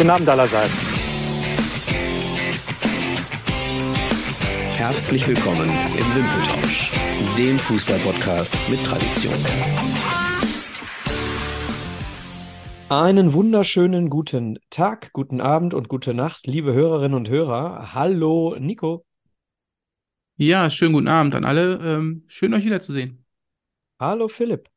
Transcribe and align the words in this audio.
Guten 0.00 0.12
Abend 0.12 0.30
allerseits. 0.30 0.72
Herzlich 4.72 5.28
willkommen 5.28 5.68
im 5.68 6.14
Wimpeltausch, 6.14 6.90
dem 7.36 7.58
Fußballpodcast 7.58 8.70
mit 8.70 8.82
Tradition. 8.82 9.34
Einen 12.88 13.34
wunderschönen 13.34 14.08
guten 14.08 14.58
Tag, 14.70 15.12
guten 15.12 15.42
Abend 15.42 15.74
und 15.74 15.90
gute 15.90 16.14
Nacht, 16.14 16.46
liebe 16.46 16.72
Hörerinnen 16.72 17.14
und 17.14 17.28
Hörer. 17.28 17.92
Hallo, 17.92 18.56
Nico. 18.58 19.04
Ja, 20.38 20.70
schönen 20.70 20.94
guten 20.94 21.08
Abend 21.08 21.34
an 21.34 21.44
alle. 21.44 21.74
Ähm, 21.74 22.24
schön, 22.26 22.54
euch 22.54 22.64
wiederzusehen. 22.64 23.26
Hallo, 23.98 24.28
Philipp. 24.28 24.70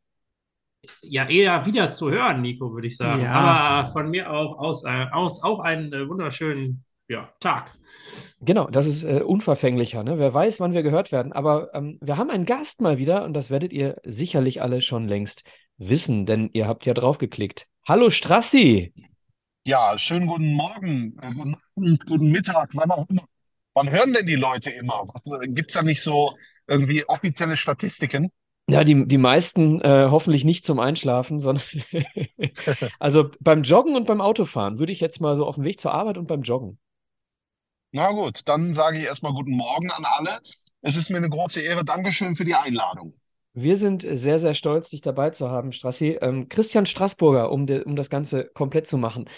Ja, 1.02 1.28
eher 1.30 1.66
wieder 1.66 1.90
zu 1.90 2.12
hören, 2.12 2.42
Nico, 2.42 2.74
würde 2.74 2.88
ich 2.88 2.98
sagen. 2.98 3.22
Ja. 3.22 3.32
Aber 3.32 3.92
von 3.92 4.10
mir 4.10 4.32
auch 4.32 4.58
aus, 4.58 4.84
äh, 4.84 5.06
aus 5.12 5.44
auch 5.44 5.60
einen 5.60 5.94
äh, 5.94 6.08
wunderschönen 6.08 6.84
ja, 7.08 7.30
Tag. 7.40 7.72
Genau, 8.42 8.68
das 8.68 8.88
ist 8.88 9.04
äh, 9.04 9.22
unverfänglicher. 9.22 10.04
Ne? 10.04 10.20
Wer 10.20 10.34
weiß, 10.34 10.60
wann 10.60 10.74
wir 10.74 10.84
gehört 10.84 11.12
werden. 11.12 11.32
Aber 11.32 11.74
ähm, 11.74 11.98
wir 12.02 12.18
haben 12.18 12.30
einen 12.30 12.46
Gast 12.46 12.82
mal 12.82 12.98
wieder 12.98 13.24
und 13.24 13.34
das 13.34 13.50
werdet 13.50 13.72
ihr 13.72 13.98
sicherlich 14.04 14.62
alle 14.62 14.82
schon 14.82 15.08
längst 15.08 15.44
wissen, 15.78 16.26
denn 16.26 16.50
ihr 16.54 16.68
habt 16.68 16.86
ja 16.86 16.94
draufgeklickt. 16.94 17.68
Hallo, 17.88 18.10
Strassi. 18.10 18.94
Ja, 19.66 19.98
schönen 19.98 20.28
guten 20.28 20.54
Morgen, 20.54 21.18
äh, 21.22 21.32
guten 21.34 21.56
Abend, 21.76 22.06
guten 22.06 22.32
Mittag, 22.32 22.70
wann 22.74 22.92
auch 22.92 23.08
immer. 23.10 23.26
Wann 23.74 23.90
hören 23.90 24.14
denn 24.14 24.28
die 24.28 24.36
Leute 24.36 24.70
immer? 24.70 25.08
Gibt 25.48 25.72
es 25.72 25.74
da 25.74 25.82
nicht 25.82 26.02
so 26.02 26.36
irgendwie 26.68 27.06
offizielle 27.06 27.58
Statistiken? 27.58 28.30
Ja, 28.70 28.84
die, 28.84 29.08
die 29.08 29.18
meisten 29.18 29.82
äh, 29.82 30.08
hoffentlich 30.10 30.46
nicht 30.46 30.66
zum 30.66 30.80
Einschlafen, 30.80 31.40
sondern 31.42 31.66
also 33.00 33.30
beim 33.42 33.64
Joggen 33.64 33.96
und 33.96 34.08
beim 34.08 34.22
Autofahren 34.22 34.80
würde 34.80 34.94
ich 34.94 35.02
jetzt 35.02 35.20
mal 35.20 35.36
so 35.36 35.46
auf 35.46 35.56
dem 35.56 35.66
Weg 35.66 35.82
zur 35.82 35.94
Arbeit 35.94 36.18
und 36.18 36.28
beim 36.28 36.44
Joggen. 36.44 36.80
Na 37.92 38.12
gut, 38.12 38.42
dann 38.46 38.74
sage 38.74 38.98
ich 38.98 39.04
erstmal 39.04 39.34
guten 39.34 39.56
Morgen 39.56 39.92
an 39.92 40.06
alle. 40.06 40.40
Es 40.82 40.96
ist 40.96 41.10
mir 41.10 41.18
eine 41.18 41.30
große 41.30 41.62
Ehre. 41.62 41.84
Dankeschön 41.84 42.36
für 42.36 42.46
die 42.46 42.56
Einladung. 42.56 43.14
Wir 43.54 43.76
sind 43.76 44.06
sehr, 44.10 44.40
sehr 44.40 44.56
stolz, 44.56 44.90
dich 44.90 45.02
dabei 45.02 45.30
zu 45.30 45.50
haben, 45.50 45.74
Strassi. 45.74 46.18
Ähm, 46.22 46.50
Christian 46.50 46.88
Straßburger, 46.88 47.52
um, 47.52 47.68
de, 47.68 47.84
um 47.84 47.96
das 47.96 48.10
Ganze 48.10 48.46
komplett 48.46 48.88
zu 48.88 48.98
machen. 48.98 49.30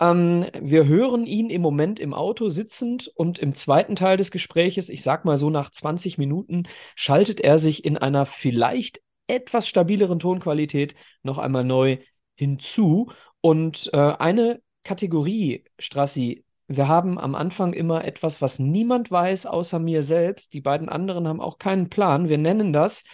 Ähm, 0.00 0.46
wir 0.60 0.86
hören 0.86 1.26
ihn 1.26 1.50
im 1.50 1.62
Moment 1.62 1.98
im 1.98 2.14
Auto 2.14 2.48
sitzend 2.48 3.08
und 3.14 3.38
im 3.38 3.54
zweiten 3.54 3.96
Teil 3.96 4.16
des 4.16 4.30
Gespräches, 4.30 4.88
ich 4.88 5.02
sag 5.02 5.24
mal 5.24 5.36
so 5.36 5.50
nach 5.50 5.70
20 5.70 6.18
Minuten, 6.18 6.64
schaltet 6.94 7.40
er 7.40 7.58
sich 7.58 7.84
in 7.84 7.96
einer 7.98 8.26
vielleicht 8.26 9.00
etwas 9.26 9.68
stabileren 9.68 10.18
Tonqualität 10.18 10.94
noch 11.22 11.38
einmal 11.38 11.64
neu 11.64 11.98
hinzu. 12.34 13.10
Und 13.40 13.90
äh, 13.92 13.96
eine 13.96 14.62
Kategorie, 14.84 15.64
Strassi, 15.78 16.44
wir 16.68 16.86
haben 16.86 17.18
am 17.18 17.34
Anfang 17.34 17.72
immer 17.72 18.04
etwas, 18.04 18.42
was 18.42 18.58
niemand 18.58 19.10
weiß, 19.10 19.46
außer 19.46 19.78
mir 19.78 20.02
selbst. 20.02 20.52
Die 20.52 20.60
beiden 20.60 20.88
anderen 20.88 21.26
haben 21.26 21.40
auch 21.40 21.58
keinen 21.58 21.88
Plan. 21.88 22.28
Wir 22.28 22.38
nennen 22.38 22.72
das 22.72 23.04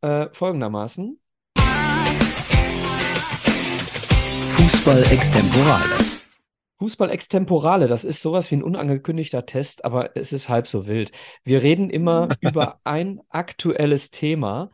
äh, 0.00 0.28
folgendermaßen. 0.32 1.20
Fußball 4.48 5.04
extemporale. 5.10 6.21
Fußball 6.82 7.10
extemporale, 7.10 7.86
das 7.86 8.02
ist 8.02 8.22
sowas 8.22 8.50
wie 8.50 8.56
ein 8.56 8.64
unangekündigter 8.64 9.46
Test, 9.46 9.84
aber 9.84 10.16
es 10.16 10.32
ist 10.32 10.48
halb 10.48 10.66
so 10.66 10.88
wild. 10.88 11.12
Wir 11.44 11.62
reden 11.62 11.90
immer 11.90 12.28
über 12.40 12.80
ein 12.82 13.20
aktuelles 13.28 14.10
Thema 14.10 14.72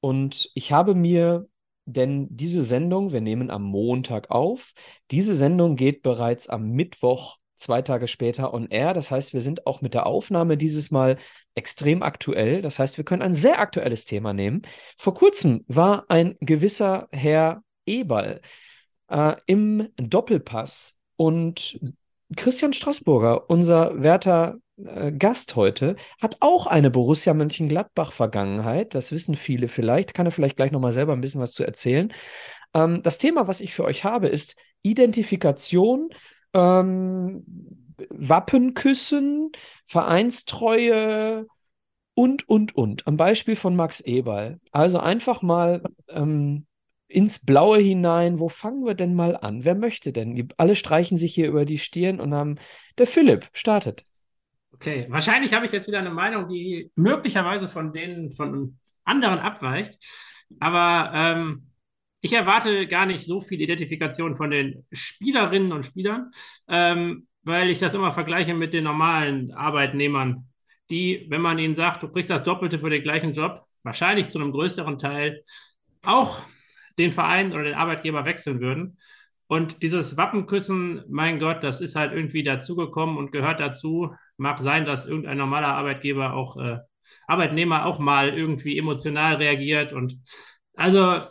und 0.00 0.50
ich 0.54 0.70
habe 0.70 0.94
mir, 0.94 1.48
denn 1.86 2.28
diese 2.28 2.60
Sendung, 2.60 3.12
wir 3.12 3.22
nehmen 3.22 3.50
am 3.50 3.62
Montag 3.62 4.30
auf, 4.30 4.74
diese 5.10 5.34
Sendung 5.34 5.76
geht 5.76 6.02
bereits 6.02 6.46
am 6.46 6.72
Mittwoch, 6.72 7.38
zwei 7.54 7.80
Tage 7.80 8.06
später 8.06 8.52
on 8.52 8.68
air. 8.68 8.92
Das 8.92 9.10
heißt, 9.10 9.32
wir 9.32 9.40
sind 9.40 9.66
auch 9.66 9.80
mit 9.80 9.94
der 9.94 10.04
Aufnahme 10.04 10.58
dieses 10.58 10.90
Mal 10.90 11.16
extrem 11.54 12.02
aktuell. 12.02 12.60
Das 12.60 12.78
heißt, 12.78 12.98
wir 12.98 13.04
können 13.06 13.22
ein 13.22 13.32
sehr 13.32 13.60
aktuelles 13.60 14.04
Thema 14.04 14.34
nehmen. 14.34 14.60
Vor 14.98 15.14
kurzem 15.14 15.64
war 15.68 16.04
ein 16.08 16.36
gewisser 16.40 17.08
Herr 17.12 17.62
Eberl 17.86 18.42
äh, 19.08 19.36
im 19.46 19.88
Doppelpass 19.96 20.99
und 21.20 21.78
Christian 22.34 22.72
Straßburger, 22.72 23.50
unser 23.50 24.02
werter 24.02 24.56
äh, 24.82 25.12
Gast 25.12 25.54
heute, 25.54 25.96
hat 26.18 26.38
auch 26.40 26.66
eine 26.66 26.90
Borussia 26.90 27.34
Mönchengladbach-Vergangenheit. 27.34 28.94
Das 28.94 29.12
wissen 29.12 29.34
viele 29.34 29.68
vielleicht. 29.68 30.14
Kann 30.14 30.24
er 30.24 30.32
vielleicht 30.32 30.56
gleich 30.56 30.72
nochmal 30.72 30.94
selber 30.94 31.12
ein 31.12 31.20
bisschen 31.20 31.42
was 31.42 31.52
zu 31.52 31.62
erzählen. 31.62 32.10
Ähm, 32.72 33.02
das 33.02 33.18
Thema, 33.18 33.46
was 33.46 33.60
ich 33.60 33.74
für 33.74 33.84
euch 33.84 34.02
habe, 34.02 34.28
ist 34.28 34.56
Identifikation, 34.80 36.08
ähm, 36.54 37.44
Wappenküssen, 38.08 39.52
Vereinstreue 39.84 41.46
und, 42.14 42.48
und, 42.48 42.74
und. 42.74 43.06
Am 43.06 43.18
Beispiel 43.18 43.56
von 43.56 43.76
Max 43.76 44.00
Eberl. 44.00 44.58
Also 44.72 45.00
einfach 45.00 45.42
mal 45.42 45.82
ähm, 46.08 46.64
ins 47.10 47.44
Blaue 47.44 47.78
hinein. 47.78 48.38
Wo 48.38 48.48
fangen 48.48 48.84
wir 48.84 48.94
denn 48.94 49.14
mal 49.14 49.36
an? 49.36 49.64
Wer 49.64 49.74
möchte 49.74 50.12
denn? 50.12 50.48
Alle 50.56 50.76
streichen 50.76 51.18
sich 51.18 51.34
hier 51.34 51.48
über 51.48 51.64
die 51.64 51.78
Stirn 51.78 52.20
und 52.20 52.32
haben. 52.34 52.56
Der 52.98 53.06
Philipp 53.06 53.48
startet. 53.52 54.04
Okay, 54.72 55.06
wahrscheinlich 55.10 55.52
habe 55.52 55.66
ich 55.66 55.72
jetzt 55.72 55.88
wieder 55.88 55.98
eine 55.98 56.10
Meinung, 56.10 56.48
die 56.48 56.90
möglicherweise 56.94 57.68
von 57.68 57.92
denen 57.92 58.32
von 58.32 58.78
anderen 59.04 59.38
abweicht. 59.38 59.98
Aber 60.58 61.12
ähm, 61.14 61.64
ich 62.20 62.32
erwarte 62.32 62.86
gar 62.86 63.06
nicht 63.06 63.26
so 63.26 63.40
viel 63.40 63.60
Identifikation 63.60 64.36
von 64.36 64.50
den 64.50 64.86
Spielerinnen 64.92 65.72
und 65.72 65.84
Spielern, 65.84 66.30
ähm, 66.68 67.26
weil 67.42 67.70
ich 67.70 67.78
das 67.78 67.94
immer 67.94 68.12
vergleiche 68.12 68.54
mit 68.54 68.72
den 68.72 68.84
normalen 68.84 69.52
Arbeitnehmern, 69.52 70.44
die, 70.90 71.26
wenn 71.30 71.40
man 71.40 71.58
ihnen 71.58 71.74
sagt, 71.74 72.02
du 72.02 72.08
kriegst 72.08 72.30
das 72.30 72.44
Doppelte 72.44 72.78
für 72.78 72.90
den 72.90 73.02
gleichen 73.02 73.32
Job, 73.32 73.60
wahrscheinlich 73.82 74.28
zu 74.28 74.38
einem 74.38 74.52
größeren 74.52 74.98
Teil 74.98 75.44
auch 76.04 76.42
den 77.00 77.12
Verein 77.12 77.52
oder 77.52 77.64
den 77.64 77.74
Arbeitgeber 77.74 78.24
wechseln 78.24 78.60
würden. 78.60 78.98
Und 79.46 79.82
dieses 79.82 80.16
Wappenküssen, 80.16 81.02
mein 81.08 81.40
Gott, 81.40 81.64
das 81.64 81.80
ist 81.80 81.96
halt 81.96 82.12
irgendwie 82.12 82.44
dazugekommen 82.44 83.16
und 83.16 83.32
gehört 83.32 83.58
dazu. 83.58 84.14
Mag 84.36 84.60
sein, 84.60 84.84
dass 84.84 85.06
irgendein 85.06 85.38
normaler 85.38 85.74
Arbeitgeber 85.74 86.34
auch, 86.34 86.56
äh, 86.56 86.78
Arbeitnehmer 87.26 87.86
auch 87.86 87.98
mal 87.98 88.28
irgendwie 88.28 88.78
emotional 88.78 89.36
reagiert. 89.36 89.92
Und 89.92 90.18
also 90.76 91.22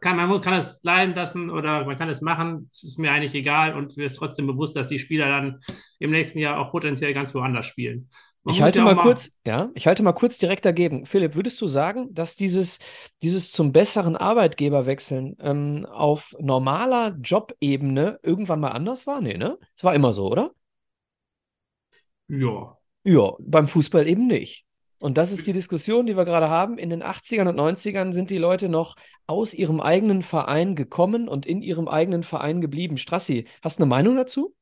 kann, 0.00 0.16
man 0.16 0.40
kann 0.40 0.54
es 0.54 0.82
leiden 0.82 1.14
lassen 1.14 1.50
oder 1.50 1.84
man 1.84 1.96
kann 1.96 2.08
es 2.08 2.20
machen. 2.20 2.66
Es 2.68 2.82
ist 2.82 2.98
mir 2.98 3.12
eigentlich 3.12 3.34
egal 3.34 3.76
und 3.76 3.96
mir 3.96 4.06
ist 4.06 4.16
trotzdem 4.16 4.46
bewusst, 4.46 4.74
dass 4.74 4.88
die 4.88 4.98
Spieler 4.98 5.28
dann 5.28 5.60
im 6.00 6.10
nächsten 6.10 6.40
Jahr 6.40 6.58
auch 6.58 6.72
potenziell 6.72 7.14
ganz 7.14 7.34
woanders 7.34 7.66
spielen. 7.66 8.10
Man 8.42 8.54
Ich 8.54 8.62
halte 8.62 8.78
ja 8.78 8.84
mal 8.84 8.94
mal, 8.94 9.02
kurz, 9.02 9.38
ja, 9.46 9.70
ich 9.74 9.86
halte 9.86 10.02
mal 10.02 10.12
kurz 10.12 10.38
direkt 10.38 10.64
dagegen. 10.64 11.04
Philipp, 11.04 11.34
würdest 11.34 11.60
du 11.60 11.66
sagen, 11.66 12.08
dass 12.14 12.36
dieses, 12.36 12.78
dieses 13.22 13.52
zum 13.52 13.72
besseren 13.72 14.16
Arbeitgeber 14.16 14.86
wechseln 14.86 15.36
ähm, 15.40 15.86
auf 15.86 16.34
normaler 16.38 17.16
Jobebene 17.22 18.18
irgendwann 18.22 18.60
mal 18.60 18.70
anders 18.70 19.06
war? 19.06 19.20
Nee, 19.20 19.36
ne? 19.36 19.58
Es 19.76 19.84
war 19.84 19.94
immer 19.94 20.12
so, 20.12 20.30
oder? 20.30 20.52
ja. 22.28 22.76
Ja, 23.04 23.32
beim 23.40 23.66
Fußball 23.68 24.06
eben 24.06 24.26
nicht. 24.26 24.66
Und 24.98 25.16
das 25.16 25.32
ist 25.32 25.46
die 25.46 25.54
Diskussion, 25.54 26.04
die 26.06 26.16
wir 26.16 26.26
gerade 26.26 26.50
haben. 26.50 26.76
In 26.76 26.90
den 26.90 27.02
80ern 27.02 27.48
und 27.48 27.56
90ern 27.56 28.12
sind 28.12 28.28
die 28.30 28.36
Leute 28.38 28.68
noch 28.68 28.96
aus 29.26 29.54
ihrem 29.54 29.80
eigenen 29.80 30.22
Verein 30.22 30.76
gekommen 30.76 31.26
und 31.28 31.46
in 31.46 31.62
ihrem 31.62 31.88
eigenen 31.88 32.22
Verein 32.22 32.60
geblieben. 32.60 32.98
Strassi, 32.98 33.46
hast 33.62 33.78
du 33.78 33.84
eine 33.84 33.88
Meinung 33.90 34.16
dazu? 34.16 34.54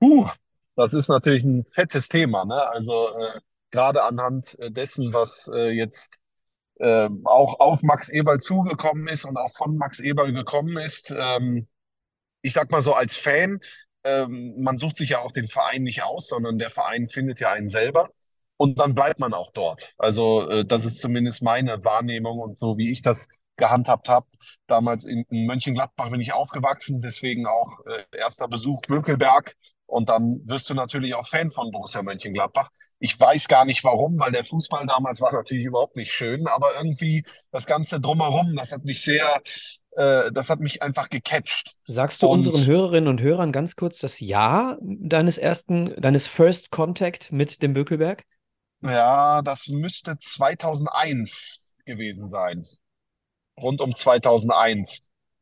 Puh, 0.00 0.28
das 0.76 0.94
ist 0.94 1.08
natürlich 1.08 1.44
ein 1.44 1.64
fettes 1.64 2.08
Thema, 2.08 2.44
ne? 2.44 2.60
Also 2.70 3.08
äh, 3.16 3.40
gerade 3.70 4.04
anhand 4.04 4.58
äh, 4.60 4.70
dessen, 4.70 5.12
was 5.12 5.50
äh, 5.54 5.70
jetzt 5.70 6.14
äh, 6.78 7.08
auch 7.24 7.60
auf 7.60 7.82
Max 7.82 8.08
Eberl 8.08 8.40
zugekommen 8.40 9.08
ist 9.08 9.24
und 9.24 9.36
auch 9.36 9.52
von 9.54 9.76
Max 9.76 10.00
Eberl 10.00 10.32
gekommen 10.32 10.76
ist. 10.76 11.12
Ähm, 11.16 11.68
ich 12.42 12.52
sag 12.52 12.70
mal 12.70 12.82
so 12.82 12.94
als 12.94 13.16
Fan, 13.16 13.60
ähm, 14.04 14.54
man 14.58 14.78
sucht 14.78 14.96
sich 14.96 15.10
ja 15.10 15.20
auch 15.20 15.32
den 15.32 15.48
Verein 15.48 15.82
nicht 15.82 16.02
aus, 16.02 16.28
sondern 16.28 16.58
der 16.58 16.70
Verein 16.70 17.08
findet 17.08 17.40
ja 17.40 17.52
einen 17.52 17.68
selber. 17.68 18.10
Und 18.56 18.78
dann 18.78 18.94
bleibt 18.94 19.18
man 19.18 19.34
auch 19.34 19.50
dort. 19.52 19.94
Also 19.98 20.48
äh, 20.48 20.64
das 20.64 20.84
ist 20.84 21.00
zumindest 21.00 21.42
meine 21.42 21.84
Wahrnehmung 21.84 22.38
und 22.38 22.58
so, 22.58 22.78
wie 22.78 22.92
ich 22.92 23.02
das 23.02 23.28
gehandhabt 23.56 24.08
habe. 24.08 24.26
Damals 24.66 25.04
in, 25.06 25.24
in 25.30 25.46
Mönchengladbach 25.46 26.10
bin 26.10 26.20
ich 26.20 26.32
aufgewachsen, 26.32 27.00
deswegen 27.00 27.46
auch 27.46 27.80
äh, 27.86 28.04
erster 28.16 28.48
Besuch 28.48 28.82
Bökelberg. 28.82 29.54
Und 29.86 30.08
dann 30.08 30.40
wirst 30.46 30.70
du 30.70 30.74
natürlich 30.74 31.14
auch 31.14 31.26
Fan 31.26 31.50
von 31.50 31.70
Borussia 31.70 32.02
Mönchengladbach. 32.02 32.70
Ich 32.98 33.18
weiß 33.18 33.48
gar 33.48 33.64
nicht 33.64 33.84
warum, 33.84 34.18
weil 34.18 34.32
der 34.32 34.44
Fußball 34.44 34.86
damals 34.86 35.20
war 35.20 35.32
natürlich 35.32 35.64
überhaupt 35.64 35.96
nicht 35.96 36.12
schön, 36.12 36.46
aber 36.46 36.68
irgendwie 36.76 37.24
das 37.50 37.66
Ganze 37.66 38.00
drumherum, 38.00 38.56
das 38.56 38.72
hat 38.72 38.84
mich 38.84 39.02
sehr, 39.02 39.40
äh, 39.92 40.32
das 40.32 40.50
hat 40.50 40.60
mich 40.60 40.82
einfach 40.82 41.10
gecatcht. 41.10 41.76
Sagst 41.86 42.22
du 42.22 42.26
unseren 42.28 42.62
Und 42.62 42.66
Hörerinnen 42.66 43.08
und 43.08 43.22
Hörern 43.22 43.50
ganz 43.52 43.74
kurz 43.76 43.98
das 43.98 44.20
Jahr 44.20 44.76
deines 44.82 45.38
ersten, 45.38 45.94
deines 46.00 46.26
First 46.26 46.70
Contact 46.70 47.32
mit 47.32 47.62
dem 47.62 47.72
Bökelberg? 47.74 48.24
ja, 48.82 49.42
das 49.42 49.68
müsste 49.68 50.18
2001 50.18 51.72
gewesen 51.84 52.28
sein. 52.28 52.66
Rund 53.60 53.80
um 53.80 53.94
2001. 53.96 55.00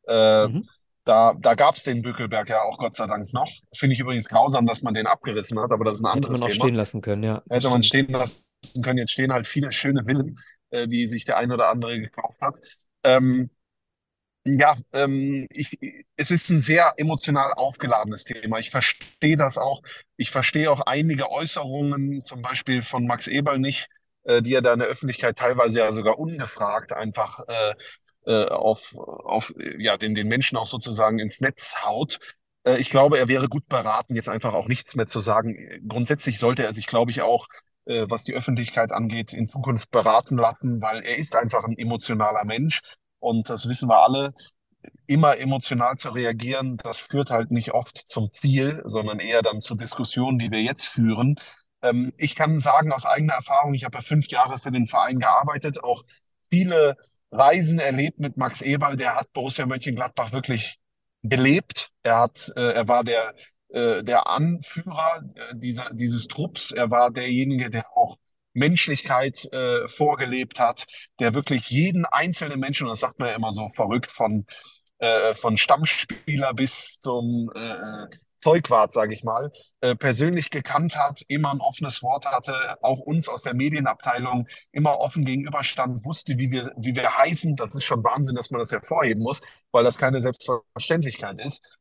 Äh, 0.09 0.49
Mhm. 0.49 0.69
Da, 1.05 1.35
da 1.39 1.55
gab 1.55 1.77
es 1.77 1.85
den 1.85 2.03
Bückelberg 2.03 2.49
ja 2.49 2.63
auch 2.63 2.79
Gott 2.79 2.95
sei 2.97 3.07
Dank 3.07 3.33
noch. 3.33 3.51
Finde 3.75 3.95
ich 3.95 4.01
übrigens 4.01 4.29
grausam, 4.29 4.67
dass 4.67 4.83
man 4.83 4.95
den 4.95 5.07
abgerissen 5.07 5.59
hat, 5.61 5.73
aber 5.73 5.85
das 5.85 5.95
ist 5.95 6.05
ein 6.05 6.13
Hätte 6.13 6.29
anderes 6.29 6.31
man 6.31 6.43
auch 6.43 6.51
Thema. 6.51 6.55
stehen 6.55 6.75
lassen 6.75 7.01
können, 7.01 7.23
ja. 7.23 7.43
Hätte 7.49 7.71
man 7.71 7.83
stehen 7.83 8.09
lassen 8.13 8.83
können. 8.83 8.99
Jetzt 8.99 9.13
stehen 9.13 9.33
halt 9.33 9.47
viele 9.47 9.73
schöne 9.73 10.05
Villen, 10.05 10.39
äh, 10.71 10.87
die 10.87 11.09
sich 11.09 11.25
der 11.25 11.39
ein 11.39 11.51
oder 11.53 11.71
andere 11.71 11.99
gekauft 12.01 12.41
hat. 12.41 12.61
Ähm, 13.05 13.51
ja, 14.45 14.77
ähm, 14.93 15.47
ich, 15.51 15.79
es 16.17 16.31
ist 16.33 16.51
ein 16.51 16.63
sehr 16.63 16.95
emotional 16.97 17.53
aufgeladenes 17.55 18.25
Thema. 18.25 18.59
Ich 18.59 18.71
verstehe 18.71 19.37
das 19.37 19.57
auch. 19.59 19.83
Ich 20.17 20.31
verstehe 20.31 20.71
auch 20.71 20.81
einige 20.81 21.31
Äußerungen, 21.31 22.25
zum 22.25 22.43
Beispiel 22.43 22.83
von 22.83 23.07
Max 23.07 23.29
Eberl 23.29 23.61
nicht, 23.61 23.89
äh, 24.25 24.43
die 24.43 24.55
er 24.55 24.63
da 24.63 24.73
in 24.73 24.81
der 24.81 24.89
Öffentlichkeit 24.89 25.39
teilweise 25.39 25.81
ja 25.81 25.93
sogar 25.93 26.19
ungefragt 26.19 26.93
einfach 26.93 27.41
äh, 27.47 27.75
äh, 28.27 28.47
auf, 28.47 28.81
auf 28.95 29.53
ja, 29.79 29.97
den, 29.97 30.15
den 30.15 30.29
Menschen 30.29 30.57
auch 30.59 30.67
sozusagen 30.67 31.19
ins 31.19 31.41
Netz 31.41 31.75
haut. 31.85 32.19
Äh, 32.65 32.79
ich 32.79 32.91
glaube, 32.91 33.19
er 33.19 33.29
wäre 33.29 33.49
gut 33.49 33.69
beraten, 33.69 34.15
jetzt 34.15 34.29
einfach 34.29 34.55
auch 34.55 34.69
nichts 34.69 34.95
mehr 34.95 35.07
zu 35.07 35.21
sagen. 35.21 35.57
Grundsätzlich 35.89 36.39
sollte 36.39 36.65
er 36.65 36.75
sich, 36.75 36.87
glaube 36.87 37.11
ich, 37.11 37.23
auch, 37.23 37.47
äh, 37.87 38.07
was 38.09 38.25
die 38.25 38.35
Öffentlichkeit 38.35 38.93
angeht, 38.93 39.33
in 39.33 39.47
Zukunft 39.47 39.91
beraten 39.91 40.37
lassen, 40.37 40.81
weil 40.81 41.03
er 41.03 41.19
ist 41.19 41.37
einfach 41.37 41.65
ein 41.65 41.77
emotionaler 41.77 42.45
Mensch. 42.45 42.81
Und 43.19 43.51
das 43.51 43.69
wissen 43.69 43.89
wir 43.89 44.03
alle 44.03 44.35
immer 45.07 45.39
emotional 45.39 45.97
zu 45.97 46.11
reagieren, 46.11 46.77
das 46.79 46.99
führt 46.99 47.31
halt 47.31 47.51
nicht 47.51 47.73
oft 47.73 47.97
zum 47.99 48.33
Ziel, 48.33 48.83
sondern 48.85 49.21
eher 49.21 49.43
dann 49.43 49.61
zu 49.61 49.75
Diskussionen, 49.75 50.39
die 50.39 50.51
wir 50.51 50.63
jetzt 50.63 50.87
führen. 50.87 51.37
Ähm, 51.83 52.13
ich 52.17 52.35
kann 52.37 52.61
sagen 52.61 52.93
aus 52.93 53.07
eigener 53.07 53.35
Erfahrung, 53.35 53.75
ich 53.75 53.85
habe 53.85 53.99
ja 53.99 54.03
fünf 54.03 54.29
Jahre 54.29 54.59
für 54.59 54.71
den 54.73 54.87
Verein 54.87 55.19
gearbeitet, 55.19 55.83
auch 55.85 56.03
viele 56.51 56.97
Reisen 57.33 57.79
erlebt 57.79 58.21
mit 58.21 58.37
Max 58.37 58.63
Eberl, 58.63 58.97
der 58.97 59.17
hat 59.17 59.33
Borussia 59.33 59.67
Mönchengladbach 59.67 60.33
wirklich 60.33 60.79
gelebt. 61.23 61.91
Er 62.03 62.19
hat, 62.19 62.53
äh, 62.57 62.73
er 62.73 62.89
war 62.89 63.05
der, 63.05 63.35
äh, 63.69 64.03
der 64.05 64.27
Anführer 64.29 65.23
äh, 65.35 65.55
dieser, 65.57 65.91
dieses 65.93 66.29
Trupps. 66.29 66.71
Er 66.73 66.91
war 66.91 67.11
derjenige, 67.11 67.71
der 67.71 67.87
auch 67.97 68.19
Menschlichkeit 68.53 69.49
äh, 69.53 69.89
vorgelebt 69.89 70.61
hat, 70.61 70.85
der 71.21 71.33
wirklich 71.35 71.69
jeden 71.71 72.05
einzelnen 72.05 72.61
Menschen, 72.61 72.87
das 72.87 73.01
sagt 73.01 73.19
man 73.19 73.29
ja 73.31 73.37
immer 73.37 73.53
so 73.53 73.69
verrückt, 73.69 74.13
von 74.13 74.47
äh, 75.03 75.35
von 75.35 75.57
Stammspieler 75.57 76.55
bis 76.55 77.01
zum 77.01 77.51
äh, 77.57 78.07
Zeugwart, 78.43 78.93
sage 78.93 79.15
ich 79.15 79.25
mal, 79.25 79.53
äh, 79.81 79.95
persönlich 79.95 80.51
gekannt 80.51 80.97
hat, 80.97 81.23
immer 81.29 81.53
ein 81.53 81.61
offenes 81.61 82.03
Wort 82.03 82.27
hatte, 82.27 82.77
auch 82.83 83.01
uns 83.01 83.29
aus 83.29 83.43
der 83.43 83.55
Medienabteilung 83.55 84.49
immer 84.73 84.99
offen 84.99 85.25
gegenüberstand, 85.25 86.05
wusste, 86.05 86.37
wie 86.39 86.51
wir, 86.51 86.73
wie 86.77 86.95
wir 86.95 87.17
heißen. 87.17 87.57
Das 87.57 87.75
ist 87.75 87.85
schon 87.85 88.03
Wahnsinn, 88.05 88.35
dass 88.35 88.51
man 88.51 88.59
das 88.59 88.73
hervorheben 88.73 89.23
muss, 89.23 89.43
weil 89.71 89.85
das 89.85 89.97
keine 89.97 90.21
Selbstverständlichkeit 90.21 91.41
ist. 91.41 91.79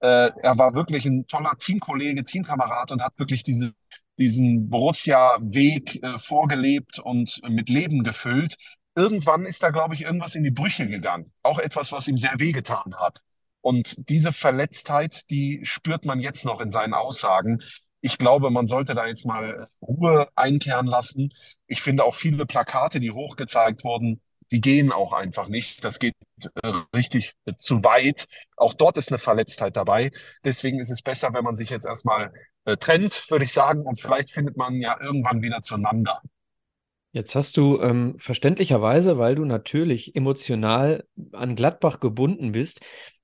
Äh, 0.00 0.30
er 0.42 0.58
war 0.58 0.74
wirklich 0.74 1.04
ein 1.04 1.26
toller 1.26 1.54
Teamkollege, 1.58 2.24
Teamkamerad 2.24 2.90
und 2.90 3.02
hat 3.02 3.18
wirklich 3.18 3.42
diese, 3.44 3.72
diesen 4.18 4.68
Borussia-Weg 4.70 6.02
äh, 6.02 6.18
vorgelebt 6.18 6.98
und 6.98 7.40
mit 7.48 7.68
Leben 7.68 8.02
gefüllt. 8.02 8.56
Irgendwann 8.96 9.46
ist 9.46 9.62
da, 9.62 9.70
glaube 9.70 9.94
ich, 9.94 10.02
irgendwas 10.02 10.34
in 10.34 10.42
die 10.42 10.50
Brüche 10.50 10.88
gegangen. 10.88 11.32
Auch 11.42 11.58
etwas, 11.58 11.92
was 11.92 12.08
ihm 12.08 12.16
sehr 12.16 12.38
wehgetan 12.38 12.94
hat. 12.98 13.22
Und 13.60 14.08
diese 14.08 14.32
Verletztheit, 14.32 15.30
die 15.30 15.60
spürt 15.64 16.04
man 16.04 16.20
jetzt 16.20 16.44
noch 16.44 16.60
in 16.60 16.70
seinen 16.70 16.94
Aussagen. 16.94 17.62
Ich 18.00 18.16
glaube, 18.16 18.50
man 18.50 18.66
sollte 18.66 18.94
da 18.94 19.06
jetzt 19.06 19.26
mal 19.26 19.68
Ruhe 19.82 20.28
einkehren 20.34 20.86
lassen. 20.86 21.30
Ich 21.66 21.82
finde 21.82 22.04
auch 22.04 22.14
viele 22.14 22.46
Plakate, 22.46 23.00
die 23.00 23.10
hochgezeigt 23.10 23.84
wurden, 23.84 24.22
die 24.50 24.60
gehen 24.60 24.90
auch 24.90 25.12
einfach 25.12 25.48
nicht. 25.48 25.84
Das 25.84 25.98
geht 25.98 26.14
äh, 26.62 26.72
richtig 26.94 27.34
äh, 27.44 27.52
zu 27.56 27.84
weit. 27.84 28.26
Auch 28.56 28.74
dort 28.74 28.96
ist 28.98 29.10
eine 29.10 29.18
Verletztheit 29.18 29.76
dabei. 29.76 30.10
Deswegen 30.44 30.80
ist 30.80 30.90
es 30.90 31.02
besser, 31.02 31.32
wenn 31.32 31.44
man 31.44 31.56
sich 31.56 31.70
jetzt 31.70 31.86
erstmal 31.86 32.32
äh, 32.64 32.76
trennt, 32.76 33.30
würde 33.30 33.44
ich 33.44 33.52
sagen. 33.52 33.82
Und 33.82 34.00
vielleicht 34.00 34.30
findet 34.30 34.56
man 34.56 34.80
ja 34.80 34.98
irgendwann 35.00 35.42
wieder 35.42 35.60
zueinander. 35.60 36.22
Jetzt 37.12 37.34
hast 37.34 37.56
du 37.56 37.80
ähm, 37.80 38.16
verständlicherweise, 38.18 39.18
weil 39.18 39.34
du 39.34 39.44
natürlich 39.44 40.14
emotional 40.14 41.04
an 41.32 41.56
Gladbach 41.56 41.98
gebunden 41.98 42.52
bist, 42.52 42.80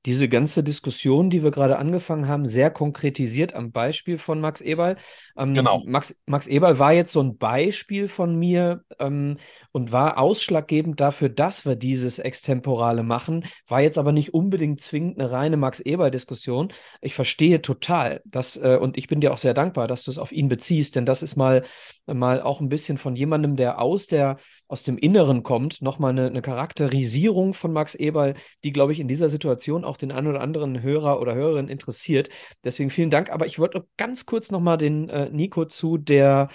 diese 0.07 0.29
ganze 0.29 0.63
Diskussion, 0.63 1.31
die 1.31 1.43
wir 1.43 1.51
gerade 1.51 1.79
angefangen 1.79 2.29
haben, 2.29 2.47
sehr 2.47 2.71
konkretisiert 2.71 3.55
am 3.55 3.73
Beispiel 3.73 4.19
von 4.19 4.41
Max 4.41 4.61
Eberl. 4.61 4.97
Ähm, 5.37 5.53
Genau. 5.53 5.83
Max, 5.85 6.15
Max 6.27 6.47
Eberl 6.47 6.79
war 6.79 6.93
jetzt 6.93 7.13
so 7.13 7.21
ein 7.21 7.37
Beispiel 7.37 8.07
von 8.07 8.37
mir 8.39 8.85
ähm, 9.01 9.37
und 9.73 9.91
war 9.91 10.19
ausschlaggebend 10.19 11.01
dafür, 11.01 11.29
dass 11.29 11.67
wir 11.67 11.75
dieses 11.75 12.21
Extemporale 12.21 13.03
machen, 13.03 13.45
war 13.67 13.81
jetzt 13.81 13.99
aber 13.99 14.13
nicht 14.13 14.33
unbedingt 14.33 14.81
zwingend 14.81 15.19
eine 15.19 15.33
reine 15.33 15.57
Max 15.57 15.81
Eberl-Diskussion. 15.81 16.73
Ich 17.01 17.15
verstehe 17.15 17.61
total, 17.61 18.23
dass, 18.25 18.57
äh, 18.57 18.79
und 18.81 18.97
ich 18.97 19.09
bin 19.09 19.21
dir 19.21 19.33
auch 19.33 19.39
sehr 19.39 19.55
dankbar, 19.55 19.89
dass 19.89 20.05
du 20.05 20.13
es 20.13 20.19
auf 20.19 20.31
ihn 20.31 20.49
beziehst, 20.49 20.95
denn 20.95 21.05
das 21.05 21.23
ist 21.23 21.35
mal, 21.37 21.65
mal 22.07 22.41
auch 22.41 22.61
ein 22.61 22.69
bisschen 22.69 22.97
von 22.97 23.17
jemandem, 23.17 23.57
der 23.57 23.81
aus 23.81 24.07
der 24.07 24.37
aus 24.69 24.83
dem 24.83 24.99
Inneren 24.99 25.43
kommt, 25.43 25.81
nochmal 25.83 26.11
eine, 26.11 26.27
eine 26.27 26.43
Charakterisierung 26.43 27.55
von 27.55 27.73
Max 27.73 27.95
Eberl, 27.95 28.35
die, 28.65 28.73
glaube 28.73 28.93
ich, 28.93 29.01
in 29.01 29.09
dieser 29.09 29.29
Situation 29.29 29.85
auch 29.85 29.97
den 29.97 30.13
einen 30.13 30.27
oder 30.27 30.41
anderen 30.41 30.83
Hörer 30.83 31.21
oder 31.21 31.35
Hörerin 31.35 31.69
interessiert. 31.69 32.29
Deswegen 32.65 32.91
vielen 32.91 33.11
Dank. 33.11 33.31
Aber 33.31 33.47
ich 33.47 33.59
wollte 33.59 33.87
ganz 33.97 34.27
kurz 34.27 34.51
nochmal 34.51 34.79
den 34.79 35.09
äh, 35.09 35.31
Nico 35.31 35.65
zu 35.67 35.99
der 35.99 36.49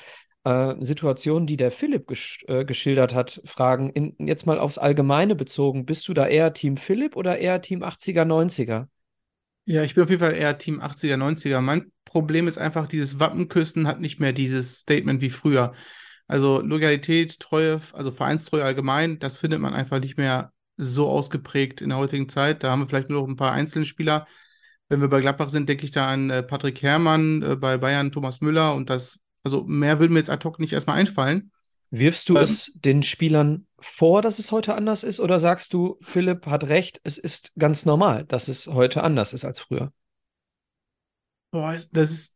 äh, 0.44 0.76
Situation, 0.80 1.48
die 1.48 1.58
der 1.58 1.72
Philipp 1.72 2.08
gesch 2.08 2.44
äh, 2.48 2.66
geschildert 2.66 3.14
hat, 3.14 3.42
fragen. 3.46 3.90
In, 3.92 4.16
jetzt 4.28 4.46
mal 4.46 4.60
aufs 4.60 4.78
Allgemeine 4.78 5.36
bezogen. 5.36 5.86
Bist 5.86 6.08
du 6.08 6.14
da 6.14 6.28
eher 6.28 6.54
Team 6.54 6.78
Philipp 6.78 7.16
oder 7.16 7.38
eher 7.38 7.62
Team 7.62 7.84
80er, 7.84 8.26
90er? 8.26 8.88
Ja, 9.66 9.84
ich 9.84 9.94
bin 9.94 10.04
auf 10.04 10.10
jeden 10.10 10.22
Fall 10.22 10.34
eher 10.34 10.58
Team 10.58 10.82
80er, 10.82 11.16
90er. 11.18 11.62
Mein 11.62 11.92
Problem 12.06 12.48
ist 12.48 12.58
einfach, 12.58 12.88
dieses 12.88 13.20
Wappenküssen 13.20 13.88
hat 13.88 14.02
nicht 14.02 14.20
mehr 14.20 14.34
dieses 14.34 14.80
Statement 14.80 15.22
wie 15.22 15.30
früher. 15.30 15.74
Also 16.32 16.62
Loyalität, 16.62 17.40
Treue, 17.40 17.82
also 17.92 18.12
Vereinstreue 18.12 18.64
allgemein, 18.64 19.20
das 19.20 19.38
findet 19.38 19.60
man 19.60 19.74
einfach 19.74 20.00
nicht 20.00 20.18
mehr 20.18 20.54
so 20.78 21.10
ausgeprägt 21.10 21.82
in 21.82 21.90
der 21.90 21.98
heutigen 21.98 22.30
Zeit. 22.30 22.64
Da 22.64 22.72
haben 22.72 22.80
wir 22.80 22.88
vielleicht 22.88 23.10
nur 23.10 23.22
noch 23.22 23.28
ein 23.28 23.36
paar 23.36 23.52
einzelne 23.52 23.86
Spieler. 23.86 24.28
Wenn 24.88 25.02
wir 25.02 25.10
bei 25.10 25.20
Gladbach 25.20 25.50
sind, 25.50 25.68
denke 25.68 25.84
ich 25.84 25.92
da 25.92 26.08
an 26.08 26.30
äh, 26.30 26.42
Patrick 26.42 26.82
Herrmann, 26.82 27.42
äh, 27.42 27.56
bei 27.58 27.78
Bayern 27.78 28.12
Thomas 28.12 28.40
Müller 28.40 28.76
und 28.76 28.90
das, 28.90 29.20
also 29.44 29.64
mehr 29.66 30.00
würde 30.00 30.14
mir 30.14 30.20
jetzt 30.20 30.30
ad 30.30 30.48
hoc 30.48 30.60
nicht 30.60 30.74
erstmal 30.74 30.98
einfallen. 30.98 31.52
Wirfst 31.92 32.30
du 32.30 32.38
Ähm, 32.38 32.44
es 32.44 32.72
den 32.76 33.04
Spielern 33.04 33.68
vor, 33.78 34.22
dass 34.22 34.40
es 34.40 34.54
heute 34.54 34.76
anders 34.76 35.04
ist, 35.04 35.20
oder 35.20 35.38
sagst 35.38 35.74
du, 35.74 35.98
Philipp 36.02 36.46
hat 36.48 36.64
recht, 36.64 37.02
es 37.04 37.18
ist 37.18 37.52
ganz 37.60 37.86
normal, 37.86 38.24
dass 38.24 38.48
es 38.48 38.68
heute 38.68 39.04
anders 39.04 39.34
ist 39.34 39.44
als 39.44 39.60
früher? 39.60 39.92
Boah, 41.52 41.78
das 41.92 42.12
ist. 42.12 42.36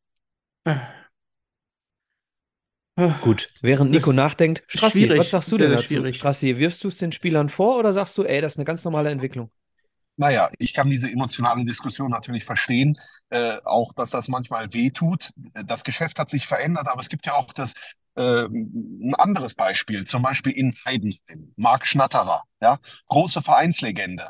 Gut, 3.21 3.49
während 3.61 3.91
Nico 3.91 4.09
Das 4.09 4.13
nachdenkt, 4.13 4.63
Strassi, 4.67 4.99
schwierig, 4.99 5.17
was 5.17 5.29
sagst 5.31 5.51
du 5.51 5.57
denn 5.57 5.71
dazu? 5.71 5.87
schwierig. 5.87 6.15
Strassi, 6.17 6.57
wirfst 6.57 6.83
du 6.83 6.87
es 6.87 6.97
den 6.97 7.11
Spielern 7.11 7.49
vor 7.49 7.77
oder 7.77 7.91
sagst 7.93 8.17
du, 8.17 8.23
ey, 8.23 8.39
das 8.41 8.53
ist 8.53 8.57
eine 8.57 8.65
ganz 8.65 8.83
normale 8.85 9.09
Entwicklung? 9.11 9.51
Naja, 10.17 10.49
ich 10.59 10.73
kann 10.73 10.89
diese 10.89 11.11
emotionale 11.11 11.65
Diskussion 11.65 12.09
natürlich 12.09 12.45
verstehen, 12.45 12.97
äh, 13.29 13.57
auch 13.65 13.91
dass 13.93 14.11
das 14.11 14.29
manchmal 14.29 14.71
weh 14.73 14.89
tut. 14.89 15.31
Das 15.65 15.83
Geschäft 15.83 16.19
hat 16.19 16.29
sich 16.29 16.47
verändert, 16.47 16.87
aber 16.87 17.01
es 17.01 17.09
gibt 17.09 17.25
ja 17.25 17.33
auch 17.33 17.51
das, 17.51 17.73
äh, 18.15 18.45
ein 18.45 19.13
anderes 19.17 19.55
Beispiel, 19.55 20.05
zum 20.05 20.21
Beispiel 20.21 20.53
in 20.53 20.73
Heidenheim, 20.85 21.51
Marc 21.57 21.85
Schnatterer, 21.87 22.43
ja, 22.61 22.79
große 23.07 23.41
Vereinslegende. 23.41 24.29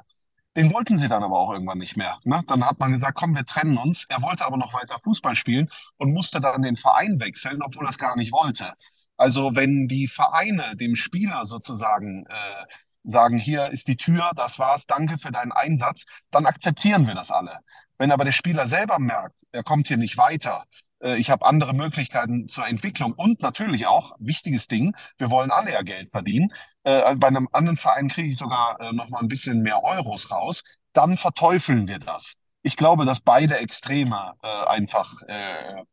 Den 0.56 0.74
wollten 0.74 0.98
sie 0.98 1.10
dann 1.10 1.24
aber 1.24 1.38
auch 1.38 1.52
irgendwann 1.52 1.80
nicht 1.80 1.98
mehr. 1.98 2.20
Ne? 2.24 2.42
Dann 2.48 2.66
hat 2.66 2.80
man 2.80 2.92
gesagt, 2.92 3.18
komm, 3.18 3.36
wir 3.36 3.46
trennen 3.46 3.78
uns. 3.78 4.06
Er 4.10 4.22
wollte 4.22 4.46
aber 4.46 4.58
noch 4.58 4.74
weiter 4.74 5.00
Fußball 5.04 5.36
spielen 5.36 5.70
und 5.98 6.14
musste 6.14 6.40
dann 6.40 6.62
den 6.62 6.78
Verein 6.78 7.20
wechseln, 7.20 7.62
obwohl 7.62 7.86
er 7.86 7.90
es 7.90 7.98
gar 7.98 8.16
nicht 8.16 8.32
wollte. 8.32 8.74
Also 9.18 9.56
wenn 9.56 9.88
die 9.88 10.08
Vereine 10.08 10.76
dem 10.76 10.96
Spieler 10.96 11.46
sozusagen 11.46 12.26
äh, 12.26 12.66
sagen, 13.04 13.38
hier 13.38 13.70
ist 13.70 13.88
die 13.88 13.98
Tür, 13.98 14.32
das 14.36 14.60
war's, 14.60 14.88
danke 14.88 15.18
für 15.18 15.32
deinen 15.32 15.52
Einsatz, 15.52 16.06
dann 16.32 16.46
akzeptieren 16.46 17.08
wir 17.08 17.16
das 17.16 17.32
alle. 17.32 17.60
Wenn 17.98 18.12
aber 18.12 18.26
der 18.26 18.32
Spieler 18.32 18.68
selber 18.68 19.00
merkt, 19.00 19.38
er 19.52 19.64
kommt 19.64 19.88
hier 19.88 19.98
nicht 19.98 20.18
weiter, 20.18 20.66
ich 21.02 21.30
habe 21.30 21.46
andere 21.46 21.74
Möglichkeiten 21.74 22.48
zur 22.48 22.68
Entwicklung 22.68 23.14
und 23.14 23.42
natürlich 23.42 23.88
auch, 23.88 24.14
wichtiges 24.20 24.68
Ding, 24.68 24.96
wir 25.18 25.30
wollen 25.30 25.52
alle 25.52 25.72
ja 25.72 25.82
Geld 25.82 26.10
verdienen. 26.12 26.52
Äh, 26.84 27.16
bei 27.16 27.28
einem 27.28 27.48
anderen 27.52 27.78
Verein 27.78 28.08
kriege 28.08 28.30
ich 28.30 28.38
sogar 28.38 28.80
äh, 28.80 28.94
noch 28.94 29.10
mal 29.10 29.20
ein 29.20 29.28
bisschen 29.28 29.62
mehr 29.62 29.84
Euros 29.84 30.32
raus. 30.32 30.64
Dann 30.94 31.18
verteufeln 31.18 31.88
wir 31.88 32.00
das. 32.00 32.36
Ich 32.64 32.78
glaube, 32.78 33.06
dass 33.06 33.20
beide 33.20 33.58
Extreme 33.58 34.34
äh, 34.42 34.66
einfach, 34.68 35.12
äh, 35.28 35.84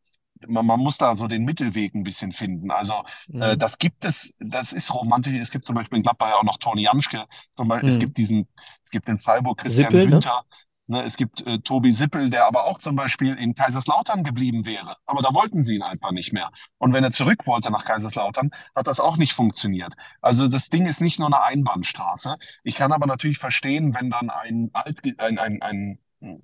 man, 0.48 0.66
man 0.66 0.80
muss 0.80 0.98
da 0.98 1.14
so 1.16 1.28
den 1.28 1.44
Mittelweg 1.44 1.94
ein 1.94 2.02
bisschen 2.02 2.32
finden. 2.32 2.70
Also 2.70 2.94
äh, 3.38 3.56
Mhm. 3.56 3.56
das 3.56 3.78
gibt 3.78 4.04
es, 4.04 4.34
das 4.40 4.72
ist 4.72 4.92
romantisch. 4.94 5.34
Es 5.34 5.50
gibt 5.50 5.64
zum 5.64 5.74
Beispiel 5.76 5.98
in 5.98 6.02
Gladbach 6.02 6.28
ja 6.30 6.36
auch 6.36 6.44
noch 6.44 6.58
Toni 6.58 6.82
Janschke. 6.84 7.24
Zum 7.56 7.68
Beispiel, 7.68 7.88
Es 7.90 7.98
Mhm. 7.98 7.98
gibt 7.98 8.16
diesen, 8.18 8.48
es 8.84 8.90
gibt 8.90 9.08
in 9.08 9.18
Freiburg 9.18 9.58
Christian 9.58 9.98
Sippel, 9.98 10.06
ne? 10.08 10.20
Günther. 10.20 10.42
Ne, 10.42 10.46
es 10.88 11.16
gibt 11.16 11.46
äh, 11.46 11.58
Tobi 11.58 11.92
Sippel, 11.92 12.30
der 12.30 12.46
aber 12.46 12.64
auch 12.64 12.78
zum 12.78 12.96
Beispiel 12.96 13.34
in 13.36 13.54
Kaiserslautern 13.54 14.24
geblieben 14.24 14.66
wäre. 14.66 14.96
Aber 15.06 15.22
da 15.22 15.32
wollten 15.32 15.62
sie 15.62 15.76
ihn 15.76 15.82
einfach 15.82 16.10
nicht 16.10 16.32
mehr. 16.32 16.50
Und 16.78 16.92
wenn 16.92 17.04
er 17.04 17.12
zurück 17.12 17.46
wollte 17.46 17.70
nach 17.70 17.84
Kaiserslautern, 17.84 18.50
hat 18.74 18.86
das 18.86 19.00
auch 19.00 19.16
nicht 19.16 19.32
funktioniert. 19.32 19.94
Also 20.20 20.48
das 20.48 20.68
Ding 20.68 20.86
ist 20.86 21.00
nicht 21.00 21.18
nur 21.18 21.28
eine 21.28 21.42
Einbahnstraße. 21.42 22.36
Ich 22.64 22.74
kann 22.74 22.92
aber 22.92 23.06
natürlich 23.06 23.38
verstehen, 23.38 23.94
wenn 23.94 24.10
dann 24.10 24.30
ein, 24.30 24.70
alt, 24.72 25.00
ein, 25.18 25.38
ein, 25.38 25.62
ein 25.62 25.98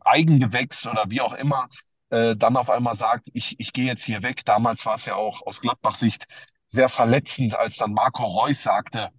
Eigengewächs 0.04 0.86
oder 0.86 1.04
wie 1.08 1.20
auch 1.20 1.34
immer 1.34 1.68
äh, 2.10 2.36
dann 2.36 2.56
auf 2.56 2.70
einmal 2.70 2.96
sagt, 2.96 3.28
ich, 3.32 3.58
ich 3.60 3.72
gehe 3.72 3.86
jetzt 3.86 4.04
hier 4.04 4.22
weg. 4.22 4.44
Damals 4.44 4.86
war 4.86 4.94
es 4.94 5.04
ja 5.04 5.14
auch 5.14 5.46
aus 5.46 5.60
Gladbach-Sicht 5.60 6.26
sehr 6.66 6.88
verletzend, 6.88 7.54
als 7.54 7.76
dann 7.78 7.92
Marco 7.92 8.24
Reus 8.24 8.62
sagte, 8.62 9.10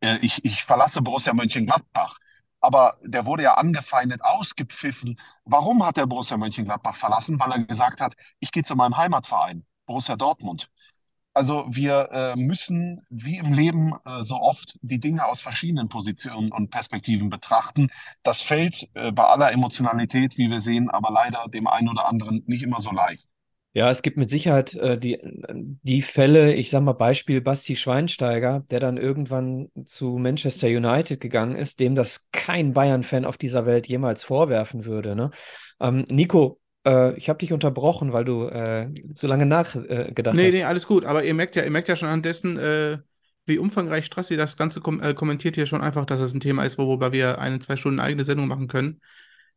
äh, 0.00 0.18
ich, 0.22 0.44
ich 0.44 0.64
verlasse 0.64 1.02
Borussia 1.02 1.34
Mönchengladbach. 1.34 2.18
Aber 2.62 2.96
der 3.02 3.26
wurde 3.26 3.42
ja 3.44 3.54
angefeindet, 3.54 4.22
ausgepfiffen. 4.22 5.20
Warum 5.44 5.84
hat 5.84 5.96
der 5.98 6.06
Borussia 6.06 6.36
Mönchengladbach 6.38 6.96
verlassen? 6.96 7.38
Weil 7.40 7.52
er 7.52 7.64
gesagt 7.64 8.00
hat, 8.00 8.14
ich 8.40 8.52
gehe 8.52 8.62
zu 8.64 8.76
meinem 8.76 8.96
Heimatverein, 8.96 9.66
Borussia 9.86 10.16
Dortmund. 10.16 10.70
Also 11.34 11.66
wir 11.68 12.10
äh, 12.12 12.36
müssen, 12.36 13.06
wie 13.10 13.38
im 13.38 13.52
Leben 13.54 13.94
äh, 14.04 14.22
so 14.22 14.36
oft, 14.36 14.78
die 14.82 15.00
Dinge 15.00 15.26
aus 15.26 15.40
verschiedenen 15.42 15.88
Positionen 15.88 16.52
und 16.52 16.70
Perspektiven 16.70 17.30
betrachten. 17.30 17.88
Das 18.22 18.42
fällt 18.42 18.88
äh, 18.94 19.12
bei 19.12 19.24
aller 19.24 19.50
Emotionalität, 19.52 20.36
wie 20.36 20.50
wir 20.50 20.60
sehen, 20.60 20.90
aber 20.90 21.10
leider 21.10 21.46
dem 21.48 21.66
einen 21.66 21.88
oder 21.88 22.06
anderen 22.06 22.42
nicht 22.46 22.62
immer 22.62 22.80
so 22.80 22.92
leicht. 22.92 23.31
Ja, 23.74 23.88
es 23.88 24.02
gibt 24.02 24.18
mit 24.18 24.28
Sicherheit 24.28 24.74
äh, 24.74 24.98
die, 24.98 25.18
die 25.82 26.02
Fälle, 26.02 26.54
ich 26.54 26.68
sag 26.68 26.82
mal 26.82 26.92
Beispiel 26.92 27.40
Basti 27.40 27.74
Schweinsteiger, 27.74 28.64
der 28.70 28.80
dann 28.80 28.98
irgendwann 28.98 29.70
zu 29.86 30.18
Manchester 30.18 30.68
United 30.68 31.20
gegangen 31.20 31.56
ist, 31.56 31.80
dem 31.80 31.94
das 31.94 32.28
kein 32.32 32.74
Bayern-Fan 32.74 33.24
auf 33.24 33.38
dieser 33.38 33.64
Welt 33.64 33.86
jemals 33.86 34.24
vorwerfen 34.24 34.84
würde. 34.84 35.16
Ne? 35.16 35.30
Ähm, 35.80 36.04
Nico, 36.10 36.60
äh, 36.86 37.16
ich 37.16 37.30
habe 37.30 37.38
dich 37.38 37.54
unterbrochen, 37.54 38.12
weil 38.12 38.26
du 38.26 38.46
äh, 38.46 38.92
zu 39.14 39.26
lange 39.26 39.46
nachgedacht 39.46 40.36
nee, 40.36 40.48
hast. 40.48 40.54
Nee, 40.54 40.64
alles 40.64 40.86
gut, 40.86 41.06
aber 41.06 41.24
ihr 41.24 41.32
merkt 41.32 41.56
ja, 41.56 41.64
ihr 41.64 41.70
merkt 41.70 41.88
ja 41.88 41.96
schon 41.96 42.08
an 42.08 42.20
dessen, 42.20 42.58
äh, 42.58 42.98
wie 43.46 43.58
umfangreich 43.58 44.04
Strassi 44.04 44.36
das 44.36 44.58
Ganze 44.58 44.80
kom 44.80 45.00
äh, 45.00 45.14
kommentiert 45.14 45.54
hier 45.54 45.66
schon 45.66 45.80
einfach, 45.80 46.04
dass 46.04 46.20
das 46.20 46.34
ein 46.34 46.40
Thema 46.40 46.64
ist, 46.64 46.76
worüber 46.76 47.12
wir 47.12 47.38
eine, 47.38 47.58
zwei 47.58 47.76
Stunden 47.76 48.00
eigene 48.00 48.24
Sendung 48.24 48.48
machen 48.48 48.68
können. 48.68 49.00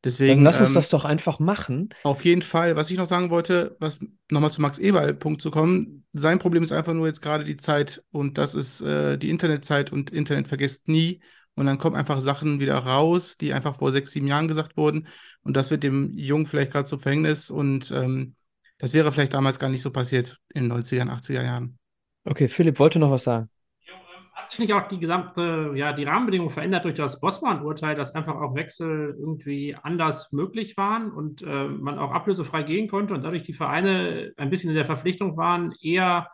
Deswegen, 0.04 0.36
Dann 0.36 0.44
lass 0.44 0.60
uns 0.60 0.70
ähm, 0.70 0.76
das 0.76 0.90
doch 0.90 1.04
einfach 1.04 1.40
machen. 1.40 1.90
Auf 2.04 2.24
jeden 2.24 2.44
Fall. 2.44 2.76
Was 2.76 2.92
ich 2.92 2.98
noch 2.98 3.08
sagen 3.08 3.32
wollte, 3.32 3.76
was 3.80 4.00
nochmal 4.30 4.52
zu 4.52 4.62
Max 4.62 4.78
Eberl-Punkt 4.78 5.42
zu 5.42 5.50
kommen, 5.50 6.06
sein 6.14 6.38
Problem 6.40 6.62
ist 6.62 6.72
einfach 6.72 6.94
nur 6.94 7.08
jetzt 7.08 7.22
gerade 7.22 7.44
die 7.44 7.58
Zeit 7.58 8.04
und 8.12 8.38
das 8.38 8.54
ist 8.54 8.82
äh, 8.82 9.18
die 9.18 9.30
Internetzeit 9.30 9.92
und 9.92 10.12
Internet 10.12 10.48
vergesst 10.48 10.88
nie. 10.88 11.22
Und 11.56 11.66
dann 11.68 11.78
kommen 11.78 11.96
einfach 11.96 12.20
Sachen 12.20 12.60
wieder 12.60 12.78
raus, 12.78 13.38
die 13.38 13.54
einfach 13.54 13.78
vor 13.78 13.92
sechs, 13.92 14.12
sieben 14.12 14.28
Jahren 14.28 14.48
gesagt 14.48 14.76
wurden. 14.76 15.08
Und 15.42 15.56
das 15.56 15.72
wird 15.72 15.84
dem 15.84 16.12
Jungen 16.14 16.48
vielleicht 16.48 16.72
gerade 16.72 16.86
zum 16.86 17.00
Verhängnis. 17.00 17.50
Und 17.50 17.92
ähm, 17.92 18.36
das 18.78 18.94
wäre 18.94 19.12
vielleicht 19.12 19.34
damals 19.34 19.58
gar 19.58 19.70
nicht 19.70 19.82
so 19.82 19.92
passiert 19.92 20.38
in 20.54 20.64
den 20.64 20.74
90er, 20.74 21.10
80er 21.10 21.44
Jahren. 21.44 21.80
Okay, 22.26 22.48
Philipp 22.48 22.78
wollte 22.80 23.00
noch 23.00 23.12
was 23.12 23.24
sagen. 23.24 23.50
Hat 24.36 24.50
sich 24.50 24.60
nicht 24.60 24.74
auch 24.74 24.88
die 24.88 25.00
gesamte, 25.00 25.72
ja, 25.76 25.94
die 25.94 26.04
Rahmenbedingungen 26.04 26.52
verändert 26.52 26.84
durch 26.84 26.96
das 26.96 27.22
Bossmann-Urteil, 27.22 27.96
dass 27.96 28.16
einfach 28.16 28.36
auch 28.36 28.54
Wechsel 28.54 29.16
irgendwie 29.18 29.78
anders 29.82 30.34
möglich 30.34 30.76
waren 30.76 31.10
und 31.10 31.42
äh, 31.42 31.68
man 31.70 31.98
auch 31.98 32.12
ablösefrei 32.12 32.64
gehen 32.64 32.90
konnte 32.90 33.14
und 33.14 33.24
dadurch 33.24 33.44
die 33.44 33.54
Vereine 33.54 34.34
ein 34.36 34.50
bisschen 34.50 34.70
in 34.70 34.76
der 34.76 34.84
Verpflichtung 34.84 35.38
waren, 35.38 35.74
eher 35.82 36.28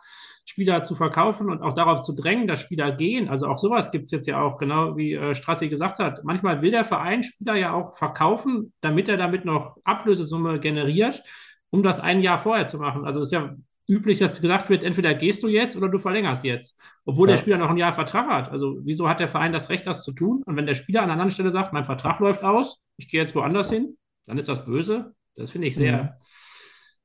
Spieler 0.44 0.82
zu 0.82 0.96
verkaufen 0.96 1.48
und 1.48 1.62
auch 1.62 1.74
darauf 1.74 2.02
zu 2.02 2.12
drängen, 2.14 2.48
dass 2.48 2.60
Spieler 2.60 2.90
gehen. 2.90 3.28
Also 3.28 3.46
auch 3.46 3.56
sowas 3.56 3.92
gibt 3.92 4.06
es 4.06 4.10
jetzt 4.10 4.26
ja 4.26 4.42
auch, 4.42 4.58
genau 4.58 4.96
wie 4.96 5.14
äh, 5.14 5.36
Strassi 5.36 5.68
gesagt 5.68 6.00
hat. 6.00 6.24
Manchmal 6.24 6.60
will 6.60 6.72
der 6.72 6.84
Verein 6.84 7.22
Spieler 7.22 7.54
ja 7.54 7.72
auch 7.72 7.96
verkaufen, 7.96 8.72
damit 8.80 9.08
er 9.08 9.16
damit 9.16 9.44
noch 9.44 9.76
Ablösesumme 9.84 10.58
generiert, 10.58 11.22
um 11.70 11.84
das 11.84 12.00
ein 12.00 12.20
Jahr 12.20 12.40
vorher 12.40 12.66
zu 12.66 12.78
machen. 12.78 13.04
Also 13.04 13.20
ist 13.20 13.32
ja 13.32 13.54
üblich, 13.88 14.18
dass 14.18 14.40
gesagt 14.40 14.70
wird, 14.70 14.84
entweder 14.84 15.14
gehst 15.14 15.42
du 15.42 15.48
jetzt 15.48 15.76
oder 15.76 15.88
du 15.88 15.98
verlängerst 15.98 16.44
jetzt, 16.44 16.78
obwohl 17.04 17.28
ja. 17.28 17.34
der 17.34 17.40
Spieler 17.40 17.58
noch 17.58 17.70
ein 17.70 17.76
Jahr 17.76 17.92
Vertrag 17.92 18.28
hat. 18.28 18.50
Also 18.50 18.78
wieso 18.82 19.08
hat 19.08 19.20
der 19.20 19.28
Verein 19.28 19.52
das 19.52 19.70
Recht, 19.70 19.86
das 19.86 20.02
zu 20.02 20.12
tun? 20.12 20.42
Und 20.46 20.56
wenn 20.56 20.66
der 20.66 20.74
Spieler 20.74 21.00
an 21.00 21.04
einer 21.04 21.14
anderen 21.14 21.30
Stelle 21.30 21.50
sagt, 21.50 21.72
mein 21.72 21.84
Vertrag 21.84 22.20
läuft 22.20 22.44
aus, 22.44 22.82
ich 22.96 23.08
gehe 23.08 23.20
jetzt 23.20 23.34
woanders 23.34 23.70
hin, 23.70 23.96
dann 24.26 24.38
ist 24.38 24.48
das 24.48 24.64
böse. 24.64 25.14
Das 25.34 25.50
finde 25.50 25.66
ich 25.66 25.74
sehr. 25.74 26.02
Mhm. 26.02 26.08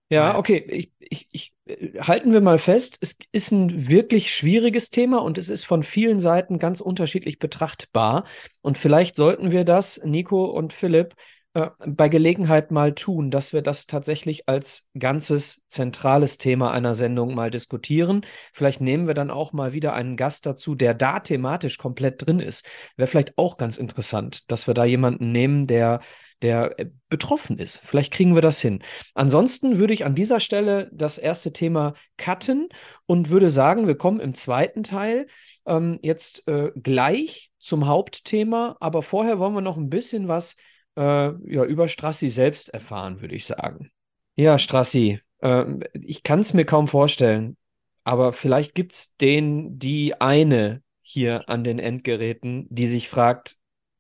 Ja, 0.10 0.38
okay. 0.38 0.66
Ich, 0.70 0.92
ich, 1.00 1.28
ich, 1.32 1.54
halten 2.00 2.32
wir 2.32 2.40
mal 2.40 2.60
fest, 2.60 2.98
es 3.02 3.18
ist 3.34 3.52
ein 3.52 3.90
wirklich 3.90 4.34
schwieriges 4.34 4.90
Thema 4.90 5.22
und 5.22 5.38
es 5.38 5.50
ist 5.50 5.66
von 5.66 5.84
vielen 5.84 6.22
Seiten 6.22 6.60
ganz 6.60 6.80
unterschiedlich 6.80 7.40
betrachtbar. 7.40 8.24
Und 8.62 8.78
vielleicht 8.78 9.18
sollten 9.18 9.52
wir 9.52 9.66
das, 9.66 10.02
Nico 10.06 10.46
und 10.46 10.72
Philipp, 10.72 11.16
äh, 11.58 11.72
bei 11.88 12.08
Gelegenheit 12.08 12.70
mal 12.70 12.94
tun, 12.94 13.32
dass 13.32 13.52
wir 13.52 13.64
das 13.64 13.88
tatsächlich 13.88 14.48
als 14.48 14.88
ganzes 14.98 15.64
zentrales 15.68 16.38
Thema 16.38 16.70
einer 16.72 16.94
Sendung 16.94 17.34
mal 17.34 17.50
diskutieren. 17.50 18.22
Vielleicht 18.54 18.80
nehmen 18.80 19.08
wir 19.08 19.16
dann 19.16 19.32
auch 19.32 19.54
mal 19.54 19.74
wieder 19.74 19.94
einen 19.94 20.18
Gast 20.18 20.46
dazu, 20.46 20.76
der 20.76 20.94
da 20.94 21.20
thematisch 21.20 21.80
komplett 21.80 22.24
drin 22.24 22.40
ist. 22.40 22.64
Wäre 22.96 23.08
vielleicht 23.08 23.40
auch 23.40 23.58
ganz 23.58 23.80
interessant, 23.80 24.52
dass 24.52 24.68
wir 24.68 24.76
da 24.76 24.86
jemanden 24.86 25.32
nehmen, 25.32 25.66
der 25.66 26.02
der 26.44 26.80
äh, 26.80 26.86
betroffen 27.10 27.58
ist. 27.58 27.80
Vielleicht 27.84 28.14
kriegen 28.14 28.36
wir 28.36 28.44
das 28.44 28.62
hin. 28.62 28.84
Ansonsten 29.16 29.80
würde 29.80 29.96
ich 29.96 30.06
an 30.06 30.14
dieser 30.14 30.40
Stelle 30.40 30.88
das 30.94 31.18
erste 31.18 31.52
Thema 31.52 31.96
cutten 32.18 32.70
und 33.08 33.32
würde 33.32 33.50
sagen, 33.50 33.88
wir 33.88 33.98
kommen 33.98 34.20
im 34.20 34.36
zweiten 34.36 34.84
Teil 34.84 35.26
ähm, 35.66 35.98
jetzt 36.04 36.48
äh, 36.48 36.72
gleich 36.76 37.50
zum 37.58 37.88
Hauptthema, 37.88 38.78
aber 38.80 39.02
vorher 39.02 39.40
wollen 39.40 39.56
wir 39.56 39.62
noch 39.62 39.78
ein 39.78 39.90
bisschen 39.90 40.28
was 40.28 40.56
äh, 40.98 41.34
ja, 41.54 41.64
über 41.64 41.88
Strassi 41.88 42.30
selbst 42.30 42.70
erfahren, 42.70 43.22
würde 43.22 43.36
ich 43.36 43.46
sagen. 43.46 43.92
Ja, 44.36 44.58
Strassi, 44.58 45.20
äh, 45.40 45.66
ich 45.94 46.24
kann 46.24 46.40
es 46.40 46.54
mir 46.54 46.66
kaum 46.66 46.88
vorstellen, 46.88 47.56
aber 48.04 48.34
vielleicht 48.34 48.76
gibt 48.76 48.94
es 48.94 49.16
den, 49.18 49.78
die 49.80 50.20
eine 50.20 50.82
hier 51.02 51.48
an 51.50 51.64
den 51.64 51.80
Endgeräten, 51.80 52.68
die 52.70 52.88
sich 52.88 53.10
fragt, 53.10 53.58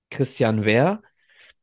Christian, 0.10 0.66
wer? 0.66 1.02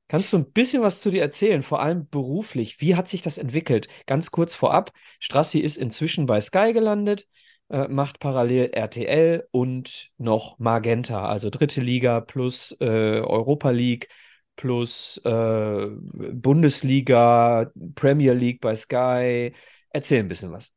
Kannst 0.08 0.32
du 0.32 0.38
ein 0.38 0.52
bisschen 0.52 0.82
was 0.82 1.00
zu 1.00 1.10
dir 1.10 1.22
erzählen, 1.22 1.62
vor 1.62 1.80
allem 1.80 2.08
beruflich? 2.08 2.80
Wie 2.80 2.94
hat 2.94 3.08
sich 3.08 3.22
das 3.22 3.38
entwickelt? 3.38 3.88
Ganz 4.06 4.30
kurz 4.30 4.54
vorab, 4.54 4.92
Strassi 5.18 5.58
ist 5.58 5.76
inzwischen 5.76 6.26
bei 6.26 6.40
Sky 6.40 6.72
gelandet, 6.72 7.26
äh, 7.70 7.88
macht 7.88 8.20
parallel 8.20 8.70
RTL 8.72 9.48
und 9.50 10.10
noch 10.18 10.58
Magenta, 10.58 11.26
also 11.26 11.50
dritte 11.50 11.80
Liga 11.80 12.20
plus 12.20 12.76
äh, 12.80 13.20
Europa 13.20 13.70
League 13.70 14.08
plus 14.56 15.20
äh, 15.24 15.86
Bundesliga, 15.90 17.70
Premier 17.94 18.32
League 18.32 18.60
bei 18.60 18.74
Sky. 18.76 19.54
Erzähl 19.90 20.20
ein 20.20 20.28
bisschen 20.28 20.52
was. 20.52 20.72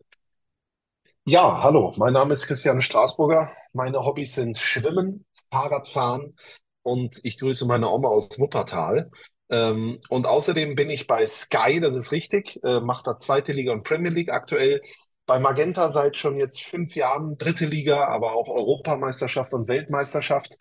Ja, 1.25 1.62
hallo, 1.62 1.93
mein 1.98 2.13
Name 2.13 2.34
ist 2.34 2.48
Christian 2.48 2.81
Straßburger. 2.81 3.51
Meine 3.74 4.00
Hobbys 4.05 4.36
sind 4.36 4.57
Schwimmen, 4.57 5.25
Fahrradfahren 5.51 6.38
und 6.84 7.19
ich 7.24 7.38
grüße 7.38 7.65
meine 7.65 7.89
Oma 7.89 8.07
aus 8.07 8.39
Wuppertal. 8.39 9.12
Ähm, 9.50 10.00
und 10.10 10.25
außerdem 10.25 10.75
bin 10.75 10.89
ich 10.89 11.05
bei 11.07 11.27
Sky, 11.27 11.79
das 11.81 11.96
ist 11.98 12.12
richtig, 12.12 12.60
äh, 12.63 12.79
macht 12.79 13.07
da 13.07 13.17
zweite 13.17 13.51
Liga 13.51 13.74
und 13.74 13.84
Premier 13.84 14.12
League 14.12 14.31
aktuell. 14.31 14.81
Bei 15.25 15.39
Magenta 15.39 15.91
seit 15.91 16.15
schon 16.15 16.38
jetzt 16.38 16.63
fünf 16.63 16.96
Jahren 16.96 17.38
dritte 17.38 17.65
Liga, 17.65 18.05
aber 18.07 18.34
auch 18.34 18.48
Europameisterschaft 18.48 19.53
und 19.53 19.67
Weltmeisterschaft. 19.67 20.57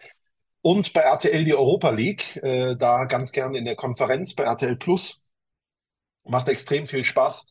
Und 0.66 0.92
bei 0.94 1.02
RTL 1.02 1.44
die 1.44 1.54
Europa 1.54 1.90
League, 1.90 2.38
äh, 2.42 2.74
da 2.74 3.04
ganz 3.04 3.30
gerne 3.30 3.56
in 3.56 3.64
der 3.64 3.76
Konferenz 3.76 4.34
bei 4.34 4.42
RTL 4.42 4.74
Plus. 4.74 5.22
Macht 6.24 6.48
extrem 6.48 6.88
viel 6.88 7.04
Spaß. 7.04 7.48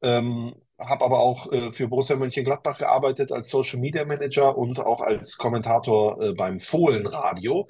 Ähm, 0.00 0.54
habe 0.78 1.04
aber 1.04 1.18
auch 1.18 1.52
äh, 1.52 1.74
für 1.74 1.88
Borussia 1.88 2.16
Mönchengladbach 2.16 2.78
gearbeitet 2.78 3.32
als 3.32 3.50
Social 3.50 3.80
Media 3.80 4.06
Manager 4.06 4.56
und 4.56 4.80
auch 4.80 5.02
als 5.02 5.36
Kommentator 5.36 6.18
äh, 6.22 6.32
beim 6.32 6.58
Fohlenradio 6.58 7.68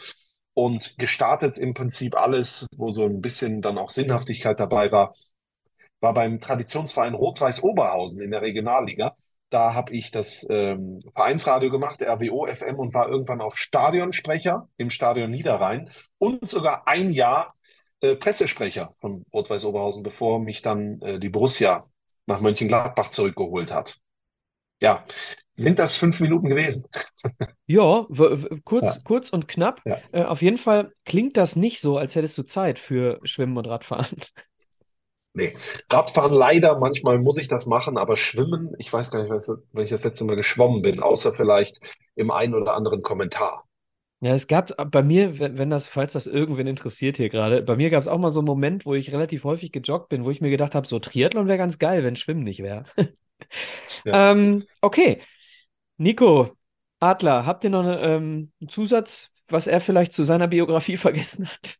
und 0.52 0.96
gestartet 0.96 1.58
im 1.58 1.74
Prinzip 1.74 2.14
alles, 2.16 2.64
wo 2.76 2.92
so 2.92 3.04
ein 3.04 3.20
bisschen 3.20 3.62
dann 3.62 3.78
auch 3.78 3.90
Sinnhaftigkeit 3.90 4.60
dabei 4.60 4.92
war, 4.92 5.16
war 5.98 6.14
beim 6.14 6.38
Traditionsverein 6.38 7.14
Rot-Weiß 7.14 7.64
Oberhausen 7.64 8.22
in 8.22 8.30
der 8.30 8.42
Regionalliga. 8.42 9.16
Da 9.54 9.72
habe 9.72 9.94
ich 9.94 10.10
das 10.10 10.44
ähm, 10.50 10.98
Vereinsradio 11.14 11.70
gemacht, 11.70 12.02
RWO 12.02 12.44
FM 12.46 12.74
und 12.74 12.92
war 12.92 13.08
irgendwann 13.08 13.40
auch 13.40 13.54
Stadionsprecher 13.54 14.68
im 14.78 14.90
Stadion 14.90 15.30
Niederrhein 15.30 15.90
und 16.18 16.48
sogar 16.48 16.88
ein 16.88 17.10
Jahr 17.10 17.54
äh, 18.00 18.16
Pressesprecher 18.16 18.92
von 19.00 19.24
Rot-Weiß 19.32 19.64
Oberhausen, 19.64 20.02
bevor 20.02 20.40
mich 20.40 20.60
dann 20.60 21.00
äh, 21.02 21.20
die 21.20 21.28
Borussia 21.28 21.86
nach 22.26 22.40
Mönchengladbach 22.40 23.10
zurückgeholt 23.10 23.72
hat. 23.72 23.98
Ja, 24.80 25.04
sind 25.52 25.78
das 25.78 25.96
fünf 25.96 26.18
Minuten 26.18 26.48
gewesen? 26.48 26.84
Ja, 27.66 28.06
kurz, 28.64 28.96
Ja. 28.96 29.00
kurz 29.04 29.30
und 29.30 29.46
knapp. 29.46 29.82
Ja. 29.84 30.00
Äh, 30.10 30.24
auf 30.24 30.42
jeden 30.42 30.58
Fall 30.58 30.90
klingt 31.04 31.36
das 31.36 31.54
nicht 31.54 31.80
so, 31.80 31.96
als 31.96 32.16
hättest 32.16 32.36
du 32.38 32.42
Zeit 32.42 32.80
für 32.80 33.20
Schwimmen 33.22 33.56
und 33.56 33.68
Radfahren. 33.68 34.16
Nee, 35.36 35.56
Radfahren 35.90 36.32
leider, 36.32 36.78
manchmal 36.78 37.18
muss 37.18 37.38
ich 37.38 37.48
das 37.48 37.66
machen, 37.66 37.98
aber 37.98 38.16
Schwimmen, 38.16 38.74
ich 38.78 38.92
weiß 38.92 39.10
gar 39.10 39.20
nicht, 39.20 39.30
wann 39.30 39.40
ich 39.40 39.46
das- 39.46 39.66
wann 39.72 39.84
ich 39.84 39.90
das 39.90 40.04
letzte 40.04 40.24
Mal 40.24 40.36
geschwommen 40.36 40.80
bin, 40.82 41.00
außer 41.00 41.32
vielleicht 41.32 41.80
im 42.14 42.30
einen 42.30 42.54
oder 42.54 42.74
anderen 42.74 43.02
Kommentar. 43.02 43.64
Ja, 44.20 44.32
es 44.32 44.46
gab 44.46 44.72
bei 44.90 45.02
mir, 45.02 45.38
wenn, 45.38 45.58
wenn 45.58 45.68
das, 45.70 45.86
falls 45.86 46.14
das 46.14 46.26
irgendwen 46.26 46.66
interessiert 46.66 47.16
hier 47.18 47.28
gerade, 47.28 47.62
bei 47.62 47.76
mir 47.76 47.90
gab 47.90 48.00
es 48.00 48.08
auch 48.08 48.18
mal 48.18 48.30
so 48.30 48.40
einen 48.40 48.46
Moment, 48.46 48.86
wo 48.86 48.94
ich 48.94 49.12
relativ 49.12 49.44
häufig 49.44 49.70
gejoggt 49.72 50.08
bin, 50.08 50.24
wo 50.24 50.30
ich 50.30 50.40
mir 50.40 50.50
gedacht 50.50 50.74
habe, 50.74 50.86
so 50.86 50.98
Triathlon 50.98 51.46
wäre 51.48 51.58
ganz 51.58 51.78
geil, 51.78 52.04
wenn 52.04 52.16
Schwimmen 52.16 52.44
nicht 52.44 52.62
wäre. 52.62 52.84
Ja. 54.04 54.18
Ähm, 54.32 54.64
okay. 54.80 55.22
Nico, 55.98 56.52
Adler, 57.00 57.46
habt 57.46 57.64
ihr 57.64 57.70
noch 57.70 57.82
eine, 57.84 58.00
ähm, 58.02 58.52
einen 58.60 58.68
Zusatz 58.70 59.32
was 59.48 59.66
er 59.66 59.80
vielleicht 59.80 60.12
zu 60.12 60.24
seiner 60.24 60.48
Biografie 60.48 60.96
vergessen 60.98 61.48
hat? 61.48 61.78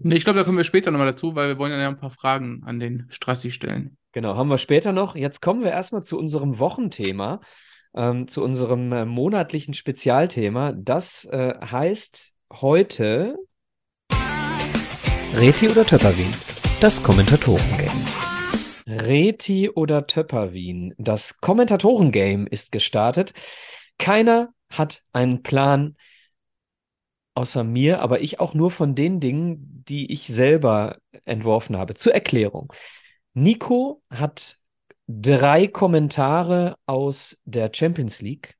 Nee, 0.00 0.16
ich 0.16 0.24
glaube, 0.24 0.38
da 0.38 0.44
kommen 0.44 0.58
wir 0.58 0.64
später 0.64 0.90
nochmal 0.90 1.08
dazu, 1.08 1.34
weil 1.34 1.48
wir 1.48 1.58
wollen 1.58 1.72
ja 1.72 1.88
ein 1.88 1.98
paar 1.98 2.10
Fragen 2.10 2.62
an 2.64 2.80
den 2.80 3.06
Strassi 3.10 3.50
stellen. 3.50 3.96
Genau, 4.12 4.36
haben 4.36 4.48
wir 4.48 4.58
später 4.58 4.92
noch. 4.92 5.16
Jetzt 5.16 5.40
kommen 5.40 5.62
wir 5.62 5.70
erstmal 5.70 6.02
zu 6.02 6.18
unserem 6.18 6.58
Wochenthema, 6.58 7.40
ähm, 7.94 8.28
zu 8.28 8.42
unserem 8.42 8.92
äh, 8.92 9.04
monatlichen 9.04 9.74
Spezialthema. 9.74 10.72
Das 10.72 11.24
äh, 11.26 11.54
heißt 11.60 12.32
heute 12.52 13.36
Reti 15.34 15.68
oder 15.68 15.84
Töpperwien? 15.84 16.34
Das 16.80 17.02
Kommentatoren-Game. 17.02 18.06
Reti 18.86 19.68
oder 19.68 20.06
Töpperwien. 20.06 20.94
Das 20.96 21.40
Kommentatoren-Game 21.40 22.46
ist 22.46 22.72
gestartet. 22.72 23.34
Keiner 23.98 24.54
hat 24.70 25.02
einen 25.12 25.42
Plan 25.42 25.96
außer 27.38 27.62
mir, 27.62 28.00
aber 28.00 28.20
ich 28.20 28.40
auch 28.40 28.52
nur 28.52 28.70
von 28.72 28.96
den 28.96 29.20
Dingen, 29.20 29.84
die 29.88 30.10
ich 30.12 30.26
selber 30.26 30.98
entworfen 31.24 31.76
habe. 31.78 31.94
Zur 31.94 32.12
Erklärung. 32.12 32.72
Nico 33.32 34.02
hat 34.10 34.58
drei 35.06 35.68
Kommentare 35.68 36.74
aus 36.86 37.38
der 37.44 37.70
Champions 37.72 38.20
League. 38.20 38.54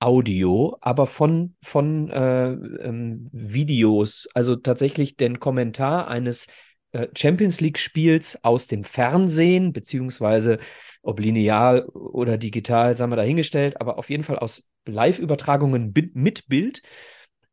Audio, 0.00 0.76
aber 0.82 1.06
von, 1.06 1.54
von 1.62 2.10
äh, 2.10 2.50
ähm, 2.50 3.30
Videos, 3.32 4.28
also 4.34 4.54
tatsächlich 4.56 5.16
den 5.16 5.40
Kommentar 5.40 6.08
eines 6.08 6.48
äh, 6.92 7.08
Champions 7.16 7.60
League-Spiels 7.62 8.44
aus 8.44 8.66
dem 8.66 8.84
Fernsehen, 8.84 9.72
beziehungsweise 9.72 10.58
ob 11.00 11.20
lineal 11.20 11.86
oder 11.86 12.36
digital, 12.36 12.92
sagen 12.92 13.12
wir 13.12 13.16
dahingestellt, 13.16 13.80
aber 13.80 13.96
auf 13.96 14.10
jeden 14.10 14.24
Fall 14.24 14.38
aus 14.38 14.68
Live-Übertragungen 14.84 15.94
mit 16.12 16.48
Bild 16.48 16.82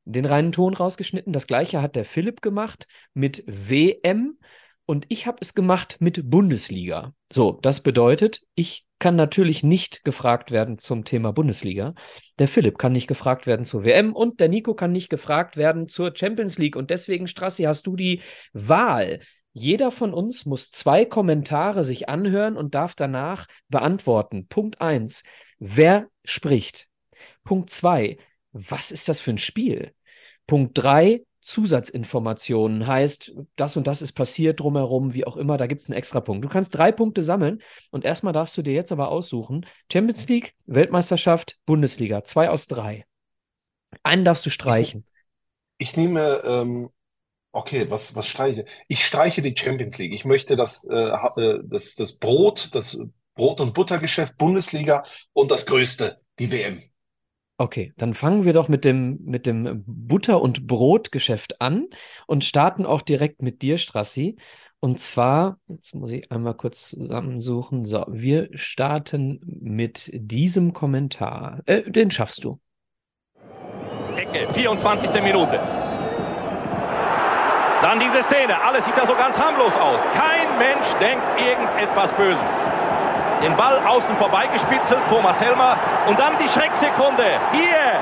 den 0.06 0.26
reinen 0.26 0.52
Ton 0.52 0.74
rausgeschnitten. 0.74 1.34
Das 1.34 1.48
gleiche 1.48 1.82
hat 1.82 1.96
der 1.96 2.06
Philipp 2.06 2.42
gemacht 2.42 2.88
mit 3.14 3.44
WM 3.48 4.38
und 4.86 5.06
ich 5.10 5.28
habe 5.28 5.38
es 5.42 5.54
gemacht 5.54 5.98
mit 6.00 6.30
Bundesliga. 6.30 7.14
So, 7.32 7.54
das 7.62 7.82
bedeutet, 7.82 8.42
ich 8.56 8.86
kann 9.00 9.16
natürlich 9.16 9.64
nicht 9.64 10.04
gefragt 10.04 10.52
werden 10.52 10.78
zum 10.78 11.06
Thema 11.06 11.32
Bundesliga. 11.32 11.96
Der 12.40 12.48
Philipp 12.48 12.78
kann 12.78 12.92
nicht 12.92 13.08
gefragt 13.08 13.48
werden 13.48 13.66
zur 13.66 13.84
WM 13.84 14.14
und 14.14 14.40
der 14.40 14.50
Nico 14.50 14.76
kann 14.76 14.92
nicht 14.92 15.10
gefragt 15.10 15.58
werden 15.58 15.88
zur 15.88 16.16
Champions 16.16 16.58
League. 16.58 16.76
Und 16.76 16.90
deswegen, 16.90 17.28
Strassi, 17.28 17.64
hast 17.64 17.88
du 17.88 17.96
die 17.96 18.22
Wahl. 18.54 19.20
Jeder 19.54 19.92
von 19.92 20.14
uns 20.14 20.46
muss 20.46 20.72
zwei 20.72 21.06
Kommentare 21.06 21.84
sich 21.84 22.10
anhören 22.10 22.56
und 22.56 22.76
darf 22.76 22.96
danach 22.96 23.48
beantworten. 23.70 24.48
Punkt 24.48 24.82
1. 24.82 25.24
Wer 25.60 26.08
spricht? 26.24 26.88
Punkt 27.44 27.70
2. 27.70 28.18
Was 28.52 28.92
ist 28.92 29.10
das 29.10 29.20
für 29.20 29.32
ein 29.32 29.38
Spiel? 29.38 29.94
Punkt 30.48 30.78
3. 30.78 31.24
Zusatzinformationen 31.42 32.86
heißt, 32.86 33.34
das 33.56 33.76
und 33.76 33.88
das 33.88 34.04
ist 34.04 34.14
passiert 34.14 34.60
drumherum, 34.60 35.16
wie 35.16 35.26
auch 35.26 35.38
immer, 35.38 35.58
da 35.58 35.66
gibt 35.66 35.82
es 35.82 35.90
einen 35.90 35.98
extra 35.98 36.20
Punkt. 36.20 36.46
Du 36.46 36.50
kannst 36.50 36.76
drei 36.76 36.92
Punkte 36.92 37.24
sammeln 37.24 37.64
und 37.90 38.06
erstmal 38.06 38.32
darfst 38.32 38.56
du 38.58 38.62
dir 38.62 38.74
jetzt 38.74 38.92
aber 38.92 39.10
aussuchen: 39.10 39.66
Champions 39.92 40.28
League, 40.28 40.54
Weltmeisterschaft, 40.68 41.58
Bundesliga, 41.66 42.24
zwei 42.24 42.50
aus 42.50 42.68
drei. 42.68 43.06
Einen 44.04 44.24
darfst 44.24 44.46
du 44.46 44.52
streichen. 44.52 45.06
Ich, 45.78 45.90
ich 45.90 45.98
nehme, 45.98 46.42
ähm, 46.46 46.90
okay, 47.52 47.90
was, 47.90 48.16
was 48.16 48.28
streiche? 48.28 48.66
Ich 48.88 49.04
streiche 49.04 49.42
die 49.42 49.56
Champions 49.58 49.98
League. 49.98 50.14
Ich 50.14 50.26
möchte 50.26 50.56
das, 50.56 50.88
äh, 50.90 50.96
äh, 50.96 51.60
das, 51.64 51.96
das 51.96 52.20
Brot, 52.20 52.70
das 52.74 53.02
Brot- 53.34 53.62
und 53.62 53.74
Buttergeschäft 53.74 54.38
Bundesliga 54.38 55.06
und 55.34 55.50
das 55.50 55.66
Größte, 55.66 56.22
die 56.38 56.52
WM. 56.52 56.91
Okay, 57.62 57.94
dann 57.96 58.16
fangen 58.16 58.44
wir 58.44 58.54
doch 58.54 58.70
mit 58.70 58.86
dem, 58.86 59.20
mit 59.24 59.46
dem 59.46 59.84
Butter- 59.86 60.42
und 60.42 60.66
Brotgeschäft 60.66 61.62
an 61.62 61.86
und 62.26 62.44
starten 62.44 62.88
auch 62.88 63.04
direkt 63.04 63.44
mit 63.44 63.62
dir, 63.62 63.78
Strassi. 63.78 64.38
Und 64.80 65.00
zwar, 65.00 65.60
jetzt 65.68 65.94
muss 65.94 66.10
ich 66.10 66.32
einmal 66.32 66.56
kurz 66.56 66.90
zusammensuchen. 66.90 67.86
So, 67.86 68.04
wir 68.08 68.50
starten 68.56 69.42
mit 69.62 70.10
diesem 70.12 70.74
Kommentar. 70.74 71.62
Äh, 71.68 71.84
den 71.84 72.10
schaffst 72.10 72.44
du. 72.44 72.60
Ecke, 74.16 74.52
24. 74.54 75.22
Minute. 75.22 75.60
Dann 77.84 78.00
diese 78.00 78.24
Szene. 78.24 78.60
Alles 78.60 78.86
sieht 78.86 78.98
da 78.98 79.08
so 79.08 79.16
ganz 79.16 79.38
harmlos 79.38 79.76
aus. 79.76 80.02
Kein 80.06 80.58
Mensch 80.58 80.92
denkt 81.00 81.26
irgendetwas 81.40 82.12
Böses. 82.14 82.81
Den 83.42 83.58
Ball 83.58 83.80
außen 83.88 84.16
vorbeigespitzelt, 84.18 85.02
Thomas 85.10 85.42
Helmer. 85.42 85.78
Und 86.08 86.20
dann 86.20 86.38
die 86.38 86.48
Schrecksekunde. 86.48 87.40
Hier 87.52 88.00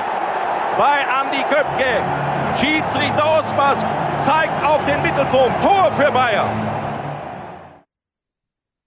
bei 0.76 1.00
Andy 1.20 1.42
Köpke. 1.44 2.30
Schiedsrichter 2.58 3.38
Osmas 3.38 3.80
zeigt 4.24 4.64
auf 4.64 4.84
den 4.84 5.00
Mittelpunkt. 5.02 5.62
Tor 5.62 5.92
für 5.92 6.12
Bayern. 6.12 6.80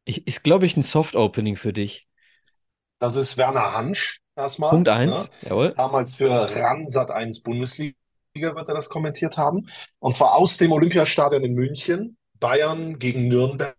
Ich, 0.05 0.27
ist, 0.27 0.43
glaube 0.43 0.65
ich, 0.65 0.77
ein 0.77 0.83
Soft-Opening 0.83 1.55
für 1.55 1.73
dich. 1.73 2.07
Das 2.99 3.15
ist 3.15 3.37
Werner 3.37 3.73
Hansch 3.73 4.19
erstmal. 4.35 4.69
Punkt 4.69 4.89
1, 4.89 5.11
ne? 5.11 5.29
jawohl. 5.49 5.73
Damals 5.75 6.15
für 6.15 6.29
RAN 6.29 6.87
1 6.87 7.41
Bundesliga 7.41 7.95
wird 8.35 8.67
er 8.67 8.75
das 8.75 8.89
kommentiert 8.89 9.37
haben. 9.37 9.69
Und 9.99 10.15
zwar 10.15 10.35
aus 10.35 10.57
dem 10.57 10.71
Olympiastadion 10.71 11.43
in 11.43 11.53
München. 11.53 12.17
Bayern 12.39 12.99
gegen 12.99 13.27
Nürnberg. 13.27 13.75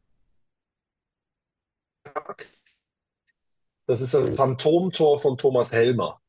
Das 3.87 4.03
ist 4.03 4.12
das 4.12 4.37
Phantomtor 4.37 5.20
von 5.20 5.38
Thomas 5.38 5.73
Helmer. 5.73 6.20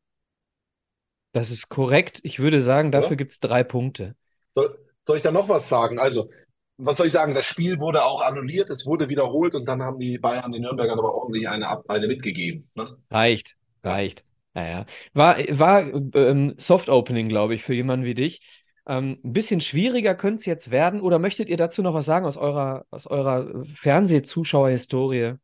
Das 1.34 1.52
ist 1.52 1.70
korrekt. 1.70 2.20
Ich 2.24 2.40
würde 2.40 2.60
sagen, 2.60 2.92
dafür 2.92 3.12
Ja? 3.12 3.16
gibt 3.18 3.32
es 3.32 3.40
drei 3.40 3.64
Punkte. 3.64 4.16
Soll, 4.54 4.78
soll 5.06 5.18
ich 5.18 5.24
da 5.24 5.32
noch 5.32 5.50
was 5.50 5.70
sagen? 5.70 6.00
Also, 6.00 6.30
was 6.78 6.98
soll 6.98 7.08
ich 7.08 7.14
sagen? 7.14 7.34
Das 7.36 7.46
Spiel 7.46 7.80
wurde 7.80 8.04
auch 8.06 8.22
annulliert, 8.22 8.70
es 8.70 8.86
wurde 8.86 9.10
wiederholt 9.10 9.56
und 9.56 9.66
dann 9.66 9.82
haben 9.84 10.00
die 10.00 10.18
Bayern 10.18 10.52
den 10.52 10.62
Nürnbergern 10.64 11.00
aber 11.00 11.14
ordentlich 11.14 11.48
eine, 11.48 11.88
eine 11.90 12.08
mitgegeben. 12.08 12.70
Ne? 12.76 12.98
Reicht, 13.12 13.56
reicht. 13.84 14.24
Naja. 14.54 14.86
War, 15.14 15.38
war 15.50 15.82
ähm, 16.16 16.56
Soft-Opening, 16.58 17.28
glaube 17.30 17.56
ich, 17.56 17.64
für 17.64 17.74
jemanden 17.74 18.06
wie 18.06 18.14
dich. 18.14 18.42
Ähm, 18.88 19.20
ein 19.24 19.34
bisschen 19.34 19.60
schwieriger 19.62 20.16
könnte 20.16 20.38
es 20.38 20.46
jetzt 20.46 20.72
werden. 20.72 21.02
Oder 21.02 21.20
möchtet 21.20 21.50
ihr 21.50 21.58
dazu 21.58 21.82
noch 21.82 21.94
was 21.94 22.06
sagen 22.06 22.26
aus 22.26 22.38
eurer, 22.38 22.86
aus 22.90 23.06
eurer 23.08 23.64
Fernsehzuschauerhistorie? 23.66 25.36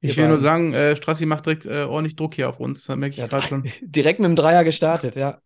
Ich 0.00 0.16
will 0.16 0.28
nur 0.28 0.38
sagen, 0.38 0.72
äh, 0.72 0.96
Strassi 0.96 1.26
macht 1.26 1.46
direkt 1.46 1.66
äh, 1.66 1.82
ordentlich 1.82 2.16
Druck 2.16 2.34
hier 2.34 2.48
auf 2.48 2.60
uns. 2.60 2.84
Das 2.84 2.96
merke 2.96 3.14
ich 3.14 3.18
Ja, 3.18 3.26
gerade 3.26 3.46
schon. 3.46 3.64
direkt 3.80 4.20
mit 4.20 4.28
dem 4.28 4.36
Dreier 4.36 4.64
gestartet, 4.64 5.16
ja. 5.16 5.40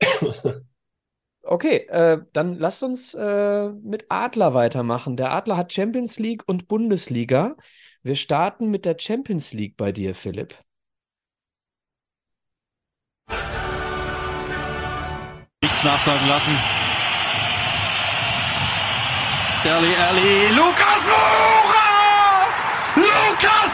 Okay, 1.42 1.86
äh, 1.88 2.18
dann 2.34 2.54
lasst 2.54 2.82
uns 2.82 3.14
äh, 3.14 3.68
mit 3.70 4.06
Adler 4.10 4.52
weitermachen. 4.54 5.16
Der 5.16 5.32
Adler 5.32 5.56
hat 5.56 5.72
Champions 5.72 6.18
League 6.18 6.42
und 6.46 6.68
Bundesliga. 6.68 7.56
Wir 8.02 8.16
starten 8.16 8.70
mit 8.70 8.84
der 8.84 8.96
Champions 8.98 9.52
League 9.54 9.76
bei 9.76 9.90
dir, 9.92 10.14
Philipp. 10.14 10.56
Nichts 15.62 15.84
nachsagen 15.84 16.28
lassen. 16.28 16.52
Deli 19.64 19.92
Alli, 19.94 20.54
Lukas 20.56 21.02
Moura! 21.10 21.67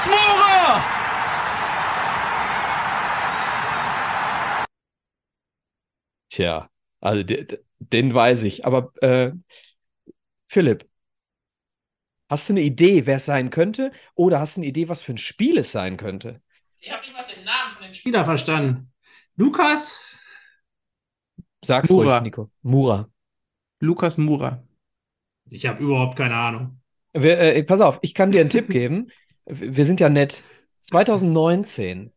Moura! 0.08 0.82
Tja, 6.30 6.70
also 7.00 7.22
de- 7.22 7.44
de- 7.44 7.60
den 7.78 8.14
weiß 8.14 8.42
ich. 8.44 8.64
Aber 8.66 8.92
äh, 9.02 9.32
Philipp, 10.48 10.88
hast 12.28 12.48
du 12.48 12.54
eine 12.54 12.62
Idee, 12.62 13.06
wer 13.06 13.16
es 13.16 13.26
sein 13.26 13.50
könnte? 13.50 13.92
Oder 14.14 14.40
hast 14.40 14.56
du 14.56 14.60
eine 14.60 14.68
Idee, 14.68 14.88
was 14.88 15.02
für 15.02 15.12
ein 15.12 15.18
Spiel 15.18 15.58
es 15.58 15.72
sein 15.72 15.96
könnte? 15.96 16.40
Ich 16.78 16.90
habe 16.92 17.02
nicht 17.02 17.16
was 17.16 17.34
den 17.34 17.44
Namen 17.44 17.72
von 17.72 17.84
dem 17.84 17.92
Spieler 17.92 18.24
verstanden. 18.24 18.92
Lukas? 19.36 20.00
Sag's 21.62 21.90
Mura. 21.90 22.18
ruhig, 22.18 22.22
Nico. 22.22 22.50
Mura. 22.62 23.08
Lukas 23.80 24.18
Mura. 24.18 24.62
Ich 25.50 25.66
habe 25.66 25.82
überhaupt 25.82 26.16
keine 26.16 26.36
Ahnung. 26.36 26.80
Wir, 27.12 27.38
äh, 27.38 27.62
pass 27.62 27.80
auf, 27.80 27.98
ich 28.02 28.12
kann 28.14 28.32
dir 28.32 28.40
einen 28.40 28.50
Tipp 28.50 28.68
geben. 28.68 29.10
Wir 29.46 29.84
sind 29.84 30.00
ja 30.00 30.08
nett. 30.08 30.42
2019. 30.80 32.12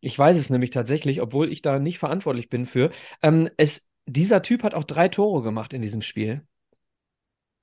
Ich 0.00 0.18
weiß 0.18 0.36
es 0.36 0.50
nämlich 0.50 0.70
tatsächlich, 0.70 1.20
obwohl 1.20 1.50
ich 1.50 1.62
da 1.62 1.78
nicht 1.78 1.98
verantwortlich 1.98 2.48
bin 2.48 2.66
für. 2.66 2.90
Ähm, 3.22 3.48
es, 3.56 3.88
dieser 4.06 4.42
Typ 4.42 4.62
hat 4.62 4.74
auch 4.74 4.84
drei 4.84 5.08
Tore 5.08 5.42
gemacht 5.42 5.72
in 5.72 5.82
diesem 5.82 6.02
Spiel. 6.02 6.42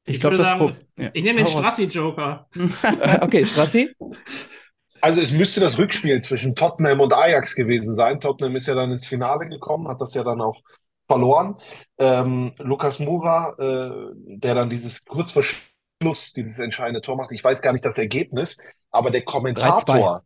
Ich, 0.05 0.15
Ich 0.15 0.21
glaube, 0.21 0.37
das 0.37 0.47
sagen, 0.47 0.75
ja. 0.97 1.09
Ich 1.13 1.23
nehme 1.23 1.37
den. 1.37 1.47
Strassi-Joker. 1.47 2.47
Äh, 2.83 3.19
okay, 3.21 3.45
Strassi? 3.45 3.95
Also 5.01 5.21
es 5.21 5.31
müsste 5.31 5.59
das 5.59 5.77
Rückspiel 5.77 6.19
zwischen 6.21 6.55
Tottenham 6.55 6.99
und 6.99 7.13
Ajax 7.13 7.55
gewesen 7.55 7.93
sein. 7.95 8.19
Tottenham 8.19 8.55
ist 8.55 8.67
ja 8.67 8.75
dann 8.75 8.91
ins 8.91 9.07
Finale 9.07 9.47
gekommen, 9.47 9.87
hat 9.87 10.01
das 10.01 10.13
ja 10.13 10.23
dann 10.23 10.41
auch 10.41 10.61
verloren. 11.07 11.57
Ähm, 11.99 12.53
Lukas 12.57 12.99
Moura, 12.99 13.53
äh, 13.59 14.13
der 14.37 14.55
dann 14.55 14.69
dieses 14.69 15.05
kurz 15.05 15.31
vor 15.31 15.43
Schluss 16.05 16.33
dieses 16.33 16.59
entscheidende 16.59 17.01
Tor 17.01 17.17
macht. 17.17 17.31
Ich 17.31 17.43
weiß 17.43 17.61
gar 17.61 17.73
nicht 17.73 17.83
das 17.83 17.97
Ergebnis, 17.97 18.57
aber 18.91 19.09
der 19.09 19.23
Kommentator, 19.23 20.23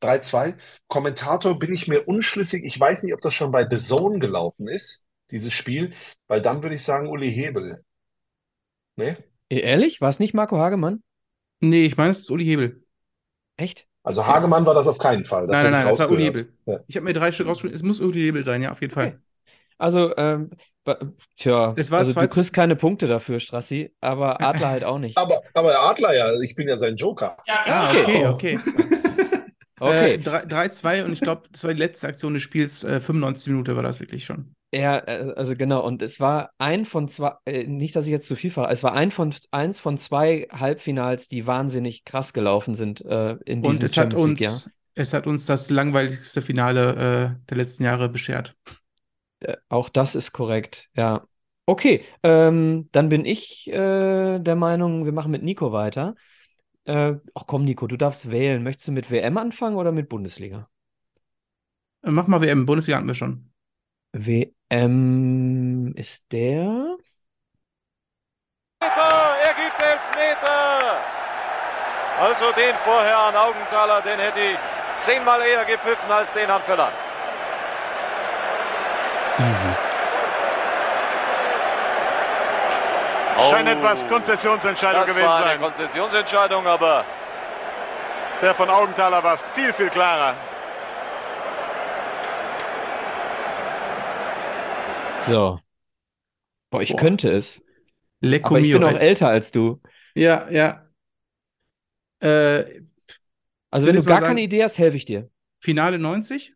3-2. 0.00 0.54
Kommentator 0.88 1.58
bin 1.58 1.72
ich 1.72 1.86
mir 1.86 2.06
unschlüssig. 2.08 2.64
Ich 2.64 2.78
weiß 2.78 3.04
nicht, 3.04 3.14
ob 3.14 3.20
das 3.20 3.32
schon 3.34 3.52
bei 3.52 3.66
The 3.68 3.78
Zone 3.78 4.18
gelaufen 4.18 4.66
ist, 4.68 5.06
dieses 5.30 5.52
Spiel, 5.52 5.92
weil 6.26 6.42
dann 6.42 6.62
würde 6.62 6.74
ich 6.74 6.82
sagen 6.82 7.08
Uli 7.08 7.30
Hebel. 7.30 7.84
Ne? 8.96 9.16
E- 9.50 9.60
Ehrlich? 9.60 10.00
War 10.00 10.10
es 10.10 10.18
nicht 10.18 10.34
Marco 10.34 10.58
Hagemann? 10.58 11.02
Nee, 11.60 11.86
ich 11.86 11.96
meine, 11.96 12.10
es 12.10 12.20
ist 12.20 12.30
Uli 12.30 12.44
Hebel. 12.44 12.84
Echt? 13.56 13.86
Also 14.02 14.26
Hagemann 14.26 14.66
war 14.66 14.74
das 14.74 14.88
auf 14.88 14.98
keinen 14.98 15.24
Fall. 15.24 15.46
Das 15.46 15.62
nein, 15.62 15.70
nein, 15.70 15.84
nein, 15.84 15.92
ich 15.92 15.98
das 15.98 16.08
war 16.08 16.14
Uli. 16.14 16.24
Hebel. 16.24 16.52
Ja. 16.66 16.80
Ich 16.88 16.96
habe 16.96 17.04
mir 17.04 17.12
drei 17.14 17.30
Stück 17.30 17.46
rausgeschrieben. 17.46 17.76
Es 17.76 17.82
muss 17.82 18.00
Uli 18.00 18.20
Hebel 18.20 18.44
sein, 18.44 18.62
ja, 18.62 18.72
auf 18.72 18.80
jeden 18.80 18.92
Fall. 18.92 19.06
Okay. 19.08 19.18
Also, 19.78 20.16
ähm, 20.16 20.50
tja, 21.36 21.72
Es 21.76 21.90
war 21.90 22.00
also 22.00 22.20
du 22.20 22.28
kriegst 22.28 22.52
keine 22.52 22.76
Punkte 22.76 23.06
dafür, 23.06 23.40
Strassi, 23.40 23.92
aber 24.00 24.40
Adler 24.40 24.68
halt 24.68 24.84
auch 24.84 24.98
nicht. 24.98 25.16
Aber, 25.16 25.40
aber 25.54 25.78
Adler 25.80 26.14
ja, 26.14 26.32
ich 26.40 26.54
bin 26.54 26.68
ja 26.68 26.76
sein 26.76 26.96
Joker. 26.96 27.36
Ah, 27.48 27.90
okay, 27.90 28.26
okay. 28.26 28.58
Okay. 29.80 30.14
Äh, 30.14 30.18
3-2 30.18 31.04
und 31.04 31.12
ich 31.12 31.20
glaube, 31.20 31.42
das 31.50 31.64
war 31.64 31.74
die 31.74 31.80
letzte 31.80 32.06
Aktion 32.06 32.32
des 32.34 32.42
Spiels. 32.42 32.84
Äh, 32.84 33.00
95 33.00 33.48
Minuten 33.48 33.74
war 33.74 33.82
das 33.82 34.00
wirklich 34.00 34.24
schon. 34.24 34.54
Ja, 34.72 34.98
äh, 34.98 35.32
also 35.36 35.54
genau. 35.54 35.84
Und 35.84 36.00
es 36.00 36.20
war 36.20 36.50
ein 36.58 36.84
von 36.84 37.08
zwei, 37.08 37.32
äh, 37.44 37.64
nicht, 37.66 37.94
dass 37.94 38.06
ich 38.06 38.12
jetzt 38.12 38.28
zu 38.28 38.36
viel 38.36 38.50
fahre, 38.50 38.72
es 38.72 38.82
war 38.82 38.92
ein 38.92 39.10
von, 39.10 39.34
eins 39.50 39.80
von 39.80 39.98
zwei 39.98 40.46
Halbfinals, 40.50 41.28
die 41.28 41.46
wahnsinnig 41.46 42.04
krass 42.04 42.32
gelaufen 42.32 42.74
sind 42.74 43.04
äh, 43.04 43.36
in 43.44 43.62
diesem 43.62 43.76
Und 43.76 43.82
es 43.82 43.96
hat 43.96 44.12
Champions 44.12 44.40
League, 44.40 44.48
uns, 44.48 44.70
es 44.94 45.12
hat 45.12 45.26
uns 45.26 45.46
das 45.46 45.70
langweiligste 45.70 46.40
Finale 46.40 47.36
äh, 47.36 47.48
der 47.50 47.56
letzten 47.56 47.84
Jahre 47.84 48.08
beschert. 48.08 48.56
Äh, 49.44 49.56
Auch 49.68 49.88
das 49.88 50.14
ist 50.14 50.32
korrekt, 50.32 50.88
ja. 50.96 51.26
Okay, 51.66 52.04
ähm, 52.22 52.88
dann 52.92 53.08
bin 53.08 53.24
ich 53.24 53.68
äh, 53.72 54.38
der 54.38 54.54
Meinung, 54.54 55.06
wir 55.06 55.12
machen 55.12 55.30
mit 55.30 55.42
Nico 55.42 55.72
weiter. 55.72 56.14
Äh, 56.84 57.14
ach 57.34 57.44
komm, 57.46 57.64
Nico, 57.64 57.86
du 57.86 57.96
darfst 57.96 58.30
wählen. 58.30 58.62
Möchtest 58.62 58.88
du 58.88 58.92
mit 58.92 59.10
WM 59.10 59.38
anfangen 59.38 59.76
oder 59.76 59.90
mit 59.92 60.10
Bundesliga? 60.10 60.68
Äh, 62.02 62.10
mach 62.10 62.26
mal 62.26 62.42
WM, 62.42 62.66
Bundesliga 62.66 62.98
hatten 62.98 63.08
wir 63.08 63.14
schon. 63.14 63.50
WM 64.12 65.94
ist 65.96 66.32
der. 66.32 66.96
Er 68.80 69.54
gibt 69.54 69.80
Elfmeter. 69.80 71.00
Also 72.20 72.52
den 72.52 72.74
vorher 72.84 73.18
an 73.18 73.34
Augenthaler, 73.34 74.00
den 74.02 74.18
hätte 74.18 74.40
ich 74.40 74.58
zehnmal 74.98 75.40
eher 75.42 75.64
gepfiffen 75.64 76.10
als 76.10 76.32
den 76.32 76.48
an 76.50 76.62
Völler. 76.62 76.92
Easy. 79.38 79.68
Scheint 83.50 83.68
etwas 83.68 84.06
Konzessionsentscheidung 84.06 85.02
Das 85.02 85.10
gewesen 85.14 85.26
war 85.28 85.36
eine 85.38 85.46
sein. 85.46 85.60
Konzessionsentscheidung, 85.60 86.66
aber 86.66 87.04
Der 88.42 88.54
von 88.54 88.68
Augenthaler 88.70 89.22
war 89.24 89.36
viel, 89.38 89.72
viel 89.72 89.88
klarer. 89.90 90.34
So. 95.18 95.58
Boah, 96.70 96.82
ich 96.82 96.90
Boah. 96.90 96.98
könnte 97.00 97.30
es. 97.32 97.62
Lecco 98.20 98.48
Aber 98.50 98.58
ich 98.60 98.66
mio. 98.68 98.78
bin 98.78 98.88
auch 98.88 98.98
älter 98.98 99.28
als 99.28 99.52
du. 99.52 99.80
Ja, 100.14 100.48
ja. 100.50 100.86
Äh, 102.20 102.82
Also, 103.70 103.86
wenn 103.88 103.96
du 103.96 104.04
gar 104.04 104.16
sagen- 104.20 104.28
keine 104.28 104.40
Idee 104.42 104.62
hast, 104.62 104.78
helfe 104.78 104.96
ich 104.96 105.04
dir. 105.04 105.28
Finale 105.60 105.98
90, 105.98 106.54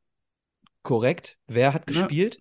Korrekt. 0.83 1.37
Wer 1.47 1.75
hat 1.75 1.91
Ja. 1.91 2.01
gespielt? 2.01 2.39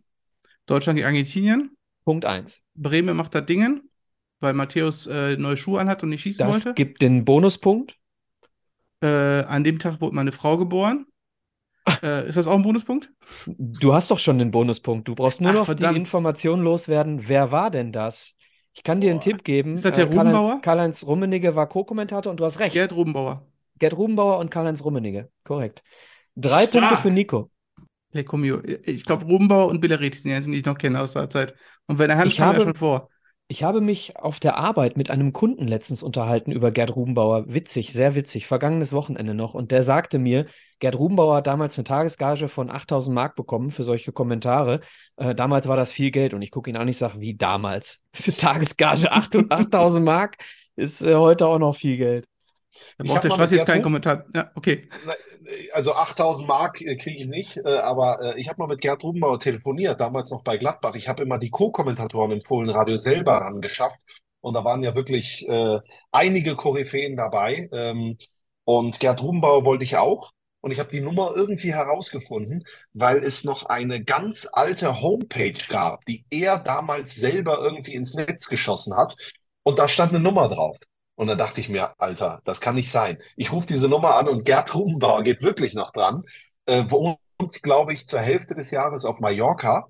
Deutschland 0.68 0.98
gegen 0.98 1.08
Argentinien. 1.08 1.76
Punkt 2.06 2.24
1. 2.26 2.62
Bremen 2.76 3.18
macht 3.18 3.34
das 3.36 3.46
Dingen, 3.46 3.90
weil 4.40 4.54
Matthäus 4.54 5.08
äh, 5.08 5.36
neue 5.38 5.58
Schuhe 5.58 5.80
anhat 5.82 6.04
und 6.04 6.10
nicht 6.10 6.22
schießen 6.22 6.46
Das 6.46 6.56
wollte. 6.66 6.74
gibt 6.76 7.02
den 7.02 7.26
Bonuspunkt. 7.26 7.98
Äh, 9.02 9.08
an 9.08 9.64
dem 9.64 9.80
Tag 9.80 10.00
wurde 10.02 10.16
meine 10.16 10.32
Frau 10.32 10.58
geboren. 10.58 11.06
Äh, 12.04 12.28
ist 12.28 12.36
das 12.36 12.48
auch 12.48 12.54
ein 12.56 12.64
Bonuspunkt? 12.64 13.10
Du 13.46 13.94
hast 13.94 14.12
doch 14.12 14.20
schon 14.20 14.38
den 14.40 14.52
Bonuspunkt. 14.52 15.08
Du 15.08 15.16
brauchst 15.16 15.40
nur 15.40 15.52
Ach, 15.52 15.56
noch 15.56 15.66
verdammt. 15.68 15.96
die 15.96 16.02
Information 16.02 16.60
loswerden. 16.62 17.30
Wer 17.30 17.50
war 17.54 17.72
denn 17.72 17.94
das? 17.94 18.36
Ich 18.74 18.84
kann 18.84 19.00
dir 19.00 19.10
einen 19.10 19.22
Tipp 19.22 19.46
geben. 19.46 19.76
Ist 19.76 19.86
das 19.86 19.94
der 19.94 20.06
Karl-Heinz- 20.06 20.36
Rubenbauer? 20.36 20.62
Karl-Heinz 20.62 21.06
Rummenigge 21.08 21.56
war 21.56 21.70
Co-Kommentator 21.70 22.30
und 22.30 22.42
du 22.42 22.44
hast 22.44 22.60
recht. 22.60 22.74
Gerd 22.74 22.92
Rubenbauer. 22.92 23.48
Gerd 23.80 23.96
Rubenbauer 23.96 24.38
und 24.40 24.52
Karl-Heinz 24.52 24.84
Rummenigge. 24.84 25.30
Korrekt. 25.46 25.82
Drei 26.36 26.64
Stark. 26.68 26.74
Punkte 26.90 26.98
für 26.98 27.10
Nico. 27.10 27.52
Lecco 28.12 28.38
mio. 28.38 28.60
Ich 28.84 29.04
glaube, 29.06 29.26
Rubenbauer 29.26 29.68
und 29.68 29.80
Billeriti 29.82 30.18
sind 30.18 30.30
die 30.30 30.36
einzigen, 30.36 30.54
die 30.54 30.60
ich 30.60 30.66
noch 30.66 30.78
kenne 30.78 31.02
aus 31.02 31.14
der 31.14 31.30
Zeit. 31.30 31.54
Und 31.88 32.00
wenn 32.00 32.10
er 32.10 32.18
Hand 32.18 32.28
Ich 32.32 32.38
kam, 32.38 32.50
ja 32.50 32.54
habe- 32.56 32.64
schon 32.64 32.76
vor. 32.76 33.10
Ich 33.50 33.64
habe 33.64 33.80
mich 33.80 34.18
auf 34.18 34.42
der 34.42 34.58
Arbeit 34.58 34.98
mit 34.98 35.10
einem 35.10 35.32
Kunden 35.32 35.70
letztens 35.70 36.04
unterhalten 36.04 36.52
über 36.52 36.70
Gerd 36.72 36.94
Rubenbauer. 36.98 37.46
Witzig, 37.48 37.94
sehr 37.94 38.14
witzig. 38.14 38.46
Vergangenes 38.46 38.92
Wochenende 38.92 39.34
noch. 39.34 39.54
Und 39.54 39.72
der 39.72 39.84
sagte 39.84 40.20
mir, 40.20 40.48
Gerd 40.80 41.00
Rubenbauer 41.00 41.38
hat 41.38 41.48
damals 41.48 41.78
eine 41.78 41.86
Tagesgage 41.86 42.50
von 42.50 42.70
8000 42.70 43.16
Mark 43.16 43.38
bekommen 43.38 43.72
für 43.72 43.84
solche 43.84 44.12
Kommentare. 44.12 44.82
Äh, 45.16 45.34
damals 45.34 45.70
war 45.70 45.78
das 45.78 45.94
viel 45.94 46.12
Geld. 46.12 46.34
Und 46.34 46.42
ich 46.42 46.52
gucke 46.52 46.70
ihn 46.70 46.76
an, 46.76 46.90
ich 46.90 46.98
sage, 46.98 47.22
wie 47.22 47.36
damals? 47.36 48.04
Diese 48.18 48.36
Tagesgage 48.36 49.14
8 49.14 49.38
8000 49.50 50.04
Mark 50.06 50.36
ist 50.76 51.02
äh, 51.02 51.16
heute 51.16 51.48
auch 51.48 51.58
noch 51.60 51.78
viel 51.78 51.96
Geld. 51.96 52.28
Da 52.98 53.04
Ich 53.04 53.10
braucht 53.10 53.24
der 53.24 53.38
mit 53.38 53.52
jetzt 53.52 53.66
keinen 53.66 53.84
Kommentar. 53.84 54.26
Ja, 54.34 54.52
okay. 54.56 54.90
Also 55.74 55.94
8000 55.94 56.48
Mark 56.48 56.82
äh, 56.82 56.96
kriege 56.96 57.20
ich 57.22 57.28
nicht, 57.28 57.58
äh, 57.58 57.78
aber 57.78 58.36
äh, 58.36 58.40
ich 58.40 58.50
habe 58.50 58.60
mal 58.62 58.68
mit 58.68 58.82
Gerd 58.82 59.04
Rubenbauer 59.04 59.40
telefoniert, 59.40 60.00
damals 60.00 60.32
noch 60.32 60.44
bei 60.44 60.58
Gladbach. 60.58 60.96
Ich 60.96 61.08
habe 61.08 61.24
immer 61.24 61.38
die 61.38 61.50
Co-Kommentatoren 61.50 62.32
im 62.32 62.42
Fohlenradio 62.42 62.98
selber 62.98 63.34
rangeschafft 63.34 64.00
und 64.42 64.54
da 64.54 64.64
waren 64.64 64.84
ja 64.84 64.96
wirklich 64.96 65.46
äh, 65.48 65.80
einige 66.12 66.56
Koryphäen 66.56 67.16
dabei. 67.18 67.70
Ähm, 67.72 68.18
und 68.64 69.00
Gerd 69.00 69.22
Rubenbauer 69.22 69.66
wollte 69.66 69.84
ich 69.84 69.98
auch. 69.98 70.32
Und 70.62 70.72
ich 70.72 70.80
habe 70.80 70.92
die 70.92 71.02
Nummer 71.02 71.34
irgendwie 71.36 71.74
herausgefunden, 71.74 72.64
weil 72.94 73.18
es 73.18 73.44
noch 73.44 73.66
eine 73.66 74.04
ganz 74.04 74.48
alte 74.52 75.02
Homepage 75.02 75.54
gab, 75.70 76.04
die 76.06 76.26
er 76.30 76.60
damals 76.60 77.16
selber 77.16 77.60
irgendwie 77.60 77.94
ins 77.94 78.16
Netz 78.16 78.48
geschossen 78.50 78.98
hat. 78.98 79.16
Und 79.64 79.80
da 79.80 79.88
stand 79.88 80.12
eine 80.14 80.20
Nummer 80.20 80.50
drauf. 80.50 80.78
Und 81.18 81.28
dann 81.28 81.38
dachte 81.40 81.60
ich 81.60 81.68
mir, 81.68 82.00
Alter, 82.00 82.42
das 82.46 82.62
kann 82.62 82.76
nicht 82.76 82.92
sein. 82.92 83.18
Ich 83.36 83.52
rufe 83.52 83.66
diese 83.66 83.90
Nummer 83.90 84.16
an 84.16 84.28
und 84.30 84.46
Gerd 84.46 84.76
Rubenbauer 84.76 85.24
geht 85.24 85.42
wirklich 85.42 85.74
noch 85.74 85.92
dran. 85.92 86.22
Äh, 86.68 86.84
wohnt, 86.92 87.18
glaube 87.64 87.94
ich, 87.94 88.06
zur 88.06 88.20
Hälfte 88.20 88.54
des 88.54 88.70
Jahres 88.70 89.04
auf 89.04 89.20
Mallorca 89.20 89.88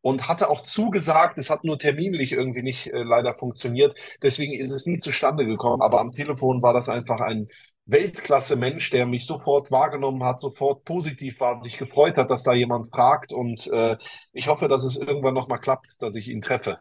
und 0.00 0.26
hatte 0.26 0.48
auch 0.48 0.62
zugesagt, 0.62 1.36
es 1.36 1.50
hat 1.50 1.64
nur 1.64 1.78
terminlich 1.78 2.32
irgendwie 2.32 2.62
nicht 2.62 2.86
äh, 2.86 3.02
leider 3.02 3.34
funktioniert. 3.34 3.94
Deswegen 4.22 4.54
ist 4.54 4.72
es 4.72 4.86
nie 4.86 4.98
zustande 4.98 5.44
gekommen. 5.44 5.82
Aber 5.82 6.00
am 6.00 6.12
Telefon 6.12 6.62
war 6.62 6.72
das 6.72 6.88
einfach 6.88 7.20
ein 7.20 7.48
Weltklasse-Mensch, 7.84 8.88
der 8.88 9.04
mich 9.04 9.26
sofort 9.26 9.70
wahrgenommen 9.70 10.24
hat, 10.24 10.40
sofort 10.40 10.84
positiv 10.86 11.40
war, 11.40 11.62
sich 11.62 11.76
gefreut 11.76 12.16
hat, 12.16 12.30
dass 12.30 12.42
da 12.42 12.54
jemand 12.54 12.88
fragt. 12.88 13.34
Und 13.34 13.66
äh, 13.70 13.98
ich 14.32 14.48
hoffe, 14.48 14.66
dass 14.66 14.84
es 14.84 14.96
irgendwann 14.96 15.34
nochmal 15.34 15.60
klappt, 15.60 15.96
dass 15.98 16.16
ich 16.16 16.28
ihn 16.28 16.40
treffe. 16.40 16.78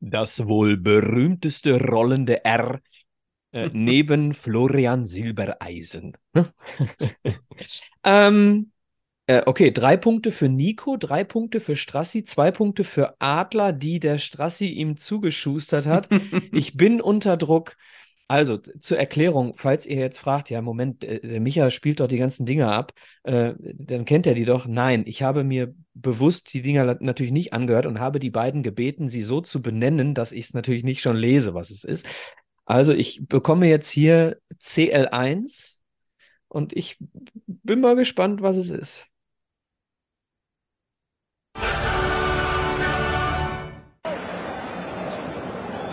Das 0.00 0.46
wohl 0.46 0.78
berühmteste 0.78 1.78
rollende 1.78 2.42
R 2.44 2.80
äh, 3.52 3.68
neben 3.72 4.34
Florian 4.34 5.06
Silbereisen. 5.06 6.16
ähm, 8.04 8.72
äh, 9.28 9.42
okay, 9.44 9.70
drei 9.70 9.98
Punkte 9.98 10.32
für 10.32 10.48
Nico, 10.48 10.96
drei 10.96 11.22
Punkte 11.22 11.60
für 11.60 11.76
Strassi, 11.76 12.24
zwei 12.24 12.50
Punkte 12.50 12.82
für 12.82 13.14
Adler, 13.18 13.74
die 13.74 14.00
der 14.00 14.16
Strassi 14.16 14.68
ihm 14.68 14.96
zugeschustert 14.96 15.86
hat. 15.86 16.08
Ich 16.52 16.76
bin 16.76 17.00
unter 17.00 17.36
Druck. 17.36 17.76
Also 18.30 18.58
zur 18.58 18.98
Erklärung, 18.98 19.54
falls 19.54 19.86
ihr 19.86 19.96
jetzt 19.96 20.18
fragt, 20.18 20.50
ja, 20.50 20.60
Moment, 20.60 21.04
äh, 21.04 21.20
der 21.20 21.40
Micha 21.40 21.70
spielt 21.70 22.00
doch 22.00 22.08
die 22.08 22.18
ganzen 22.18 22.46
Dinger 22.46 22.72
ab, 22.72 22.92
äh, 23.22 23.54
dann 23.58 24.04
kennt 24.06 24.26
er 24.26 24.34
die 24.34 24.44
doch. 24.44 24.66
Nein, 24.66 25.04
ich 25.06 25.22
habe 25.22 25.44
mir 25.44 25.74
bewusst 25.94 26.52
die 26.52 26.62
Dinger 26.62 26.96
natürlich 27.00 27.32
nicht 27.32 27.52
angehört 27.52 27.86
und 27.86 28.00
habe 28.00 28.18
die 28.18 28.30
beiden 28.30 28.62
gebeten, 28.62 29.08
sie 29.08 29.22
so 29.22 29.40
zu 29.40 29.60
benennen, 29.62 30.14
dass 30.14 30.32
ich 30.32 30.46
es 30.46 30.54
natürlich 30.54 30.84
nicht 30.84 31.00
schon 31.00 31.16
lese, 31.16 31.54
was 31.54 31.70
es 31.70 31.84
ist. 31.84 32.06
Also 32.68 32.92
ich 32.92 33.26
bekomme 33.26 33.66
jetzt 33.66 33.90
hier 33.90 34.36
CL1 34.60 35.76
und 36.48 36.74
ich 36.74 36.98
bin 37.46 37.80
mal 37.80 37.96
gespannt, 37.96 38.42
was 38.42 38.58
es 38.58 38.68
ist. 38.68 39.06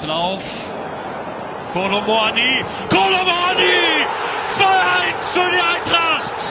Lauf. 0.06 0.44
Kolomani. 1.72 2.66
Kolomani! 2.90 4.06
2-1 4.54 4.66
für 5.32 5.50
die 5.50 5.62
Eintracht! 5.62 6.42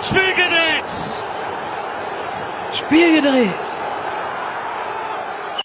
Spiel 0.00 0.32
gedreht! 0.36 0.90
Spiel 2.72 3.20
gedreht! 3.20 3.75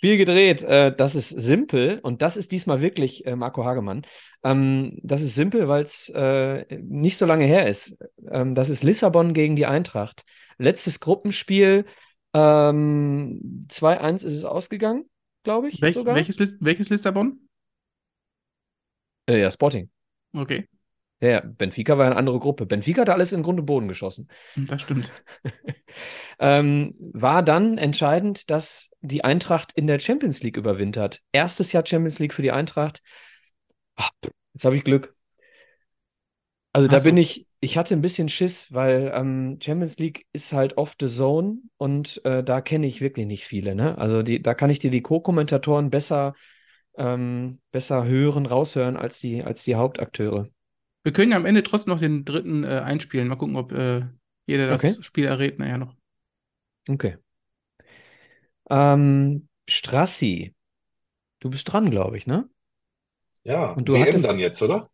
Spiel 0.01 0.17
gedreht. 0.17 0.63
Äh, 0.63 0.95
das 0.95 1.13
ist 1.13 1.29
simpel 1.29 1.99
und 2.01 2.23
das 2.23 2.35
ist 2.35 2.51
diesmal 2.51 2.81
wirklich 2.81 3.23
äh, 3.27 3.35
Marco 3.35 3.63
Hagemann. 3.63 4.01
Ähm, 4.41 4.97
das 5.03 5.21
ist 5.21 5.35
simpel, 5.35 5.67
weil 5.67 5.83
es 5.83 6.09
äh, 6.09 6.65
nicht 6.81 7.17
so 7.17 7.27
lange 7.27 7.45
her 7.45 7.69
ist. 7.69 7.95
Ähm, 8.27 8.55
das 8.55 8.69
ist 8.69 8.81
Lissabon 8.81 9.35
gegen 9.35 9.55
die 9.55 9.67
Eintracht. 9.67 10.23
Letztes 10.57 11.01
Gruppenspiel. 11.01 11.85
Ähm, 12.33 13.67
2-1 13.69 14.25
ist 14.25 14.33
es 14.33 14.43
ausgegangen, 14.43 15.07
glaube 15.43 15.69
ich. 15.69 15.79
Welch, 15.83 15.95
welches, 16.03 16.55
welches 16.59 16.89
Lissabon? 16.89 17.47
Äh, 19.29 19.39
ja, 19.39 19.51
Sporting. 19.51 19.91
Okay. 20.33 20.67
Ja, 21.21 21.41
Benfica 21.41 21.99
war 21.99 22.07
eine 22.07 22.15
andere 22.15 22.39
Gruppe. 22.39 22.65
Benfica 22.65 23.01
hat 23.01 23.09
alles 23.09 23.31
in 23.31 23.43
Grund 23.43 23.59
und 23.59 23.67
Boden 23.67 23.87
geschossen. 23.87 24.27
Das 24.55 24.81
stimmt. 24.81 25.13
ähm, 26.39 26.95
war 26.99 27.43
dann 27.43 27.77
entscheidend, 27.77 28.49
dass 28.49 28.89
die 29.01 29.23
Eintracht 29.23 29.71
in 29.75 29.85
der 29.85 29.99
Champions 29.99 30.41
League 30.41 30.57
überwintert. 30.57 31.21
Erstes 31.31 31.71
Jahr 31.73 31.85
Champions 31.85 32.17
League 32.17 32.33
für 32.33 32.41
die 32.41 32.51
Eintracht. 32.51 33.03
Ach, 33.97 34.09
jetzt 34.53 34.65
habe 34.65 34.75
ich 34.75 34.83
Glück. 34.83 35.15
Also 36.73 36.87
da 36.87 36.97
Ach 36.97 37.01
so. 37.01 37.09
bin 37.09 37.17
ich, 37.17 37.45
ich 37.59 37.77
hatte 37.77 37.93
ein 37.93 38.01
bisschen 38.01 38.27
Schiss, 38.27 38.73
weil 38.73 39.11
ähm, 39.13 39.59
Champions 39.61 39.99
League 39.99 40.25
ist 40.33 40.53
halt 40.53 40.77
off 40.77 40.95
the 40.99 41.07
zone 41.07 41.57
und 41.77 42.19
äh, 42.25 42.43
da 42.43 42.61
kenne 42.61 42.87
ich 42.87 42.99
wirklich 42.99 43.27
nicht 43.27 43.45
viele. 43.45 43.75
Ne? 43.75 43.95
Also 43.99 44.23
die, 44.23 44.41
da 44.41 44.55
kann 44.55 44.71
ich 44.71 44.79
dir 44.79 44.89
die 44.89 45.01
Co-Kommentatoren 45.03 45.91
besser, 45.91 46.33
ähm, 46.95 47.59
besser 47.71 48.05
hören, 48.05 48.47
raushören 48.47 48.97
als 48.97 49.19
die, 49.19 49.43
als 49.43 49.63
die 49.63 49.75
Hauptakteure. 49.75 50.47
Wir 51.03 51.13
können 51.13 51.31
ja 51.31 51.37
am 51.37 51.45
Ende 51.45 51.63
trotzdem 51.63 51.93
noch 51.93 51.99
den 51.99 52.25
dritten 52.25 52.63
äh, 52.63 52.67
einspielen. 52.83 53.27
Mal 53.27 53.35
gucken, 53.35 53.55
ob 53.55 53.71
äh, 53.71 54.03
jeder 54.45 54.67
das 54.67 54.83
Okay. 54.83 55.03
Spiel 55.03 55.25
errät 55.25 55.57
nachher 55.59 55.77
noch. 55.77 55.95
Okay. 56.87 57.17
Ähm, 58.69 59.47
Strassi, 59.67 60.55
du 61.39 61.49
bist 61.49 61.71
dran, 61.71 61.89
glaube 61.91 62.17
ich, 62.17 62.27
ne? 62.27 62.49
Ja, 63.43 63.71
Und 63.73 63.89
du 63.89 63.93
WM 63.93 64.03
hattest- 64.03 64.27
dann 64.27 64.39
jetzt, 64.39 64.61
oder? 64.61 64.89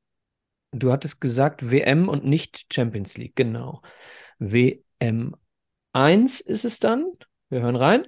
Du 0.72 0.91
hattest 0.91 1.22
gesagt 1.22 1.72
WM 1.72 2.10
und 2.10 2.26
nicht 2.26 2.74
Champions 2.74 3.17
League, 3.17 3.36
genau. 3.36 3.82
WM 4.38 5.36
1 5.93 6.41
ist 6.41 6.65
es 6.65 6.80
dann. 6.80 7.06
Wir 7.50 7.62
hören 7.62 7.76
rein. 7.78 8.08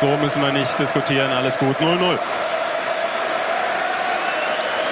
So 0.00 0.06
müssen 0.18 0.42
wir 0.42 0.52
nicht 0.52 0.78
diskutieren. 0.78 1.30
Alles 1.30 1.58
gut. 1.58 1.76
0-0. 1.76 2.18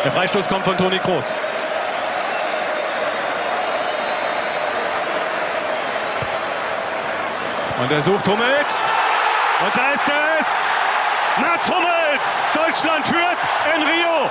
Der 0.02 0.12
Freistoß 0.12 0.48
kommt 0.48 0.64
von 0.64 0.78
Toni 0.78 0.98
Kroos. 0.98 1.36
Und 7.78 7.92
er 7.92 8.00
sucht 8.00 8.26
Hummels. 8.26 8.94
Und 9.62 9.76
da 9.76 9.92
ist 9.92 10.08
es. 10.08 10.46
Mats 11.36 11.70
Hummels. 11.70 12.30
Deutschland 12.54 13.06
führt 13.06 13.38
in 13.74 13.82
Rio. 13.82 14.30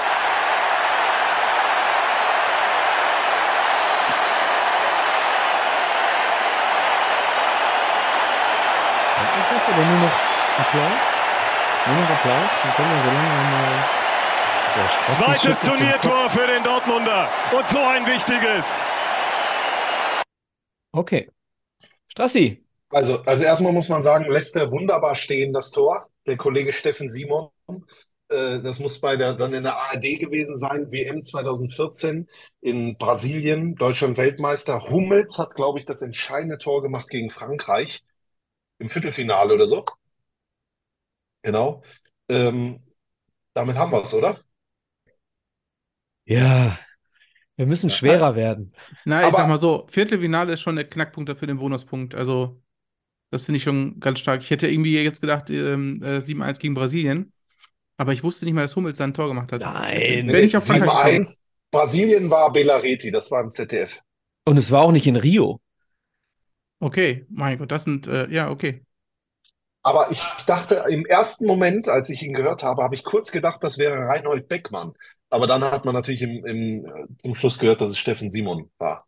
Noch 9.38 9.56
was 9.56 9.68
oder 9.68 9.86
nur 9.86 10.00
noch 10.00 10.16
Applaus? 10.58 11.02
Nur 11.86 12.02
noch 12.02 12.10
Applaus? 12.10 12.52
Dann 12.64 12.76
können 12.76 12.90
wir 12.90 13.04
so 13.04 13.16
langsam 13.16 13.52
mal. 13.52 13.99
Zweites 15.10 15.60
Turniertor 15.62 16.30
für 16.30 16.46
den 16.46 16.64
Dortmunder. 16.64 17.28
Und 17.58 17.68
so 17.68 17.80
ein 17.80 18.06
wichtiges. 18.06 18.66
Okay. 20.92 21.30
Strassi. 22.08 22.64
Also, 22.90 23.22
also 23.24 23.44
erstmal 23.44 23.74
muss 23.74 23.90
man 23.90 24.02
sagen, 24.02 24.26
lässt 24.26 24.56
er 24.56 24.72
wunderbar 24.72 25.16
stehen, 25.16 25.54
das 25.54 25.72
Tor. 25.72 26.10
Der 26.26 26.38
Kollege 26.38 26.74
Steffen 26.74 27.10
Simon. 27.10 27.50
Äh, 28.30 28.62
das 28.62 28.80
muss 28.80 29.00
bei 29.00 29.16
der, 29.16 29.34
dann 29.34 29.54
in 29.54 29.64
der 29.64 29.76
ARD 29.76 30.20
gewesen 30.20 30.58
sein, 30.58 30.92
WM 30.92 31.24
2014 31.24 32.28
in 32.62 32.98
Brasilien, 32.98 33.76
Deutschland 33.76 34.18
Weltmeister. 34.18 34.90
Hummels 34.90 35.38
hat, 35.40 35.56
glaube 35.56 35.80
ich, 35.80 35.86
das 35.86 36.02
entscheidende 36.02 36.58
Tor 36.58 36.82
gemacht 36.82 37.10
gegen 37.10 37.30
Frankreich 37.32 38.04
im 38.80 38.90
Viertelfinale 38.90 39.54
oder 39.54 39.68
so. 39.68 39.86
Genau. 41.42 41.82
Ähm, 42.30 42.82
damit 43.54 43.78
haben 43.78 43.92
wir 43.92 44.04
es, 44.04 44.14
oder? 44.14 44.40
Ja. 46.30 46.78
Wir 47.58 47.66
müssen 47.66 47.90
Ja. 47.90 47.96
schwerer 47.96 48.36
werden. 48.36 48.74
Na, 49.04 49.22
ich 49.22 49.28
Aber- 49.28 49.38
sag 49.38 49.48
mal 49.50 49.60
so, 49.60 49.86
Viertelfinale 49.92 50.54
ist 50.54 50.62
schon 50.62 50.76
der 50.76 50.88
Knackpunkt 50.88 51.38
für 51.38 51.48
den 51.48 51.58
Bonuspunkt. 51.58 52.16
Also, 52.16 52.62
das 53.32 53.46
finde 53.46 53.58
ich 53.58 53.64
schon 53.64 54.00
ganz 54.00 54.20
stark. 54.20 54.42
Ich 54.42 54.50
hätte 54.50 54.68
irgendwie 54.70 55.02
jetzt 55.02 55.20
gedacht, 55.22 55.50
ähm, 55.50 56.02
äh, 56.04 56.22
7-1 56.22 56.60
gegen 56.60 56.74
Brasilien. 56.76 57.34
Aber 57.98 58.14
ich 58.14 58.24
wusste 58.24 58.46
nicht 58.46 58.54
mal, 58.54 58.62
dass 58.62 58.76
Hummels 58.78 58.98
sein 58.98 59.14
Tor 59.14 59.28
gemacht 59.28 59.52
hat. 59.52 59.62
Nein. 59.62 60.28
Wenn 60.30 60.46
ich 60.46 60.56
auf 60.56 60.66
Frankreich 60.66 60.90
gekommen. 60.90 61.26
7-1. 61.26 61.42
Brasilien 61.72 62.30
war 62.30 62.52
Belareti, 62.54 63.12
das 63.12 63.30
war 63.30 63.44
im 63.44 63.52
ZDF. 63.52 64.02
Und 64.46 64.58
es 64.58 64.72
war 64.72 64.84
auch 64.84 64.92
nicht 64.94 65.06
in 65.06 65.18
Rio. 65.18 65.60
Okay, 66.80 67.26
mein 67.30 67.58
Gott, 67.58 67.72
das 67.72 67.84
sind, 67.84 68.08
äh, 68.08 68.30
ja, 68.32 68.50
okay. 68.50 68.86
Aber 69.90 70.12
ich 70.12 70.22
dachte 70.46 70.84
im 70.90 71.06
ersten 71.06 71.46
Moment, 71.48 71.88
als 71.90 72.10
ich 72.10 72.22
ihn 72.22 72.34
gehört 72.34 72.64
habe, 72.64 72.84
habe 72.84 72.96
ich 72.96 73.04
kurz 73.04 73.32
gedacht, 73.32 73.64
das 73.64 73.78
wäre 73.78 73.96
Reinhold 74.08 74.48
Beckmann. 74.48 74.94
Aber 75.30 75.48
dann 75.48 75.64
hat 75.64 75.86
man 75.86 75.94
natürlich 75.96 76.22
im, 76.22 76.46
im, 76.46 76.86
äh, 76.86 77.08
zum 77.18 77.36
Schluss 77.36 77.58
gehört, 77.60 77.82
dass 77.82 77.90
es 77.90 77.98
Steffen 77.98 78.30
Simon 78.30 78.70
war. 78.78 79.08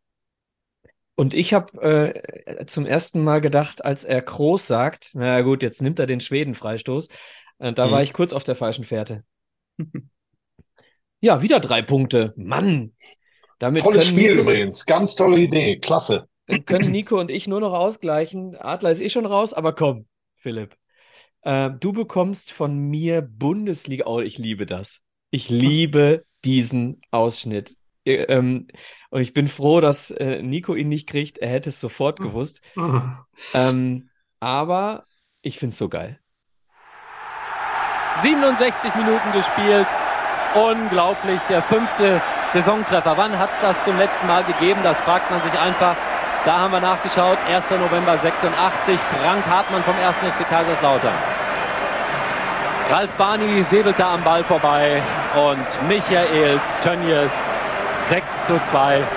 Und 1.15 1.33
ich 1.33 1.53
habe 1.53 2.13
äh, 2.47 2.65
zum 2.65 2.85
ersten 2.85 3.23
Mal 3.23 3.41
gedacht, 3.41 3.85
als 3.85 4.03
er 4.03 4.21
Kroos 4.21 4.65
sagt, 4.65 5.11
na 5.13 5.41
gut, 5.41 5.61
jetzt 5.61 5.81
nimmt 5.81 5.99
er 5.99 6.07
den 6.07 6.19
Schweden-Freistoß. 6.19 7.09
Äh, 7.59 7.73
da 7.73 7.87
Mhm. 7.87 7.91
war 7.91 8.01
ich 8.01 8.13
kurz 8.13 8.33
auf 8.33 8.43
der 8.43 8.55
falschen 8.55 8.85
Fährte. 8.85 9.23
Ja, 11.19 11.41
wieder 11.41 11.59
drei 11.59 11.81
Punkte. 11.81 12.33
Mann. 12.35 12.93
Damit 13.59 13.83
Tolles 13.83 14.07
Spiel 14.07 14.31
Nico, 14.31 14.41
übrigens, 14.43 14.85
ganz 14.85 15.15
tolle 15.15 15.39
Idee, 15.39 15.77
klasse. 15.77 16.27
können 16.65 16.91
Nico 16.91 17.19
und 17.19 17.29
ich 17.29 17.47
nur 17.47 17.59
noch 17.59 17.73
ausgleichen. 17.73 18.55
Adler 18.55 18.91
ist 18.91 19.01
eh 19.01 19.09
schon 19.09 19.25
raus, 19.25 19.53
aber 19.53 19.73
komm, 19.73 20.07
Philipp. 20.41 20.75
Äh, 21.43 21.71
du 21.79 21.93
bekommst 21.93 22.51
von 22.51 22.77
mir 22.77 23.21
Bundesliga. 23.21 24.05
Oh, 24.07 24.19
ich 24.19 24.37
liebe 24.37 24.65
das. 24.65 24.99
Ich 25.29 25.49
liebe 25.49 26.25
diesen 26.43 26.99
Ausschnitt. 27.11 27.75
Äh, 28.05 28.23
ähm, 28.23 28.67
und 29.11 29.21
ich 29.21 29.33
bin 29.33 29.47
froh, 29.47 29.81
dass 29.81 30.11
äh, 30.11 30.41
Nico 30.41 30.75
ihn 30.75 30.89
nicht 30.89 31.07
kriegt. 31.07 31.37
Er 31.37 31.49
hätte 31.49 31.69
es 31.69 31.79
sofort 31.79 32.19
gewusst. 32.19 32.61
Ähm, 33.53 34.09
aber 34.39 35.05
ich 35.41 35.57
finde 35.57 35.71
es 35.71 35.77
so 35.77 35.89
geil. 35.89 36.19
67 38.21 38.93
Minuten 38.95 39.31
gespielt. 39.31 39.87
Unglaublich, 40.53 41.39
der 41.49 41.63
fünfte 41.63 42.21
Saisontreffer. 42.53 43.15
Wann 43.17 43.37
hat 43.39 43.51
es 43.51 43.61
das 43.61 43.83
zum 43.85 43.97
letzten 43.97 44.27
Mal 44.27 44.43
gegeben? 44.43 44.81
Das 44.83 44.97
fragt 44.99 45.31
man 45.31 45.41
sich 45.43 45.57
einfach. 45.57 45.95
Da 46.43 46.57
haben 46.57 46.71
wir 46.71 46.79
nachgeschaut. 46.79 47.37
1. 47.47 47.69
November 47.69 48.17
86. 48.17 48.97
Frank 48.97 49.45
Hartmann 49.45 49.83
vom 49.83 49.95
1. 49.95 50.15
FC 50.17 50.47
Kaiserslautern. 50.49 51.13
Ralf 52.89 53.11
Barni 53.11 53.63
säbelt 53.69 53.99
da 53.99 54.15
am 54.15 54.23
Ball 54.23 54.43
vorbei. 54.43 55.03
Und 55.35 55.87
Michael 55.87 56.59
Tönnies 56.81 57.31
6 58.09 58.25
zu 58.47 58.59
2. 58.71 59.07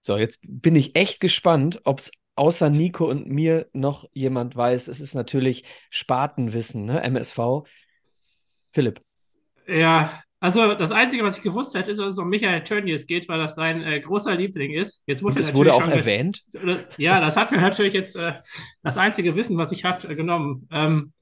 So, 0.00 0.16
jetzt 0.16 0.38
bin 0.42 0.76
ich 0.76 0.94
echt 0.94 1.18
gespannt, 1.18 1.80
ob 1.82 1.98
es 1.98 2.12
außer 2.36 2.70
Nico 2.70 3.06
und 3.06 3.26
mir 3.26 3.68
noch 3.72 4.08
jemand 4.12 4.54
weiß. 4.54 4.86
Es 4.86 5.00
ist 5.00 5.14
natürlich 5.14 5.64
Spatenwissen, 5.90 6.84
ne? 6.84 7.02
MSV. 7.02 7.64
Philipp. 8.72 9.00
Ja, 9.66 10.22
also 10.44 10.74
das 10.74 10.92
Einzige, 10.92 11.24
was 11.24 11.38
ich 11.38 11.42
gewusst 11.42 11.74
hätte, 11.74 11.90
ist, 11.90 11.96
dass 11.98 12.12
es 12.12 12.18
um 12.18 12.28
Michael 12.28 12.62
Tönnies 12.64 13.06
geht, 13.06 13.30
weil 13.30 13.38
das 13.38 13.54
dein 13.54 13.82
äh, 13.82 13.98
großer 13.98 14.34
Liebling 14.34 14.74
ist. 14.74 15.02
Jetzt 15.06 15.22
wurde 15.22 15.36
natürlich 15.36 15.56
wurde 15.56 15.72
auch 15.72 15.88
erwähnt. 15.88 16.42
Ja, 16.98 17.18
das 17.18 17.38
hat 17.38 17.50
mir 17.50 17.62
natürlich 17.62 17.94
jetzt 17.94 18.14
äh, 18.16 18.34
das 18.82 18.98
einzige 18.98 19.36
Wissen, 19.36 19.56
was 19.56 19.72
ich 19.72 19.86
habe, 19.86 20.06
äh, 20.06 20.14
genommen. 20.14 20.68
Ähm, 20.70 21.14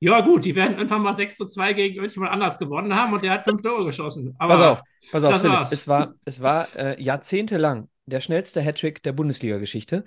ja, 0.00 0.20
gut, 0.20 0.44
die 0.44 0.54
werden 0.54 0.76
einfach 0.76 0.98
mal 0.98 1.14
6 1.14 1.34
zu 1.34 1.46
2 1.46 1.72
gegen 1.72 1.94
irgendjemand 1.94 2.30
anders 2.30 2.58
gewonnen 2.58 2.94
haben 2.94 3.14
und 3.14 3.24
der 3.24 3.30
hat 3.30 3.44
fünf 3.44 3.62
Tore 3.62 3.86
geschossen. 3.86 4.36
Aber 4.38 4.52
Pass 4.52 4.60
auf, 4.60 4.82
pass 5.10 5.24
auf, 5.24 5.30
das 5.30 5.40
Philipp. 5.40 5.60
Es 5.72 5.88
war, 5.88 6.14
es 6.26 6.42
war 6.42 6.76
äh, 6.76 7.02
jahrzehntelang 7.02 7.88
der 8.04 8.20
schnellste 8.20 8.60
Hattrick 8.60 9.02
der 9.02 9.12
Bundesliga-Geschichte. 9.12 10.04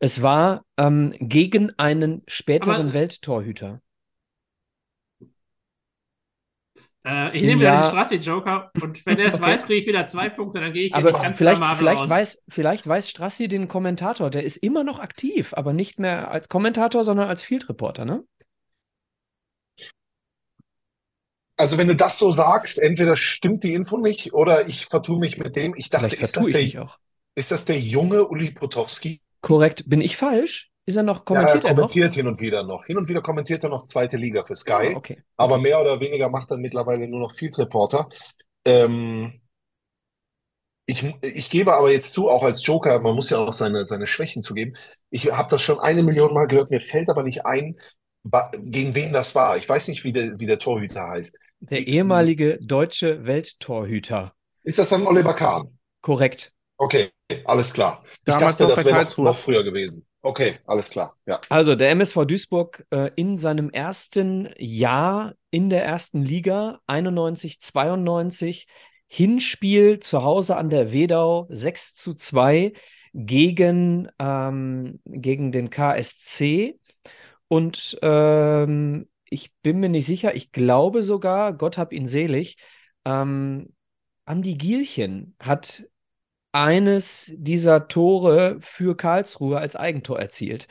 Es 0.00 0.20
war 0.20 0.66
ähm, 0.76 1.14
gegen 1.18 1.72
einen 1.78 2.24
späteren 2.26 2.88
Aber- 2.88 2.92
Welttorhüter. 2.92 3.80
Äh, 7.06 7.36
ich 7.36 7.42
nehme 7.44 7.60
wieder 7.60 7.72
Ja. 7.72 7.80
den 7.82 7.84
Strassi-Joker 7.84 8.70
und 8.82 9.04
wenn 9.06 9.18
er 9.18 9.28
es 9.28 9.34
Okay. 9.34 9.42
weiß, 9.42 9.66
kriege 9.66 9.80
ich 9.80 9.86
wieder 9.86 10.06
zwei 10.08 10.28
Punkte, 10.28 10.60
dann 10.60 10.72
gehe 10.72 10.86
ich 10.86 10.94
Aber 10.94 11.12
nicht 11.12 11.22
ganz 11.22 11.38
vielleicht, 11.38 11.62
vielleicht, 11.76 12.02
raus. 12.02 12.10
weiß, 12.10 12.42
vielleicht 12.48 12.86
weiß 12.86 13.08
Strassi 13.10 13.48
den 13.48 13.68
Kommentator. 13.68 14.30
Der 14.30 14.44
ist 14.44 14.56
immer 14.58 14.84
noch 14.84 14.98
aktiv, 15.00 15.54
aber 15.54 15.72
nicht 15.72 15.98
mehr 15.98 16.30
als 16.30 16.48
Kommentator, 16.48 17.04
sondern 17.04 17.28
als 17.28 17.42
Field 17.42 17.68
Reporter, 17.68 18.04
ne? 18.04 18.24
Also 21.58 21.78
wenn 21.78 21.88
du 21.88 21.96
das 21.96 22.18
so 22.18 22.30
sagst, 22.30 22.78
entweder 22.78 23.16
stimmt 23.16 23.64
die 23.64 23.72
Info 23.74 23.96
nicht 23.96 24.34
oder 24.34 24.68
ich 24.68 24.86
vertue 24.86 25.18
mich 25.18 25.38
mit 25.38 25.56
dem. 25.56 25.74
Ich 25.76 25.88
dachte, 25.88 26.14
ist 26.14 26.36
das 26.36 26.46
der, 26.46 26.88
ist 27.34 27.50
das 27.50 27.64
der 27.64 27.78
junge 27.78 28.26
Uli 28.26 28.50
Potowski? 28.50 29.22
Korrekt. 29.40 29.88
Bin 29.88 30.00
ich 30.00 30.16
falsch? 30.16 30.70
Ist 30.86 30.96
er 30.96 31.02
noch, 31.02 31.24
Ja, 31.28 31.42
er 31.42 31.58
kommentiert 31.58 31.64
er 31.64 31.74
noch? 31.74 31.76
kommentiert 31.76 32.14
hin 32.14 32.26
und 32.26 32.40
wieder 32.40 32.62
noch. 32.62 32.84
Hin 32.86 32.96
und 32.96 33.08
wieder 33.08 33.20
kommentiert 33.20 33.64
er 33.64 33.70
noch 33.70 33.84
zweite 33.84 34.16
Liga 34.16 34.44
für 34.44 34.54
Sky. 34.54 34.94
Ah, 34.94 34.96
okay. 34.96 35.22
Aber 35.36 35.58
mehr 35.58 35.80
oder 35.80 36.00
weniger 36.00 36.28
macht 36.30 36.50
er 36.50 36.58
mittlerweile 36.58 37.08
nur 37.08 37.20
noch 37.20 37.32
Field 37.34 37.58
Reporter. 37.58 38.08
Ähm, 38.64 39.40
ich, 40.86 41.04
ich 41.22 41.50
gebe 41.50 41.74
aber 41.74 41.90
jetzt 41.90 42.12
zu, 42.12 42.28
auch 42.28 42.44
als 42.44 42.64
Joker, 42.64 43.00
man 43.00 43.14
muss 43.14 43.30
ja 43.30 43.38
auch 43.38 43.52
seine, 43.52 43.86
seine 43.86 44.06
Schwächen 44.06 44.40
zugeben. 44.42 44.74
Ich 45.10 45.32
habe 45.32 45.50
das 45.50 45.62
schon 45.62 45.80
eine 45.80 46.02
Million 46.02 46.32
Mal 46.32 46.46
gehört, 46.46 46.70
mir 46.70 46.80
fällt 46.80 47.08
aber 47.08 47.24
nicht 47.24 47.44
ein, 47.44 47.76
gegen 48.62 48.94
wen 48.94 49.12
das 49.12 49.34
war. 49.34 49.56
Ich 49.56 49.68
weiß 49.68 49.88
nicht, 49.88 50.04
wie 50.04 50.12
der, 50.12 50.38
wie 50.38 50.46
der 50.46 50.58
Torhüter 50.58 51.08
heißt. 51.08 51.38
Der 51.60 51.86
ehemalige 51.86 52.58
deutsche 52.60 53.24
Welttorhüter. 53.24 54.34
Ist 54.62 54.78
das 54.78 54.90
dann 54.90 55.06
Oliver 55.06 55.34
Kahn? 55.34 55.78
Korrekt. 56.02 56.52
Okay, 56.78 57.10
alles 57.44 57.72
klar. 57.72 58.02
Ich 58.04 58.20
Damals 58.24 58.58
dachte, 58.58 58.62
noch 58.64 58.74
das 58.76 58.84
wäre 58.84 59.22
noch 59.24 59.38
früher 59.38 59.64
gewesen. 59.64 60.06
Okay, 60.26 60.58
alles 60.66 60.90
klar. 60.90 61.14
Ja. 61.24 61.40
Also 61.50 61.76
der 61.76 61.90
MSV 61.90 62.24
Duisburg 62.24 62.84
äh, 62.90 63.12
in 63.14 63.36
seinem 63.36 63.70
ersten 63.70 64.52
Jahr 64.58 65.34
in 65.52 65.70
der 65.70 65.84
ersten 65.84 66.20
Liga, 66.20 66.80
91, 66.88 67.60
92, 67.60 68.66
Hinspiel 69.06 70.00
zu 70.00 70.24
Hause 70.24 70.56
an 70.56 70.68
der 70.68 70.90
Wedau, 70.90 71.46
6 71.50 71.94
zu 71.94 72.12
2 72.12 72.72
gegen, 73.14 74.08
ähm, 74.18 74.98
gegen 75.04 75.52
den 75.52 75.70
KSC. 75.70 76.76
Und 77.46 77.96
ähm, 78.02 79.08
ich 79.30 79.54
bin 79.62 79.78
mir 79.78 79.90
nicht 79.90 80.06
sicher, 80.06 80.34
ich 80.34 80.50
glaube 80.50 81.04
sogar, 81.04 81.52
Gott 81.52 81.78
hab 81.78 81.92
ihn 81.92 82.06
selig, 82.06 82.56
ähm, 83.04 83.72
Andi 84.24 84.56
Gielchen 84.56 85.36
hat 85.40 85.84
eines 86.56 87.32
dieser 87.36 87.86
Tore 87.88 88.56
für 88.60 88.96
Karlsruhe 88.96 89.58
als 89.58 89.76
Eigentor 89.76 90.18
erzielt. 90.18 90.66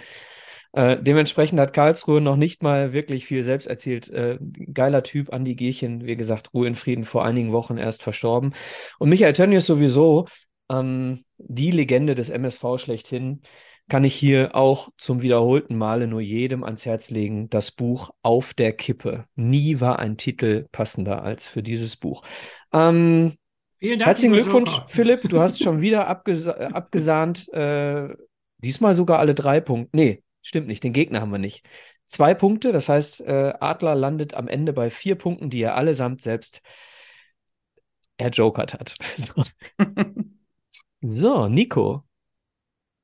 Äh, 0.73 0.97
dementsprechend 1.01 1.59
hat 1.59 1.73
Karlsruhe 1.73 2.19
noch 2.19 2.35
nicht 2.35 2.63
mal 2.63 2.91
wirklich 2.91 3.25
viel 3.25 3.43
selbst 3.43 3.67
erzielt. 3.67 4.09
Äh, 4.09 4.39
geiler 4.73 5.03
Typ, 5.03 5.31
Andi 5.31 5.55
Gierchen, 5.55 6.05
wie 6.05 6.17
gesagt, 6.17 6.53
Ruhe 6.53 6.67
in 6.67 6.75
Frieden, 6.75 7.05
vor 7.05 7.23
einigen 7.23 7.53
Wochen 7.53 7.77
erst 7.77 8.03
verstorben. 8.03 8.53
Und 8.99 9.09
Michael 9.09 9.33
Tönnies 9.33 9.65
sowieso, 9.67 10.27
ähm, 10.69 11.23
die 11.37 11.71
Legende 11.71 12.15
des 12.15 12.29
MSV 12.29 12.77
schlechthin, 12.77 13.41
kann 13.87 14.03
ich 14.03 14.15
hier 14.15 14.55
auch 14.55 14.89
zum 14.97 15.21
wiederholten 15.21 15.77
Male 15.77 16.07
nur 16.07 16.21
jedem 16.21 16.63
ans 16.63 16.85
Herz 16.85 17.11
legen. 17.11 17.49
Das 17.49 17.71
Buch 17.71 18.09
Auf 18.23 18.55
der 18.55 18.73
Kippe. 18.73 19.25
Nie 19.35 19.79
war 19.79 19.99
ein 19.99 20.17
Titel 20.17 20.67
passender 20.71 21.21
als 21.21 21.47
für 21.47 21.61
dieses 21.61 21.95
Buch. 21.95 22.23
Ähm, 22.73 23.37
Vielen 23.77 23.99
Dank, 23.99 24.07
Herzlichen 24.07 24.33
Glückwunsch, 24.33 24.71
Joker. 24.71 24.87
Philipp. 24.89 25.21
Du 25.23 25.39
hast 25.39 25.59
schon 25.63 25.81
wieder 25.81 26.07
abgesa 26.07 26.51
äh, 26.53 26.65
abgesahnt. 26.65 27.51
Äh, 27.53 28.15
diesmal 28.57 28.95
sogar 28.95 29.19
alle 29.19 29.35
drei 29.35 29.59
Punkte. 29.59 29.95
Nee, 29.95 30.23
stimmt 30.41 30.67
nicht. 30.67 30.83
Den 30.83 30.93
Gegner 30.93 31.21
haben 31.21 31.31
wir 31.31 31.39
nicht. 31.39 31.65
Zwei 32.05 32.33
Punkte, 32.33 32.71
das 32.71 32.87
heißt, 32.87 33.21
äh, 33.21 33.53
Adler 33.59 33.95
landet 33.95 34.35
am 34.35 34.47
Ende 34.47 34.73
bei 34.73 34.89
vier 34.89 35.15
Punkten, 35.15 35.49
die 35.49 35.61
er 35.61 35.75
allesamt 35.75 36.21
selbst 36.21 36.61
erjokert 38.17 38.73
hat. 38.73 38.95
So, 39.17 39.43
so 41.01 41.47
Nico. 41.47 42.03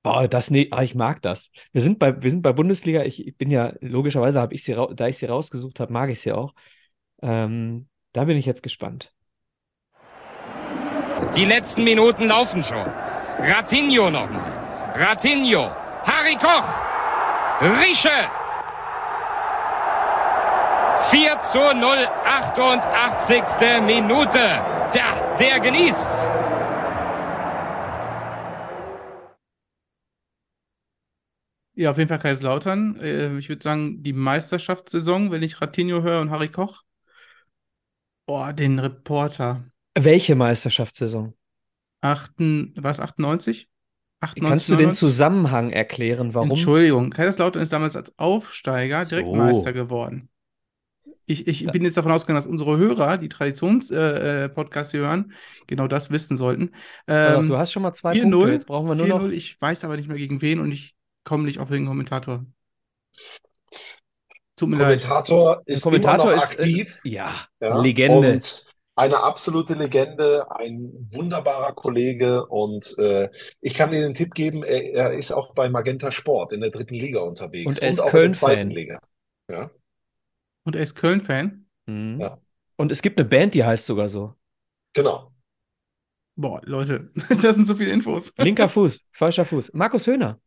Oh, 0.03 0.25
das, 0.27 0.49
nee, 0.49 0.67
ah, 0.71 0.81
ich 0.81 0.95
mag 0.95 1.21
das. 1.21 1.51
Wir 1.73 1.81
sind 1.81 1.99
bei, 1.99 2.23
wir 2.23 2.31
sind 2.31 2.41
bei 2.41 2.53
Bundesliga. 2.53 3.03
Ich, 3.03 3.27
ich 3.27 3.37
bin 3.37 3.51
ja, 3.51 3.73
logischerweise 3.81 4.39
habe 4.39 4.55
ich 4.55 4.63
sie, 4.63 4.75
da 4.95 5.07
ich 5.07 5.17
sie 5.17 5.27
rausgesucht 5.27 5.79
habe, 5.79 5.93
mag 5.93 6.09
ich 6.09 6.19
sie 6.19 6.31
auch. 6.31 6.55
Ähm, 7.21 7.87
da 8.13 8.25
bin 8.25 8.37
ich 8.37 8.47
jetzt 8.47 8.63
gespannt. 8.63 9.13
Die 11.35 11.45
letzten 11.45 11.85
Minuten 11.85 12.27
laufen 12.27 12.63
schon. 12.63 12.85
Ratinho 13.39 14.09
nochmal. 14.09 14.51
Ratinho. 14.95 15.71
Harry 16.03 16.35
Koch. 16.35 16.67
Rische. 17.61 18.09
4 21.09 21.39
zu 21.39 21.59
0, 21.59 22.07
88. 22.25 23.81
Minute. 23.85 24.61
Tja, 24.89 25.37
der 25.39 25.59
genießt's. 25.61 26.29
Ja, 31.73 31.91
auf 31.91 31.97
jeden 31.97 32.09
Fall 32.09 32.19
Kaiserslautern. 32.19 32.99
Äh, 32.99 33.37
ich 33.37 33.47
würde 33.49 33.63
sagen, 33.63 34.03
die 34.03 34.13
Meisterschaftssaison, 34.13 35.31
wenn 35.31 35.43
ich 35.43 35.61
Ratinho 35.61 36.01
höre 36.01 36.21
und 36.21 36.29
Harry 36.29 36.49
Koch. 36.49 36.83
Oh, 38.27 38.51
den 38.51 38.79
Reporter. 38.79 39.63
Welche 39.97 40.35
Meisterschaftssaison? 40.35 41.33
Achten, 42.01 42.73
was, 42.77 42.99
98? 42.99 43.67
98, 44.21 44.49
Kannst 44.49 44.69
du 44.69 44.73
den 44.73 44.89
99? 44.89 44.99
Zusammenhang 44.99 45.71
erklären, 45.71 46.33
warum? 46.33 46.49
Entschuldigung, 46.51 47.09
Kaiserslautern 47.09 47.61
ist 47.63 47.73
damals 47.73 47.95
als 47.95 48.17
Aufsteiger 48.19 49.05
direkt 49.05 49.27
So. 49.27 49.35
Meister 49.35 49.73
geworden. 49.73 50.29
Ich, 51.25 51.47
ich 51.47 51.65
bin 51.67 51.83
jetzt 51.83 51.97
davon 51.97 52.11
ausgegangen, 52.11 52.37
dass 52.37 52.47
unsere 52.47 52.77
Hörer, 52.77 53.17
die 53.17 53.29
Traditions-Podcasts 53.29 54.93
äh, 54.93 54.97
hier 54.97 55.07
hören, 55.07 55.33
genau 55.65 55.87
das 55.87 56.11
wissen 56.11 56.35
sollten. 56.35 56.71
Ähm, 57.07 57.47
du 57.47 57.57
hast 57.57 57.71
schon 57.71 57.83
mal 57.83 57.93
zwei 57.93 58.13
4-0, 58.13 58.31
Punkte. 58.31 58.51
Jetzt 58.51 58.67
brauchen 58.67 58.87
wir 58.87 58.95
nur 58.95 59.07
noch. 59.07 59.23
4-0, 59.23 59.31
ich 59.31 59.59
weiß 59.61 59.83
aber 59.85 59.97
nicht 59.97 60.09
mehr 60.09 60.17
gegen 60.17 60.41
wen 60.41 60.59
und 60.59 60.71
ich 60.71 60.95
komme 61.23 61.43
nicht 61.45 61.59
auf 61.59 61.69
den 61.69 61.85
Kommentator. 61.85 62.45
Tut 64.55 64.69
mir 64.69 64.75
leid. 64.77 65.01
Kommentator 65.01 65.63
Der 65.67 65.75
ist 65.75 65.83
Kommentator 65.83 66.31
immer 66.31 66.35
noch 66.35 66.43
ist 66.43 66.59
äh, 66.59 66.63
aktiv. 66.63 66.99
ja, 67.03 67.47
Ja, 67.61 67.81
Legende. 67.81 68.33
Und 68.33 68.65
eine 68.95 69.23
absolute 69.23 69.73
Legende, 69.73 70.45
ein 70.51 71.09
wunderbarer 71.11 71.73
Kollege. 71.73 72.45
Und 72.47 72.97
äh, 72.97 73.29
ich 73.61 73.73
kann 73.73 73.91
dir 73.91 74.01
den 74.01 74.13
Tipp 74.13 74.33
geben, 74.33 74.63
er, 74.63 74.93
er 74.93 75.13
ist 75.13 75.31
auch 75.31 75.53
bei 75.53 75.69
Magenta 75.69 76.11
Sport 76.11 76.53
in 76.53 76.61
der 76.61 76.71
dritten 76.71 76.95
Liga 76.95 77.21
unterwegs 77.21 77.77
Und 77.77 77.81
er 77.81 77.89
ist 77.89 77.99
auch 77.99 78.13
in 78.13 78.21
der 78.21 78.33
zweiten 78.33 78.69
Köln-Fan. 78.69 78.69
Liga. 78.69 78.99
Ja, 79.49 79.71
Und 80.63 80.75
er 80.75 80.83
ist 80.83 80.95
Köln-Fan. 80.95 81.65
Mhm. 81.85 82.21
Ja. 82.21 82.37
Und 82.77 82.91
es 82.91 83.01
gibt 83.01 83.19
eine 83.19 83.27
Band, 83.27 83.53
die 83.53 83.63
heißt 83.63 83.85
sogar 83.85 84.09
so. 84.09 84.35
genau. 84.93 85.31
Boah, 86.35 86.61
Leute, 86.63 87.11
das 87.41 87.55
sind 87.55 87.67
so 87.67 87.75
viele 87.75 87.91
Infos. 87.91 88.33
Linker 88.37 88.69
Fuß, 88.69 89.07
falscher 89.11 89.45
Fuß. 89.45 89.73
Markus 89.73 90.07
Höhner. 90.07 90.39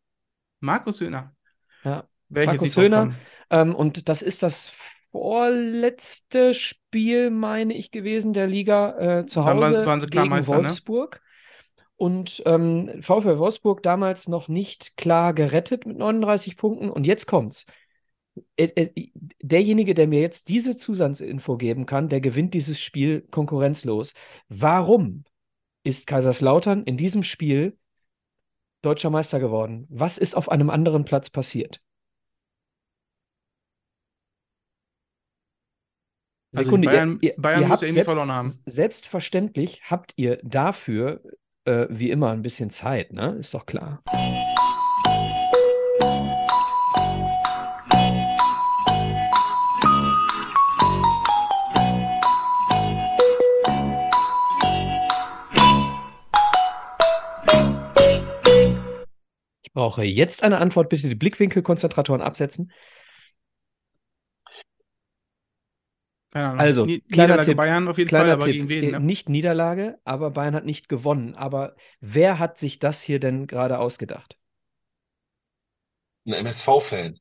Markus 0.59 0.99
Höhner. 0.99 1.35
Ja. 1.83 2.07
Markus 2.29 2.75
Höhner. 2.75 3.15
Ähm, 3.49 3.75
und 3.75 4.09
das 4.09 4.21
ist 4.21 4.43
das 4.43 4.73
vorletzte 5.15 6.53
Spiel, 6.53 7.29
meine 7.29 7.73
ich, 7.73 7.91
gewesen 7.91 8.33
der 8.33 8.47
Liga 8.47 9.19
äh, 9.21 9.25
zu 9.25 9.39
Dann 9.39 9.57
waren 9.59 9.71
sie- 9.71 9.77
Hause 9.77 9.85
waren 9.85 10.01
sie 10.01 10.07
klar 10.07 10.23
gegen 10.25 10.35
Meister, 10.35 10.57
ne? 10.57 10.63
Wolfsburg. 10.63 11.21
Und 11.95 12.43
ähm, 12.45 13.01
VfL 13.01 13.37
Wolfsburg 13.39 13.81
damals 13.81 14.27
noch 14.27 14.49
nicht 14.49 14.97
klar 14.97 15.33
gerettet 15.33 15.85
mit 15.85 15.97
39 15.97 16.57
Punkten. 16.57 16.89
Und 16.89 17.05
jetzt 17.07 17.27
kommt's. 17.27 17.65
Äh, 18.57 18.65
äh, 18.75 19.09
derjenige, 19.41 19.93
der 19.93 20.07
mir 20.07 20.19
jetzt 20.19 20.49
diese 20.49 20.75
Zusatzinfo 20.75 21.55
geben 21.55 21.85
kann, 21.85 22.09
der 22.09 22.19
gewinnt 22.19 22.53
dieses 22.53 22.81
Spiel 22.81 23.21
konkurrenzlos. 23.31 24.13
Warum 24.49 25.23
ist 25.83 26.07
Kaiserslautern 26.07 26.83
in 26.83 26.97
diesem 26.97 27.23
Spiel 27.23 27.77
deutscher 28.81 29.09
Meister 29.09 29.39
geworden? 29.39 29.87
Was 29.89 30.17
ist 30.17 30.35
auf 30.35 30.49
einem 30.49 30.69
anderen 30.69 31.05
Platz 31.05 31.29
passiert? 31.29 31.79
Sekunde, 36.63 36.87
die 36.87 36.93
Bayern, 36.93 37.19
ihr, 37.21 37.31
ihr, 37.31 37.41
Bayern 37.41 37.61
ihr 37.61 37.67
muss 37.67 37.81
irgendwie 37.81 37.95
selbst, 37.95 38.11
verloren 38.11 38.31
haben. 38.31 38.59
selbstverständlich 38.65 39.81
habt 39.85 40.13
ihr 40.15 40.39
dafür 40.43 41.21
äh, 41.65 41.87
wie 41.89 42.09
immer 42.09 42.31
ein 42.31 42.41
bisschen 42.41 42.69
Zeit, 42.69 43.13
ne? 43.13 43.35
Ist 43.39 43.53
doch 43.53 43.65
klar. 43.65 44.03
Ich 59.63 59.73
brauche 59.73 60.03
jetzt 60.03 60.43
eine 60.43 60.59
Antwort. 60.59 60.87
Bitte 60.89 61.09
die 61.09 61.15
Blickwinkelkonzentratoren 61.15 62.21
absetzen. 62.21 62.71
Keine 64.47 64.61
Ahnung. 64.61 66.24
Also, 66.41 66.85
Nie- 66.85 67.01
kleiner 67.01 67.37
Niederlage 67.37 67.45
Tipp. 67.45 67.57
Bayern 67.57 67.87
auf 67.87 67.97
jeden 67.97 68.09
Kleiner 68.09 68.25
Fall, 68.25 68.31
aber 68.31 68.45
Tipp. 68.45 68.53
gegen 68.53 68.69
wen? 68.69 68.83
Äh, 68.83 68.91
Ne? 68.91 68.99
Nicht 68.99 69.29
Niederlage, 69.29 69.99
aber 70.03 70.31
Bayern 70.31 70.55
hat 70.55 70.65
nicht 70.65 70.89
gewonnen. 70.89 71.35
Aber 71.35 71.75
wer 72.01 72.39
hat 72.39 72.57
sich 72.57 72.79
das 72.79 73.01
hier 73.01 73.19
denn 73.19 73.47
gerade 73.47 73.79
ausgedacht? 73.79 74.37
Ein 76.27 76.33
MSV-Fan. 76.33 77.19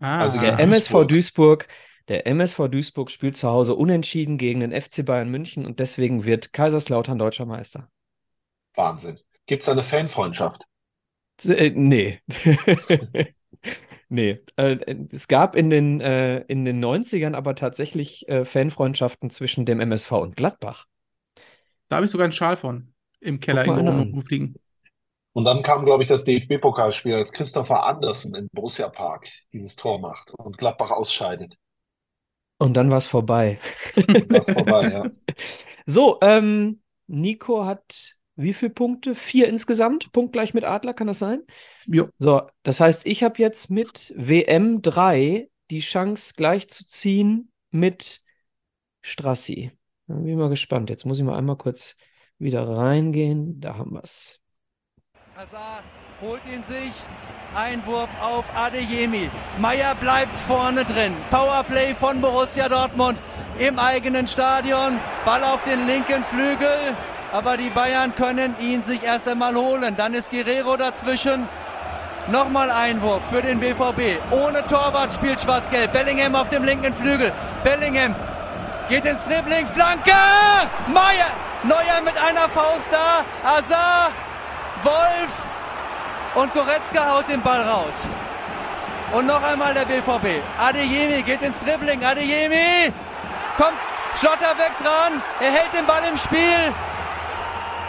Ah, 0.00 0.20
Also 0.22 0.38
Der 0.40 0.58
MSV 0.58 1.04
Duisburg. 1.04 1.08
Duisburg, 1.08 1.68
der 2.08 2.26
MSV 2.26 2.68
Duisburg 2.68 3.10
spielt 3.10 3.36
zu 3.36 3.48
Hause 3.48 3.74
unentschieden 3.74 4.38
gegen 4.38 4.60
den 4.60 4.72
FC 4.72 5.02
Bayern 5.02 5.30
München 5.30 5.66
und 5.66 5.80
deswegen 5.80 6.24
wird 6.24 6.52
Kaiserslautern 6.52 7.18
deutscher 7.18 7.46
Meister. 7.46 7.90
Wahnsinn. 8.76 9.18
Gibt 9.46 9.62
es 9.64 9.68
eine 9.68 9.82
Fanfreundschaft? 9.82 10.66
Äh, 11.44 11.70
nee. 11.74 12.20
Nee. 14.08 14.40
Äh, 14.56 14.76
es 15.12 15.28
gab 15.28 15.56
in 15.56 15.70
den, 15.70 16.00
äh, 16.00 16.38
in 16.42 16.64
den 16.64 16.84
90ern 16.84 17.34
aber 17.34 17.54
tatsächlich 17.54 18.28
äh, 18.28 18.44
Fanfreundschaften 18.44 19.30
zwischen 19.30 19.66
dem 19.66 19.80
MSV 19.80 20.12
und 20.12 20.36
Gladbach. 20.36 20.86
da 21.88 21.96
habe 21.96 22.06
ich 22.06 22.12
sogar 22.12 22.24
einen 22.24 22.32
Schal 22.32 22.56
von 22.56 22.92
im 23.20 23.40
Keller 23.40 23.62
einer 23.62 23.92
an. 23.92 24.10
rumfliegen. 24.12 24.56
Und 25.32 25.44
dann 25.44 25.62
kam, 25.62 25.84
glaube 25.84 26.02
ich, 26.02 26.08
das 26.08 26.24
DFB-Pokalspiel, 26.24 27.14
als 27.14 27.32
Christopher 27.32 27.84
Andersen 27.84 28.34
im 28.34 28.48
Borussia 28.52 28.88
Park 28.88 29.28
dieses 29.52 29.76
Tor 29.76 29.98
macht 29.98 30.32
und 30.38 30.56
Gladbach 30.56 30.90
ausscheidet. 30.90 31.54
Und 32.58 32.74
dann 32.74 32.90
war 32.90 32.96
es 32.96 33.06
vorbei. 33.06 33.58
Das 34.28 34.48
ist 34.48 34.54
vorbei, 34.54 34.90
ja. 34.90 35.10
So, 35.88 36.18
ähm, 36.20 36.80
Nico 37.06 37.64
hat 37.64 38.15
wie 38.36 38.52
viele 38.52 38.70
Punkte? 38.70 39.14
Vier 39.14 39.48
insgesamt, 39.48 40.12
punktgleich 40.12 40.54
mit 40.54 40.64
Adler, 40.64 40.94
kann 40.94 41.06
das 41.06 41.18
sein? 41.18 41.42
Jo. 41.86 42.08
So, 42.18 42.42
das 42.62 42.80
heißt, 42.80 43.06
ich 43.06 43.22
habe 43.22 43.38
jetzt 43.38 43.70
mit 43.70 44.14
WM 44.16 44.82
3 44.82 45.48
die 45.70 45.80
Chance 45.80 46.34
gleich 46.36 46.68
zu 46.68 46.86
ziehen 46.86 47.50
mit 47.70 48.22
Strassi. 49.02 49.72
Da 50.06 50.14
bin 50.14 50.28
ich 50.28 50.36
mal 50.36 50.48
gespannt. 50.48 50.90
Jetzt 50.90 51.04
muss 51.04 51.18
ich 51.18 51.24
mal 51.24 51.36
einmal 51.36 51.56
kurz 51.56 51.96
wieder 52.38 52.68
reingehen. 52.68 53.60
Da 53.60 53.76
haben 53.76 53.92
wir 53.94 54.04
es. 54.04 54.40
Hazard 55.34 55.84
holt 56.20 56.42
ihn 56.52 56.62
sich. 56.62 56.92
Einwurf 57.54 58.10
auf 58.20 58.44
Adeyemi. 58.54 59.30
Meier 59.58 59.94
bleibt 59.94 60.38
vorne 60.40 60.84
drin. 60.84 61.14
Powerplay 61.30 61.94
von 61.94 62.20
Borussia 62.20 62.68
Dortmund 62.68 63.18
im 63.58 63.78
eigenen 63.78 64.26
Stadion. 64.26 64.98
Ball 65.24 65.42
auf 65.42 65.64
den 65.64 65.86
linken 65.86 66.22
Flügel. 66.24 66.94
Aber 67.36 67.58
die 67.58 67.68
Bayern 67.68 68.14
können 68.16 68.56
ihn 68.60 68.82
sich 68.82 69.02
erst 69.02 69.28
einmal 69.28 69.54
holen. 69.54 69.94
Dann 69.94 70.14
ist 70.14 70.30
Guerrero 70.30 70.74
dazwischen. 70.78 71.46
Nochmal 72.28 72.70
Einwurf 72.70 73.20
für 73.28 73.42
den 73.42 73.60
BVB. 73.60 74.22
Ohne 74.30 74.66
Torwart 74.66 75.12
spielt 75.12 75.38
Schwarz-Gelb. 75.38 75.92
Bellingham 75.92 76.34
auf 76.34 76.48
dem 76.48 76.64
linken 76.64 76.94
Flügel. 76.94 77.30
Bellingham 77.62 78.14
geht 78.88 79.04
ins 79.04 79.22
Dribbling. 79.26 79.66
Flanke! 79.66 80.16
Meier! 80.86 81.30
Neuer 81.64 82.00
mit 82.02 82.16
einer 82.16 82.48
Faust 82.48 82.88
da. 82.90 83.22
Hazard. 83.44 84.12
Wolf. 84.82 85.32
Und 86.36 86.54
Goretzka 86.54 87.16
haut 87.16 87.28
den 87.28 87.42
Ball 87.42 87.60
raus. 87.60 87.92
Und 89.12 89.26
noch 89.26 89.42
einmal 89.42 89.74
der 89.74 89.84
BVB. 89.84 90.42
Adeyemi 90.58 91.20
geht 91.20 91.42
ins 91.42 91.60
Dribbling. 91.60 92.02
Adeyemi 92.02 92.90
kommt 93.58 93.76
Schlotterbeck 94.18 94.72
dran. 94.82 95.20
Er 95.40 95.52
hält 95.52 95.74
den 95.74 95.84
Ball 95.84 96.00
im 96.10 96.16
Spiel. 96.16 96.72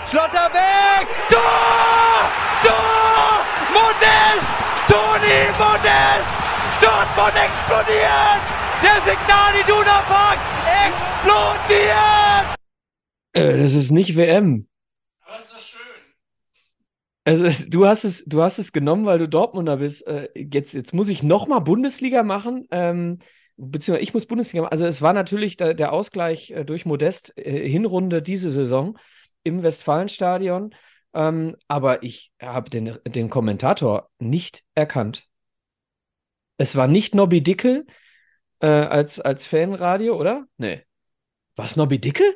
Schlotterbeck! 0.09 1.05
Tor! 1.29 2.31
Tor! 2.63 3.43
Modest! 3.73 4.55
Toni 4.87 5.39
Modest! 5.59 6.31
Dortmund 6.79 7.35
explodiert! 7.35 8.43
Der 8.81 9.01
Signal 9.03 9.53
Iduna 9.59 9.99
Park 10.07 10.39
explodiert! 10.85 12.55
Äh, 13.33 13.57
das 13.57 13.75
ist 13.75 13.91
nicht 13.91 14.15
WM. 14.15 14.67
Aber 15.25 15.37
ist 15.37 15.53
das 15.53 15.67
schön. 15.67 15.81
Also 17.25 17.45
es, 17.45 17.69
du 17.69 17.85
hast 17.85 18.05
es, 18.05 18.23
du 18.23 18.41
hast 18.41 18.59
es 18.59 18.71
genommen, 18.71 19.05
weil 19.05 19.19
du 19.19 19.27
Dortmunder 19.27 19.75
bist. 19.75 20.07
Äh, 20.07 20.29
jetzt, 20.35 20.73
jetzt 20.73 20.93
muss 20.93 21.09
ich 21.09 21.21
nochmal 21.21 21.59
Bundesliga 21.59 22.23
machen. 22.23 22.65
Ähm, 22.71 23.19
beziehungsweise 23.57 24.03
ich 24.03 24.13
muss 24.13 24.25
Bundesliga 24.25 24.61
machen. 24.61 24.71
Also 24.71 24.85
es 24.85 25.01
war 25.01 25.11
natürlich 25.11 25.57
der, 25.57 25.73
der 25.73 25.91
Ausgleich 25.91 26.51
äh, 26.51 26.63
durch 26.63 26.85
Modest 26.85 27.33
äh, 27.37 27.67
Hinrunde 27.67 28.21
diese 28.21 28.51
Saison 28.51 28.97
im 29.47 29.63
Westfalenstadion. 29.63 30.75
Ähm, 31.13 31.55
aber 31.67 32.03
ich 32.03 32.31
habe 32.41 32.69
den, 32.69 32.97
den 33.07 33.29
Kommentator 33.29 34.09
nicht 34.19 34.63
erkannt. 34.75 35.25
Es 36.57 36.75
war 36.75 36.87
nicht 36.87 37.15
Nobby 37.15 37.41
Dickel 37.41 37.85
äh, 38.59 38.67
als, 38.67 39.19
als 39.19 39.45
Fanradio, 39.45 40.19
oder? 40.19 40.45
Nee. 40.57 40.83
War 41.55 41.65
es 41.65 41.75
Nobby 41.75 41.99
Dickel? 41.99 42.35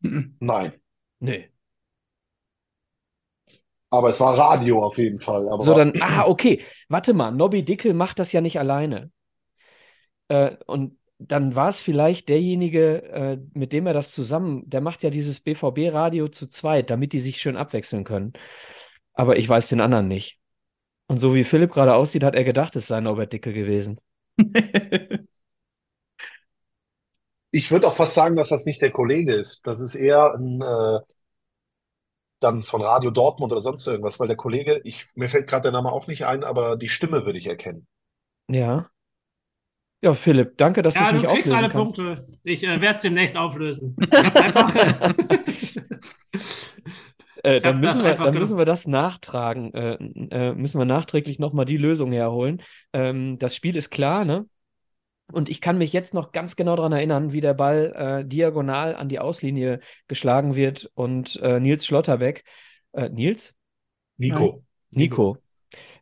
Nein. 0.00 0.72
Nee. 1.20 1.50
Aber 3.90 4.10
es 4.10 4.20
war 4.20 4.36
Radio 4.36 4.82
auf 4.82 4.98
jeden 4.98 5.18
Fall. 5.18 5.48
Aber 5.48 5.62
So, 5.62 5.74
dann, 5.74 5.92
ah, 6.00 6.26
okay. 6.26 6.62
Warte 6.88 7.14
mal, 7.14 7.30
Nobby 7.30 7.64
Dickel 7.64 7.94
macht 7.94 8.18
das 8.18 8.32
ja 8.32 8.40
nicht 8.40 8.58
alleine. 8.58 9.10
Äh, 10.28 10.56
und 10.66 10.98
dann 11.18 11.54
war 11.54 11.68
es 11.68 11.80
vielleicht 11.80 12.28
derjenige, 12.28 13.02
äh, 13.04 13.38
mit 13.54 13.72
dem 13.72 13.86
er 13.86 13.94
das 13.94 14.12
zusammen, 14.12 14.68
der 14.68 14.80
macht 14.80 15.02
ja 15.02 15.10
dieses 15.10 15.40
BVB-Radio 15.40 16.28
zu 16.28 16.46
zweit, 16.46 16.90
damit 16.90 17.12
die 17.12 17.20
sich 17.20 17.38
schön 17.38 17.56
abwechseln 17.56 18.04
können. 18.04 18.34
Aber 19.14 19.36
ich 19.38 19.48
weiß 19.48 19.68
den 19.68 19.80
anderen 19.80 20.08
nicht. 20.08 20.38
Und 21.08 21.18
so 21.18 21.34
wie 21.34 21.44
Philipp 21.44 21.72
gerade 21.72 21.94
aussieht, 21.94 22.24
hat 22.24 22.34
er 22.34 22.44
gedacht, 22.44 22.76
es 22.76 22.88
sei 22.88 23.00
Norbert 23.00 23.32
Dickel 23.32 23.52
gewesen. 23.52 24.00
Ich 27.52 27.70
würde 27.70 27.88
auch 27.88 27.96
fast 27.96 28.12
sagen, 28.12 28.36
dass 28.36 28.50
das 28.50 28.66
nicht 28.66 28.82
der 28.82 28.90
Kollege 28.90 29.32
ist. 29.32 29.66
Das 29.66 29.80
ist 29.80 29.94
eher 29.94 30.34
ein, 30.34 30.60
äh, 30.60 30.98
dann 32.40 32.62
von 32.62 32.82
Radio 32.82 33.10
Dortmund 33.10 33.52
oder 33.52 33.62
sonst 33.62 33.86
irgendwas, 33.86 34.20
weil 34.20 34.28
der 34.28 34.36
Kollege, 34.36 34.80
ich, 34.84 35.06
mir 35.14 35.28
fällt 35.28 35.48
gerade 35.48 35.62
der 35.62 35.72
Name 35.72 35.90
auch 35.90 36.06
nicht 36.06 36.26
ein, 36.26 36.44
aber 36.44 36.76
die 36.76 36.90
Stimme 36.90 37.24
würde 37.24 37.38
ich 37.38 37.46
erkennen. 37.46 37.86
Ja. 38.48 38.90
Ja, 40.02 40.14
Philipp, 40.14 40.56
danke, 40.58 40.82
dass 40.82 40.98
du 40.98 41.00
Ja, 41.00 41.04
es 41.04 41.10
du 41.10 41.16
nicht 41.16 41.26
kriegst 41.26 41.52
auflösen 41.52 41.56
alle 41.56 41.68
kannst. 41.68 41.96
Punkte. 41.96 42.24
Ich 42.44 42.62
äh, 42.64 42.80
werde 42.80 42.96
es 42.96 43.02
demnächst 43.02 43.36
auflösen. 43.36 43.96
Einfach. 44.10 44.72
Äh, 47.42 47.60
dann 47.60 47.78
müssen 47.80 48.02
wir, 48.02 48.10
einfach 48.10 48.24
dann 48.24 48.34
genommen. 48.34 48.38
müssen 48.38 48.58
wir 48.58 48.64
das 48.64 48.86
nachtragen. 48.86 49.72
Äh, 49.72 49.94
äh, 50.30 50.54
müssen 50.54 50.78
wir 50.80 50.84
nachträglich 50.84 51.38
nochmal 51.38 51.64
die 51.64 51.76
Lösung 51.76 52.10
herholen. 52.10 52.62
Ähm, 52.92 53.38
das 53.38 53.54
Spiel 53.54 53.76
ist 53.76 53.90
klar, 53.90 54.24
ne? 54.24 54.46
Und 55.32 55.48
ich 55.48 55.60
kann 55.60 55.78
mich 55.78 55.92
jetzt 55.92 56.14
noch 56.14 56.32
ganz 56.32 56.56
genau 56.56 56.76
daran 56.76 56.92
erinnern, 56.92 57.32
wie 57.32 57.40
der 57.40 57.54
Ball 57.54 57.92
äh, 58.24 58.28
diagonal 58.28 58.96
an 58.96 59.08
die 59.08 59.18
Auslinie 59.18 59.80
geschlagen 60.08 60.54
wird 60.56 60.90
und 60.94 61.36
äh, 61.42 61.60
Nils 61.60 61.86
Schlotterbeck, 61.86 62.44
äh, 62.92 63.08
Nils? 63.08 63.54
Nico. 64.16 64.64
Nico. 64.90 65.38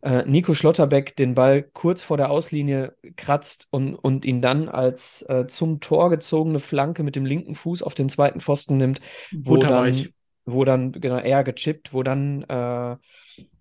Äh, 0.02 0.24
Nico 0.26 0.54
Schlotterbeck 0.54 1.16
den 1.16 1.34
Ball 1.34 1.62
kurz 1.62 2.04
vor 2.04 2.16
der 2.16 2.30
Auslinie 2.30 2.94
kratzt 3.16 3.66
und, 3.70 3.94
und 3.94 4.24
ihn 4.24 4.42
dann 4.42 4.68
als 4.68 5.22
äh, 5.28 5.46
zum 5.46 5.80
Tor 5.80 6.10
gezogene 6.10 6.60
Flanke 6.60 7.02
mit 7.02 7.16
dem 7.16 7.24
linken 7.24 7.54
Fuß 7.54 7.82
auf 7.82 7.94
den 7.94 8.08
zweiten 8.08 8.40
Pfosten 8.40 8.76
nimmt, 8.76 9.00
wo 9.32 9.56
dann, 9.56 10.08
wo 10.44 10.64
dann 10.64 10.92
genau 10.92 11.18
er 11.18 11.44
gechippt, 11.44 11.94
wo 11.94 12.02
dann 12.02 12.42
äh, 12.42 12.96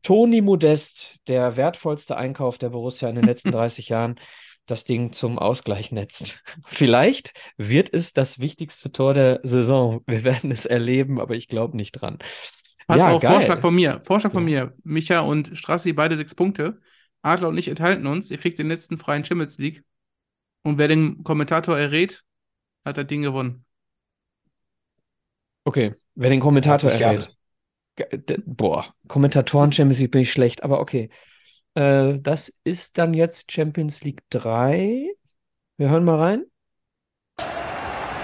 Toni 0.02 0.42
Modest, 0.42 1.22
der 1.28 1.56
wertvollste 1.56 2.18
Einkauf 2.18 2.58
der 2.58 2.70
Borussia 2.70 3.10
in 3.10 3.16
den 3.16 3.26
letzten 3.26 3.52
30 3.54 3.90
Jahren, 3.90 4.20
das 4.66 4.84
Ding 4.84 5.12
zum 5.12 5.40
Ausgleich 5.40 5.92
netzt. 5.92 6.42
Vielleicht 6.68 7.34
wird 7.58 7.94
es 7.94 8.14
das 8.14 8.40
wichtigste 8.40 8.92
Tor 8.92 9.14
der 9.14 9.40
Saison. 9.44 10.02
Wir 10.08 10.24
werden 10.24 10.52
es 10.52 10.66
erleben, 10.66 11.20
aber 11.20 11.36
ich 11.36 11.48
glaube 11.48 11.78
nicht 11.78 11.94
dran. 11.94 12.20
Pass 12.88 13.00
ja, 13.00 13.12
auf, 13.12 13.22
geil. 13.22 13.34
Vorschlag 13.34 13.62
von 13.62 13.76
mir. 13.76 14.02
Vorschlag 14.02 14.32
von 14.32 14.46
mir. 14.46 14.74
Micha 14.84 15.22
und 15.22 15.58
Strassi, 15.58 15.94
beide 15.94 16.18
sechs 16.18 16.36
Punkte. 16.36 16.80
Adler 17.22 17.50
und 17.50 17.58
ich 17.58 17.68
enthalten 17.68 18.06
uns. 18.08 18.30
Ihr 18.32 18.38
kriegt 18.38 18.60
den 18.60 18.68
letzten 18.68 18.98
freien 18.98 19.24
Champions 19.24 19.58
League. 19.58 19.84
Und 20.64 20.78
wer 20.78 20.88
den 20.88 21.24
Kommentator 21.24 21.78
errät, 21.78 22.24
hat 22.86 22.98
das 22.98 23.08
Ding 23.08 23.22
gewonnen. 23.22 23.66
Okay, 25.66 25.94
wer 26.16 26.30
den 26.30 26.40
Kommentator 26.40 26.92
errät. 26.92 27.34
Boah, 28.46 28.94
Kommentatoren 29.08 29.72
Champions 29.72 30.00
League 30.00 30.12
bin 30.12 30.22
ich 30.22 30.32
schlecht, 30.32 30.64
aber 30.64 30.80
okay. 30.80 31.10
Äh, 31.76 32.20
das 32.20 32.54
ist 32.64 32.98
dann 32.98 33.14
jetzt 33.14 33.52
Champions 33.52 34.04
League 34.04 34.24
3. 34.30 35.08
Wir 35.78 35.90
hören 35.90 36.04
mal 36.04 36.20
rein. 36.20 36.46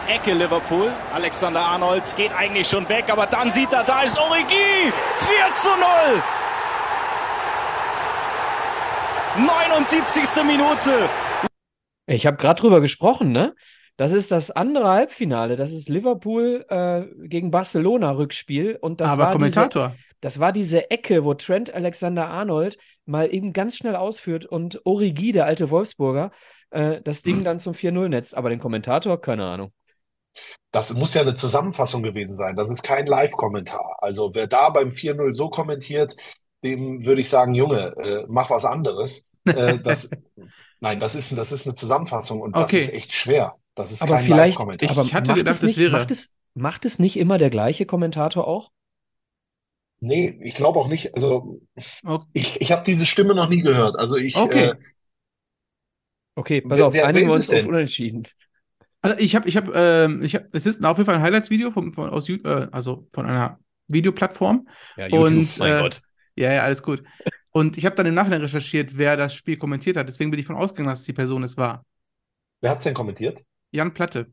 Ecke 0.09 0.33
Liverpool. 0.33 0.91
Alexander 1.13 1.59
Arnolds 1.59 2.15
geht 2.15 2.31
eigentlich 2.35 2.67
schon 2.67 2.89
weg, 2.89 3.05
aber 3.09 3.27
dann 3.27 3.51
sieht 3.51 3.71
er, 3.71 3.83
da 3.83 4.01
ist 4.01 4.17
Origi. 4.17 4.91
4 5.13 5.53
zu 5.53 5.69
0. 5.69 6.23
79. 9.45 10.43
Minute. 10.45 11.07
Ich 12.07 12.25
habe 12.25 12.37
gerade 12.37 12.59
drüber 12.59 12.81
gesprochen, 12.81 13.31
ne? 13.31 13.53
Das 13.97 14.11
ist 14.11 14.31
das 14.31 14.49
andere 14.49 14.87
Halbfinale. 14.87 15.55
Das 15.55 15.71
ist 15.71 15.89
Liverpool 15.89 16.65
äh, 16.69 17.03
gegen 17.27 17.51
Barcelona 17.51 18.09
Rückspiel. 18.11 18.79
Und 18.81 19.01
das 19.01 19.11
Aber 19.11 19.25
war 19.25 19.31
Kommentator. 19.33 19.89
Diese, 19.89 20.03
das 20.21 20.39
war 20.39 20.51
diese 20.51 20.89
Ecke, 20.89 21.23
wo 21.23 21.35
Trent 21.35 21.71
Alexander-Arnold 21.71 22.79
mal 23.05 23.31
eben 23.31 23.53
ganz 23.53 23.77
schnell 23.77 23.95
ausführt 23.95 24.47
und 24.47 24.81
Origi, 24.85 25.33
der 25.33 25.45
alte 25.45 25.69
Wolfsburger, 25.69 26.31
äh, 26.71 26.99
das 27.03 27.21
Ding 27.21 27.43
dann 27.43 27.59
zum 27.59 27.73
4-0 27.73 28.09
netzt. 28.09 28.35
Aber 28.35 28.49
den 28.49 28.59
Kommentator, 28.59 29.21
keine 29.21 29.45
Ahnung. 29.45 29.71
Das 30.71 30.93
muss 30.93 31.13
ja 31.13 31.21
eine 31.21 31.33
Zusammenfassung 31.33 32.03
gewesen 32.03 32.35
sein. 32.35 32.55
Das 32.55 32.69
ist 32.69 32.83
kein 32.83 33.07
Live-Kommentar. 33.07 33.97
Also 33.99 34.31
wer 34.35 34.47
da 34.47 34.69
beim 34.69 34.91
4-0 34.91 35.31
so 35.31 35.49
kommentiert, 35.49 36.15
dem 36.63 37.05
würde 37.05 37.21
ich 37.21 37.29
sagen, 37.29 37.55
Junge, 37.55 37.93
äh, 37.97 38.25
mach 38.27 38.49
was 38.49 38.65
anderes. 38.65 39.25
Äh, 39.45 39.79
das, 39.83 40.09
nein, 40.79 40.99
das 40.99 41.15
ist, 41.15 41.35
das 41.37 41.51
ist 41.51 41.65
eine 41.67 41.75
Zusammenfassung 41.75 42.41
und 42.41 42.55
das 42.55 42.65
Okay. 42.65 42.79
ist 42.79 42.93
echt 42.93 43.13
schwer. 43.13 43.55
Das 43.75 43.91
ist 43.91 44.01
Aber 44.01 44.15
kein 44.15 44.25
vielleicht, 44.25 44.55
Live-Kommentar. 44.59 44.89
aber 44.91 45.01
Ich 45.03 45.13
hatte 45.13 45.27
macht 45.29 45.37
gedacht, 45.37 45.55
es 45.55 45.63
nicht, 45.63 45.77
wäre. 45.77 45.91
Macht 45.91 46.11
es, 46.11 46.35
macht 46.53 46.85
es 46.85 46.99
nicht 46.99 47.17
immer 47.17 47.37
der 47.37 47.49
gleiche 47.49 47.85
Kommentator 47.85 48.47
auch? 48.47 48.71
Nee, 50.01 50.39
ich 50.43 50.53
glaube 50.53 50.79
auch 50.79 50.87
nicht. 50.87 51.13
Also 51.15 51.59
Okay. 52.05 52.25
ich, 52.33 52.61
ich 52.61 52.71
habe 52.71 52.83
diese 52.83 53.05
Stimme 53.05 53.35
noch 53.35 53.49
nie 53.49 53.61
gehört. 53.61 53.97
Also 53.97 54.15
ich, 54.17 54.35
Okay. 54.35 54.69
äh, 54.69 54.75
Okay, 56.35 56.61
pass 56.61 56.79
Wer- 56.79 56.87
auf, 56.87 56.93
wer- 56.93 57.05
einigen 57.07 57.27
ist 57.27 57.33
wir 57.33 57.39
es 57.39 57.49
uns 57.49 57.59
auf? 57.59 57.65
Unentschieden. 57.67 58.27
Also 59.01 59.17
ich 59.17 59.35
habe, 59.35 59.47
ich 59.47 59.55
habe, 59.55 59.71
ähm, 59.75 60.21
ich 60.23 60.35
habe, 60.35 60.49
es 60.51 60.65
ist 60.65 60.85
auf 60.85 60.97
jeden 60.97 61.05
Fall 61.05 61.15
ein 61.15 61.21
Highlights-Video 61.21 61.71
von, 61.71 61.93
von, 61.93 62.09
aus, 62.09 62.27
äh, 62.29 62.67
also 62.71 63.07
von 63.13 63.25
einer 63.25 63.59
Videoplattform. 63.87 64.67
Ja, 64.97 65.07
Und, 65.07 65.57
mein 65.57 65.71
äh, 65.71 65.81
Gott. 65.81 66.01
Ja, 66.35 66.53
ja, 66.53 66.63
alles 66.63 66.83
gut. 66.83 67.03
Und 67.51 67.77
ich 67.77 67.85
habe 67.85 67.95
dann 67.95 68.05
im 68.05 68.13
Nachhinein 68.13 68.41
recherchiert, 68.41 68.97
wer 68.97 69.17
das 69.17 69.33
Spiel 69.33 69.57
kommentiert 69.57 69.97
hat. 69.97 70.07
Deswegen 70.07 70.31
bin 70.31 70.39
ich 70.39 70.45
von 70.45 70.55
ausgegangen, 70.55 70.89
dass 70.89 71.03
die 71.03 71.13
Person 71.13 71.43
es 71.43 71.57
war. 71.57 71.85
wer 72.61 72.71
hat's 72.71 72.83
denn 72.83 72.93
kommentiert? 72.93 73.43
Jan 73.71 73.93
Platte. 73.93 74.31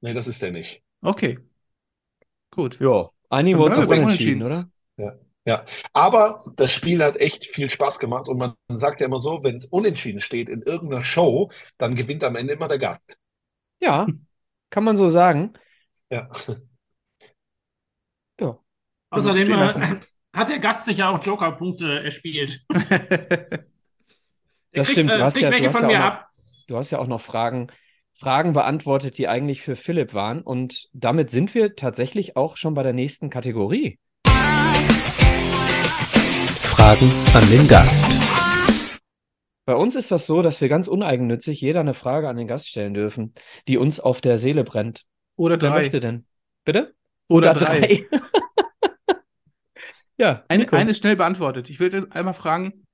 Nee, 0.00 0.14
das 0.14 0.28
ist 0.28 0.42
der 0.42 0.52
nicht. 0.52 0.82
Okay. 1.02 1.38
Gut. 2.50 2.78
Ja, 2.80 3.10
bleiben 3.88 3.98
wir 3.98 4.06
Unentschieden, 4.06 4.42
unentschieden. 4.42 4.42
oder? 4.42 4.68
Ja, 4.96 5.12
ja. 5.46 5.64
Aber 5.92 6.44
das 6.56 6.72
Spiel 6.72 7.02
hat 7.02 7.16
echt 7.16 7.46
viel 7.46 7.70
Spaß 7.70 7.98
gemacht 7.98 8.28
und 8.28 8.38
man 8.38 8.54
sagt 8.68 9.00
ja 9.00 9.06
immer 9.06 9.18
so, 9.18 9.42
wenn 9.42 9.56
es 9.56 9.66
unentschieden 9.66 10.20
steht 10.20 10.48
in 10.48 10.62
irgendeiner 10.62 11.04
Show, 11.04 11.50
dann 11.78 11.96
gewinnt 11.96 12.22
am 12.24 12.36
Ende 12.36 12.54
immer 12.54 12.68
der 12.68 12.78
Gast. 12.78 13.00
Ja, 13.84 14.06
Kann 14.70 14.82
man 14.84 14.96
so 14.96 15.08
sagen. 15.08 15.52
Ja. 16.10 16.28
Ja. 18.40 18.58
Außerdem 19.10 19.48
äh, 19.52 19.54
lassen. 19.54 20.00
hat 20.34 20.48
der 20.48 20.58
Gast 20.58 20.86
sich 20.86 20.96
ja 20.96 21.08
auch 21.08 21.24
Joker-Punkte 21.24 22.02
erspielt. 22.04 22.60
Das 24.76 24.88
kriegt, 24.88 24.98
stimmt. 24.98 25.10
äh, 25.12 25.18
Du 25.18 25.24
hast, 25.24 25.34
kriegt 25.34 25.44
ja, 25.44 25.50
welche 25.52 25.68
du, 25.68 25.72
hast 25.72 25.78
von 25.78 25.88
ja 25.90 25.98
noch, 26.00 26.06
ab. 26.06 26.28
du 26.66 26.76
hast 26.76 26.90
ja 26.90 26.98
auch 26.98 27.06
noch 27.06 27.20
Fragen, 27.20 27.68
Fragen 28.12 28.54
beantwortet, 28.54 29.18
die 29.18 29.28
eigentlich 29.28 29.62
für 29.62 29.76
Philipp 29.76 30.14
waren. 30.14 30.42
Und 30.42 30.88
damit 30.92 31.30
sind 31.30 31.54
wir 31.54 31.76
tatsächlich 31.76 32.36
auch 32.36 32.56
schon 32.56 32.74
bei 32.74 32.82
der 32.82 32.92
nächsten 32.92 33.30
Kategorie. 33.30 34.00
Fragen 36.64 37.08
an 37.34 37.48
den 37.48 37.68
Gast. 37.68 38.04
Bei 39.66 39.74
uns 39.74 39.96
ist 39.96 40.10
das 40.10 40.26
so, 40.26 40.42
dass 40.42 40.60
wir 40.60 40.68
ganz 40.68 40.88
uneigennützig 40.88 41.60
jeder 41.60 41.80
eine 41.80 41.94
Frage 41.94 42.28
an 42.28 42.36
den 42.36 42.46
Gast 42.46 42.68
stellen 42.68 42.94
dürfen, 42.94 43.32
die 43.66 43.78
uns 43.78 43.98
auf 43.98 44.20
der 44.20 44.38
Seele 44.38 44.64
brennt. 44.64 45.06
Oder 45.36 45.60
Wer 45.60 45.70
drei. 45.70 45.80
möchte 45.80 46.00
denn? 46.00 46.26
Bitte? 46.64 46.94
Oder 47.28 47.54
drei. 47.54 48.06
ja, 50.16 50.44
Eine, 50.48 50.70
eine 50.72 50.90
ist 50.90 50.98
schnell 50.98 51.16
beantwortet. 51.16 51.70
Ich 51.70 51.80
will 51.80 51.92
jetzt 51.92 52.14
einmal 52.14 52.34
fragen, 52.34 52.84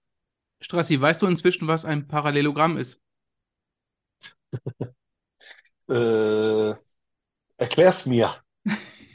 Strassi, 0.60 1.00
weißt 1.00 1.22
du 1.22 1.26
inzwischen, 1.26 1.68
was 1.68 1.84
ein 1.84 2.06
Parallelogramm 2.06 2.76
ist? 2.76 3.00
Äh, 5.88 6.74
erklär's 7.58 8.06
mir. 8.06 8.36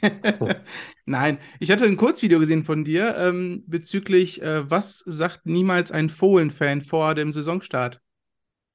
Nein, 1.06 1.38
ich 1.60 1.70
hatte 1.70 1.84
ein 1.84 1.96
Kurzvideo 1.96 2.40
gesehen 2.40 2.64
von 2.64 2.84
dir 2.84 3.16
ähm, 3.16 3.62
bezüglich, 3.66 4.42
äh, 4.42 4.68
was 4.68 5.04
sagt 5.06 5.46
niemals 5.46 5.92
ein 5.92 6.10
Fohlen-Fan 6.10 6.82
vor 6.82 7.14
dem 7.14 7.30
Saisonstart? 7.30 8.00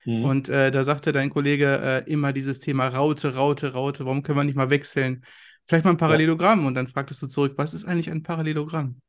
Mhm. 0.06 0.24
Und 0.24 0.50
äh, 0.50 0.72
da 0.72 0.84
sagte 0.84 1.12
dein 1.12 1.30
Kollege 1.30 2.04
äh, 2.08 2.12
immer 2.12 2.34
dieses 2.34 2.60
Thema 2.60 2.88
Raute, 2.88 3.36
Raute, 3.36 3.74
Raute, 3.74 4.06
warum 4.06 4.24
können 4.24 4.38
wir 4.38 4.44
nicht 4.46 4.56
mal 4.56 4.70
wechseln? 4.70 5.26
Vielleicht 5.66 5.86
mal 5.86 5.92
ein 5.92 5.98
Parallelogramm. 5.98 6.66
Und 6.66 6.76
dann 6.76 6.88
fragtest 6.88 7.22
du 7.22 7.28
zurück, 7.28 7.54
was 7.58 7.74
ist 7.74 7.86
eigentlich 7.86 8.10
ein 8.10 8.24
Parallelogramm? 8.24 9.00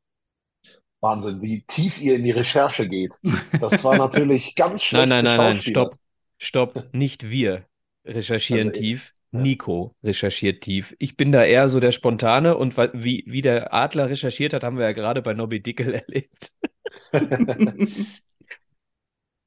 Wahnsinn, 1.01 1.43
wie 1.43 1.63
tief 1.63 2.01
ihr 2.01 2.17
in 2.17 2.23
die 2.23 2.31
Recherche 2.31 2.87
geht. 2.87 3.19
Das 3.61 3.83
war 3.83 3.97
natürlich 3.97 4.55
ganz 4.57 4.83
schlecht 4.83 5.09
Nein, 5.09 5.25
nein, 5.25 5.37
nein, 5.37 5.53
nein, 5.55 5.63
stopp. 5.63 5.97
Stopp. 6.39 6.89
Nicht 6.93 7.29
wir 7.29 7.67
recherchieren 8.05 8.69
Also, 8.69 8.81
tief. 8.81 9.15
Nico 9.33 9.97
recherchiert 10.05 10.63
tief. 10.63 10.95
Ich 10.99 11.17
bin 11.17 11.33
da 11.33 11.45
eher 11.45 11.69
so 11.69 11.81
der 11.81 11.93
Spontane 11.93 12.57
und 12.57 12.77
wie, 12.77 13.25
wie 13.27 13.43
der 13.43 13.73
Adler 13.75 14.09
recherchiert 14.11 14.53
hat, 14.55 14.63
haben 14.65 14.77
wir 14.79 14.85
ja 14.85 14.93
gerade 14.93 15.23
bei 15.23 15.35
Nobby 15.35 15.63
Dickel 15.63 15.95
erlebt. 15.95 16.53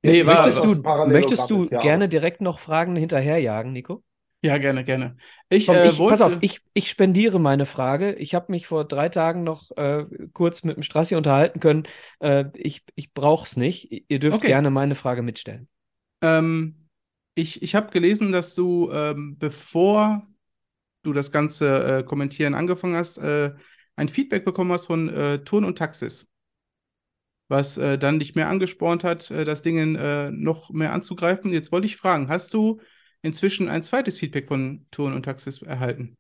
Nee, 0.04 0.24
möchtest 0.24 0.64
du, 0.64 0.82
möchtest 1.08 1.50
du 1.50 1.64
ja, 1.64 1.82
gerne 1.82 2.04
aber- 2.06 2.08
direkt 2.08 2.42
noch 2.42 2.60
Fragen 2.60 2.96
hinterherjagen, 2.96 3.72
Nico? 3.74 4.04
Ja, 4.44 4.60
gerne, 4.60 4.84
gerne. 4.84 5.18
Ich, 5.50 5.66
Komm, 5.66 5.76
äh, 5.78 5.88
ich, 5.88 5.98
wollte, 5.98 6.12
pass 6.12 6.22
auf, 6.22 6.38
ich, 6.42 6.62
ich 6.76 6.88
spendiere 6.90 7.40
meine 7.40 7.66
Frage. 7.66 8.14
Ich 8.14 8.36
habe 8.36 8.52
mich 8.52 8.68
vor 8.68 8.86
drei 8.86 9.10
Tagen 9.10 9.44
noch 9.44 9.72
äh, 9.76 10.06
kurz 10.34 10.64
mit 10.64 10.76
dem 10.76 10.84
Strassi 10.84 11.16
unterhalten 11.16 11.60
können. 11.60 11.84
Äh, 12.20 12.46
ich 12.54 12.84
ich 12.94 13.14
brauche 13.14 13.46
es 13.46 13.58
nicht. 13.58 13.92
Ihr 14.08 14.20
dürft 14.20 14.38
Okay. 14.38 14.48
gerne 14.48 14.70
meine 14.70 14.94
Frage 14.94 15.24
mitstellen. 15.24 15.68
Ähm, 16.22 16.85
ich 17.36 17.62
ich 17.62 17.76
habe 17.76 17.92
gelesen, 17.92 18.32
dass 18.32 18.56
du, 18.56 18.90
ähm, 18.92 19.38
bevor 19.38 20.26
du 21.04 21.14
das 21.14 21.32
ganze 21.32 22.00
äh, 22.00 22.04
Kommentieren 22.04 22.56
angefangen 22.56 22.96
hast, 22.96 23.18
äh, 23.20 23.54
ein 23.96 24.10
Feedback 24.10 24.46
bekommen 24.46 24.72
hast 24.72 24.88
von 24.88 25.10
äh, 25.10 25.44
Turn 25.44 25.66
und 25.66 25.78
Taxis, 25.78 26.30
was 27.48 27.78
äh, 27.78 27.98
dann 27.98 28.20
dich 28.20 28.36
mehr 28.36 28.50
angespornt 28.50 29.04
hat, 29.04 29.30
äh, 29.32 29.46
das 29.46 29.62
Ding 29.62 29.96
äh, 29.96 30.32
noch 30.32 30.72
mehr 30.72 30.94
anzugreifen. 30.94 31.54
Jetzt 31.54 31.72
wollte 31.72 31.88
ich 31.88 31.98
fragen, 31.98 32.30
hast 32.30 32.54
du 32.54 32.82
inzwischen 33.22 33.70
ein 33.70 33.84
zweites 33.84 34.18
Feedback 34.18 34.48
von 34.48 34.86
Turn 34.92 35.14
und 35.14 35.24
Taxis 35.24 35.62
erhalten? 35.62 36.16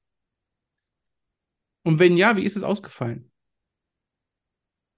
Und 1.83 1.99
wenn 1.99 2.17
ja, 2.17 2.35
wie 2.37 2.43
ist 2.43 2.57
es 2.57 2.63
ausgefallen? 2.63 3.31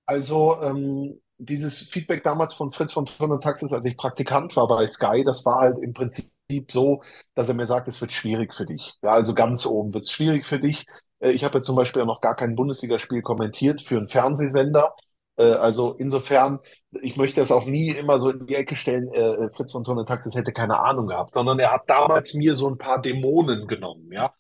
Also, 0.06 0.62
ähm, 0.64 1.20
dieses 1.38 1.84
Feedback 1.84 2.24
damals 2.24 2.54
von 2.54 2.72
Fritz 2.72 2.94
von 2.94 3.06
Turn 3.06 3.32
und 3.32 3.44
Taxis, 3.44 3.74
als 3.74 3.86
ich 3.86 3.98
Praktikant 3.98 4.56
war 4.56 4.68
bei 4.68 4.92
Sky, 4.92 5.24
das 5.24 5.46
war 5.46 5.60
halt 5.62 5.78
im 5.82 5.94
Prinzip 5.94 6.32
so, 6.70 7.04
dass 7.36 7.50
er 7.50 7.56
mir 7.56 7.68
sagt, 7.68 7.88
es 7.88 8.02
wird 8.02 8.14
schwierig 8.14 8.54
für 8.54 8.66
dich. 8.66 8.94
Ja, 9.02 9.10
also 9.12 9.34
ganz 9.34 9.66
oben 9.66 9.94
wird 9.94 10.04
es 10.06 10.12
schwierig 10.12 10.46
für 10.46 10.60
dich. 10.60 10.86
Äh, 11.20 11.32
Ich 11.32 11.44
habe 11.44 11.60
ja 11.60 11.62
zum 11.62 11.76
Beispiel 11.76 12.06
noch 12.06 12.22
gar 12.22 12.36
kein 12.36 12.56
Bundesligaspiel 12.56 13.22
kommentiert 13.22 13.82
für 13.82 13.98
einen 13.98 14.08
Fernsehsender. 14.08 14.96
Äh, 15.38 15.44
Also 15.54 15.94
insofern, 15.94 16.60
ich 17.02 17.18
möchte 17.18 17.42
das 17.42 17.52
auch 17.52 17.66
nie 17.66 17.90
immer 17.92 18.20
so 18.20 18.32
in 18.32 18.48
die 18.48 18.56
Ecke 18.56 18.76
stellen, 18.76 19.12
äh, 19.14 19.50
Fritz 19.52 19.72
von 19.72 19.84
Turn 19.84 19.98
und 20.00 20.08
Taxis 20.08 20.36
hätte 20.36 20.52
keine 20.54 20.80
Ahnung 20.80 21.08
gehabt, 21.08 21.34
sondern 21.36 21.60
er 21.60 21.72
hat 21.74 21.84
damals 21.88 22.34
mir 22.34 22.56
so 22.56 22.68
ein 22.70 22.78
paar 22.78 23.02
Dämonen 23.02 23.68
genommen, 23.68 24.12
ja, 24.12 24.34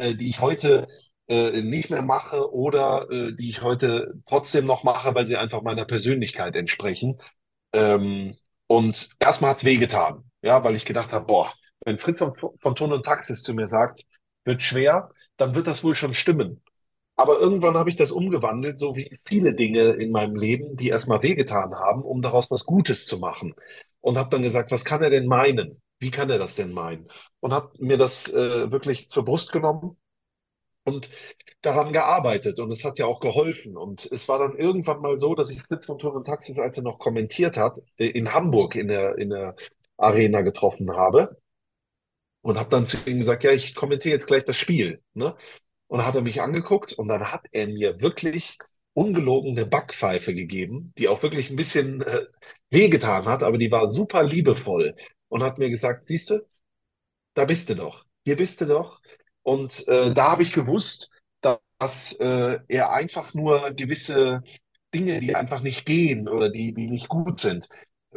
die 0.00 0.28
ich 0.28 0.40
heute 0.40 0.86
äh, 1.28 1.62
nicht 1.62 1.90
mehr 1.90 2.02
mache 2.02 2.52
oder 2.52 3.08
äh, 3.10 3.32
die 3.34 3.50
ich 3.50 3.62
heute 3.62 4.14
trotzdem 4.26 4.64
noch 4.66 4.82
mache, 4.82 5.14
weil 5.14 5.26
sie 5.26 5.36
einfach 5.36 5.62
meiner 5.62 5.84
Persönlichkeit 5.84 6.56
entsprechen. 6.56 7.18
Ähm, 7.72 8.36
und 8.66 9.10
erstmal 9.18 9.50
hat's 9.50 9.64
wehgetan, 9.64 10.24
ja, 10.42 10.64
weil 10.64 10.74
ich 10.74 10.84
gedacht 10.84 11.12
habe, 11.12 11.26
boah, 11.26 11.52
wenn 11.84 11.98
Fritz 11.98 12.18
von, 12.18 12.34
von 12.34 12.74
Ton 12.74 12.92
und 12.92 13.04
Taxis 13.04 13.42
zu 13.42 13.54
mir 13.54 13.68
sagt, 13.68 14.04
wird 14.44 14.62
schwer, 14.62 15.10
dann 15.36 15.54
wird 15.54 15.66
das 15.66 15.84
wohl 15.84 15.94
schon 15.94 16.14
stimmen. 16.14 16.62
Aber 17.16 17.40
irgendwann 17.40 17.76
habe 17.76 17.90
ich 17.90 17.96
das 17.96 18.12
umgewandelt, 18.12 18.78
so 18.78 18.96
wie 18.96 19.18
viele 19.26 19.54
Dinge 19.54 19.80
in 19.80 20.12
meinem 20.12 20.36
Leben, 20.36 20.76
die 20.76 20.88
erstmal 20.88 21.22
wehgetan 21.22 21.74
haben, 21.74 22.02
um 22.02 22.22
daraus 22.22 22.50
was 22.50 22.64
Gutes 22.64 23.06
zu 23.06 23.18
machen. 23.18 23.54
Und 24.00 24.16
habe 24.16 24.30
dann 24.30 24.42
gesagt, 24.42 24.70
was 24.70 24.84
kann 24.84 25.02
er 25.02 25.10
denn 25.10 25.26
meinen? 25.26 25.82
Wie 25.98 26.10
kann 26.12 26.30
er 26.30 26.38
das 26.38 26.54
denn 26.54 26.72
meinen? 26.72 27.08
Und 27.40 27.52
habe 27.52 27.72
mir 27.80 27.98
das 27.98 28.32
äh, 28.32 28.70
wirklich 28.70 29.08
zur 29.08 29.24
Brust 29.24 29.52
genommen 29.52 29.96
und 30.88 31.10
daran 31.62 31.92
gearbeitet. 31.92 32.60
Und 32.60 32.72
es 32.72 32.84
hat 32.84 32.98
ja 32.98 33.06
auch 33.06 33.20
geholfen. 33.20 33.76
Und 33.76 34.08
es 34.12 34.28
war 34.28 34.38
dann 34.38 34.56
irgendwann 34.56 35.00
mal 35.00 35.16
so, 35.16 35.34
dass 35.34 35.50
ich 35.50 35.62
Fritz 35.62 35.86
von 35.86 36.00
und 36.00 36.26
Taxis, 36.26 36.58
als 36.58 36.76
er 36.78 36.84
noch 36.84 36.98
kommentiert 36.98 37.56
hat, 37.56 37.78
äh, 37.98 38.06
in 38.06 38.32
Hamburg 38.32 38.74
in 38.76 38.88
der, 38.88 39.18
in 39.18 39.30
der 39.30 39.54
Arena 39.96 40.42
getroffen 40.42 40.90
habe. 40.96 41.36
Und 42.40 42.58
habe 42.58 42.70
dann 42.70 42.86
zu 42.86 42.96
ihm 43.06 43.18
gesagt, 43.18 43.44
ja, 43.44 43.52
ich 43.52 43.74
kommentiere 43.74 44.14
jetzt 44.14 44.26
gleich 44.26 44.44
das 44.44 44.56
Spiel. 44.56 45.02
Ne? 45.14 45.34
Und 45.88 45.98
dann 45.98 46.06
hat 46.06 46.14
er 46.14 46.22
mich 46.22 46.40
angeguckt 46.42 46.92
und 46.94 47.08
dann 47.08 47.32
hat 47.32 47.42
er 47.52 47.66
mir 47.66 48.00
wirklich 48.00 48.58
ungelogen 48.94 49.52
eine 49.56 49.66
Backpfeife 49.66 50.34
gegeben, 50.34 50.92
die 50.98 51.08
auch 51.08 51.22
wirklich 51.22 51.50
ein 51.50 51.56
bisschen 51.56 52.02
äh, 52.02 52.26
wehgetan 52.70 53.26
hat, 53.26 53.42
aber 53.44 53.58
die 53.58 53.70
war 53.70 53.92
super 53.92 54.24
liebevoll 54.24 54.94
und 55.28 55.42
hat 55.42 55.58
mir 55.58 55.70
gesagt, 55.70 56.06
siehst 56.08 56.30
du, 56.30 56.40
da 57.34 57.44
bist 57.44 57.70
du 57.70 57.76
doch, 57.76 58.04
hier 58.24 58.36
bist 58.36 58.60
du 58.60 58.66
doch. 58.66 59.00
Und 59.42 59.86
äh, 59.88 60.12
da 60.12 60.32
habe 60.32 60.42
ich 60.42 60.52
gewusst, 60.52 61.10
dass 61.78 62.12
äh, 62.14 62.58
er 62.68 62.92
einfach 62.92 63.34
nur 63.34 63.70
gewisse 63.70 64.42
Dinge, 64.94 65.20
die 65.20 65.34
einfach 65.34 65.60
nicht 65.60 65.86
gehen 65.86 66.28
oder 66.28 66.50
die, 66.50 66.74
die 66.74 66.88
nicht 66.88 67.08
gut 67.08 67.38
sind, 67.38 67.68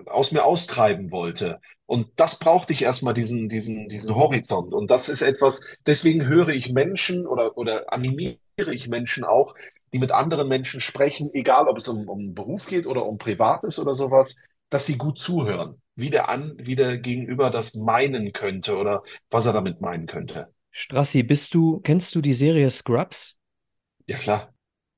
aus 0.05 0.32
mir 0.32 0.45
austreiben 0.45 1.11
wollte. 1.11 1.59
Und 1.86 2.07
das 2.15 2.39
brauchte 2.39 2.74
ich 2.74 2.84
erstmal, 2.84 3.13
diesen, 3.13 3.49
diesen, 3.49 3.89
diesen 3.89 4.15
Horizont. 4.15 4.74
Und 4.74 4.89
das 4.89 5.09
ist 5.09 5.22
etwas, 5.22 5.65
deswegen 5.86 6.26
höre 6.26 6.49
ich 6.49 6.72
Menschen 6.72 7.28
oder, 7.28 7.57
oder 7.57 7.91
animiere 7.91 8.38
ich 8.72 8.88
Menschen 8.88 9.24
auch, 9.24 9.55
die 9.93 9.99
mit 9.99 10.11
anderen 10.11 10.47
Menschen 10.47 10.80
sprechen, 10.80 11.30
egal 11.34 11.67
ob 11.67 11.78
es 11.78 11.88
um, 11.89 12.07
um 12.07 12.34
Beruf 12.34 12.65
geht 12.67 12.88
oder 12.88 13.05
um 13.05 13.17
Privates 13.17 13.78
oder 13.78 13.93
sowas, 13.93 14.38
dass 14.69 14.86
sie 14.86 14.97
gut 14.97 15.19
zuhören, 15.19 15.82
wie 15.95 16.09
der, 16.09 16.30
an, 16.30 16.53
wie 16.57 16.76
der 16.78 16.97
Gegenüber 16.97 17.49
das 17.49 17.76
meinen 17.76 18.32
könnte 18.32 18.78
oder 18.78 19.03
was 19.30 19.45
er 19.45 19.53
damit 19.53 19.82
meinen 19.82 20.05
könnte. 20.05 20.53
Strassi, 20.72 21.24
bist 21.24 21.53
du, 21.53 21.80
kennst 21.82 22.15
du 22.15 22.22
die 22.22 22.34
Serie 22.34 22.69
Scrubs? 22.69 23.38
Ja, 24.07 24.17
klar. 24.17 24.53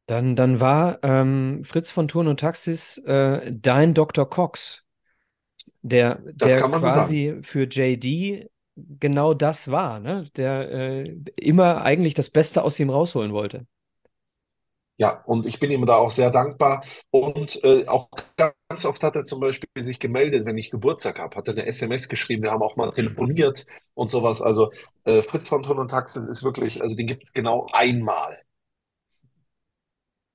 Dann, 0.05 0.35
dann 0.35 0.59
war 0.59 0.99
ähm, 1.03 1.63
Fritz 1.63 1.89
von 1.89 2.07
Turn 2.07 2.27
und 2.27 2.39
Taxis 2.39 2.97
äh, 2.99 3.51
dein 3.53 3.93
Dr. 3.93 4.29
Cox, 4.29 4.83
der, 5.81 6.19
der 6.25 6.67
man 6.67 6.81
so 6.81 6.87
quasi 6.87 7.39
für 7.41 7.63
JD 7.63 8.47
genau 8.75 9.33
das 9.33 9.71
war, 9.71 9.99
ne? 9.99 10.25
Der 10.35 10.71
äh, 10.71 11.17
immer 11.35 11.83
eigentlich 11.83 12.13
das 12.13 12.29
Beste 12.29 12.63
aus 12.63 12.79
ihm 12.79 12.89
rausholen 12.89 13.33
wollte. 13.33 13.65
Ja, 14.97 15.23
und 15.25 15.45
ich 15.47 15.59
bin 15.59 15.71
ihm 15.71 15.85
da 15.85 15.95
auch 15.95 16.11
sehr 16.11 16.29
dankbar. 16.31 16.83
Und 17.09 17.63
äh, 17.63 17.87
auch 17.87 18.09
ganz 18.37 18.85
oft 18.85 19.01
hat 19.03 19.15
er 19.15 19.25
zum 19.25 19.39
Beispiel 19.39 19.67
sich 19.83 19.99
gemeldet, 19.99 20.45
wenn 20.45 20.57
ich 20.57 20.69
Geburtstag 20.69 21.17
habe, 21.19 21.35
hat 21.35 21.47
er 21.47 21.53
eine 21.55 21.65
SMS 21.65 22.09
geschrieben, 22.09 22.43
wir 22.43 22.51
haben 22.51 22.61
auch 22.61 22.75
mal 22.75 22.91
telefoniert 22.93 23.65
und 23.95 24.09
sowas. 24.11 24.41
Also 24.41 24.69
äh, 25.05 25.23
Fritz 25.23 25.49
von 25.49 25.63
Turn 25.63 25.79
und 25.79 25.89
Taxis 25.89 26.29
ist 26.29 26.43
wirklich, 26.43 26.81
also 26.81 26.95
den 26.95 27.07
gibt 27.07 27.23
es 27.23 27.33
genau 27.33 27.67
einmal. 27.73 28.39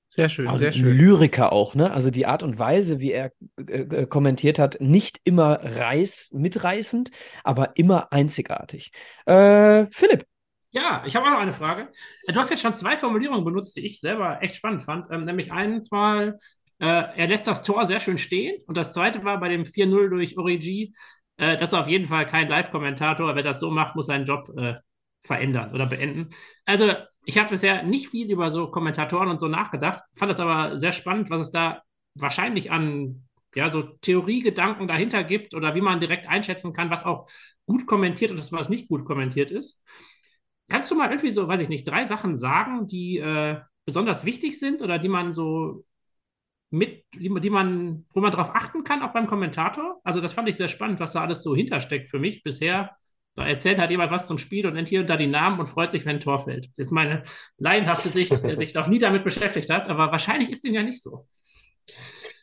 Sehr 0.07 0.29
schön, 0.29 0.47
Aber 0.49 0.57
sehr 0.57 0.73
ein 0.73 0.73
schön. 0.73 0.97
Lyriker 0.97 1.51
auch, 1.53 1.75
ne? 1.75 1.91
Also 1.91 2.09
die 2.09 2.25
Art 2.25 2.41
und 2.41 2.57
Weise, 2.57 2.99
wie 2.99 3.11
er 3.11 3.31
äh, 3.57 3.81
äh, 3.81 4.05
kommentiert 4.07 4.57
hat, 4.57 4.77
nicht 4.81 5.21
immer 5.23 5.59
reiß, 5.63 6.31
mitreißend, 6.33 7.11
aber 7.43 7.77
immer 7.77 8.11
einzigartig. 8.11 8.91
Äh, 9.27 9.85
Philipp, 9.91 10.25
Ja, 10.71 11.03
ich 11.05 11.15
habe 11.15 11.25
auch 11.25 11.31
noch 11.31 11.39
eine 11.39 11.53
Frage. 11.53 11.89
Du 12.27 12.35
hast 12.35 12.51
jetzt 12.51 12.61
schon 12.61 12.73
zwei 12.75 12.95
Formulierungen 12.95 13.43
benutzt, 13.43 13.75
die 13.75 13.85
ich 13.85 13.99
selber 13.99 14.41
echt 14.41 14.55
spannend 14.55 14.83
fand. 14.83 15.07
Ähm, 15.11 15.21
nämlich 15.25 15.51
eins 15.51 15.89
mal, 15.89 16.37
äh, 16.79 16.85
er 16.85 17.27
lässt 17.27 17.47
das 17.47 17.63
Tor 17.63 17.85
sehr 17.85 17.99
schön 17.99 18.19
stehen. 18.19 18.61
Und 18.67 18.77
das 18.77 18.93
zweite 18.93 19.23
war 19.23 19.39
bei 19.39 19.49
dem 19.49 19.65
4-0 19.65 20.09
durch 20.09 20.37
Origi, 20.37 20.93
äh, 21.37 21.57
das 21.57 21.69
ist 21.69 21.73
auf 21.79 21.87
jeden 21.87 22.05
Fall 22.05 22.27
kein 22.27 22.47
Live-Kommentator. 22.49 23.35
Wer 23.35 23.41
das 23.43 23.59
so 23.59 23.71
macht, 23.71 23.95
muss 23.95 24.05
seinen 24.05 24.25
Job 24.25 24.47
äh, 24.57 24.75
verändern 25.23 25.73
oder 25.73 25.87
beenden. 25.87 26.29
Also, 26.65 26.93
ich 27.25 27.37
habe 27.39 27.49
bisher 27.49 27.83
nicht 27.83 28.09
viel 28.09 28.31
über 28.31 28.49
so 28.51 28.69
Kommentatoren 28.71 29.29
und 29.29 29.39
so 29.39 29.47
nachgedacht, 29.47 30.03
fand 30.15 30.31
es 30.31 30.39
aber 30.39 30.77
sehr 30.77 30.91
spannend, 30.91 31.29
was 31.29 31.41
es 31.41 31.51
da 31.51 31.81
wahrscheinlich 32.15 32.71
an 32.71 33.23
ja, 33.55 33.69
so 33.69 33.81
Theoriegedanken 33.83 34.87
dahinter 34.87 35.23
gibt 35.23 35.53
oder 35.55 35.73
wie 35.75 35.81
man 35.81 35.99
direkt 35.99 36.27
einschätzen 36.27 36.73
kann, 36.73 36.89
was 36.91 37.05
auch 37.05 37.27
gut 37.65 37.85
kommentiert 37.87 38.31
und 38.31 38.51
was 38.51 38.69
nicht 38.69 38.87
gut 38.87 39.05
kommentiert 39.05 39.51
ist. 39.51 39.83
Kannst 40.69 40.89
du 40.91 40.95
mal 40.95 41.09
irgendwie 41.09 41.31
so, 41.31 41.47
weiß 41.47 41.61
ich 41.61 41.69
nicht, 41.69 41.87
drei 41.87 42.05
Sachen 42.05 42.37
sagen, 42.37 42.87
die 42.87 43.17
äh, 43.17 43.57
besonders 43.85 44.25
wichtig 44.25 44.59
sind 44.59 44.81
oder 44.81 44.99
die 44.99 45.09
man 45.09 45.33
so 45.33 45.83
mit, 46.69 47.05
die, 47.15 47.33
die 47.41 47.49
man, 47.49 48.05
wo 48.13 48.19
man 48.21 48.31
darauf 48.31 48.55
achten 48.55 48.83
kann, 48.83 49.01
auch 49.01 49.11
beim 49.11 49.25
Kommentator? 49.25 49.99
Also, 50.03 50.21
das 50.21 50.33
fand 50.33 50.47
ich 50.47 50.55
sehr 50.55 50.67
spannend, 50.67 50.99
was 50.99 51.13
da 51.13 51.21
alles 51.21 51.41
so 51.41 51.55
hintersteckt 51.55 52.09
für 52.09 52.19
mich 52.19 52.43
bisher. 52.43 52.91
Da 53.35 53.47
erzählt 53.47 53.79
halt 53.79 53.89
jemand 53.89 54.11
was 54.11 54.27
zum 54.27 54.37
Spiel 54.37 54.67
und 54.67 54.73
nennt 54.73 54.89
hier 54.89 55.01
und 55.01 55.09
da 55.09 55.17
die 55.17 55.27
Namen 55.27 55.59
und 55.59 55.67
freut 55.67 55.91
sich, 55.91 56.05
wenn 56.05 56.17
ein 56.17 56.21
Tor 56.21 56.43
fällt. 56.43 56.69
Das 56.71 56.87
ist 56.87 56.91
meine 56.91 57.23
laienhafte 57.57 58.09
Sicht, 58.09 58.31
der 58.43 58.55
sich 58.55 58.73
noch 58.73 58.87
nie 58.87 58.99
damit 58.99 59.23
beschäftigt 59.23 59.69
hat, 59.69 59.87
aber 59.87 60.11
wahrscheinlich 60.11 60.49
ist 60.49 60.63
dem 60.63 60.73
ja 60.73 60.83
nicht 60.83 61.01
so. 61.01 61.27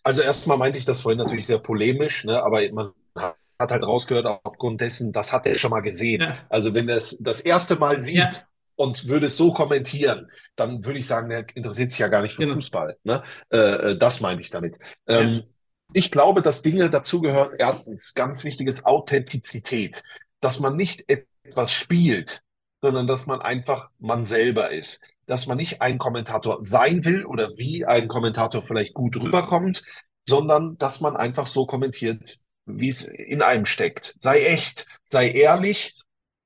Also 0.02 0.22
erstmal 0.22 0.56
meinte 0.56 0.78
ich 0.78 0.84
das 0.84 1.00
vorhin 1.00 1.18
natürlich 1.18 1.46
sehr 1.46 1.58
polemisch, 1.58 2.24
ne? 2.24 2.42
aber 2.42 2.62
man 2.72 2.92
hat 3.14 3.36
halt 3.58 3.82
rausgehört 3.82 4.26
aufgrund 4.44 4.80
dessen, 4.80 5.12
das 5.12 5.32
hat 5.32 5.46
er 5.46 5.58
schon 5.58 5.70
mal 5.70 5.80
gesehen. 5.80 6.22
Ja. 6.22 6.38
Also 6.48 6.74
wenn 6.74 6.88
er 6.88 6.96
es 6.96 7.18
das 7.18 7.40
erste 7.40 7.76
Mal 7.76 8.02
sieht 8.02 8.16
ja. 8.16 8.30
und 8.76 9.06
würde 9.06 9.26
es 9.26 9.36
so 9.36 9.52
kommentieren, 9.52 10.30
dann 10.56 10.84
würde 10.84 10.98
ich 10.98 11.06
sagen, 11.06 11.30
er 11.30 11.46
interessiert 11.54 11.90
sich 11.90 11.98
ja 11.98 12.08
gar 12.08 12.22
nicht 12.22 12.34
für 12.34 12.42
genau. 12.42 12.54
Fußball. 12.54 12.96
Ne? 13.04 13.22
Äh, 13.50 13.58
äh 13.58 13.98
das 13.98 14.20
meinte 14.20 14.42
ich 14.42 14.50
damit. 14.50 14.78
Ja. 15.08 15.20
Ähm, 15.20 15.44
ich 15.92 16.10
glaube, 16.10 16.42
dass 16.42 16.62
Dinge 16.62 16.90
dazugehören. 16.90 17.52
Erstens, 17.58 18.14
ganz 18.14 18.44
wichtiges 18.44 18.84
Authentizität, 18.84 20.02
dass 20.40 20.60
man 20.60 20.76
nicht 20.76 21.04
etwas 21.08 21.72
spielt, 21.72 22.42
sondern 22.82 23.06
dass 23.06 23.26
man 23.26 23.40
einfach 23.40 23.90
man 23.98 24.24
selber 24.24 24.70
ist. 24.70 25.00
Dass 25.26 25.46
man 25.46 25.56
nicht 25.56 25.82
ein 25.82 25.98
Kommentator 25.98 26.58
sein 26.60 27.04
will 27.04 27.24
oder 27.24 27.50
wie 27.56 27.84
ein 27.84 28.08
Kommentator 28.08 28.62
vielleicht 28.62 28.94
gut 28.94 29.16
rüberkommt, 29.16 29.82
sondern 30.28 30.76
dass 30.78 31.00
man 31.00 31.16
einfach 31.16 31.46
so 31.46 31.66
kommentiert, 31.66 32.38
wie 32.66 32.88
es 32.88 33.04
in 33.04 33.42
einem 33.42 33.66
steckt. 33.66 34.16
Sei 34.20 34.44
echt, 34.44 34.86
sei 35.06 35.30
ehrlich. 35.30 35.94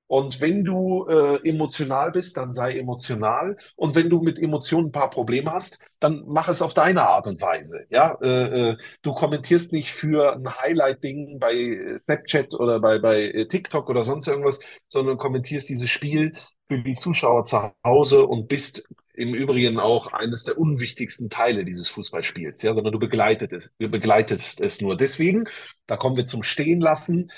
Und 0.07 0.41
wenn 0.41 0.64
du 0.64 1.07
äh, 1.09 1.37
emotional 1.49 2.11
bist, 2.11 2.37
dann 2.37 2.53
sei 2.53 2.77
emotional. 2.79 3.57
Und 3.77 3.95
wenn 3.95 4.11
du 4.11 4.21
mit 4.21 4.41
Emotionen 4.41 4.89
ein 4.89 4.93
paar 4.93 5.09
Probleme 5.09 5.53
hast, 5.53 5.79
dann 6.01 6.25
mach 6.27 6.49
es 6.49 6.62
auf 6.62 6.75
deine 6.75 7.07
Art 7.07 7.29
und 7.29 7.41
Weise. 7.41 7.87
Ja, 7.91 8.18
äh, 8.21 8.71
äh, 8.71 8.77
du 9.03 9.14
kommentierst 9.14 9.73
nicht 9.73 9.93
für 9.93 10.35
ein 10.35 10.49
Highlight-Ding 10.49 11.39
bei 11.39 11.95
Snapchat 11.97 12.55
oder 12.55 12.81
bei, 12.81 12.99
bei 12.99 13.47
TikTok 13.49 13.89
oder 13.89 14.03
sonst 14.03 14.27
irgendwas, 14.27 14.59
sondern 14.89 15.16
kommentierst 15.16 15.68
dieses 15.68 15.89
Spiel 15.91 16.33
für 16.68 16.83
die 16.83 16.97
Zuschauer 16.97 17.45
zu 17.45 17.71
Hause 17.85 18.27
und 18.27 18.49
bist 18.49 18.89
im 19.21 19.35
Übrigen 19.35 19.79
auch 19.79 20.12
eines 20.12 20.45
der 20.45 20.59
unwichtigsten 20.59 21.29
Teile 21.29 21.64
dieses 21.64 21.89
Fußballspiels, 21.89 22.62
ja, 22.62 22.73
sondern 22.73 22.93
du 22.93 22.99
begleitet 22.99 23.53
es, 23.53 23.75
begleitest 23.79 24.61
es 24.61 24.81
nur. 24.81 24.97
Deswegen, 24.97 25.45
da 25.87 25.97
kommen 25.97 26.16
wir 26.16 26.27
zum 26.27 26.43
Stehenlassen. 26.43 27.31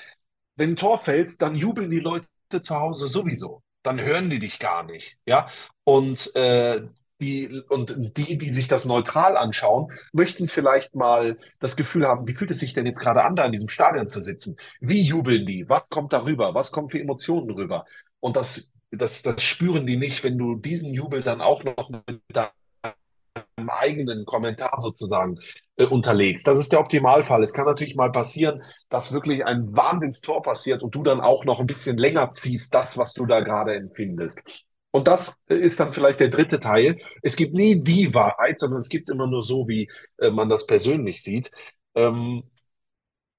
Wenn 0.55 0.71
ein 0.71 0.77
Tor 0.77 0.99
fällt, 0.99 1.43
dann 1.43 1.57
jubeln 1.57 1.91
die 1.91 1.99
Leute 1.99 2.29
zu 2.61 2.77
Hause 2.77 3.09
sowieso. 3.09 3.63
Dann 3.83 4.01
hören 4.01 4.31
die 4.31 4.39
dich 4.39 4.61
gar 4.61 4.85
nicht, 4.85 5.19
ja. 5.27 5.49
Und 5.83 6.35
äh, 6.37 6.83
die, 7.21 7.63
und 7.69 7.97
die, 8.17 8.39
die 8.39 8.53
sich 8.53 8.69
das 8.69 8.85
neutral 8.85 9.37
anschauen, 9.37 9.89
möchten 10.13 10.49
vielleicht 10.49 10.95
mal 10.95 11.39
das 11.61 11.77
Gefühl 11.77 12.07
haben, 12.07 12.29
wie 12.29 12.35
fühlt 12.35 12.51
es 12.51 12.61
sich 12.61 12.75
denn 12.75 12.87
jetzt 12.87 13.01
gerade 13.01 13.25
an, 13.25 13.37
da 13.37 13.45
in 13.45 13.53
diesem 13.53 13.69
Stadion 13.69 14.07
zu 14.07 14.21
sitzen? 14.23 14.57
Wie 14.81 15.03
jubeln 15.03 15.47
die? 15.47 15.69
Was 15.69 15.89
kommt 15.89 16.13
darüber? 16.13 16.55
Was 16.55 16.71
kommt 16.71 16.93
für 16.93 17.01
Emotionen 17.01 17.51
rüber? 17.51 17.85
Und 18.21 18.37
das 18.37 18.72
das, 18.93 19.23
das 19.23 19.43
spüren 19.43 19.87
die 19.87 19.97
nicht, 19.97 20.23
wenn 20.23 20.39
du 20.39 20.57
diesen 20.57 20.93
Jubel 20.93 21.23
dann 21.23 21.41
auch 21.41 21.65
noch 21.65 21.91
mit 21.91 22.21
deinem 22.29 22.53
eigenen 23.69 24.27
Kommentar 24.27 24.81
sozusagen 24.81 25.39
äh, 25.77 25.85
unterlegst. 25.85 26.47
Das 26.47 26.59
ist 26.59 26.73
der 26.73 26.81
Optimalfall. 26.81 27.43
Es 27.43 27.55
kann 27.55 27.65
natürlich 27.65 27.97
mal 27.97 28.13
passieren, 28.13 28.63
dass 28.91 29.13
wirklich 29.13 29.45
ein 29.47 29.75
Wahnsinnstor 29.75 30.43
passiert 30.43 30.83
und 30.83 30.95
du 30.95 31.03
dann 31.03 31.21
auch 31.21 31.45
noch 31.45 31.61
ein 31.61 31.67
bisschen 31.67 31.97
länger 31.97 32.33
ziehst, 32.33 32.75
das, 32.75 32.99
was 32.99 33.15
du 33.15 33.27
da 33.27 33.41
gerade 33.41 33.75
empfindest. 33.75 34.43
Und 34.91 35.09
das 35.09 35.43
ist 35.47 35.81
dann 35.81 35.95
vielleicht 35.95 36.21
der 36.21 36.29
dritte 36.29 36.61
Teil. 36.61 36.99
Es 37.23 37.37
gibt 37.37 37.55
nie 37.55 37.83
die 37.83 38.13
Wahrheit, 38.15 38.59
sondern 38.59 38.81
es 38.81 38.91
gibt 38.91 39.09
immer 39.09 39.27
nur 39.27 39.43
so, 39.43 39.67
wie 39.67 39.91
äh, 40.19 40.31
man 40.31 40.51
das 40.51 40.67
persönlich 40.67 41.23
sieht. 41.23 41.51
Ähm, 41.95 42.43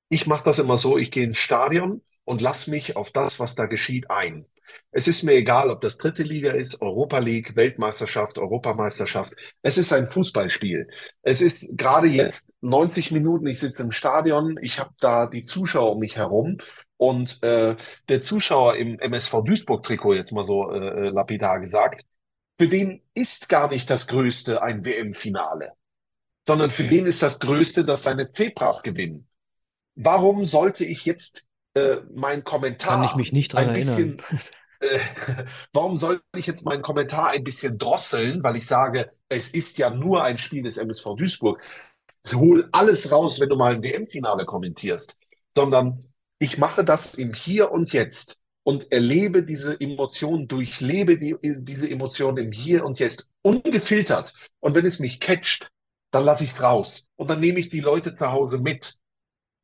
ich 0.10 0.26
mache 0.26 0.44
das 0.46 0.60
immer 0.60 0.78
so, 0.78 0.98
ich 0.98 1.12
gehe 1.12 1.26
ins 1.26 1.38
Stadion 1.38 2.02
und 2.26 2.42
lass 2.42 2.68
mich 2.68 2.96
auf 2.96 3.12
das, 3.12 3.40
was 3.40 3.56
da 3.56 3.66
geschieht, 3.66 4.10
ein. 4.10 4.46
Es 4.92 5.08
ist 5.08 5.24
mir 5.24 5.34
egal, 5.34 5.70
ob 5.70 5.82
das 5.82 5.98
dritte 5.98 6.24
Liga 6.24 6.52
ist, 6.52 6.82
Europa 6.82 7.20
League, 7.20 7.56
Weltmeisterschaft, 7.56 8.38
Europameisterschaft. 8.38 9.34
Es 9.62 9.78
ist 9.78 9.92
ein 9.92 10.10
Fußballspiel. 10.10 10.88
Es 11.22 11.42
ist 11.42 11.66
gerade 11.72 12.08
jetzt 12.08 12.54
90 12.62 13.12
Minuten, 13.12 13.48
ich 13.48 13.60
sitze 13.60 13.84
im 13.84 13.92
Stadion, 13.92 14.58
ich 14.62 14.80
habe 14.80 14.94
da 15.00 15.28
die 15.28 15.44
Zuschauer 15.44 15.94
um 15.94 16.00
mich 16.00 16.18
herum 16.18 16.58
und 16.98 17.42
äh, 17.44 17.76
der 18.10 18.22
Zuschauer 18.22 18.78
im 18.78 19.00
MSV 19.00 19.44
Duisburg-Trikot, 19.44 20.14
jetzt 20.14 20.32
mal 20.32 20.44
so 20.44 20.72
äh, 20.72 21.10
lapidar 21.10 21.60
gesagt, 21.60 22.06
für 22.58 22.68
den 22.68 23.02
ist 23.14 23.50
gar 23.50 23.70
nicht 23.70 23.90
das 23.90 24.08
Größte 24.08 24.62
ein 24.62 24.86
WM-Finale, 24.86 25.74
sondern 26.48 26.72
für 26.72 26.84
den 26.84 27.06
ist 27.06 27.24
das 27.24 27.40
Größte, 27.40 27.84
dass 27.84 28.04
seine 28.04 28.30
Zebras 28.30 28.84
gewinnen. 28.84 29.28
Warum 29.96 30.46
sollte 30.46 30.86
ich 30.86 31.06
jetzt 31.06 31.48
äh, 31.74 31.98
mein 32.14 32.44
Kommentar 32.44 32.98
Kann 32.98 33.10
ich 33.10 33.16
mich 33.16 33.34
nicht 33.34 33.54
dran 33.54 33.70
ein 33.70 33.76
erinnern. 33.76 34.18
bisschen, 34.18 34.42
äh, 34.80 35.00
warum 35.74 35.98
soll 35.98 36.22
ich 36.36 36.48
jetzt 36.48 36.66
meinen 36.66 36.82
Kommentar 36.82 37.30
ein 37.30 37.44
bisschen 37.44 37.78
drosseln, 37.78 38.44
weil 38.44 38.56
ich 38.56 38.66
sage, 38.66 39.10
es 39.30 39.50
ist 39.50 39.78
ja 39.78 39.90
nur 39.90 40.24
ein 40.24 40.38
Spiel 40.38 40.64
des 40.64 40.78
MSV 40.78 41.16
Duisburg. 41.16 41.62
Hol 42.34 42.70
alles 42.72 43.12
raus, 43.12 43.40
wenn 43.40 43.50
du 43.50 43.58
mal 43.58 43.76
ein 43.76 43.84
WM-Finale 43.84 44.46
kommentierst, 44.46 45.18
sondern 45.56 46.06
ich 46.40 46.58
mache 46.58 46.84
das 46.86 47.16
im 47.16 47.34
Hier 47.34 47.72
und 47.72 47.92
Jetzt 47.92 48.40
und 48.64 48.92
erlebe 48.92 49.44
diese 49.44 49.80
Emotionen, 49.80 50.48
durchlebe 50.48 51.18
die, 51.18 51.36
diese 51.42 51.90
Emotionen 51.90 52.38
im 52.38 52.52
Hier 52.52 52.86
und 52.86 53.00
Jetzt, 53.00 53.30
ungefiltert. 53.42 54.34
Und 54.60 54.76
wenn 54.76 54.86
es 54.86 55.00
mich 55.00 55.20
catcht, 55.20 55.70
dann 56.12 56.24
lasse 56.24 56.46
ich 56.46 56.52
es 56.52 56.62
raus. 56.62 57.06
Und 57.16 57.30
dann 57.30 57.40
nehme 57.40 57.60
ich 57.60 57.70
die 57.70 57.82
Leute 57.82 58.14
zu 58.14 58.32
Hause 58.32 58.58
mit. 58.58 59.00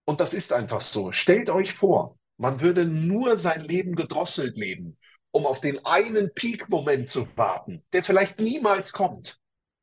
Und 0.10 0.20
das 0.20 0.34
ist 0.34 0.54
einfach 0.54 0.82
so. 0.82 1.12
Stellt 1.12 1.52
euch 1.52 1.72
vor, 1.72 2.18
man 2.38 2.62
würde 2.62 2.84
nur 2.84 3.38
sein 3.38 3.62
Leben 3.62 3.94
gedrosselt 3.94 4.58
leben, 4.58 4.98
um 5.30 5.46
auf 5.46 5.62
den 5.62 5.86
einen 5.86 6.34
Peak-Moment 6.34 7.08
zu 7.08 7.28
warten, 7.38 7.84
der 7.94 8.04
vielleicht 8.04 8.40
niemals 8.40 8.92
kommt. 8.92 9.38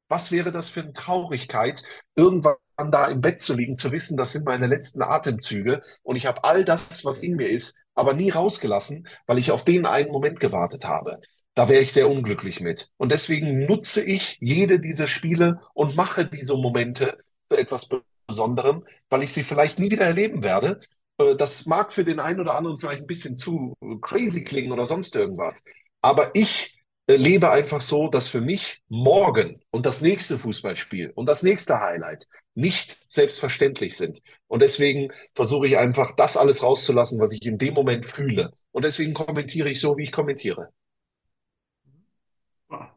Was 0.09 0.33
wäre 0.33 0.51
das 0.51 0.69
für 0.69 0.81
eine 0.81 0.93
Traurigkeit, 0.95 1.85
irgendwann 2.17 2.57
da 2.91 3.07
im 3.07 3.21
Bett 3.21 3.39
zu 3.39 3.55
liegen, 3.55 3.77
zu 3.77 3.93
wissen, 3.93 4.17
das 4.17 4.33
sind 4.33 4.45
meine 4.45 4.67
letzten 4.67 5.01
Atemzüge 5.01 5.81
und 6.03 6.17
ich 6.17 6.27
habe 6.27 6.43
all 6.43 6.65
das, 6.65 7.05
was 7.05 7.21
in 7.21 7.37
mir 7.37 7.49
ist, 7.49 7.79
aber 7.95 8.13
nie 8.13 8.31
rausgelassen, 8.31 9.07
weil 9.29 9.39
ich 9.39 9.53
auf 9.53 9.63
den 9.63 9.87
einen 9.87 10.11
Moment 10.11 10.41
gewartet 10.41 10.87
habe. 10.87 11.21
Da 11.55 11.69
wäre 11.69 11.83
ich 11.83 11.93
sehr 11.93 12.11
unglücklich 12.11 12.61
mit. 12.61 12.91
Und 12.97 13.13
deswegen 13.13 13.65
nutze 13.65 14.03
ich 14.03 14.39
jede 14.41 14.81
dieser 14.81 15.07
Spiele 15.07 15.61
und 15.73 15.95
mache 15.95 16.27
diese 16.27 16.57
Momente 16.57 17.17
für 17.49 17.59
etwas 17.59 17.89
Besonderem, 18.27 18.85
weil 19.09 19.23
ich 19.23 19.33
sie 19.33 19.43
vielleicht 19.45 19.79
nie 19.79 19.91
wieder 19.91 20.05
erleben 20.05 20.43
werde. 20.43 20.81
Äh, 21.19 21.37
das 21.37 21.67
mag 21.67 21.93
für 21.93 22.05
den 22.05 22.21
einen 22.21 22.41
oder 22.41 22.55
anderen 22.55 22.79
vielleicht 22.79 23.03
ein 23.03 23.07
bisschen 23.07 23.37
zu 23.37 23.75
crazy 24.03 24.45
klingen 24.45 24.73
oder 24.73 24.87
sonst 24.87 25.15
irgendwas. 25.17 25.55
Aber 26.03 26.35
ich 26.35 26.77
äh, 27.09 27.17
lebe 27.17 27.51
einfach 27.51 27.81
so, 27.81 28.09
dass 28.09 28.29
für 28.29 28.41
mich 28.41 28.83
morgen 28.89 29.61
und 29.71 29.87
das 29.87 30.01
nächste 30.01 30.39
Fußballspiel 30.39 31.13
und 31.15 31.27
das 31.29 31.43
nächste 31.43 31.81
Highlight 31.81 32.27
nicht 32.55 32.99
selbstverständlich 33.09 33.97
sind. 33.97 34.21
Und 34.49 34.63
deswegen 34.63 35.13
versuche 35.35 35.67
ich 35.69 35.79
einfach, 35.79 36.17
das 36.17 36.37
alles 36.37 36.63
rauszulassen, 36.63 37.21
was 37.21 37.33
ich 37.33 37.45
in 37.47 37.59
dem 37.59 37.75
Moment 37.75 38.07
fühle. 38.07 38.53
Und 38.73 38.85
deswegen 38.85 39.15
kommentiere 39.15 39.71
ich 39.71 39.81
so, 39.81 39.97
wie 39.97 40.05
ich 40.05 40.13
kommentiere. 40.13 40.71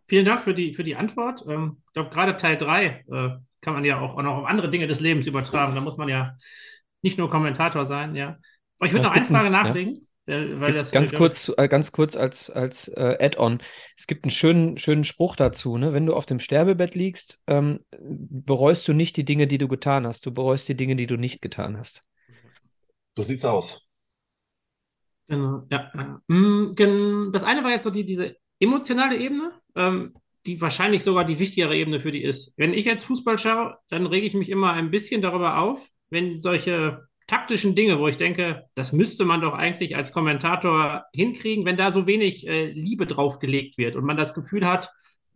Vielen 0.07 0.26
Dank 0.26 0.43
für 0.43 0.53
die, 0.53 0.74
für 0.74 0.84
die 0.84 0.95
Antwort. 0.95 1.43
Ähm, 1.47 1.82
ich 1.88 1.93
glaube, 1.93 2.09
gerade 2.09 2.38
Teil 2.38 2.57
3 2.57 3.05
kann 3.61 3.74
man 3.74 3.86
ja 3.86 3.99
auch, 3.99 4.15
auch 4.15 4.22
noch 4.22 4.38
auf 4.38 4.45
andere 4.45 4.70
Dinge 4.70 4.88
des 4.88 5.01
Lebens 5.01 5.28
übertragen. 5.28 5.76
Da 5.76 5.82
muss 5.82 5.97
man 5.97 6.09
ja 6.09 6.36
nicht 7.01 7.17
nur 7.17 7.30
Kommentator 7.30 7.86
sein, 7.86 8.15
ja. 8.15 8.38
Aber 8.78 8.88
ich 8.88 8.93
würde 8.93 9.05
noch 9.05 9.11
eine 9.11 9.26
Frage 9.26 9.49
nachlegen. 9.49 9.95
Ja. 10.28 10.59
Weil 10.59 10.74
das, 10.74 10.91
ganz, 10.91 11.11
kurz, 11.13 11.51
äh, 11.57 11.67
ganz 11.67 11.91
kurz 11.91 12.15
als, 12.15 12.51
als 12.51 12.88
äh, 12.89 13.17
Add-on. 13.20 13.61
Es 13.97 14.05
gibt 14.05 14.26
einen 14.26 14.32
schönen, 14.32 14.78
schönen 14.78 15.03
Spruch 15.03 15.36
dazu. 15.36 15.78
Ne? 15.78 15.91
Wenn 15.91 16.05
du 16.05 16.13
auf 16.13 16.28
dem 16.28 16.39
Sterbebett 16.39 16.93
liegst, 16.93 17.39
ähm, 17.47 17.80
bereust 17.99 18.88
du 18.88 18.93
nicht 18.93 19.17
die 19.17 19.26
Dinge, 19.26 19.47
die 19.47 19.57
du 19.57 19.67
getan 19.67 20.05
hast. 20.05 20.28
Du 20.28 20.32
bereust 20.32 20.70
die 20.70 20.76
Dinge, 20.76 20.95
die 20.95 21.07
du 21.07 21.17
nicht 21.17 21.41
getan 21.41 21.78
hast. 21.80 22.03
So 23.17 23.24
sieht's 23.24 23.43
aus. 23.43 23.89
Genau, 25.28 25.63
ja. 25.72 25.91
Mm, 26.28 26.74
das 27.32 27.43
eine 27.43 27.63
war 27.63 27.72
jetzt 27.72 27.84
so 27.84 27.89
die, 27.89 28.05
diese 28.05 28.36
emotionale 28.59 29.17
Ebene. 29.17 29.59
Ähm, 29.80 30.13
die 30.45 30.61
wahrscheinlich 30.61 31.03
sogar 31.03 31.25
die 31.25 31.39
wichtigere 31.39 31.75
Ebene 31.75 31.99
für 31.99 32.11
die 32.11 32.23
ist. 32.23 32.57
Wenn 32.57 32.73
ich 32.73 32.86
jetzt 32.86 33.03
Fußball 33.03 33.38
schaue, 33.38 33.77
dann 33.89 34.05
rege 34.05 34.25
ich 34.25 34.34
mich 34.34 34.49
immer 34.49 34.73
ein 34.73 34.89
bisschen 34.89 35.21
darüber 35.21 35.59
auf, 35.59 35.88
wenn 36.09 36.41
solche 36.41 37.07
taktischen 37.27 37.75
Dinge, 37.75 37.99
wo 37.99 38.07
ich 38.07 38.17
denke, 38.17 38.63
das 38.73 38.91
müsste 38.91 39.25
man 39.25 39.41
doch 39.41 39.53
eigentlich 39.53 39.95
als 39.95 40.13
Kommentator 40.13 41.05
hinkriegen, 41.13 41.65
wenn 41.65 41.77
da 41.77 41.91
so 41.91 42.07
wenig 42.07 42.47
äh, 42.47 42.71
Liebe 42.71 43.05
draufgelegt 43.05 43.77
wird 43.77 43.95
und 43.95 44.05
man 44.05 44.17
das 44.17 44.34
Gefühl 44.34 44.65
hat, 44.65 44.89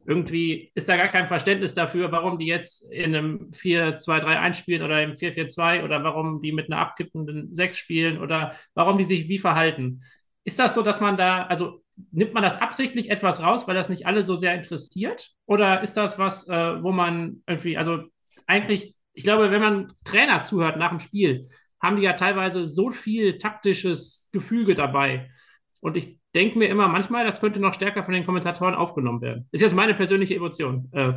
irgendwie 0.05 0.71
ist 0.73 0.89
da 0.89 0.97
gar 0.97 1.07
kein 1.07 1.27
Verständnis 1.27 1.75
dafür, 1.75 2.11
warum 2.11 2.39
die 2.39 2.47
jetzt 2.47 2.91
in 2.91 3.15
einem 3.15 3.49
4-2-3-1 3.51 4.53
spielen 4.55 4.81
oder 4.81 5.01
im 5.03 5.11
4-4-2 5.11 5.83
oder 5.83 6.03
warum 6.03 6.41
die 6.41 6.51
mit 6.51 6.71
einer 6.71 6.81
abkippenden 6.81 7.53
6 7.53 7.77
spielen 7.77 8.19
oder 8.19 8.53
warum 8.73 8.97
die 8.97 9.03
sich 9.03 9.29
wie 9.29 9.37
verhalten. 9.37 10.01
Ist 10.43 10.59
das 10.59 10.73
so, 10.73 10.81
dass 10.81 10.99
man 10.99 11.15
da, 11.15 11.43
also 11.43 11.82
nimmt 12.11 12.33
man 12.33 12.43
das 12.43 12.59
absichtlich 12.61 13.09
etwas 13.09 13.41
raus, 13.41 13.67
weil 13.67 13.75
das 13.75 13.89
nicht 13.89 14.05
alle 14.07 14.23
so 14.23 14.35
sehr 14.35 14.55
interessiert? 14.55 15.29
Oder 15.45 15.81
ist 15.81 15.95
das 15.95 16.19
was, 16.19 16.47
äh, 16.47 16.83
wo 16.83 16.91
man 16.91 17.43
irgendwie, 17.47 17.77
also 17.77 18.03
eigentlich, 18.47 18.93
ich 19.13 19.23
glaube, 19.23 19.51
wenn 19.51 19.61
man 19.61 19.93
Trainer 20.03 20.43
zuhört 20.43 20.77
nach 20.77 20.89
dem 20.89 20.99
Spiel, 20.99 21.47
haben 21.81 21.97
die 21.97 22.03
ja 22.03 22.13
teilweise 22.13 22.65
so 22.65 22.89
viel 22.91 23.37
taktisches 23.37 24.29
Gefüge 24.31 24.73
dabei. 24.75 25.29
Und 25.81 25.97
ich 25.97 26.17
denke 26.33 26.57
mir 26.57 26.69
immer 26.69 26.87
manchmal, 26.87 27.25
das 27.25 27.39
könnte 27.39 27.59
noch 27.59 27.73
stärker 27.73 28.03
von 28.03 28.13
den 28.13 28.25
Kommentatoren 28.25 28.73
aufgenommen 28.73 29.21
werden. 29.21 29.47
Ist 29.51 29.61
jetzt 29.61 29.75
meine 29.75 29.93
persönliche 29.93 30.35
Emotion. 30.35 30.89
Äh, 30.93 31.13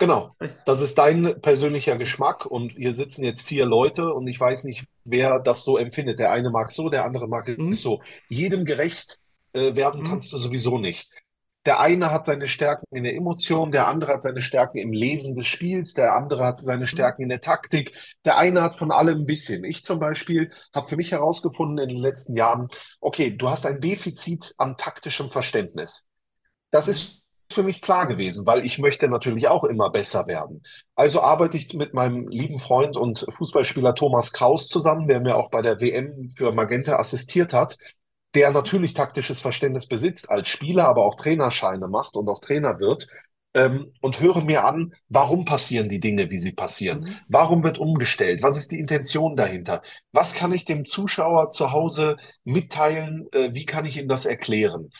Genau, 0.00 0.30
das 0.64 0.80
ist 0.80 0.96
dein 0.96 1.40
persönlicher 1.40 1.98
Geschmack 1.98 2.46
und 2.46 2.70
hier 2.70 2.94
sitzen 2.94 3.24
jetzt 3.24 3.42
vier 3.42 3.66
Leute 3.66 4.14
und 4.14 4.28
ich 4.28 4.38
weiß 4.38 4.62
nicht, 4.62 4.84
wer 5.02 5.40
das 5.40 5.64
so 5.64 5.76
empfindet. 5.76 6.20
Der 6.20 6.30
eine 6.30 6.50
mag 6.50 6.70
so, 6.70 6.88
der 6.88 7.04
andere 7.04 7.26
mag 7.26 7.48
Mhm. 7.58 7.70
es 7.70 7.82
so. 7.82 8.00
Jedem 8.28 8.64
gerecht 8.64 9.18
äh, 9.52 9.74
werden 9.76 10.04
kannst 10.04 10.32
du 10.32 10.38
sowieso 10.38 10.78
nicht. 10.78 11.08
Der 11.66 11.80
eine 11.80 12.10
hat 12.10 12.24
seine 12.24 12.48
Stärken 12.48 12.86
in 12.96 13.04
der 13.04 13.14
Emotion, 13.14 13.70
der 13.72 13.88
andere 13.88 14.14
hat 14.14 14.22
seine 14.22 14.40
Stärken 14.40 14.78
im 14.78 14.92
Lesen 14.92 15.34
des 15.34 15.46
Spiels, 15.46 15.92
der 15.92 16.14
andere 16.14 16.44
hat 16.44 16.60
seine 16.60 16.86
Stärken 16.86 17.24
in 17.24 17.28
der 17.28 17.42
Taktik, 17.42 17.92
der 18.24 18.38
eine 18.38 18.62
hat 18.62 18.74
von 18.74 18.90
allem 18.90 19.18
ein 19.18 19.26
bisschen. 19.26 19.64
Ich 19.64 19.84
zum 19.84 19.98
Beispiel 19.98 20.50
habe 20.74 20.88
für 20.88 20.96
mich 20.96 21.12
herausgefunden 21.12 21.78
in 21.78 21.88
den 21.90 22.00
letzten 22.00 22.36
Jahren, 22.36 22.68
okay, 23.00 23.36
du 23.36 23.50
hast 23.50 23.66
ein 23.66 23.80
Defizit 23.80 24.54
an 24.56 24.78
taktischem 24.78 25.30
Verständnis. 25.30 26.08
Das 26.70 26.88
ist 26.88 27.26
für 27.52 27.62
mich 27.62 27.82
klar 27.82 28.06
gewesen, 28.06 28.46
weil 28.46 28.64
ich 28.64 28.78
möchte 28.78 29.08
natürlich 29.08 29.48
auch 29.48 29.64
immer 29.64 29.90
besser 29.90 30.26
werden. 30.26 30.62
Also 30.94 31.20
arbeite 31.20 31.56
ich 31.56 31.72
mit 31.74 31.94
meinem 31.94 32.28
lieben 32.28 32.58
Freund 32.58 32.96
und 32.96 33.26
Fußballspieler 33.30 33.94
Thomas 33.94 34.32
Kraus 34.32 34.68
zusammen, 34.68 35.06
der 35.06 35.20
mir 35.20 35.36
auch 35.36 35.50
bei 35.50 35.62
der 35.62 35.80
WM 35.80 36.30
für 36.36 36.52
Magenta 36.52 36.96
assistiert 36.96 37.52
hat, 37.52 37.76
der 38.38 38.52
natürlich 38.52 38.94
taktisches 38.94 39.40
Verständnis 39.40 39.88
besitzt 39.88 40.30
als 40.30 40.46
Spieler, 40.48 40.86
aber 40.86 41.04
auch 41.04 41.16
Trainerscheine 41.16 41.88
macht 41.88 42.14
und 42.14 42.28
auch 42.28 42.38
Trainer 42.38 42.78
wird. 42.78 43.08
Ähm, 43.52 43.92
und 44.00 44.20
höre 44.20 44.42
mir 44.42 44.64
an, 44.64 44.92
warum 45.08 45.44
passieren 45.44 45.88
die 45.88 45.98
Dinge, 45.98 46.30
wie 46.30 46.38
sie 46.38 46.52
passieren? 46.52 47.18
Warum 47.28 47.64
wird 47.64 47.78
umgestellt? 47.78 48.44
Was 48.44 48.56
ist 48.56 48.70
die 48.70 48.78
Intention 48.78 49.34
dahinter? 49.34 49.82
Was 50.12 50.34
kann 50.34 50.52
ich 50.52 50.64
dem 50.64 50.84
Zuschauer 50.84 51.50
zu 51.50 51.72
Hause 51.72 52.16
mitteilen? 52.44 53.26
Äh, 53.32 53.54
wie 53.54 53.66
kann 53.66 53.86
ich 53.86 53.96
ihm 53.96 54.06
das 54.06 54.24
erklären? 54.24 54.92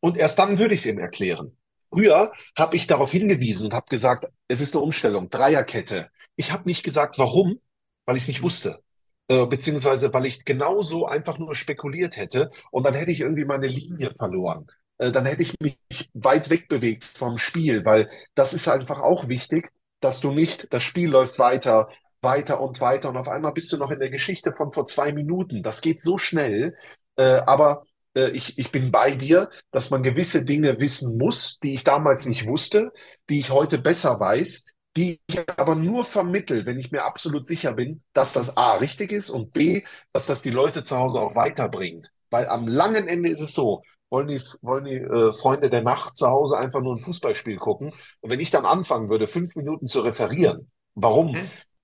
Und 0.00 0.16
erst 0.16 0.40
dann 0.40 0.58
würde 0.58 0.74
ich 0.74 0.80
es 0.80 0.86
ihm 0.86 0.98
erklären. 0.98 1.56
Früher 1.90 2.32
habe 2.58 2.74
ich 2.74 2.88
darauf 2.88 3.12
hingewiesen 3.12 3.66
und 3.66 3.74
habe 3.74 3.86
gesagt, 3.88 4.26
es 4.48 4.60
ist 4.60 4.74
eine 4.74 4.82
Umstellung, 4.82 5.30
Dreierkette. 5.30 6.08
Ich 6.34 6.50
habe 6.50 6.68
nicht 6.68 6.82
gesagt, 6.82 7.18
warum, 7.18 7.60
weil 8.04 8.16
ich 8.16 8.24
es 8.24 8.28
nicht 8.28 8.42
wusste. 8.42 8.82
Äh, 9.30 9.46
beziehungsweise 9.46 10.12
weil 10.12 10.26
ich 10.26 10.44
genauso 10.44 11.06
einfach 11.06 11.38
nur 11.38 11.54
spekuliert 11.54 12.16
hätte 12.16 12.50
und 12.72 12.84
dann 12.84 12.94
hätte 12.94 13.12
ich 13.12 13.20
irgendwie 13.20 13.44
meine 13.44 13.68
Linie 13.68 14.10
verloren. 14.18 14.66
Äh, 14.98 15.12
dann 15.12 15.24
hätte 15.24 15.42
ich 15.42 15.54
mich 15.60 15.78
weit 16.14 16.50
weg 16.50 16.68
bewegt 16.68 17.04
vom 17.04 17.38
Spiel, 17.38 17.84
weil 17.84 18.08
das 18.34 18.54
ist 18.54 18.66
einfach 18.66 18.98
auch 19.00 19.28
wichtig, 19.28 19.70
dass 20.00 20.20
du 20.20 20.32
nicht, 20.32 20.72
das 20.72 20.82
Spiel 20.82 21.10
läuft 21.10 21.38
weiter, 21.38 21.88
weiter 22.22 22.60
und 22.60 22.80
weiter 22.80 23.08
und 23.08 23.16
auf 23.16 23.28
einmal 23.28 23.52
bist 23.52 23.70
du 23.72 23.76
noch 23.76 23.92
in 23.92 24.00
der 24.00 24.10
Geschichte 24.10 24.52
von 24.52 24.72
vor 24.72 24.86
zwei 24.86 25.12
Minuten. 25.12 25.62
Das 25.62 25.80
geht 25.80 26.00
so 26.02 26.18
schnell, 26.18 26.74
äh, 27.16 27.22
aber 27.46 27.84
ich, 28.32 28.58
ich 28.58 28.72
bin 28.72 28.90
bei 28.90 29.14
dir, 29.14 29.50
dass 29.70 29.90
man 29.90 30.02
gewisse 30.02 30.44
Dinge 30.44 30.80
wissen 30.80 31.16
muss, 31.16 31.60
die 31.62 31.74
ich 31.74 31.84
damals 31.84 32.26
nicht 32.26 32.44
wusste, 32.44 32.90
die 33.28 33.38
ich 33.38 33.50
heute 33.50 33.78
besser 33.78 34.18
weiß, 34.18 34.64
die 34.96 35.20
ich 35.26 35.38
aber 35.56 35.74
nur 35.74 36.04
vermittel, 36.04 36.66
wenn 36.66 36.78
ich 36.78 36.90
mir 36.90 37.04
absolut 37.04 37.46
sicher 37.46 37.74
bin, 37.74 38.02
dass 38.12 38.32
das 38.32 38.56
A 38.56 38.74
richtig 38.76 39.12
ist 39.12 39.30
und 39.30 39.52
B, 39.52 39.82
dass 40.12 40.26
das 40.26 40.42
die 40.42 40.50
Leute 40.50 40.82
zu 40.82 40.98
Hause 40.98 41.20
auch 41.20 41.36
weiterbringt. 41.36 42.10
Weil 42.30 42.48
am 42.48 42.66
langen 42.66 43.08
Ende 43.08 43.28
ist 43.28 43.40
es 43.40 43.54
so, 43.54 43.82
wollen 44.08 44.28
die, 44.28 44.40
wollen 44.62 44.84
die 44.84 44.96
äh, 44.96 45.32
Freunde 45.32 45.70
der 45.70 45.82
Nacht 45.82 46.16
zu 46.16 46.28
Hause 46.28 46.58
einfach 46.58 46.80
nur 46.80 46.94
ein 46.94 46.98
Fußballspiel 46.98 47.56
gucken. 47.56 47.92
Und 48.20 48.30
wenn 48.30 48.40
ich 48.40 48.50
dann 48.50 48.66
anfangen 48.66 49.08
würde, 49.08 49.26
fünf 49.26 49.54
Minuten 49.56 49.86
zu 49.86 50.00
referieren, 50.00 50.70
warum 50.94 51.38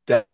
der 0.09 0.27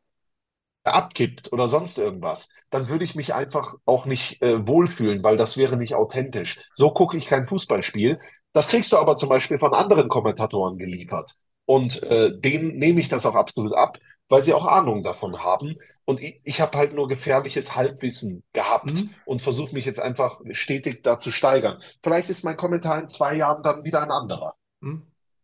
abkippt 0.84 1.52
oder 1.52 1.68
sonst 1.68 1.98
irgendwas, 1.98 2.48
dann 2.70 2.88
würde 2.88 3.04
ich 3.04 3.14
mich 3.14 3.34
einfach 3.34 3.74
auch 3.84 4.06
nicht 4.06 4.42
äh, 4.42 4.66
wohlfühlen, 4.66 5.22
weil 5.22 5.36
das 5.36 5.56
wäre 5.56 5.76
nicht 5.76 5.94
authentisch. 5.94 6.58
So 6.72 6.90
gucke 6.92 7.16
ich 7.16 7.26
kein 7.26 7.46
Fußballspiel. 7.46 8.20
Das 8.52 8.68
kriegst 8.68 8.92
du 8.92 8.98
aber 8.98 9.16
zum 9.16 9.28
Beispiel 9.28 9.58
von 9.58 9.74
anderen 9.74 10.08
Kommentatoren 10.08 10.78
geliefert. 10.78 11.36
Und 11.64 12.02
äh, 12.02 12.32
denen 12.38 12.76
nehme 12.78 13.00
ich 13.00 13.08
das 13.08 13.24
auch 13.26 13.34
absolut 13.34 13.74
ab, 13.74 13.98
weil 14.28 14.42
sie 14.42 14.54
auch 14.54 14.66
Ahnung 14.66 15.02
davon 15.02 15.42
haben. 15.42 15.76
Und 16.04 16.20
ich, 16.20 16.40
ich 16.44 16.60
habe 16.60 16.76
halt 16.78 16.94
nur 16.94 17.08
gefährliches 17.08 17.76
Halbwissen 17.76 18.42
gehabt 18.52 19.04
und 19.24 19.42
versuche 19.42 19.74
mich 19.74 19.84
jetzt 19.84 20.00
einfach 20.00 20.40
stetig 20.52 21.02
da 21.02 21.18
zu 21.18 21.30
steigern. 21.30 21.82
Vielleicht 22.02 22.30
ist 22.30 22.44
mein 22.44 22.56
Kommentar 22.56 23.00
in 23.00 23.08
zwei 23.08 23.36
Jahren 23.36 23.62
dann 23.62 23.84
wieder 23.84 24.02
ein 24.02 24.10
anderer. 24.10 24.54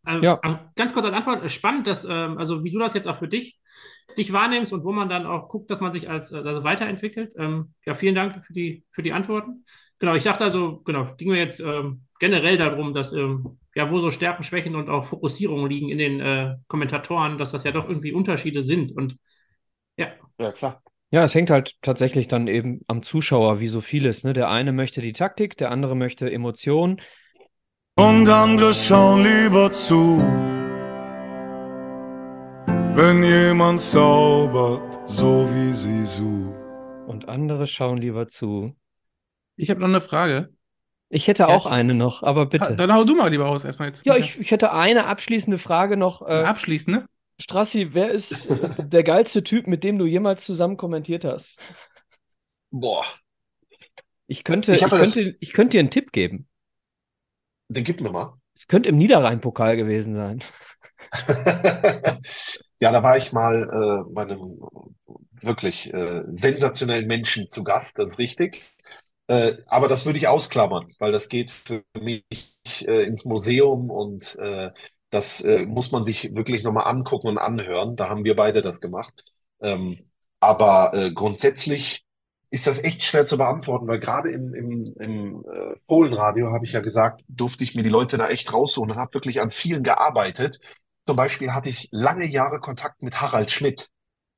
Also, 0.04 0.22
Ja. 0.22 0.38
also 0.42 0.58
ganz 0.76 0.92
kurz 0.94 1.06
als 1.06 1.14
Antwort, 1.14 1.50
spannend, 1.50 1.86
dass, 1.86 2.04
ähm, 2.04 2.38
also 2.38 2.64
wie 2.64 2.70
du 2.70 2.78
das 2.78 2.94
jetzt 2.94 3.08
auch 3.08 3.16
für 3.16 3.28
dich, 3.28 3.58
dich 4.16 4.32
wahrnimmst 4.32 4.72
und 4.72 4.84
wo 4.84 4.92
man 4.92 5.08
dann 5.08 5.26
auch 5.26 5.48
guckt, 5.48 5.70
dass 5.70 5.80
man 5.80 5.92
sich 5.92 6.08
als 6.08 6.32
äh, 6.32 6.38
also 6.38 6.64
weiterentwickelt. 6.64 7.34
Ähm, 7.36 7.74
ja, 7.84 7.94
vielen 7.94 8.14
Dank 8.14 8.44
für 8.44 8.52
die, 8.52 8.84
für 8.90 9.02
die 9.02 9.12
Antworten. 9.12 9.64
Genau, 9.98 10.14
ich 10.14 10.24
dachte 10.24 10.44
also, 10.44 10.80
genau, 10.84 11.14
ging 11.16 11.28
mir 11.28 11.38
jetzt 11.38 11.60
ähm, 11.60 12.04
generell 12.18 12.56
darum, 12.56 12.94
dass 12.94 13.12
ähm, 13.12 13.58
ja, 13.78 13.92
wo 13.92 14.00
so 14.00 14.10
Stärken, 14.10 14.42
Schwächen 14.42 14.74
und 14.74 14.88
auch 14.88 15.04
Fokussierungen 15.04 15.70
liegen 15.70 15.88
in 15.88 15.98
den 15.98 16.20
äh, 16.20 16.56
Kommentatoren, 16.66 17.38
dass 17.38 17.52
das 17.52 17.62
ja 17.62 17.70
doch 17.70 17.88
irgendwie 17.88 18.12
Unterschiede 18.12 18.64
sind. 18.64 18.90
Und 18.90 19.16
ja. 19.96 20.08
Ja, 20.40 20.50
klar. 20.50 20.82
Ja, 21.12 21.22
es 21.22 21.32
hängt 21.36 21.48
halt 21.48 21.76
tatsächlich 21.80 22.26
dann 22.26 22.48
eben 22.48 22.80
am 22.88 23.04
Zuschauer, 23.04 23.60
wie 23.60 23.68
so 23.68 23.80
vieles. 23.80 24.24
Ne? 24.24 24.32
Der 24.32 24.50
eine 24.50 24.72
möchte 24.72 25.00
die 25.00 25.12
Taktik, 25.12 25.56
der 25.58 25.70
andere 25.70 25.94
möchte 25.94 26.28
Emotionen. 26.28 27.00
Und 27.94 28.28
andere 28.28 28.74
schauen 28.74 29.22
lieber 29.22 29.70
zu, 29.70 30.18
wenn 32.96 33.22
jemand 33.22 33.80
zaubert, 33.80 35.08
so 35.08 35.48
wie 35.54 35.72
sie 35.72 36.04
sucht. 36.04 36.56
Und 37.06 37.28
andere 37.28 37.68
schauen 37.68 37.98
lieber 37.98 38.26
zu. 38.26 38.76
Ich 39.54 39.70
habe 39.70 39.78
noch 39.78 39.88
eine 39.88 40.00
Frage. 40.00 40.52
Ich 41.11 41.26
hätte 41.26 41.48
auch 41.48 41.64
Jetzt? 41.64 41.72
eine 41.72 41.94
noch, 41.94 42.22
aber 42.22 42.44
Ha, 42.44 42.50
bitte. 42.50 42.76
Dann 42.76 42.92
hau 42.92 43.04
du 43.04 43.14
mal 43.14 43.28
lieber 43.30 43.46
aus 43.48 43.64
erstmal 43.64 43.88
jetzt. 43.88 44.04
Ja, 44.04 44.16
ich, 44.16 44.38
ich 44.38 44.50
hätte 44.50 44.72
eine 44.72 45.06
abschließende 45.06 45.59
Frage 45.59 45.96
noch. 45.96 46.22
Äh, 46.22 46.42
abschließende? 46.44 47.06
Strassi, 47.40 47.94
wer 47.94 48.11
ist 48.11 48.48
der 48.78 49.02
geilste 49.04 49.42
Typ, 49.42 49.66
mit 49.66 49.84
dem 49.84 49.98
du 49.98 50.06
jemals 50.06 50.44
zusammen 50.44 50.76
kommentiert 50.76 51.24
hast? 51.24 51.59
Boah. 52.72 53.04
Ich 54.26 54.44
könnte, 54.44 54.72
Ich 54.72 54.82
ich, 54.82 54.88
könnte, 54.90 55.36
ich 55.40 55.52
könnte 55.52 55.72
dir 55.72 55.80
einen 55.80 55.90
Tipp 55.90 56.12
geben. 56.12 56.48
Den 57.68 57.84
gib 57.84 58.00
mir 58.02 58.11
mal. 58.11 58.34
Es 58.54 58.66
könnte 58.66 58.88
im 58.90 58.98
Niederrhein-Pokal 58.98 59.76
gewesen 59.76 60.12
sein. 60.14 60.42
Ja, 62.80 62.92
da 62.92 63.02
war 63.02 63.16
ich 63.18 63.32
mal 63.32 64.04
äh, 64.09 64.12
bei 64.12 64.22
einem 64.22 64.61
wirklich 65.40 65.92
äh, 65.92 66.22
sensationellen 66.28 67.06
Menschen 67.06 67.48
zu 67.48 67.64
Gast, 67.64 67.98
das 67.98 68.11
ist 68.11 68.18
richtig. 68.18 68.62
Äh, 69.28 69.58
aber 69.66 69.88
das 69.88 70.06
würde 70.06 70.18
ich 70.18 70.28
ausklammern, 70.28 70.94
weil 70.98 71.12
das 71.12 71.28
geht 71.28 71.50
für 71.50 71.84
mich 72.00 72.24
äh, 72.86 73.04
ins 73.04 73.24
Museum 73.24 73.90
und 73.90 74.36
äh, 74.36 74.70
das 75.10 75.40
äh, 75.42 75.66
muss 75.66 75.92
man 75.92 76.04
sich 76.04 76.34
wirklich 76.36 76.62
nochmal 76.62 76.86
angucken 76.86 77.28
und 77.28 77.38
anhören. 77.38 77.96
Da 77.96 78.08
haben 78.08 78.24
wir 78.24 78.36
beide 78.36 78.62
das 78.62 78.80
gemacht. 78.80 79.24
Ähm, 79.60 79.98
aber 80.40 80.92
äh, 80.94 81.12
grundsätzlich 81.12 82.04
ist 82.50 82.66
das 82.66 82.78
echt 82.78 83.02
schwer 83.02 83.26
zu 83.26 83.36
beantworten, 83.36 83.86
weil 83.88 84.00
gerade 84.00 84.30
im, 84.32 84.54
im, 84.54 84.94
im 84.98 85.44
äh, 85.46 85.76
Fohlenradio 85.86 86.50
habe 86.52 86.64
ich 86.64 86.72
ja 86.72 86.80
gesagt, 86.80 87.22
durfte 87.28 87.64
ich 87.64 87.74
mir 87.74 87.82
die 87.82 87.88
Leute 87.90 88.16
da 88.18 88.28
echt 88.30 88.52
raussuchen 88.52 88.92
und 88.92 88.98
habe 88.98 89.12
wirklich 89.14 89.40
an 89.42 89.50
vielen 89.50 89.82
gearbeitet. 89.82 90.58
Zum 91.04 91.16
Beispiel 91.16 91.52
hatte 91.52 91.68
ich 91.70 91.88
lange 91.90 92.26
Jahre 92.26 92.60
Kontakt 92.60 93.02
mit 93.02 93.20
Harald 93.20 93.50
Schmidt, 93.50 93.90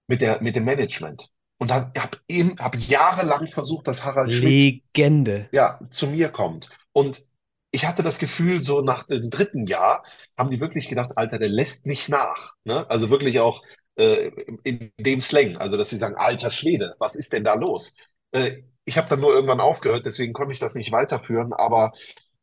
mit 0.08 0.20
der, 0.22 0.42
mit 0.42 0.56
dem 0.56 0.64
Management. 0.64 1.30
Und 1.60 1.72
habe 1.72 2.18
eben, 2.28 2.58
hab 2.58 2.74
jahrelang 2.76 3.50
versucht, 3.50 3.86
dass 3.86 4.04
Harald 4.04 4.34
Schmidt 4.34 4.82
Legende. 4.94 5.48
ja, 5.52 5.78
zu 5.90 6.06
mir 6.08 6.30
kommt. 6.30 6.70
Und 6.92 7.22
ich 7.70 7.86
hatte 7.86 8.02
das 8.02 8.18
Gefühl, 8.18 8.62
so 8.62 8.80
nach 8.80 9.04
dem 9.04 9.30
dritten 9.30 9.66
Jahr 9.66 10.04
haben 10.36 10.50
die 10.50 10.60
wirklich 10.60 10.88
gedacht, 10.88 11.12
Alter, 11.16 11.38
der 11.38 11.48
lässt 11.50 11.86
nicht 11.86 12.08
nach. 12.08 12.54
Ne? 12.64 12.88
Also 12.90 13.10
wirklich 13.10 13.40
auch 13.40 13.62
äh, 13.96 14.30
in 14.64 14.90
dem 14.98 15.20
Slang, 15.20 15.56
also 15.58 15.76
dass 15.76 15.90
sie 15.90 15.98
sagen, 15.98 16.16
alter 16.16 16.50
Schwede, 16.50 16.94
was 16.98 17.14
ist 17.16 17.32
denn 17.32 17.44
da 17.44 17.54
los? 17.54 17.94
Äh, 18.32 18.62
ich 18.86 18.96
habe 18.98 19.08
dann 19.08 19.20
nur 19.20 19.32
irgendwann 19.32 19.60
aufgehört, 19.60 20.06
deswegen 20.06 20.32
konnte 20.32 20.54
ich 20.54 20.60
das 20.60 20.74
nicht 20.74 20.92
weiterführen. 20.92 21.52
Aber 21.52 21.92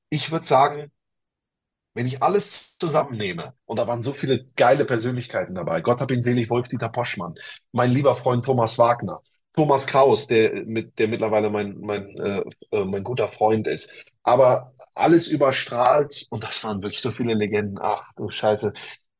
ich 0.09 0.31
würde 0.31 0.45
sagen, 0.45 0.91
wenn 1.97 2.07
ich 2.07 2.21
alles 2.21 2.77
zusammennehme, 2.77 3.53
und 3.65 3.79
da 3.79 3.87
waren 3.87 4.01
so 4.01 4.13
viele 4.13 4.45
geile 4.55 4.85
Persönlichkeiten 4.85 5.55
dabei, 5.55 5.81
Gott 5.81 5.99
hab 5.99 6.11
ihn 6.11 6.21
selig, 6.21 6.49
Wolf-Dieter 6.49 6.89
Poschmann, 6.89 7.35
mein 7.71 7.91
lieber 7.91 8.15
Freund 8.15 8.45
Thomas 8.45 8.77
Wagner, 8.77 9.21
Thomas 9.53 9.87
Kraus, 9.87 10.27
der, 10.27 10.65
mit, 10.65 10.99
der 10.99 11.07
mittlerweile 11.07 11.49
mein, 11.49 11.79
mein, 11.79 12.15
äh, 12.17 12.43
äh, 12.71 12.85
mein 12.85 13.03
guter 13.03 13.27
Freund 13.27 13.67
ist. 13.67 13.91
Aber 14.21 14.71
alles 14.93 15.27
überstrahlt, 15.27 16.27
und 16.29 16.43
das 16.43 16.63
waren 16.63 16.83
wirklich 16.83 17.01
so 17.01 17.11
viele 17.11 17.33
Legenden. 17.33 17.79
Ach 17.81 18.03
du 18.15 18.29
Scheiße. 18.29 18.71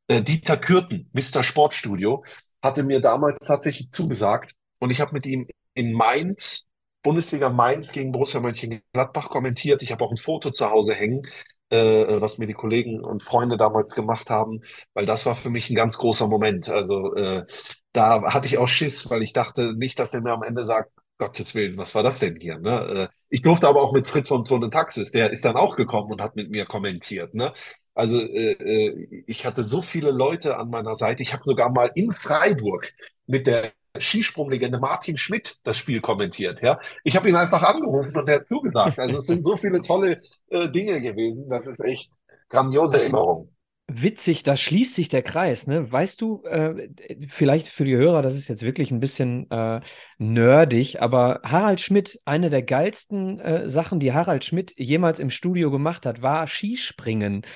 Äh, 0.06 0.22
Dieter 0.22 0.56
Kürten, 0.56 1.10
Mr. 1.12 1.42
Sportstudio, 1.42 2.24
hatte 2.62 2.84
mir 2.84 3.00
damals 3.00 3.38
tatsächlich 3.40 3.90
zugesagt. 3.90 4.54
Und 4.78 4.90
ich 4.90 5.00
habe 5.00 5.12
mit 5.12 5.26
ihm 5.26 5.48
in 5.74 5.92
Mainz, 5.92 6.66
Bundesliga 7.02 7.48
Mainz 7.50 7.90
gegen 7.90 8.12
Borussia 8.12 8.38
Mönchengladbach 8.38 9.30
kommentiert. 9.30 9.82
Ich 9.82 9.90
habe 9.90 10.04
auch 10.04 10.12
ein 10.12 10.16
Foto 10.16 10.52
zu 10.52 10.70
Hause 10.70 10.94
hängen, 10.94 11.22
äh, 11.70 12.20
was 12.20 12.38
mir 12.38 12.46
die 12.46 12.54
Kollegen 12.54 13.04
und 13.04 13.22
Freunde 13.22 13.56
damals 13.56 13.94
gemacht 13.94 14.30
haben, 14.30 14.62
weil 14.94 15.06
das 15.06 15.26
war 15.26 15.34
für 15.34 15.50
mich 15.50 15.70
ein 15.70 15.76
ganz 15.76 15.98
großer 15.98 16.28
Moment. 16.28 16.68
Also 16.70 17.14
äh, 17.14 17.44
da 17.92 18.32
hatte 18.32 18.46
ich 18.46 18.58
auch 18.58 18.68
Schiss, 18.68 19.10
weil 19.10 19.22
ich 19.22 19.32
dachte 19.32 19.74
nicht, 19.76 19.98
dass 19.98 20.14
er 20.14 20.22
mir 20.22 20.32
am 20.32 20.42
Ende 20.42 20.64
sagt, 20.64 20.90
Gottes 21.18 21.54
Willen, 21.54 21.76
was 21.76 21.94
war 21.94 22.02
das 22.02 22.20
denn 22.20 22.36
hier? 22.36 22.58
Ne? 22.58 23.08
Äh, 23.10 23.14
ich 23.28 23.42
durfte 23.42 23.66
aber 23.68 23.82
auch 23.82 23.92
mit 23.92 24.06
Fritz 24.06 24.30
und 24.30 24.46
Tone 24.46 24.70
Taxis, 24.70 25.10
der 25.12 25.32
ist 25.32 25.44
dann 25.44 25.56
auch 25.56 25.76
gekommen 25.76 26.12
und 26.12 26.22
hat 26.22 26.36
mit 26.36 26.50
mir 26.50 26.64
kommentiert. 26.66 27.34
Ne? 27.34 27.52
Also 27.94 28.20
äh, 28.20 28.52
äh, 28.52 29.24
ich 29.26 29.44
hatte 29.44 29.64
so 29.64 29.82
viele 29.82 30.12
Leute 30.12 30.56
an 30.56 30.70
meiner 30.70 30.96
Seite. 30.96 31.22
Ich 31.22 31.32
habe 31.32 31.42
sogar 31.44 31.70
mal 31.72 31.90
in 31.94 32.12
Freiburg 32.12 32.92
mit 33.26 33.46
der 33.48 33.72
Skisprunglegende 34.00 34.78
Martin 34.78 35.18
Schmidt 35.18 35.56
das 35.64 35.78
Spiel 35.78 36.00
kommentiert. 36.00 36.62
Ja, 36.62 36.78
ich 37.04 37.16
habe 37.16 37.28
ihn 37.28 37.36
einfach 37.36 37.62
angerufen 37.62 38.16
und 38.16 38.28
er 38.28 38.40
hat 38.40 38.46
zugesagt. 38.46 38.98
Also 38.98 39.20
es 39.20 39.26
sind 39.26 39.46
so 39.46 39.56
viele 39.56 39.80
tolle 39.82 40.20
äh, 40.48 40.68
Dinge 40.70 41.00
gewesen. 41.00 41.48
Das 41.48 41.66
ist 41.66 41.80
echt 41.80 42.10
grandiose 42.48 42.96
Erinnerung. 42.96 43.50
Witzig, 43.90 44.42
da 44.42 44.54
schließt 44.54 44.94
sich 44.94 45.08
der 45.08 45.22
Kreis, 45.22 45.66
ne? 45.66 45.90
Weißt 45.90 46.20
du, 46.20 46.44
äh, 46.44 46.90
vielleicht 47.26 47.68
für 47.68 47.86
die 47.86 47.96
Hörer, 47.96 48.20
das 48.20 48.36
ist 48.36 48.46
jetzt 48.46 48.62
wirklich 48.62 48.90
ein 48.90 49.00
bisschen 49.00 49.50
äh, 49.50 49.80
nerdig, 50.18 51.00
aber 51.00 51.40
Harald 51.42 51.80
Schmidt, 51.80 52.20
eine 52.26 52.50
der 52.50 52.62
geilsten 52.62 53.40
äh, 53.40 53.66
Sachen, 53.70 53.98
die 53.98 54.12
Harald 54.12 54.44
Schmidt 54.44 54.74
jemals 54.76 55.18
im 55.18 55.30
Studio 55.30 55.70
gemacht 55.70 56.04
hat, 56.04 56.20
war 56.20 56.46
Skispringen. 56.46 57.46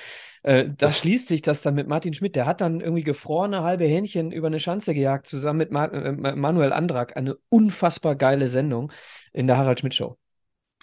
Äh, 0.43 0.65
da 0.77 0.91
schließt 0.91 1.27
sich 1.27 1.41
das 1.41 1.61
dann 1.61 1.73
mit 1.75 1.87
Martin 1.87 2.13
Schmidt. 2.13 2.35
Der 2.35 2.45
hat 2.45 2.61
dann 2.61 2.81
irgendwie 2.81 3.03
gefrorene 3.03 3.63
halbe 3.63 3.85
Hähnchen 3.85 4.31
über 4.31 4.47
eine 4.47 4.59
Schanze 4.59 4.93
gejagt, 4.93 5.25
zusammen 5.25 5.59
mit 5.59 5.71
Ma 5.71 5.85
äh, 5.85 6.35
Manuel 6.35 6.73
Andrak. 6.73 7.17
Eine 7.17 7.37
unfassbar 7.49 8.15
geile 8.15 8.47
Sendung 8.49 8.91
in 9.31 9.47
der 9.47 9.57
Harald 9.57 9.79
Schmidt 9.79 9.95
Show. 9.95 10.17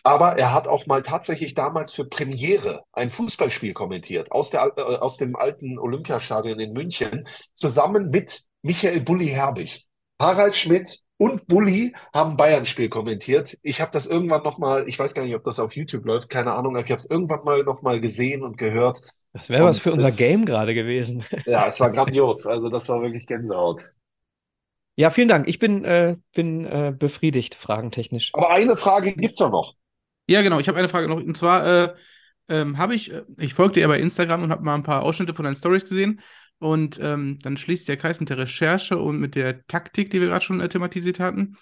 Aber 0.03 0.39
er 0.39 0.55
hat 0.55 0.67
auch 0.67 0.87
mal 0.87 1.03
tatsächlich 1.03 1.55
damals 1.55 1.93
für 1.93 2.07
Premiere 2.07 2.85
ein 2.93 3.11
Fußballspiel 3.11 3.75
kommentiert 3.75 4.33
aus, 4.33 4.49
der, 4.51 4.73
äh, 4.77 4.81
aus 4.81 5.19
dem 5.19 5.37
alten 5.37 5.79
Olympiastadion 5.79 6.59
in 6.59 6.73
München, 6.73 7.27
zusammen 7.53 8.09
mit 8.11 8.43
Michael 8.63 9.03
Bulli 9.03 9.27
Herbig. 9.27 9.87
Harald 10.19 10.57
Schmidt 10.57 11.01
und 11.19 11.47
Bulli 11.47 11.95
haben 12.15 12.37
Bayern-Spiel 12.39 12.89
kommentiert. 12.89 13.59
Ich 13.63 13.83
habe 13.83 13.91
das 13.91 14.07
irgendwann 14.07 14.43
noch 14.43 14.57
mal, 14.57 14.89
ich 14.89 14.99
weiß 14.99 15.13
gar 15.13 15.23
nicht, 15.23 15.35
ob 15.35 15.45
das 15.45 15.61
auf 15.61 15.77
YouTube 15.77 16.07
läuft, 16.07 16.31
keine 16.31 16.53
Ahnung, 16.53 16.77
aber 16.77 16.85
ich 16.85 16.91
habe 16.91 17.01
es 17.01 17.11
irgendwann 17.11 17.45
mal 17.45 17.63
noch 17.63 17.83
mal 17.83 18.01
gesehen 18.01 18.43
und 18.43 18.57
gehört. 18.57 19.01
Das 19.33 19.49
wäre 19.49 19.65
was 19.65 19.79
für 19.79 19.93
unser 19.93 20.09
es, 20.09 20.17
Game 20.17 20.45
gerade 20.45 20.75
gewesen. 20.75 21.25
Ja, 21.47 21.67
es 21.69 21.79
war 21.81 21.91
grandios. 21.93 22.47
Also 22.47 22.69
das 22.69 22.89
war 22.89 23.01
wirklich 23.01 23.27
Gänsehaut. 23.27 23.89
Ja, 24.97 25.11
vielen 25.11 25.29
Dank. 25.29 25.49
Ich 25.49 25.59
bin, 25.59 25.85
äh, 25.85 26.17
bin 26.35 26.67
äh, 26.67 26.93
befriedigt, 26.97 27.55
fragentechnisch. 27.55 28.33
Aber 28.35 28.51
eine 28.51 28.77
Frage 28.77 29.15
gibt 29.15 29.35
es 29.35 29.39
ja 29.39 29.49
noch. 29.49 29.77
Ja, 30.27 30.43
genau. 30.43 30.59
Ich 30.59 30.69
habe 30.69 30.79
eine 30.79 30.89
Frage 30.89 31.09
noch. 31.09 31.17
Und 31.17 31.37
zwar 31.37 31.67
äh, 31.67 31.95
ähm, 32.49 32.77
habe 32.77 32.95
ich, 32.95 33.13
äh, 33.13 33.23
ich 33.39 33.55
folgte 33.55 33.81
dir 33.81 33.89
bei 33.89 34.01
Instagram 34.01 34.43
und 34.43 34.51
habe 34.51 34.65
mal 34.65 34.75
ein 34.75 34.83
paar 34.83 35.03
Ausschnitte 35.03 35.35
von 35.35 35.45
deinen 35.45 35.57
Stories 35.57 35.85
gesehen. 35.85 36.21
Und 36.59 36.99
ähm, 37.01 37.39
dann 37.43 37.57
schließt 37.57 37.89
der 37.89 37.97
Kreis 37.97 38.21
mit 38.21 38.29
der 38.29 38.39
Recherche 38.39 38.99
und 38.99 39.19
mit 39.19 39.35
der 39.35 39.67
Taktik, 39.67 40.11
die 40.11 40.21
wir 40.21 40.29
gerade 40.29 40.45
schon 40.45 40.61
äh, 40.61 40.69
thematisiert 40.69 41.21
hatten. 41.21 41.57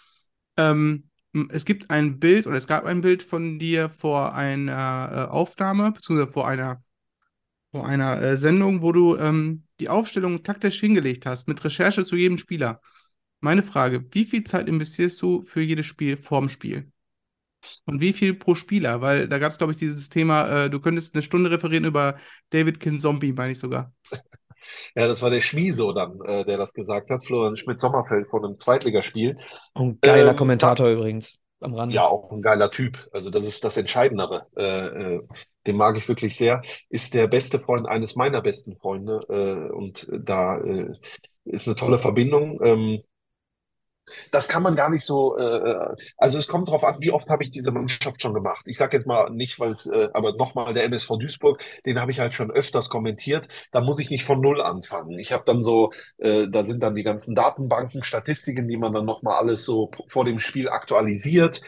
Ähm, 0.56 1.08
es 1.50 1.64
gibt 1.64 1.90
ein 1.90 2.18
Bild 2.18 2.46
oder 2.46 2.56
es 2.56 2.66
gab 2.66 2.84
ein 2.84 3.02
Bild 3.02 3.22
von 3.22 3.58
dir 3.58 3.90
vor 3.90 4.34
einer 4.34 5.28
äh, 5.28 5.30
Aufnahme, 5.30 5.92
beziehungsweise 5.92 6.32
vor 6.32 6.48
einer 6.48 6.82
vor 7.72 7.86
einer 7.86 8.20
äh, 8.20 8.36
Sendung, 8.36 8.82
wo 8.82 8.92
du 8.92 9.16
ähm, 9.16 9.64
die 9.80 9.88
Aufstellung 9.88 10.42
taktisch 10.42 10.80
hingelegt 10.80 11.26
hast, 11.26 11.48
mit 11.48 11.62
Recherche 11.64 12.04
zu 12.04 12.16
jedem 12.16 12.38
Spieler. 12.38 12.80
Meine 13.40 13.62
Frage, 13.62 14.04
wie 14.12 14.24
viel 14.24 14.44
Zeit 14.44 14.68
investierst 14.68 15.20
du 15.22 15.42
für 15.42 15.60
jedes 15.60 15.86
Spiel 15.86 16.16
vorm 16.16 16.48
Spiel? 16.48 16.90
Und 17.86 18.00
wie 18.00 18.12
viel 18.12 18.34
pro 18.34 18.54
Spieler? 18.54 19.00
Weil 19.00 19.28
da 19.28 19.38
gab 19.38 19.52
es, 19.52 19.58
glaube 19.58 19.72
ich, 19.72 19.78
dieses 19.78 20.08
Thema, 20.08 20.64
äh, 20.64 20.70
du 20.70 20.80
könntest 20.80 21.14
eine 21.14 21.22
Stunde 21.22 21.50
referieren 21.50 21.84
über 21.84 22.16
David 22.50 22.80
Kinzombie, 22.80 23.32
meine 23.32 23.52
ich 23.52 23.58
sogar. 23.58 23.92
Ja, 24.94 25.06
das 25.06 25.22
war 25.22 25.30
der 25.30 25.40
Schmieso 25.40 25.92
dann, 25.92 26.20
äh, 26.26 26.44
der 26.44 26.58
das 26.58 26.74
gesagt 26.74 27.10
hat, 27.10 27.24
Florian 27.24 27.56
Schmidt-Sommerfeld 27.56 28.28
von 28.28 28.44
einem 28.44 28.58
Zweitligaspiel. 28.58 29.36
Ein 29.74 29.98
geiler 30.00 30.32
ähm, 30.32 30.36
Kommentator 30.36 30.88
übrigens 30.88 31.38
am 31.60 31.74
Rande. 31.74 31.94
Ja, 31.94 32.06
auch 32.06 32.30
ein 32.32 32.42
geiler 32.42 32.70
Typ. 32.70 33.08
Also 33.12 33.30
das 33.30 33.44
ist 33.44 33.64
das 33.64 33.76
Entscheidendere. 33.76 34.46
Äh, 34.56 35.14
äh 35.14 35.20
den 35.68 35.76
mag 35.76 35.96
ich 35.96 36.08
wirklich 36.08 36.34
sehr, 36.34 36.62
ist 36.88 37.14
der 37.14 37.28
beste 37.28 37.60
Freund 37.60 37.86
eines 37.86 38.16
meiner 38.16 38.42
besten 38.42 38.76
Freunde. 38.76 39.20
Äh, 39.28 39.72
und 39.72 40.08
da 40.12 40.58
äh, 40.60 40.92
ist 41.44 41.68
eine 41.68 41.76
tolle 41.76 41.98
Verbindung. 41.98 42.60
Ähm, 42.62 43.02
das 44.30 44.48
kann 44.48 44.62
man 44.62 44.76
gar 44.76 44.90
nicht 44.90 45.04
so, 45.04 45.36
äh, 45.36 45.42
äh 45.42 45.96
also 46.16 46.38
es 46.38 46.48
kommt 46.48 46.68
darauf 46.68 46.84
an, 46.84 46.96
wie 47.00 47.10
oft 47.10 47.28
habe 47.28 47.44
ich 47.44 47.50
diese 47.50 47.72
Mannschaft 47.72 48.20
schon 48.22 48.34
gemacht. 48.34 48.66
Ich 48.66 48.78
sage 48.78 48.96
jetzt 48.96 49.06
mal 49.06 49.30
nicht, 49.30 49.58
weil 49.60 49.70
es, 49.70 49.86
äh, 49.86 50.08
aber 50.12 50.34
nochmal 50.36 50.74
der 50.74 50.84
MSV 50.84 51.18
Duisburg, 51.18 51.62
den 51.86 52.00
habe 52.00 52.10
ich 52.10 52.20
halt 52.20 52.34
schon 52.34 52.50
öfters 52.50 52.88
kommentiert. 52.88 53.48
Da 53.70 53.80
muss 53.80 53.98
ich 53.98 54.10
nicht 54.10 54.24
von 54.24 54.40
null 54.40 54.62
anfangen. 54.62 55.18
Ich 55.18 55.32
habe 55.32 55.44
dann 55.46 55.62
so, 55.62 55.90
äh, 56.18 56.46
da 56.48 56.64
sind 56.64 56.82
dann 56.82 56.94
die 56.94 57.02
ganzen 57.02 57.34
Datenbanken, 57.34 58.02
Statistiken, 58.02 58.68
die 58.68 58.76
man 58.76 58.92
dann 58.92 59.04
nochmal 59.04 59.38
alles 59.38 59.64
so 59.64 59.90
vor 60.08 60.24
dem 60.24 60.40
Spiel 60.40 60.68
aktualisiert. 60.68 61.60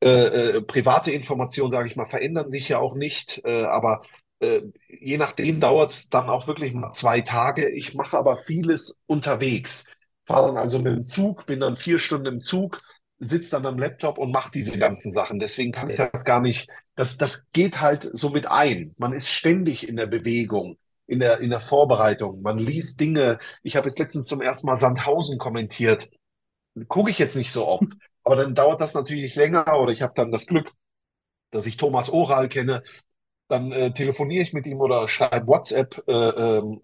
Äh, 0.00 0.58
äh, 0.58 0.62
private 0.62 1.10
Informationen, 1.10 1.72
sage 1.72 1.88
ich 1.88 1.96
mal, 1.96 2.06
verändern 2.06 2.50
sich 2.50 2.68
ja 2.68 2.78
auch 2.78 2.94
nicht, 2.94 3.42
äh, 3.44 3.64
aber 3.64 4.02
äh, 4.38 4.62
je 4.88 5.18
nachdem 5.18 5.58
dauert 5.58 5.90
es 5.90 6.08
dann 6.08 6.28
auch 6.28 6.46
wirklich 6.46 6.72
mal 6.72 6.92
zwei 6.92 7.20
Tage. 7.20 7.68
Ich 7.68 7.94
mache 7.94 8.16
aber 8.16 8.36
vieles 8.36 9.00
unterwegs. 9.06 9.86
Fahre 10.24 10.48
dann 10.48 10.56
also 10.56 10.78
mit 10.78 10.94
dem 10.94 11.06
Zug, 11.06 11.46
bin 11.46 11.60
dann 11.60 11.76
vier 11.76 11.98
Stunden 11.98 12.26
im 12.26 12.40
Zug, 12.40 12.80
sitze 13.18 13.52
dann 13.52 13.66
am 13.66 13.78
Laptop 13.78 14.18
und 14.18 14.30
mache 14.30 14.52
diese 14.52 14.78
ganzen 14.78 15.10
Sachen. 15.10 15.40
Deswegen 15.40 15.72
kann 15.72 15.90
ich 15.90 15.96
das 15.96 16.24
gar 16.24 16.40
nicht, 16.40 16.68
das, 16.94 17.16
das 17.18 17.50
geht 17.52 17.80
halt 17.80 18.08
so 18.12 18.30
mit 18.30 18.46
ein. 18.46 18.94
Man 18.98 19.12
ist 19.12 19.28
ständig 19.28 19.88
in 19.88 19.96
der 19.96 20.06
Bewegung. 20.06 20.78
In 21.06 21.20
der, 21.20 21.40
in 21.40 21.48
der 21.48 21.60
Vorbereitung. 21.60 22.42
Man 22.42 22.58
liest 22.58 23.00
Dinge. 23.00 23.38
Ich 23.62 23.76
habe 23.76 23.88
jetzt 23.88 23.98
letztens 23.98 24.28
zum 24.28 24.42
ersten 24.42 24.66
Mal 24.66 24.76
Sandhausen 24.76 25.38
kommentiert. 25.38 26.10
Gucke 26.86 27.10
ich 27.10 27.18
jetzt 27.18 27.34
nicht 27.34 27.50
so 27.50 27.66
oft. 27.66 27.86
Aber 28.28 28.36
dann 28.36 28.54
dauert 28.54 28.82
das 28.82 28.92
natürlich 28.92 29.36
länger 29.36 29.80
oder 29.80 29.90
ich 29.90 30.02
habe 30.02 30.12
dann 30.14 30.30
das 30.30 30.46
Glück, 30.46 30.74
dass 31.50 31.66
ich 31.66 31.78
Thomas 31.78 32.10
Oral 32.10 32.50
kenne. 32.50 32.82
Dann 33.48 33.72
äh, 33.72 33.90
telefoniere 33.94 34.42
ich 34.42 34.52
mit 34.52 34.66
ihm 34.66 34.82
oder 34.82 35.08
schreibe 35.08 35.46
WhatsApp 35.46 36.02
äh, 36.06 36.12
ähm, 36.12 36.82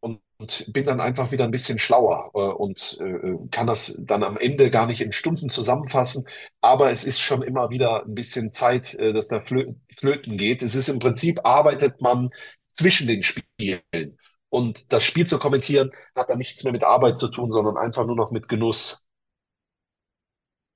und, 0.00 0.20
und, 0.38 0.72
bin 0.72 0.84
dann 0.84 1.00
einfach 1.00 1.30
wieder 1.30 1.44
ein 1.44 1.52
bisschen 1.52 1.78
schlauer 1.78 2.32
äh, 2.34 2.38
und 2.38 2.98
äh, 3.00 3.48
kann 3.52 3.68
das 3.68 3.96
dann 4.00 4.24
am 4.24 4.36
Ende 4.36 4.70
gar 4.70 4.86
nicht 4.88 5.00
in 5.02 5.12
Stunden 5.12 5.48
zusammenfassen. 5.50 6.26
Aber 6.60 6.90
es 6.90 7.04
ist 7.04 7.20
schon 7.20 7.42
immer 7.42 7.70
wieder 7.70 8.04
ein 8.04 8.16
bisschen 8.16 8.52
Zeit, 8.52 8.94
äh, 8.94 9.12
dass 9.12 9.28
da 9.28 9.40
flö 9.40 9.74
flöten 9.96 10.36
geht. 10.36 10.62
Es 10.62 10.74
ist 10.74 10.88
im 10.88 10.98
Prinzip, 10.98 11.46
arbeitet 11.46 12.00
man 12.00 12.30
zwischen 12.72 13.06
den 13.06 13.22
Spielen. 13.22 14.18
Und 14.48 14.92
das 14.92 15.04
Spiel 15.04 15.28
zu 15.28 15.38
kommentieren 15.38 15.92
hat 16.16 16.28
dann 16.28 16.38
nichts 16.38 16.64
mehr 16.64 16.72
mit 16.72 16.82
Arbeit 16.82 17.20
zu 17.20 17.28
tun, 17.28 17.52
sondern 17.52 17.76
einfach 17.76 18.04
nur 18.04 18.16
noch 18.16 18.32
mit 18.32 18.48
Genuss. 18.48 19.04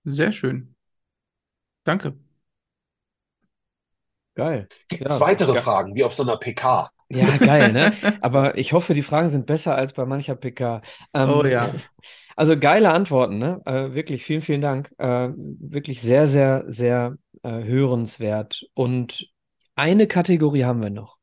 Sehr 0.07 0.31
schön. 0.31 0.73
Danke. 1.83 2.15
Geil. 4.37 4.69
Gibt 4.89 5.05
es 5.05 5.19
ja, 5.19 5.21
weitere 5.21 5.53
ge 5.53 5.61
Fragen, 5.61 5.97
wie 5.97 6.05
auf 6.05 6.15
so 6.15 6.23
einer 6.23 6.37
PK? 6.37 6.91
Ja, 7.09 7.37
geil, 7.39 7.73
ne? 7.73 7.93
Aber 8.21 8.57
ich 8.57 8.73
hoffe, 8.73 8.95
die 8.95 9.03
Fragen 9.03 9.29
sind 9.31 9.47
besser 9.47 9.75
als 9.75 9.95
bei 9.95 10.05
mancher 10.05 10.37
PK. 10.37 10.81
Ähm, 11.13 11.31
oh 11.31 11.45
ja. 11.45 11.75
Also 12.39 12.59
geile 12.59 12.91
Antworten, 12.91 13.39
ne? 13.39 13.63
Äh, 13.65 13.95
wirklich, 13.95 14.23
vielen, 14.23 14.43
vielen 14.43 14.61
Dank. 14.61 14.93
Äh, 14.99 15.31
wirklich 15.35 16.03
sehr, 16.03 16.29
sehr, 16.29 16.65
sehr 16.67 17.17
äh, 17.43 17.65
hörenswert. 17.65 18.67
Und 18.75 19.33
eine 19.75 20.07
Kategorie 20.07 20.65
haben 20.65 20.83
wir 20.83 20.91
noch. 20.91 21.17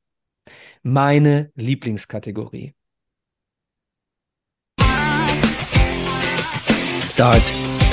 Meine 0.82 1.52
Lieblingskategorie. 1.54 2.74
Start 7.00 7.44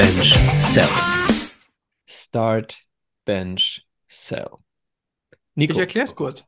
Bench, 0.00 0.34
Sell. 0.58 0.88
Start, 2.06 2.86
Bench, 3.26 3.86
Sell. 4.08 4.48
Nico. 5.54 5.74
Ich 5.74 5.78
erkläre 5.78 6.06
es 6.06 6.14
kurz. 6.14 6.42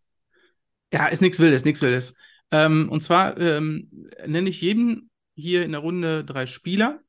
Ja, 0.90 1.08
ist 1.08 1.20
nichts 1.20 1.38
Wildes, 1.38 1.66
nichts 1.66 1.82
Wildes. 1.82 2.14
Ähm, 2.50 2.88
und 2.88 3.02
zwar 3.02 3.36
ähm, 3.38 4.08
nenne 4.26 4.48
ich 4.48 4.62
jedem 4.62 5.10
hier 5.34 5.66
in 5.66 5.72
der 5.72 5.82
Runde 5.82 6.24
drei 6.24 6.46
Spieler 6.46 7.00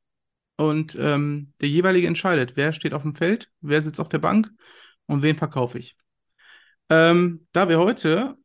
und 0.58 0.94
ähm, 1.00 1.54
der 1.62 1.70
jeweilige 1.70 2.08
entscheidet, 2.08 2.58
wer 2.58 2.74
steht 2.74 2.92
auf 2.92 3.00
dem 3.00 3.14
Feld, 3.14 3.50
wer 3.62 3.80
sitzt 3.80 3.98
auf 3.98 4.10
der 4.10 4.18
Bank 4.18 4.50
und 5.06 5.22
wen 5.22 5.38
verkaufe 5.38 5.78
ich. 5.78 5.96
Ähm, 6.90 7.46
da 7.52 7.70
wir 7.70 7.78
heute, 7.78 8.36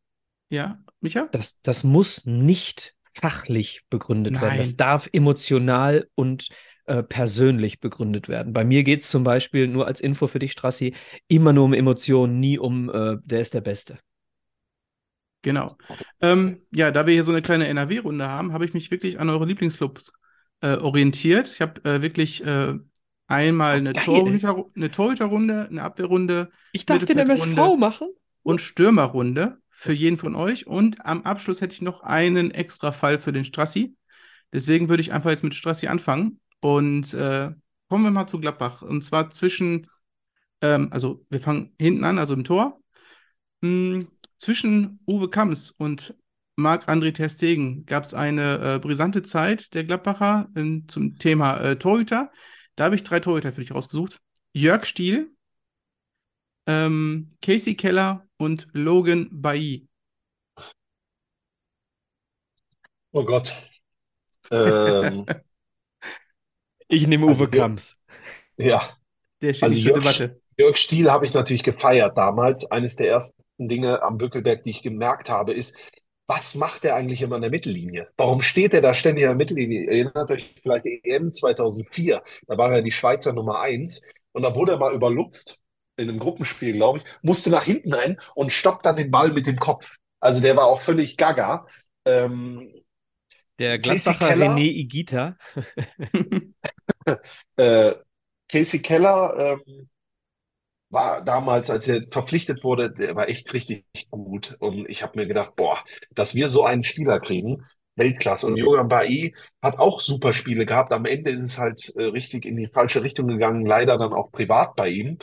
ja, 0.50 0.82
Micha? 1.02 1.28
Das, 1.34 1.62
das 1.64 1.84
muss 1.84 2.26
nicht 2.26 2.95
fachlich 3.12 3.82
begründet 3.89 4.36
Nein. 4.36 4.41
werden. 4.41 4.58
Das 4.58 4.78
darf 4.78 5.10
emotional 5.12 6.08
und 6.16 6.47
äh, 6.90 7.04
persönlich 7.04 7.80
begründet 7.80 8.30
werden. 8.30 8.52
Bei 8.52 8.66
mir 8.66 8.84
geht 8.84 9.02
es 9.02 9.10
zum 9.12 9.24
Beispiel, 9.24 9.68
nur 9.68 9.86
als 9.86 10.02
Info 10.02 10.26
für 10.26 10.40
dich, 10.40 10.52
Strassi, 10.52 10.96
immer 11.28 11.54
nur 11.54 11.66
um 11.66 11.74
Emotionen, 11.74 12.40
nie 12.40 12.58
um, 12.58 12.90
äh, 12.90 13.18
der 13.24 13.42
ist 13.42 13.54
der 13.54 13.62
Beste. 13.62 14.00
Genau. 15.44 15.78
Ähm, 16.20 16.64
ja, 16.72 16.90
da 16.90 17.06
wir 17.06 17.14
hier 17.14 17.24
so 17.24 17.32
eine 17.32 17.44
kleine 17.44 17.68
NRW-Runde 17.68 18.28
haben, 18.28 18.54
habe 18.54 18.66
ich 18.66 18.74
mich 18.74 18.90
wirklich 18.90 19.20
an 19.20 19.30
eure 19.30 19.46
Lieblingsclubs 19.46 20.12
äh, 20.62 20.78
orientiert. 20.78 21.52
Ich 21.54 21.62
habe 21.62 21.80
äh, 21.86 22.02
wirklich 22.02 22.44
äh, 22.44 22.74
einmal 23.28 23.78
eine, 23.78 23.94
Torhüter, 23.94 24.66
eine 24.76 24.90
Torhüterrunde, 24.90 25.68
eine 25.70 25.84
Abwehrrunde. 25.84 26.50
Ich 26.74 26.88
darf 26.88 27.06
den 27.06 27.20
MSV 27.20 27.78
machen. 27.78 28.10
Und 28.42 28.62
Stürmerrunde 28.62 29.60
für 29.70 29.94
jeden 29.94 30.18
von 30.18 30.34
euch. 30.34 30.66
Und 30.66 31.06
am 31.06 31.22
Abschluss 31.22 31.62
hätte 31.62 31.76
ich 31.76 31.84
noch 31.84 32.02
einen 32.02 32.50
extra 32.50 32.92
Fall 32.92 33.20
für 33.20 33.32
den 33.32 33.46
Strassi. 33.46 33.96
Deswegen 34.52 34.90
würde 34.90 35.02
ich 35.02 35.14
einfach 35.14 35.30
jetzt 35.30 35.44
mit 35.44 35.54
Strassi 35.54 35.86
anfangen. 35.86 36.40
Und 36.62 37.14
äh, 37.14 37.51
kommen 37.88 38.03
wir 38.03 38.12
mal 38.12 38.28
zu 38.28 38.39
Gladbach. 38.39 38.82
Und 38.82 39.03
zwar 39.03 39.32
zwischen, 39.32 39.88
ähm, 40.62 40.89
also 40.91 41.26
wir 41.30 41.39
fangen 41.39 41.74
hinten 41.80 42.03
an, 42.03 42.18
also 42.20 42.34
im 42.34 42.43
Tor. 42.43 42.82
Hm, 43.62 44.07
zwischen 44.38 44.99
Uwe 45.05 45.30
Kamms 45.30 45.72
und 45.72 46.16
Marc-André 46.55 47.14
Ter 47.14 47.30
Stegen 47.30 47.86
gab 47.86 48.03
es 48.03 48.14
eine 48.14 48.76
äh, 48.76 48.80
brisante 48.80 49.24
Zeit 49.24 49.74
der 49.74 49.86
Gladbacher 49.86 50.49
in, 50.55 50.88
zum 50.88 51.18
Thema 51.18 51.60
äh, 51.60 51.76
Torhüter. 51.78 52.32
Da 52.76 52.86
habe 52.86 52.95
ich 52.95 53.03
drei 53.03 53.20
Torhüter 53.20 53.53
für 53.53 53.62
dich 53.62 53.74
rausgesucht. 53.74 54.20
Jörg 54.53 54.86
Stiel, 54.86 55.32
ähm, 56.66 57.30
Casey 57.41 57.76
Keller 57.76 58.28
und 58.38 58.68
Logan 58.74 59.30
Bailly. 59.32 59.88
Oh 63.12 63.26
Gott. 63.26 63.55
Ähm, 64.51 65.26
ich 66.90 67.08
nehme 67.08 67.26
Uwe 67.26 67.32
also, 67.32 67.48
Kamps. 67.48 67.98
Ja. 68.58 68.82
Der 69.42 69.54
steht 69.54 69.64
also 69.64 69.80
zur 69.80 69.92
Jörg, 69.92 70.02
Debatte. 70.02 70.42
Jörg 70.58 70.76
Stiel 70.76 71.10
habe 71.10 71.26
ich 71.26 71.34
natürlich 71.34 71.64
gefeiert 71.64 72.18
damals. 72.18 72.70
Eines 72.70 72.98
der 72.98 73.10
ersten 73.10 73.44
Dinge 73.58 74.04
am 74.04 74.18
Bückelberg, 74.18 74.64
die 74.64 74.72
ich 74.72 74.82
gemerkt 74.82 75.30
habe, 75.30 75.54
ist, 75.54 75.78
was 76.28 76.54
macht 76.56 76.86
er 76.86 76.96
eigentlich 76.96 77.22
immer 77.22 77.38
an 77.38 77.42
der 77.42 77.50
Mittellinie? 77.50 78.10
Warum 78.18 78.42
steht 78.42 78.74
er 78.74 78.82
da 78.82 78.94
ständig 78.94 79.26
an 79.26 79.32
der 79.32 79.38
Mittellinie? 79.38 79.88
Erinnert 79.88 80.30
euch 80.30 80.54
vielleicht 80.62 80.86
die 80.86 81.02
EM 81.04 81.34
2004, 81.34 82.22
da 82.48 82.58
war 82.58 82.72
er 82.72 82.82
die 82.84 82.92
Schweizer 82.92 83.34
Nummer 83.34 83.62
eins 83.62 84.04
und 84.34 84.44
da 84.44 84.54
wurde 84.54 84.74
er 84.74 84.78
mal 84.78 84.94
überlupft 84.94 85.58
in 85.98 86.08
einem 86.08 86.20
Gruppenspiel, 86.20 86.74
glaube 86.74 87.00
ich, 87.00 87.04
musste 87.22 87.50
nach 87.50 87.64
hinten 87.64 87.94
rein 87.94 88.20
und 88.36 88.54
stoppt 88.54 88.86
dann 88.86 88.96
den 88.96 89.12
Ball 89.12 89.32
mit 89.32 89.48
dem 89.48 89.58
Kopf. 89.58 89.98
Also 90.20 90.40
der 90.40 90.56
war 90.56 90.68
auch 90.68 90.82
völlig 90.82 91.18
gaga. 91.18 91.66
Ähm, 92.06 92.72
der 93.60 93.80
Gladbacher 93.80 94.30
René 94.30 94.72
Igita. 94.72 95.38
äh, 97.57 97.93
Casey 98.47 98.82
Keller 98.82 99.60
ähm, 99.68 99.89
war 100.89 101.24
damals, 101.24 101.70
als 101.70 101.88
er 101.88 102.01
verpflichtet 102.10 102.64
wurde, 102.64 102.91
der 102.91 103.16
war 103.16 103.30
echt 103.30 103.53
richtig 103.53 103.86
gut. 104.10 104.55
Und 104.60 104.89
ich 104.89 105.03
habe 105.03 105.20
mir 105.20 105.28
gedacht, 105.28 105.55
boah, 105.55 105.84
dass 106.12 106.34
wir 106.36 106.49
so 106.49 106.64
einen 106.64 106.84
Spieler 106.84 107.20
kriegen, 107.20 107.64
Weltklasse. 107.95 108.47
Und 108.47 108.57
Jogan 108.57 108.88
Bai 108.88 109.34
hat 109.62 109.78
auch 109.78 109.99
super 109.99 110.34
Spiele 110.34 110.66
gehabt. 110.66 110.91
Am 110.91 111.05
Ende 111.05 111.30
ist 111.30 111.43
es 111.43 111.57
halt 111.60 111.93
äh, 111.95 112.03
richtig 112.03 112.45
in 112.45 112.55
die 112.55 112.68
falsche 112.68 113.03
Richtung 113.03 113.28
gegangen, 113.28 113.66
leider 113.66 113.97
dann 113.97 114.14
auch 114.14 114.32
privat 114.32 114.76
bei 114.76 114.89
ihm. 114.89 115.20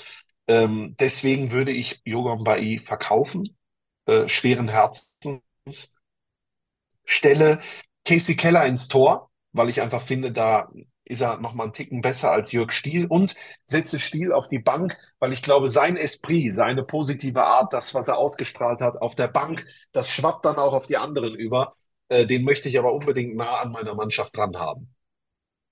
Ähm, 0.46 0.94
deswegen 1.00 1.50
würde 1.50 1.72
ich 1.72 2.00
Jogan 2.04 2.44
Bai 2.44 2.78
verkaufen, 2.80 3.56
äh, 4.06 4.28
schweren 4.28 4.68
Herzens. 4.68 5.40
Stelle 7.04 7.60
Casey 8.06 8.36
Keller 8.36 8.64
ins 8.66 8.88
Tor, 8.88 9.30
weil 9.52 9.68
ich 9.68 9.82
einfach 9.82 10.02
finde, 10.02 10.32
da 10.32 10.70
ist 11.04 11.20
er 11.20 11.38
noch 11.38 11.54
mal 11.54 11.64
einen 11.64 11.72
Ticken 11.72 12.00
besser 12.00 12.32
als 12.32 12.52
Jörg 12.52 12.72
Stiel 12.72 13.06
und 13.06 13.34
setze 13.64 13.98
Stiel 13.98 14.32
auf 14.32 14.48
die 14.48 14.58
Bank, 14.58 14.96
weil 15.18 15.32
ich 15.32 15.42
glaube, 15.42 15.68
sein 15.68 15.96
Esprit, 15.96 16.52
seine 16.52 16.82
positive 16.82 17.44
Art, 17.44 17.72
das, 17.72 17.94
was 17.94 18.08
er 18.08 18.18
ausgestrahlt 18.18 18.80
hat 18.80 19.00
auf 19.00 19.14
der 19.14 19.28
Bank, 19.28 19.66
das 19.92 20.10
schwappt 20.10 20.44
dann 20.44 20.56
auch 20.56 20.72
auf 20.72 20.86
die 20.86 20.96
anderen 20.96 21.34
über. 21.34 21.74
Äh, 22.08 22.26
den 22.26 22.44
möchte 22.44 22.68
ich 22.68 22.78
aber 22.78 22.92
unbedingt 22.92 23.36
nah 23.36 23.60
an 23.60 23.72
meiner 23.72 23.94
Mannschaft 23.94 24.36
dran 24.36 24.56
haben. 24.56 24.92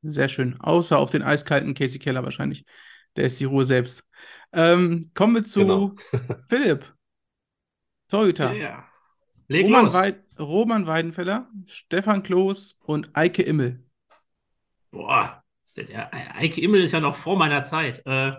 Sehr 0.03 0.29
schön. 0.29 0.61
Außer 0.61 0.99
auf 0.99 1.11
den 1.11 1.23
eiskalten 1.23 1.75
Casey 1.75 1.99
Keller 1.99 2.23
wahrscheinlich. 2.23 2.65
Der 3.17 3.25
ist 3.25 3.41
die 3.41 3.45
Ruhe 3.45 3.65
selbst. 3.65 4.05
Ähm, 4.53 5.11
kommen 5.15 5.35
wir 5.35 5.45
zu 5.45 5.61
genau. 5.61 5.93
Philipp. 6.49 6.85
Torhüter. 8.09 8.53
Ja. 8.53 8.85
Leg 9.49 9.67
Roman, 9.67 9.85
los. 9.85 9.95
Weid 9.95 10.17
Roman 10.39 10.87
Weidenfeller, 10.87 11.49
Stefan 11.67 12.23
Kloß 12.23 12.79
und 12.85 13.11
Eike 13.15 13.43
Immel. 13.43 13.85
Boah, 14.91 15.43
der 15.77 16.13
Eike 16.37 16.61
Immel 16.61 16.83
ist 16.83 16.93
ja 16.93 17.01
noch 17.01 17.17
vor 17.17 17.37
meiner 17.37 17.65
Zeit. 17.65 18.03
Äh, 18.07 18.33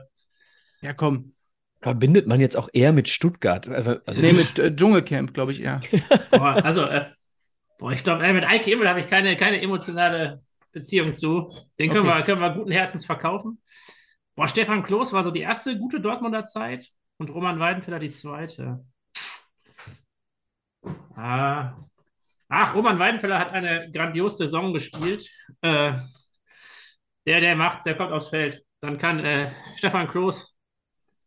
ja, 0.82 0.94
komm. 0.96 1.34
Verbindet 1.82 2.26
man 2.26 2.40
jetzt 2.40 2.58
auch 2.58 2.70
eher 2.74 2.94
mit 2.94 3.10
Stuttgart? 3.10 3.68
Also, 3.68 3.98
also 4.06 4.22
nee, 4.22 4.34
mit 4.34 4.58
äh, 4.58 4.76
Dschungelcamp, 4.76 5.34
glaube 5.34 5.52
ich 5.52 5.62
eher. 5.62 5.82
boah, 6.32 6.64
also, 6.64 6.84
äh, 6.84 7.06
boah, 7.78 7.92
ich 7.92 8.04
glaube, 8.04 8.34
mit 8.34 8.50
Eike 8.50 8.72
Immel 8.72 8.90
habe 8.90 9.00
ich 9.00 9.08
keine, 9.08 9.38
keine 9.38 9.62
emotionale 9.62 10.40
Beziehung 10.72 11.14
zu. 11.14 11.50
Den 11.78 11.92
können, 11.92 12.08
okay. 12.08 12.18
wir, 12.18 12.24
können 12.24 12.42
wir 12.42 12.54
guten 12.54 12.72
Herzens 12.72 13.06
verkaufen. 13.06 13.62
Boah, 14.36 14.48
Stefan 14.48 14.84
Kloß 14.84 15.14
war 15.14 15.24
so 15.24 15.32
die 15.32 15.42
erste 15.42 15.78
gute 15.78 16.02
Dortmunder 16.02 16.44
Zeit 16.44 16.90
und 17.18 17.30
Roman 17.30 17.60
Weidenfeller 17.60 18.00
die 18.00 18.10
zweite. 18.10 18.84
Ah. 21.16 21.76
Ach, 22.48 22.76
Roman 22.76 23.00
Weidenfeller 23.00 23.40
hat 23.40 23.52
eine 23.52 23.90
grandiose 23.92 24.38
Saison 24.38 24.74
gespielt. 24.74 25.30
Äh, 25.62 25.94
der, 27.26 27.42
der 27.42 27.56
macht's, 27.56 27.84
der 27.84 27.96
kommt 27.96 28.12
aufs 28.12 28.30
Feld. 28.30 28.64
Dann 28.82 28.98
kann 28.98 29.20
äh, 29.20 29.52
Stefan 29.78 30.08
Kloß, 30.08 30.58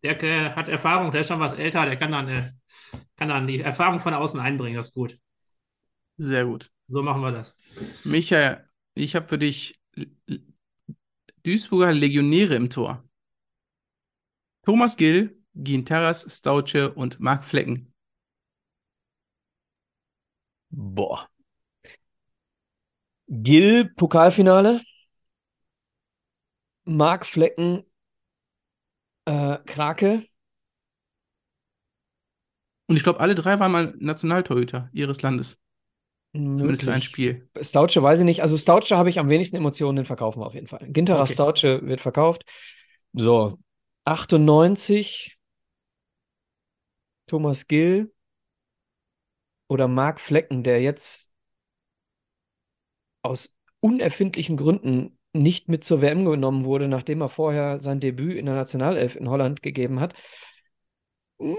der 0.03 0.23
äh, 0.23 0.51
hat 0.51 0.69
Erfahrung, 0.69 1.11
der 1.11 1.23
ist 1.23 1.29
schon 1.29 1.41
was 1.41 1.55
älter, 1.55 1.85
der 1.87 1.97
kann 1.97 2.13
dann, 2.13 2.29
äh, 2.29 2.43
kann 3.17 3.29
dann 3.31 3.47
die 3.47 3.61
Erfahrung 3.61 3.99
von 3.99 4.15
außen 4.15 4.39
einbringen, 4.39 4.77
das 4.77 4.89
ist 4.89 4.95
gut. 4.95 5.19
Sehr 6.17 6.45
gut. 6.45 6.71
So 6.87 7.03
machen 7.03 7.21
wir 7.21 7.33
das. 7.33 7.55
Michael, 8.05 8.65
ich 8.95 9.17
habe 9.17 9.29
für 9.29 9.39
dich 9.39 9.81
Duisburger 11.43 11.93
Legionäre 11.93 12.55
im 12.55 12.71
Tor. 12.71 13.05
Thomas 14.63 14.97
Gill, 14.97 15.43
Gien 15.55 15.85
Terras, 15.85 16.27
Stauche 16.29 16.93
und 16.93 17.21
Marc 17.21 17.45
Flecken. 17.45 17.93
Boah. 20.71 21.29
Gill, 23.29 23.91
Pokalfinale. 23.95 24.81
Marc 26.85 27.27
Flecken, 27.27 27.85
äh, 29.27 29.59
Krake. 29.67 30.25
Und 32.87 32.97
ich 32.97 33.03
glaube, 33.03 33.21
alle 33.21 33.35
drei 33.35 33.61
waren 33.61 33.71
mal 33.71 33.95
Nationaltorhüter 33.99 34.89
ihres 34.93 35.21
Landes. 35.21 35.59
Zumindest 36.33 36.85
für 36.85 36.93
ein 36.93 37.03
Spiel. 37.03 37.49
Stauche 37.61 38.03
weiß 38.03 38.21
ich 38.21 38.25
nicht. 38.25 38.43
Also 38.43 38.57
Stauche 38.57 38.97
habe 38.97 39.11
ich 39.11 39.19
am 39.19 39.29
wenigsten 39.29 39.57
Emotionen, 39.57 39.97
den 39.97 40.05
verkaufen 40.05 40.41
wir 40.41 40.47
auf 40.47 40.55
jeden 40.55 40.67
Fall. 40.67 40.87
Ginterer 40.91 41.23
okay. 41.23 41.33
Stauche 41.33 41.87
wird 41.87 42.01
verkauft. 42.01 42.45
So, 43.13 43.59
98. 44.05 45.39
Thomas 47.27 47.67
Gill 47.67 48.13
oder 49.69 49.89
Marc 49.89 50.21
Flecken, 50.21 50.63
der 50.63 50.81
jetzt 50.81 51.33
aus 53.23 53.57
unerfindlichen 53.81 54.57
Gründen 54.57 55.19
nicht 55.33 55.69
mit 55.69 55.85
zur 55.85 56.01
WM 56.01 56.25
genommen 56.25 56.65
wurde, 56.65 56.89
nachdem 56.89 57.21
er 57.21 57.29
vorher 57.29 57.81
sein 57.81 58.01
Debüt 58.01 58.37
in 58.37 58.47
der 58.47 58.55
Nationalelf 58.55 59.17
in 59.17 59.29
Holland 59.29 59.63
gegeben 59.63 60.01
hat. 60.01 60.15
Mm, 61.39 61.55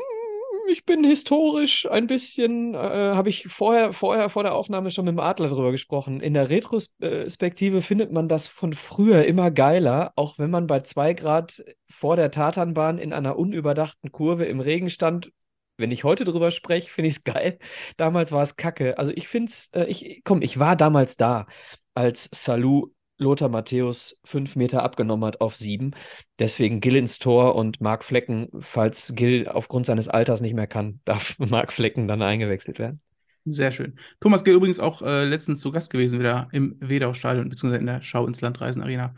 ich 0.69 0.85
bin 0.85 1.03
historisch 1.03 1.89
ein 1.89 2.07
bisschen, 2.07 2.73
äh, 2.73 2.77
habe 2.77 3.29
ich 3.29 3.47
vorher, 3.47 3.93
vorher 3.93 4.29
vor 4.29 4.43
der 4.43 4.55
Aufnahme 4.55 4.91
schon 4.91 5.05
mit 5.05 5.13
dem 5.13 5.19
Adler 5.19 5.49
drüber 5.49 5.71
gesprochen. 5.71 6.19
In 6.21 6.33
der 6.33 6.49
Retrospektive 6.49 7.81
findet 7.81 8.11
man 8.11 8.27
das 8.27 8.47
von 8.47 8.73
früher 8.73 9.25
immer 9.25 9.51
geiler, 9.51 10.11
auch 10.15 10.37
wenn 10.37 10.51
man 10.51 10.67
bei 10.67 10.81
zwei 10.81 11.13
Grad 11.13 11.63
vor 11.89 12.15
der 12.15 12.31
Tatanbahn 12.31 12.97
in 12.97 13.13
einer 13.13 13.37
unüberdachten 13.37 14.11
Kurve 14.11 14.45
im 14.45 14.59
Regen 14.59 14.89
stand. 14.89 15.31
Wenn 15.79 15.91
ich 15.91 16.03
heute 16.03 16.25
drüber 16.25 16.51
spreche, 16.51 16.89
finde 16.89 17.07
ich 17.07 17.17
es 17.17 17.23
geil. 17.23 17.59
Damals 17.97 18.31
war 18.31 18.43
es 18.43 18.55
kacke. 18.55 18.97
Also 18.97 19.11
ich 19.15 19.27
finde 19.27 19.51
es, 19.51 19.69
äh, 19.73 19.85
ich, 19.85 20.21
komm, 20.23 20.41
ich 20.41 20.59
war 20.59 20.75
damals 20.75 21.17
da, 21.17 21.47
als 21.93 22.29
Salou 22.33 22.93
Lothar 23.19 23.49
Matthäus 23.49 24.17
fünf 24.23 24.55
Meter 24.55 24.81
abgenommen 24.81 25.25
hat 25.25 25.41
auf 25.41 25.55
sieben. 25.55 25.91
Deswegen 26.39 26.79
Gill 26.79 26.95
ins 26.95 27.19
Tor 27.19 27.55
und 27.55 27.81
Marc 27.81 28.03
Flecken, 28.03 28.47
falls 28.61 29.11
Gill 29.13 29.47
aufgrund 29.47 29.85
seines 29.85 30.07
Alters 30.07 30.41
nicht 30.41 30.53
mehr 30.53 30.67
kann, 30.67 31.01
darf 31.05 31.37
Marc 31.37 31.73
Flecken 31.73 32.07
dann 32.07 32.21
eingewechselt 32.21 32.79
werden. 32.79 33.01
Sehr 33.45 33.71
schön. 33.71 33.97
Thomas 34.19 34.43
Gill 34.43 34.55
übrigens 34.55 34.79
auch 34.79 35.01
äh, 35.01 35.25
letztens 35.25 35.59
zu 35.59 35.71
Gast 35.71 35.91
gewesen, 35.91 36.19
wieder 36.19 36.47
im 36.51 36.77
Wedau-Stadion, 36.79 37.49
beziehungsweise 37.49 37.81
in 37.81 37.87
der 37.87 38.01
Schau 38.01 38.25
ins 38.25 38.41
Landreisen 38.41 38.81
Arena. 38.81 39.15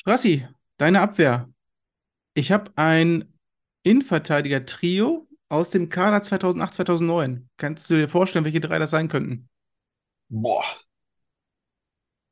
Strassi, 0.00 0.46
deine 0.76 1.00
Abwehr. 1.00 1.48
Ich 2.34 2.52
habe 2.52 2.72
ein 2.76 3.33
Innenverteidiger-Trio 3.84 5.28
aus 5.48 5.70
dem 5.70 5.88
Kader 5.90 6.22
2008, 6.24 6.74
2009. 6.74 7.48
Kannst 7.56 7.88
du 7.90 7.94
dir 7.96 8.08
vorstellen, 8.08 8.44
welche 8.44 8.60
drei 8.60 8.78
das 8.80 8.90
sein 8.90 9.08
könnten? 9.08 9.48
Boah, 10.30 10.64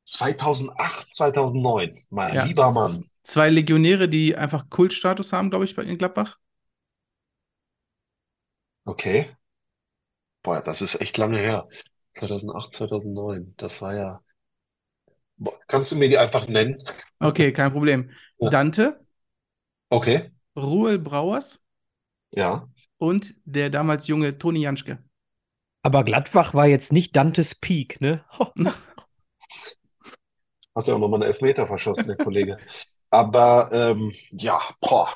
2008, 0.05 1.11
2009, 1.11 2.05
mein 2.09 2.35
Ja. 2.35 2.43
lieber 2.43 2.71
Mann. 2.71 3.09
Zwei 3.23 3.49
Legionäre, 3.49 4.09
die 4.09 4.35
einfach 4.35 4.69
Kultstatus 4.69 5.31
haben, 5.33 5.49
glaube 5.49 5.65
ich, 5.65 5.75
bei 5.75 5.83
in 5.83 5.97
Gladbach. 5.97 6.37
Okay. 8.87 9.35
Boah, 10.43 10.61
das 10.61 10.81
ist 10.81 11.01
echt 11.01 11.17
lange 11.17 11.37
her. 11.39 11.67
2008, 12.17 12.75
2009, 12.75 13.53
das 13.57 13.81
war 13.81 13.93
ja. 13.95 14.23
Boah, 15.37 15.59
kannst 15.67 15.91
du 15.91 15.95
mir 15.97 16.09
die 16.09 16.17
einfach 16.17 16.47
nennen? 16.47 16.77
Okay, 17.19 17.51
kein 17.53 17.71
Problem. 17.71 18.11
Ja. 18.39 18.49
Dante, 18.49 18.99
Okay, 19.91 20.32
Ruel 20.55 20.99
Brauers 20.99 21.59
ja. 22.31 22.67
und 22.97 23.35
der 23.45 23.69
damals 23.69 24.07
junge 24.07 24.37
Toni 24.37 24.61
Janschke. 24.61 25.03
Aber 25.81 26.03
Gladbach 26.03 26.53
war 26.53 26.67
jetzt 26.67 26.93
nicht 26.93 27.15
Dantes 27.15 27.55
Peak, 27.55 27.99
ne? 27.99 28.23
Hat 30.75 30.87
ja 30.87 30.95
auch 30.95 30.99
nochmal 30.99 31.21
einen 31.21 31.31
Elfmeter 31.31 31.67
verschossen, 31.67 32.07
der 32.07 32.17
Kollege. 32.17 32.57
Aber 33.09 33.69
ähm, 33.71 34.11
ja, 34.31 34.59
boah. 34.79 35.15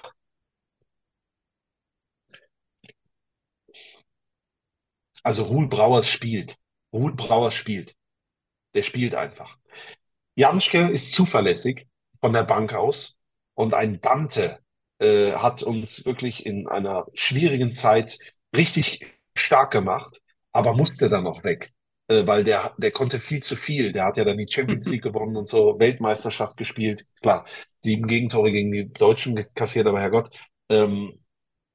Also 5.24 5.44
Ruhl 5.46 5.68
Brauers 5.68 6.08
spielt. 6.08 6.58
Ruhl 6.94 7.16
Brauers 7.16 7.54
spielt. 7.54 7.96
Der 8.76 8.84
spielt 8.84 9.16
einfach. 9.16 9.58
Janschke 10.36 10.90
ist 10.90 11.14
zuverlässig 11.14 11.88
von 12.20 12.34
der 12.34 12.44
Bank 12.44 12.76
aus 12.76 13.18
und 13.56 13.74
ein 13.74 14.00
Dante 14.00 14.60
äh, 15.00 15.34
hat 15.34 15.64
uns 15.64 16.06
wirklich 16.06 16.46
in 16.46 16.68
einer 16.68 17.06
schwierigen 17.14 17.74
Zeit 17.74 18.20
richtig 18.56 19.06
stark 19.36 19.72
gemacht, 19.72 20.22
aber 20.52 20.74
musste 20.74 21.10
dann 21.10 21.28
auch 21.28 21.44
weg, 21.44 21.72
äh, 22.08 22.26
weil 22.26 22.44
der, 22.44 22.74
der 22.78 22.92
konnte 22.92 23.20
viel 23.20 23.42
zu 23.42 23.56
viel. 23.56 23.92
Der 23.92 24.06
hat 24.06 24.18
ja 24.18 24.26
dann 24.26 24.38
die 24.38 24.48
Champions 24.50 24.88
League 24.90 25.04
gewonnen 25.04 25.36
und 25.38 25.48
so, 25.48 25.80
Weltmeisterschaft 25.80 26.58
gespielt. 26.58 27.06
Klar, 27.22 27.46
sieben 27.80 28.08
Gegentore 28.08 28.52
gegen 28.52 28.72
die 28.72 28.92
Deutschen 28.92 29.46
kassiert, 29.54 29.88
aber 29.88 30.02
Herrgott, 30.02 30.36
ähm, 30.70 31.20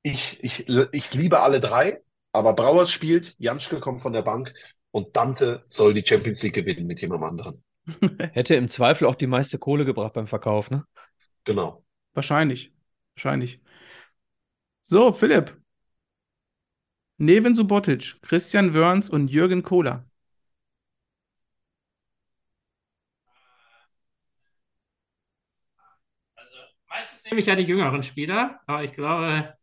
ich, 0.03 0.43
ich, 0.43 0.69
ich 0.69 1.15
liebe 1.15 1.41
alle 1.41 1.61
drei, 1.61 2.01
aber 2.33 2.55
Brauers 2.55 2.91
spielt, 2.91 3.35
Janschke 3.39 3.79
kommt 3.79 4.03
von 4.03 4.13
der 4.13 4.23
Bank 4.23 4.53
und 4.91 5.17
Dante 5.17 5.65
soll 5.69 5.95
die 5.95 6.05
Champions 6.05 6.43
League 6.43 6.55
gewinnen 6.55 6.87
mit 6.87 7.01
jemandem 7.01 7.29
anderen. 7.29 7.65
Hätte 8.33 8.55
im 8.55 8.69
Zweifel 8.69 9.07
auch 9.07 9.15
die 9.15 9.27
meiste 9.27 9.59
Kohle 9.59 9.85
gebracht 9.85 10.13
beim 10.13 10.27
Verkauf, 10.27 10.71
ne? 10.71 10.85
Genau. 11.45 11.85
Wahrscheinlich. 12.15 12.72
Wahrscheinlich. 13.15 13.61
So, 14.83 15.13
Philipp. 15.13 15.57
Neven 17.19 17.55
Subotic, 17.55 18.21
Christian 18.21 18.75
Wörns 18.75 19.09
und 19.09 19.29
Jürgen 19.29 19.63
Kohler. 19.63 20.05
Meistens 26.89 27.25
nehme 27.25 27.41
ich 27.41 27.47
ja 27.47 27.55
die 27.55 27.63
jüngeren 27.63 28.03
Spieler, 28.03 28.61
aber 28.67 28.85
ich 28.85 28.93
glaube, 28.93 29.55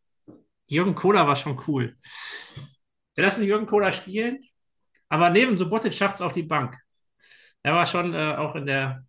Jürgen 0.68 0.96
Kohler 0.96 1.28
war 1.28 1.36
schon 1.36 1.60
cool. 1.68 1.96
Wir 3.16 3.24
lassen 3.24 3.44
Jürgen 3.46 3.68
Kohler 3.68 3.92
spielen, 3.92 4.44
aber 5.10 5.30
neben 5.30 5.58
Subotic 5.58 5.94
schafft 5.94 6.16
es 6.16 6.22
auf 6.22 6.34
die 6.34 6.44
Bank. 6.44 6.78
Er 7.64 7.76
war 7.76 7.86
schon 7.86 8.14
äh, 8.14 8.36
auch 8.38 8.56
in 8.56 8.66
der 8.66 9.06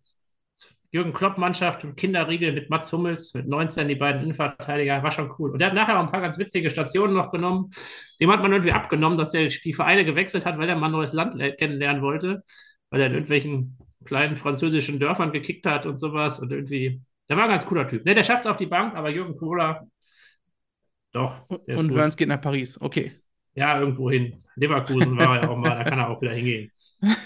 Jürgen 0.91 1.13
Klopp-Mannschaft 1.13 1.83
im 1.85 1.95
Kinderriegel 1.95 2.51
mit 2.51 2.69
Mats 2.69 2.91
Hummels, 2.91 3.33
mit 3.33 3.47
19 3.47 3.87
die 3.87 3.95
beiden 3.95 4.23
Innenverteidiger, 4.23 5.01
war 5.01 5.11
schon 5.11 5.31
cool. 5.39 5.51
Und 5.51 5.61
er 5.61 5.67
hat 5.67 5.73
nachher 5.73 5.97
auch 5.97 6.03
ein 6.03 6.11
paar 6.11 6.21
ganz 6.21 6.37
witzige 6.37 6.69
Stationen 6.69 7.13
noch 7.13 7.31
genommen. 7.31 7.71
Dem 8.19 8.31
hat 8.31 8.41
man 8.41 8.51
irgendwie 8.51 8.73
abgenommen, 8.73 9.17
dass 9.17 9.31
der 9.31 9.47
die 9.47 9.73
Vereine 9.73 10.03
gewechselt 10.03 10.45
hat, 10.45 10.57
weil 10.57 10.67
er 10.67 10.75
mal 10.75 10.87
ein 10.87 10.91
neues 10.91 11.13
Land 11.13 11.35
le- 11.35 11.53
kennenlernen 11.55 12.01
wollte, 12.01 12.43
weil 12.89 12.99
er 13.01 13.07
in 13.07 13.13
irgendwelchen 13.13 13.77
kleinen 14.03 14.35
französischen 14.35 14.99
Dörfern 14.99 15.31
gekickt 15.31 15.65
hat 15.65 15.85
und 15.85 15.97
sowas 15.97 16.39
und 16.39 16.51
irgendwie, 16.51 17.01
der 17.29 17.37
war 17.37 17.43
ein 17.45 17.49
ganz 17.51 17.65
cooler 17.65 17.87
Typ. 17.87 18.03
Ne, 18.05 18.13
der 18.15 18.23
schafft 18.23 18.41
es 18.41 18.47
auf 18.47 18.57
die 18.57 18.65
Bank, 18.65 18.95
aber 18.95 19.09
Jürgen 19.09 19.35
Kohler, 19.37 19.87
doch, 21.11 21.47
Und 21.49 21.89
gut. 21.89 21.93
Wörns 21.93 22.17
geht 22.17 22.27
nach 22.29 22.41
Paris. 22.41 22.79
Okay. 22.79 23.11
Ja, 23.53 23.79
irgendwo 23.79 24.09
hin. 24.09 24.37
Leverkusen 24.55 25.17
war 25.17 25.35
er 25.35 25.43
ja 25.43 25.49
auch 25.49 25.57
mal, 25.57 25.75
da 25.75 25.83
kann 25.83 25.99
er 25.99 26.09
auch 26.09 26.21
wieder 26.21 26.33
hingehen. 26.33 26.71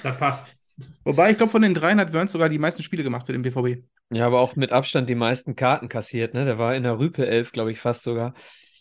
Das 0.02 0.18
passt. 0.18 0.65
Wobei, 1.04 1.32
ich 1.32 1.38
glaube, 1.38 1.52
von 1.52 1.62
den 1.62 1.74
dreien 1.74 2.00
hat 2.00 2.14
Wörns 2.14 2.32
sogar 2.32 2.50
die 2.50 2.60
meisten 2.60 2.84
Spiele 2.84 3.04
gemacht 3.04 3.26
für 3.26 3.34
den 3.34 3.42
BVB. 3.42 3.84
Ja, 4.12 4.28
aber 4.28 4.40
auch 4.42 4.56
mit 4.56 4.72
Abstand 4.72 5.10
die 5.10 5.16
meisten 5.16 5.56
Karten 5.56 5.90
kassiert, 5.90 6.34
ne? 6.34 6.46
Der 6.46 6.58
war 6.58 6.76
in 6.76 6.84
der 6.84 7.00
Rüpel 7.00 7.26
11, 7.26 7.52
glaube 7.52 7.72
ich, 7.72 7.80
fast 7.80 8.04
sogar. 8.04 8.34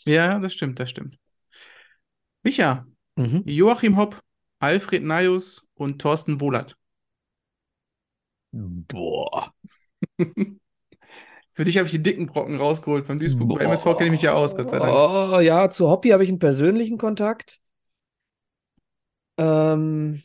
Ja, 0.07 0.39
das 0.39 0.53
stimmt, 0.53 0.79
das 0.79 0.91
stimmt. 0.91 1.19
Micha, 2.45 2.87
Mhm. 3.17 3.43
Joachim 3.47 3.97
Hopp, 3.97 4.21
Alfred 4.59 5.03
Najus 5.05 5.69
und 5.75 6.01
Thorsten 6.01 6.41
Wohlert. 6.41 6.77
Boah. 8.53 9.53
Für 11.53 11.65
dich 11.65 11.77
habe 11.79 11.87
ich 11.87 11.93
die 11.93 12.03
dicken 12.03 12.27
Brocken 12.27 12.57
rausgeholt. 12.57 13.07
Beim 13.07 13.21
Duisburg, 13.21 13.59
bei 13.59 13.65
MSV 13.65 13.95
kenne 13.95 14.07
ich 14.07 14.13
mich 14.13 14.23
ja 14.23 14.35
aus, 14.35 14.57
Gott 14.57 14.71
sei 14.71 14.79
Dank. 14.81 14.93
Oh, 14.93 15.39
ja, 15.41 15.71
zu 15.71 15.89
Hoppy 15.89 16.09
habe 16.11 16.25
ich 16.25 16.29
einen 16.31 16.41
persönlichen 16.41 16.99
Kontakt. 16.99 17.61
Ähm, 19.37 20.23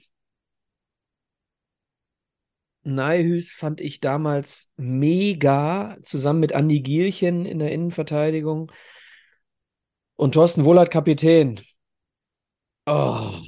Neihüs 2.83 3.51
fand 3.51 3.81
ich 3.81 3.99
damals 3.99 4.69
mega, 4.77 5.97
zusammen 6.01 6.39
mit 6.39 6.53
Andi 6.53 6.81
Gielchen 6.81 7.45
in 7.45 7.59
der 7.59 7.71
Innenverteidigung. 7.71 8.71
Und 10.15 10.33
Thorsten 10.33 10.65
Wohlert 10.65 10.91
Kapitän. 10.91 11.61
Oh. 12.85 13.39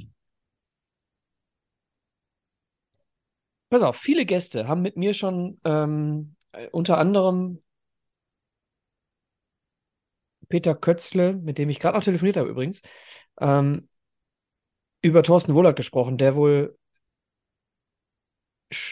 Pass 3.68 3.82
auf, 3.82 3.96
viele 3.96 4.26
Gäste 4.26 4.68
haben 4.68 4.82
mit 4.82 4.96
mir 4.96 5.14
schon 5.14 5.58
ähm, 5.64 6.36
äh, 6.52 6.68
unter 6.70 6.98
anderem 6.98 7.62
Peter 10.48 10.74
Kötzle, 10.74 11.32
mit 11.32 11.56
dem 11.56 11.70
ich 11.70 11.80
gerade 11.80 11.96
noch 11.96 12.04
telefoniert 12.04 12.36
habe 12.36 12.50
übrigens, 12.50 12.82
ähm, 13.40 13.88
über 15.00 15.22
Thorsten 15.22 15.54
Wohlert 15.54 15.76
gesprochen, 15.76 16.18
der 16.18 16.34
wohl, 16.36 16.78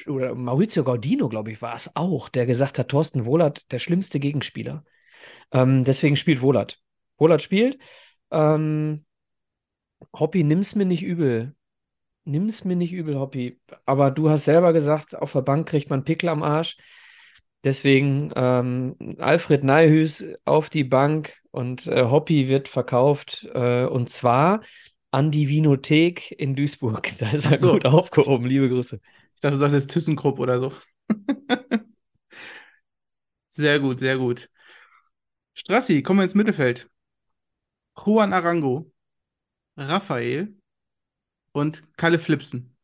oder 0.07 0.35
Maurizio 0.35 0.85
Gaudino, 0.85 1.29
glaube 1.29 1.53
ich, 1.53 1.63
war 1.63 1.75
es 1.75 1.95
auch, 1.97 2.29
der 2.29 2.47
gesagt 2.47 2.79
hat, 2.79 2.89
Thorsten 2.89 3.25
Wohlert, 3.25 3.71
der 3.73 3.79
schlimmste 3.79 4.21
Gegenspieler. 4.21 4.85
Ähm, 5.53 5.85
deswegen 5.85 6.17
spielt 6.17 6.43
Wohlert. 6.43 6.81
Wohlert 7.19 7.43
spielt. 7.43 7.79
Ähm, 8.31 9.05
Hoppi, 10.19 10.45
nimm's 10.45 10.75
mir 10.75 10.87
nicht 10.87 11.03
übel. 11.03 11.55
Nimm's 12.25 12.65
mir 12.65 12.77
nicht 12.77 12.93
übel, 12.93 13.19
Hoppi. 13.19 13.61
Aber 13.87 14.11
du 14.11 14.31
hast 14.31 14.45
selber 14.45 14.73
gesagt, 14.73 15.17
auf 15.17 15.33
der 15.33 15.43
Bank 15.43 15.69
kriegt 15.69 15.91
man 15.91 16.05
Pickel 16.05 16.29
am 16.29 16.43
Arsch. 16.43 16.77
Deswegen 17.65 18.31
ähm, 18.37 18.97
Alfred 19.19 19.65
Neihüs 19.65 20.25
auf 20.45 20.71
die 20.71 20.85
Bank 20.85 21.35
und 21.51 21.87
äh, 21.87 22.05
Hoppi 22.05 22.49
wird 22.49 22.69
verkauft. 22.69 23.49
Äh, 23.53 23.85
und 23.85 24.09
zwar 24.09 24.63
an 25.11 25.31
die 25.31 25.49
Vinothek 25.49 26.33
in 26.33 26.55
Duisburg. 26.55 27.09
Da 27.19 27.31
ist 27.31 27.51
er 27.51 27.59
so. 27.59 27.73
gut 27.73 27.85
aufgehoben. 27.85 28.47
Liebe 28.47 28.69
Grüße. 28.69 29.01
Ich 29.41 29.43
dachte, 29.43 29.55
du 29.55 29.59
sagst 29.61 29.75
jetzt 29.75 29.91
ThyssenKrupp 29.91 30.39
oder 30.39 30.61
so. 30.61 30.71
Sehr 33.49 33.81
gut, 33.81 33.99
sehr 34.01 34.17
gut. 34.19 34.49
Strassi, 35.55 36.03
kommen 36.03 36.19
wir 36.19 36.25
ins 36.25 36.35
Mittelfeld. 36.35 36.91
Juan 38.05 38.33
Arango, 38.33 38.91
Raphael 39.77 40.55
und 41.53 41.83
Kalle 41.97 42.19
Flipsen. 42.19 42.77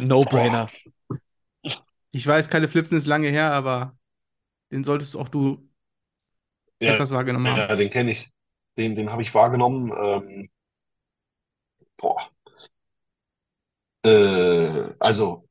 No-Brainer. 0.00 0.70
Ich 2.12 2.26
weiß, 2.26 2.48
Kalle 2.50 2.68
Flipsen 2.68 2.98
ist 2.98 3.06
lange 3.06 3.28
her, 3.28 3.52
aber 3.52 3.96
den 4.72 4.84
solltest 4.84 5.16
auch 5.16 5.28
du 5.30 5.68
Ja, 6.80 6.98
etwas 6.98 7.10
wahrgenommen 7.12 7.48
haben. 7.50 7.68
ja, 7.68 7.76
den 7.76 7.90
kenne 7.90 8.12
ich. 8.12 8.30
Den, 8.78 8.94
den 8.94 9.10
habe 9.12 9.22
ich 9.22 9.34
wahrgenommen. 9.34 9.92
Ähm, 9.98 10.48
boah. 11.98 12.30
Äh, 14.06 14.94
also, 15.00 15.48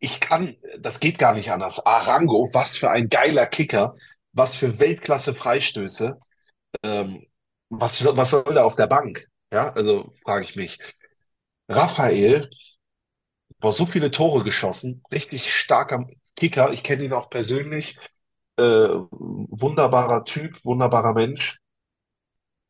ich 0.00 0.20
kann, 0.20 0.56
das 0.80 1.00
geht 1.00 1.18
gar 1.18 1.34
nicht 1.34 1.50
anders. 1.52 1.84
Arango, 1.86 2.50
was 2.52 2.76
für 2.76 2.90
ein 2.90 3.08
geiler 3.08 3.46
Kicker, 3.46 3.96
was 4.32 4.56
für 4.56 4.78
Weltklasse-Freistöße. 4.80 6.18
Ähm, 6.84 7.26
was, 7.70 8.04
was 8.04 8.30
soll 8.30 8.44
der 8.54 8.66
auf 8.66 8.76
der 8.76 8.86
Bank? 8.88 9.28
Ja, 9.52 9.72
also 9.74 10.12
frage 10.24 10.44
ich 10.44 10.56
mich. 10.56 10.78
Raphael, 11.68 12.50
boah, 13.60 13.72
so 13.72 13.86
viele 13.86 14.10
Tore 14.10 14.44
geschossen, 14.44 15.02
richtig 15.12 15.54
starker 15.54 16.06
Kicker. 16.36 16.72
Ich 16.72 16.82
kenne 16.82 17.04
ihn 17.04 17.12
auch 17.12 17.30
persönlich. 17.30 17.98
Äh, 18.56 18.62
wunderbarer 19.10 20.24
Typ, 20.24 20.58
wunderbarer 20.64 21.14
Mensch. 21.14 21.58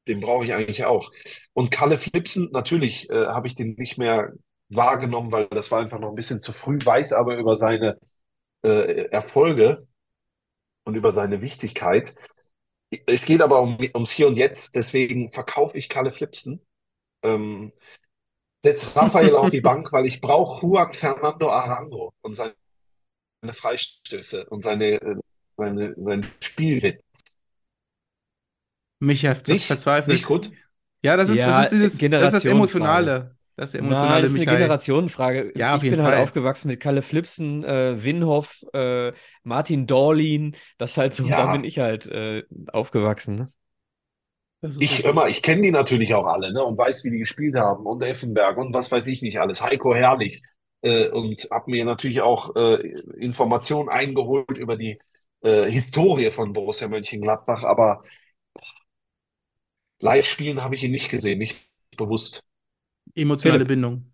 Den 0.08 0.20
brauche 0.20 0.44
ich 0.44 0.54
eigentlich 0.54 0.84
auch. 0.84 1.10
Und 1.52 1.70
Kalle 1.70 1.98
Flipsen, 1.98 2.50
natürlich 2.52 3.10
äh, 3.10 3.26
habe 3.26 3.46
ich 3.46 3.54
den 3.54 3.74
nicht 3.76 3.98
mehr 3.98 4.32
wahrgenommen, 4.68 5.32
weil 5.32 5.46
das 5.48 5.70
war 5.70 5.80
einfach 5.80 5.98
noch 5.98 6.10
ein 6.10 6.14
bisschen 6.14 6.42
zu 6.42 6.52
früh, 6.52 6.78
weiß 6.84 7.12
aber 7.12 7.36
über 7.36 7.56
seine 7.56 7.98
äh, 8.62 9.06
Erfolge 9.10 9.86
und 10.84 10.96
über 10.96 11.12
seine 11.12 11.42
Wichtigkeit. 11.42 12.14
Es 13.06 13.26
geht 13.26 13.42
aber 13.42 13.60
um, 13.60 13.78
ums 13.94 14.10
Hier 14.10 14.28
und 14.28 14.36
Jetzt, 14.36 14.74
deswegen 14.74 15.30
verkaufe 15.30 15.76
ich 15.76 15.88
Kalle 15.88 16.12
Flipsen. 16.12 16.60
Ähm, 17.22 17.72
Setz 18.62 18.96
Raphael 18.96 19.34
auf 19.36 19.50
die 19.50 19.60
Bank, 19.62 19.92
weil 19.92 20.06
ich 20.06 20.20
brauche 20.20 20.66
Juan 20.66 20.92
Fernando 20.92 21.50
Arango 21.50 22.12
und 22.22 22.34
seine 22.34 22.54
Freistöße 23.52 24.46
und 24.46 24.62
seine, 24.62 25.00
äh, 25.00 25.16
seine, 25.56 25.94
sein 25.96 26.26
Spielwitz. 26.40 27.02
Nicht? 29.46 29.66
verzweifelt. 29.66 30.16
Nicht 30.16 30.26
gut? 30.26 30.50
Ja, 31.02 31.16
das 31.16 31.28
ist, 31.28 31.36
Ja, 31.36 31.62
das 31.62 31.72
ist 31.72 32.00
dieses, 32.00 32.10
das 32.10 32.22
ist 32.24 32.32
das. 32.32 32.44
Emotionale. 32.44 33.37
Das 33.58 33.70
ist 33.70 33.74
der 33.74 33.80
Nein, 33.80 33.82
emotionale 33.82 34.22
das 34.22 34.32
ist 34.32 34.38
eine 34.38 34.46
Michael. 34.46 34.56
Generationenfrage. 34.58 35.52
Ja, 35.56 35.76
auf 35.76 35.82
ich 35.82 35.84
jeden 35.84 35.96
bin 35.96 36.00
Fall. 36.00 36.16
halt 36.16 36.16
aufgewachsen 36.16 36.68
mit 36.68 36.80
Kalle 36.80 37.02
Flipsen, 37.02 37.64
äh, 37.64 38.02
Winhoff, 38.04 38.64
äh, 38.72 39.12
Martin 39.44 39.86
Dorlin. 39.86 40.56
Das 40.78 40.92
ist 40.92 40.96
halt 40.98 41.14
so, 41.14 41.28
Ja. 41.28 41.36
da 41.36 41.46
bin 41.46 41.62
ich 41.64 41.78
halt 41.78 42.06
äh, 42.06 42.44
aufgewachsen. 42.72 43.36
Ne? 43.36 43.48
Ich 44.78 45.04
immer, 45.04 45.28
ich 45.28 45.42
kenne 45.42 45.62
die 45.62 45.70
natürlich 45.72 46.14
auch 46.14 46.24
alle, 46.26 46.52
ne, 46.52 46.62
und 46.64 46.78
weiß, 46.78 47.04
wie 47.04 47.10
die 47.10 47.18
gespielt 47.18 47.56
haben 47.56 47.84
und 47.86 48.02
Effenberg 48.02 48.56
und 48.58 48.72
was 48.74 48.90
weiß 48.92 49.06
ich 49.08 49.22
nicht 49.22 49.40
alles. 49.40 49.60
Heiko 49.62 49.94
Herrlich 49.94 50.42
äh, 50.82 51.08
und 51.08 51.48
habe 51.50 51.70
mir 51.70 51.84
natürlich 51.84 52.20
auch 52.20 52.54
äh, 52.56 52.74
Informationen 53.18 53.88
eingeholt 53.88 54.56
über 54.56 54.76
die 54.76 54.98
äh, 55.42 55.64
Historie 55.70 56.30
von 56.30 56.52
Borussia 56.52 56.86
Mönchengladbach, 56.88 57.64
aber 57.64 58.02
live 60.00 60.26
spielen 60.26 60.62
habe 60.62 60.74
ich 60.74 60.82
ihn 60.84 60.90
nicht 60.90 61.08
gesehen, 61.10 61.38
nicht 61.38 61.56
bewusst. 61.96 62.42
Emotionale 63.14 63.64
Philipp. 63.64 63.66
Bindung. 63.66 64.12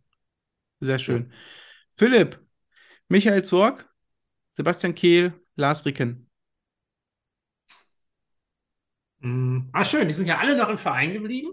Sehr 0.81 0.99
schön. 0.99 1.33
Philipp, 1.95 2.41
Michael 3.09 3.45
Zorg, 3.45 3.89
Sebastian 4.55 4.95
Kehl, 4.95 5.35
Lars 5.57 5.87
Ricken. 5.87 6.31
Mm, 9.21 9.71
Ah, 9.73 9.85
schön, 9.85 10.07
die 10.09 10.15
sind 10.15 10.27
ja 10.27 10.39
alle 10.39 10.57
noch 10.57 10.69
im 10.69 10.79
Verein 10.79 11.13
geblieben. 11.13 11.53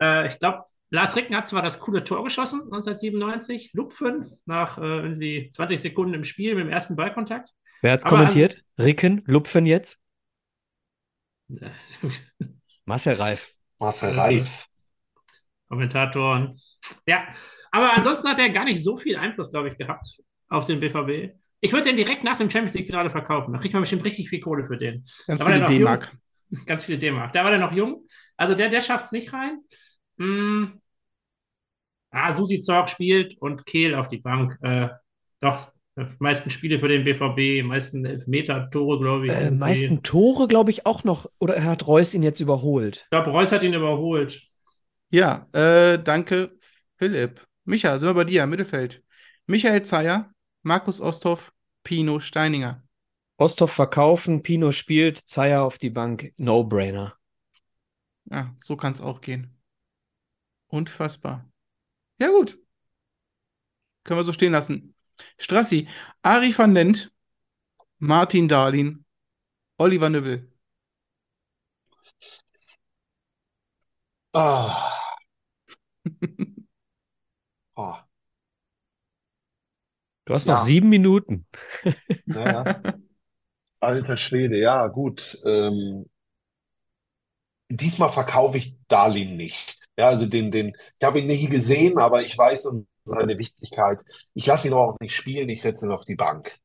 Äh, 0.00 0.28
ich 0.28 0.38
glaube, 0.38 0.64
Lars 0.90 1.16
Ricken 1.16 1.36
hat 1.36 1.48
zwar 1.48 1.62
das 1.62 1.80
coole 1.80 2.04
Tor 2.04 2.24
geschossen, 2.24 2.62
1997, 2.70 3.72
Lupfen, 3.74 4.32
nach 4.46 4.78
äh, 4.78 4.82
irgendwie 4.82 5.50
20 5.52 5.80
Sekunden 5.80 6.14
im 6.14 6.24
Spiel 6.24 6.54
mit 6.54 6.64
dem 6.64 6.70
ersten 6.72 6.96
Ballkontakt. 6.96 7.50
Wer 7.82 7.92
hat's 7.92 8.04
Aber 8.04 8.06
kommentiert? 8.06 8.64
Ricken, 8.78 9.22
Lupfen 9.26 9.66
jetzt? 9.66 9.98
Marcel 12.86 13.14
Reif. 13.16 13.56
Marcel 13.80 14.12
Also, 14.12 14.20
Reif. 14.20 14.68
Kommentatoren. 15.70 16.56
Ja, 17.06 17.28
aber 17.70 17.96
ansonsten 17.96 18.28
hat 18.28 18.40
er 18.40 18.50
gar 18.50 18.64
nicht 18.64 18.82
so 18.82 18.96
viel 18.96 19.16
Einfluss, 19.16 19.50
glaube 19.50 19.68
ich, 19.68 19.78
gehabt 19.78 20.04
auf 20.48 20.66
den 20.66 20.80
BVB. 20.80 21.36
Ich 21.60 21.72
würde 21.72 21.84
den 21.84 21.96
direkt 21.96 22.24
nach 22.24 22.36
dem 22.36 22.50
Champions 22.50 22.74
League-Finale 22.74 23.08
verkaufen. 23.08 23.52
Da 23.52 23.58
kriegt 23.58 23.72
man 23.72 23.82
bestimmt 23.82 24.04
richtig 24.04 24.28
viel 24.28 24.40
Kohle 24.40 24.64
für 24.64 24.76
den. 24.76 25.04
Ganz 25.26 25.44
Da 25.44 25.46
viele. 25.46 25.66
D-Mark. 25.66 26.16
Ganz 26.66 26.84
viele 26.84 26.98
D-Mark. 26.98 27.32
Da 27.32 27.44
war 27.44 27.50
der 27.50 27.60
noch 27.60 27.72
jung. 27.72 28.04
Also 28.36 28.54
der, 28.54 28.68
der 28.68 28.80
schafft 28.80 29.04
es 29.06 29.12
nicht 29.12 29.32
rein. 29.32 29.60
Mm. 30.16 30.78
Ah, 32.10 32.32
Susi 32.32 32.58
Zorg 32.58 32.88
spielt 32.88 33.40
und 33.40 33.64
Kehl 33.64 33.94
auf 33.94 34.08
die 34.08 34.18
Bank. 34.18 34.58
Äh, 34.62 34.88
doch, 35.38 35.70
äh, 35.94 36.06
meisten 36.18 36.50
Spiele 36.50 36.80
für 36.80 36.88
den 36.88 37.04
BVB, 37.04 37.64
meisten 37.64 38.04
Elfmeter-Tore, 38.04 38.98
glaube 38.98 39.26
ich. 39.26 39.32
Äh, 39.32 39.52
meisten 39.52 40.02
Tore, 40.02 40.48
glaube 40.48 40.70
ich, 40.70 40.86
auch 40.86 41.04
noch. 41.04 41.30
Oder 41.38 41.62
hat 41.62 41.86
Reus 41.86 42.12
ihn 42.12 42.24
jetzt 42.24 42.40
überholt? 42.40 43.02
Ich 43.04 43.10
glaube, 43.10 43.30
Reus 43.30 43.52
hat 43.52 43.62
ihn 43.62 43.74
überholt. 43.74 44.49
Ja, 45.10 45.48
äh, 45.52 45.98
danke, 45.98 46.56
Philipp. 46.96 47.46
Micha, 47.64 47.98
sind 47.98 48.08
wir 48.08 48.14
bei 48.14 48.24
dir 48.24 48.44
im 48.44 48.50
Mittelfeld. 48.50 49.02
Michael 49.46 49.82
Zeyer, 49.82 50.32
Markus 50.62 51.00
Osthoff, 51.00 51.52
Pino 51.82 52.20
Steininger. 52.20 52.82
Osthoff 53.36 53.72
verkaufen, 53.72 54.42
Pino 54.42 54.70
spielt, 54.70 55.18
Zeyer 55.18 55.62
auf 55.62 55.78
die 55.78 55.90
Bank. 55.90 56.32
No-brainer. 56.36 57.16
Ja, 58.26 58.54
so 58.58 58.76
kann 58.76 58.92
es 58.92 59.00
auch 59.00 59.20
gehen. 59.20 59.56
Unfassbar. 60.68 61.50
Ja, 62.20 62.28
gut. 62.28 62.58
Können 64.04 64.20
wir 64.20 64.24
so 64.24 64.32
stehen 64.32 64.52
lassen. 64.52 64.94
Strassi, 65.38 65.88
Ari 66.22 66.56
van 66.56 66.72
Lent, 66.72 67.12
Martin 67.98 68.48
Dahlin, 68.48 69.04
Oliver 69.78 70.10
Nübbel. 70.10 70.50
Ah. 74.32 74.96
Oh, 74.96 74.99
Du 80.24 80.34
hast 80.34 80.46
Ja. 80.46 80.52
noch 80.54 80.58
sieben 80.58 80.88
Minuten. 80.88 81.46
ja, 82.26 82.48
ja. 82.48 82.64
Alter 83.80 84.16
Schwede, 84.16 84.58
ja, 84.58 84.86
gut. 84.88 85.38
Ähm, 85.44 86.06
diesmal 87.70 88.10
verkaufe 88.10 88.58
ich 88.58 88.76
Darlin 88.88 89.36
nicht. 89.36 89.86
Ja, 89.98 90.08
also 90.08 90.26
den, 90.26 90.50
den, 90.50 90.74
ich 90.98 91.04
habe 91.06 91.20
ihn 91.20 91.26
nie 91.26 91.48
gesehen, 91.48 91.98
aber 91.98 92.22
ich 92.22 92.36
weiß 92.36 92.66
um 92.66 92.86
seine 93.04 93.38
Wichtigkeit. 93.38 94.00
Ich 94.34 94.46
lasse 94.46 94.68
ihn 94.68 94.74
auch 94.74 94.98
nicht 95.00 95.14
spielen, 95.14 95.48
ich 95.48 95.62
setze 95.62 95.86
ihn 95.86 95.92
auf 95.92 96.04
die 96.04 96.16
Bank. 96.16 96.58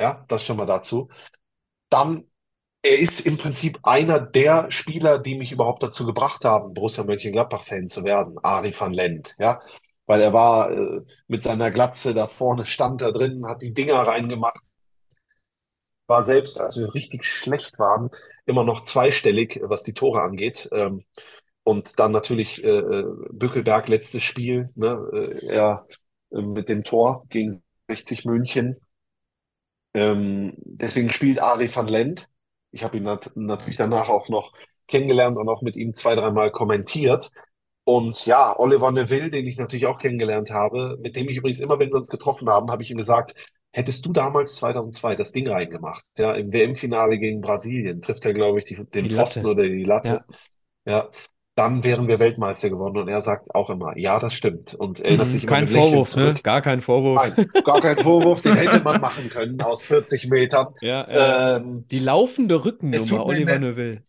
Ja, 0.00 0.24
das 0.28 0.44
schon 0.44 0.56
mal 0.56 0.66
dazu. 0.66 1.10
Dann, 1.90 2.24
er 2.86 2.98
ist 2.98 3.26
im 3.26 3.36
Prinzip 3.38 3.78
einer 3.82 4.20
der 4.20 4.70
Spieler, 4.70 5.18
die 5.18 5.36
mich 5.36 5.52
überhaupt 5.52 5.82
dazu 5.82 6.06
gebracht 6.06 6.44
haben, 6.44 6.72
Borussia 6.74 7.04
Mönchengladbach-Fan 7.04 7.88
zu 7.88 8.04
werden, 8.04 8.38
Ari 8.42 8.72
van 8.78 8.92
Lent, 8.94 9.34
ja. 9.38 9.60
Weil 10.06 10.20
er 10.20 10.32
war 10.32 10.70
äh, 10.70 11.02
mit 11.26 11.42
seiner 11.42 11.70
Glatze 11.72 12.14
da 12.14 12.28
vorne, 12.28 12.64
stand 12.66 13.02
da 13.02 13.10
drin, 13.10 13.44
hat 13.46 13.62
die 13.62 13.74
Dinger 13.74 13.96
reingemacht, 14.06 14.60
war 16.06 16.22
selbst, 16.22 16.60
als 16.60 16.76
wir 16.76 16.94
richtig 16.94 17.24
schlecht 17.24 17.78
waren, 17.78 18.10
immer 18.46 18.64
noch 18.64 18.84
zweistellig, 18.84 19.60
was 19.64 19.82
die 19.82 19.94
Tore 19.94 20.22
angeht. 20.22 20.68
Ähm, 20.72 21.04
und 21.64 21.98
dann 21.98 22.12
natürlich 22.12 22.62
äh, 22.62 22.78
äh, 22.78 23.04
Bückelberg, 23.32 23.88
letztes 23.88 24.22
Spiel, 24.22 24.66
ne, 24.76 25.00
äh, 25.12 25.46
er 25.48 25.86
äh, 26.30 26.40
mit 26.40 26.68
dem 26.68 26.84
Tor 26.84 27.24
gegen 27.28 27.60
60 27.88 28.24
München. 28.24 28.76
Ähm, 29.94 30.54
deswegen 30.58 31.10
spielt 31.10 31.40
Ari 31.40 31.74
van 31.74 31.88
Lent. 31.88 32.28
Ich 32.76 32.84
habe 32.84 32.98
ihn 32.98 33.04
nat 33.04 33.32
natürlich 33.34 33.76
danach 33.76 34.08
auch 34.08 34.28
noch 34.28 34.52
kennengelernt 34.88 35.36
und 35.36 35.48
auch 35.48 35.62
mit 35.62 35.76
ihm 35.76 35.94
zwei, 35.94 36.14
dreimal 36.14 36.50
kommentiert. 36.52 37.30
Und 37.84 38.26
ja, 38.26 38.58
Oliver 38.58 38.90
Neville, 38.92 39.30
den 39.30 39.46
ich 39.46 39.58
natürlich 39.58 39.86
auch 39.86 39.98
kennengelernt 39.98 40.50
habe, 40.50 40.98
mit 41.00 41.16
dem 41.16 41.28
ich 41.28 41.36
übrigens 41.36 41.60
immer, 41.60 41.78
wenn 41.78 41.90
wir 41.90 41.96
uns 41.96 42.08
getroffen 42.08 42.48
haben, 42.48 42.70
habe 42.70 42.82
ich 42.82 42.90
ihm 42.90 42.96
gesagt, 42.98 43.34
hättest 43.72 44.04
du 44.06 44.12
damals 44.12 44.56
2002 44.56 45.14
das 45.16 45.32
Ding 45.32 45.48
reingemacht, 45.48 46.04
ja, 46.18 46.34
im 46.34 46.52
WM-Finale 46.52 47.18
gegen 47.18 47.40
Brasilien, 47.40 48.00
trifft 48.02 48.24
er, 48.24 48.34
glaube 48.34 48.58
ich, 48.58 48.64
die, 48.64 48.76
den 48.90 49.04
Die 49.04 49.10
Pfosten 49.10 49.46
oder 49.46 49.62
die 49.64 49.84
Latte. 49.84 50.24
Ja, 50.86 51.10
dann 51.56 51.84
wären 51.84 52.06
wir 52.06 52.18
Weltmeister 52.18 52.68
geworden. 52.68 52.98
Und 52.98 53.08
er 53.08 53.22
sagt 53.22 53.54
auch 53.54 53.70
immer, 53.70 53.96
ja, 53.96 54.20
das 54.20 54.34
stimmt. 54.34 54.74
Und 54.74 55.00
erinnert 55.00 55.30
sich 55.30 55.42
immer 55.44 55.56
Kein 55.56 55.68
Vorwurf, 55.68 56.14
ne? 56.14 56.34
Gar 56.42 56.60
kein 56.60 56.82
Vorwurf. 56.82 57.32
Nein, 57.36 57.46
gar 57.64 57.80
kein 57.80 57.98
Vorwurf, 57.98 58.42
den 58.42 58.56
hätte 58.56 58.80
man 58.84 59.00
machen 59.00 59.30
können 59.30 59.60
aus 59.62 59.84
40 59.84 60.28
Metern. 60.28 60.68
Ja, 60.82 61.10
ja. 61.10 61.56
Ähm, 61.56 61.86
Die 61.90 61.98
laufende 61.98 62.64
Rückennummer, 62.64 62.98
tut 63.06 63.18
mir 63.18 63.24
Oliver. 63.24 63.58
Neuville. 63.58 64.02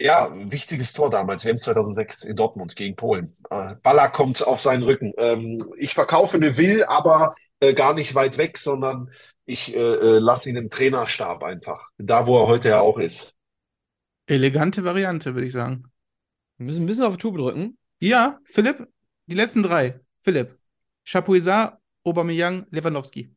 Ja, 0.00 0.28
ein 0.28 0.50
wichtiges 0.50 0.92
Tor 0.92 1.10
damals, 1.10 1.44
WM 1.44 1.58
2006 1.58 2.24
in 2.24 2.34
Dortmund 2.34 2.74
gegen 2.74 2.96
Polen. 2.96 3.36
Äh, 3.50 3.76
Baller 3.84 4.08
kommt 4.08 4.44
auf 4.44 4.60
seinen 4.60 4.82
Rücken. 4.82 5.12
Ähm, 5.16 5.58
ich 5.76 5.94
verkaufe 5.94 6.38
Neville, 6.38 6.88
aber 6.88 7.34
äh, 7.60 7.74
gar 7.74 7.94
nicht 7.94 8.16
weit 8.16 8.36
weg, 8.36 8.58
sondern 8.58 9.10
ich 9.44 9.72
äh, 9.74 9.78
äh, 9.78 10.18
lasse 10.18 10.50
ihn 10.50 10.56
im 10.56 10.70
Trainerstab 10.70 11.44
einfach. 11.44 11.80
Da, 11.98 12.26
wo 12.26 12.40
er 12.40 12.48
heute 12.48 12.70
ja 12.70 12.80
auch 12.80 12.98
ist. 12.98 13.36
Elegante 14.26 14.82
Variante, 14.84 15.34
würde 15.34 15.46
ich 15.46 15.52
sagen. 15.52 15.91
Wir 16.58 16.66
müssen 16.66 16.82
ein 16.82 16.86
bisschen 16.86 17.04
auf 17.04 17.14
die 17.16 17.20
Tube 17.22 17.38
drücken. 17.38 17.78
Ja, 18.00 18.38
Philipp, 18.44 18.86
die 19.26 19.34
letzten 19.34 19.62
drei. 19.62 20.00
Philipp, 20.22 20.58
Chapuisat, 21.04 21.78
Aubameyang, 22.04 22.66
Lewandowski. 22.70 23.34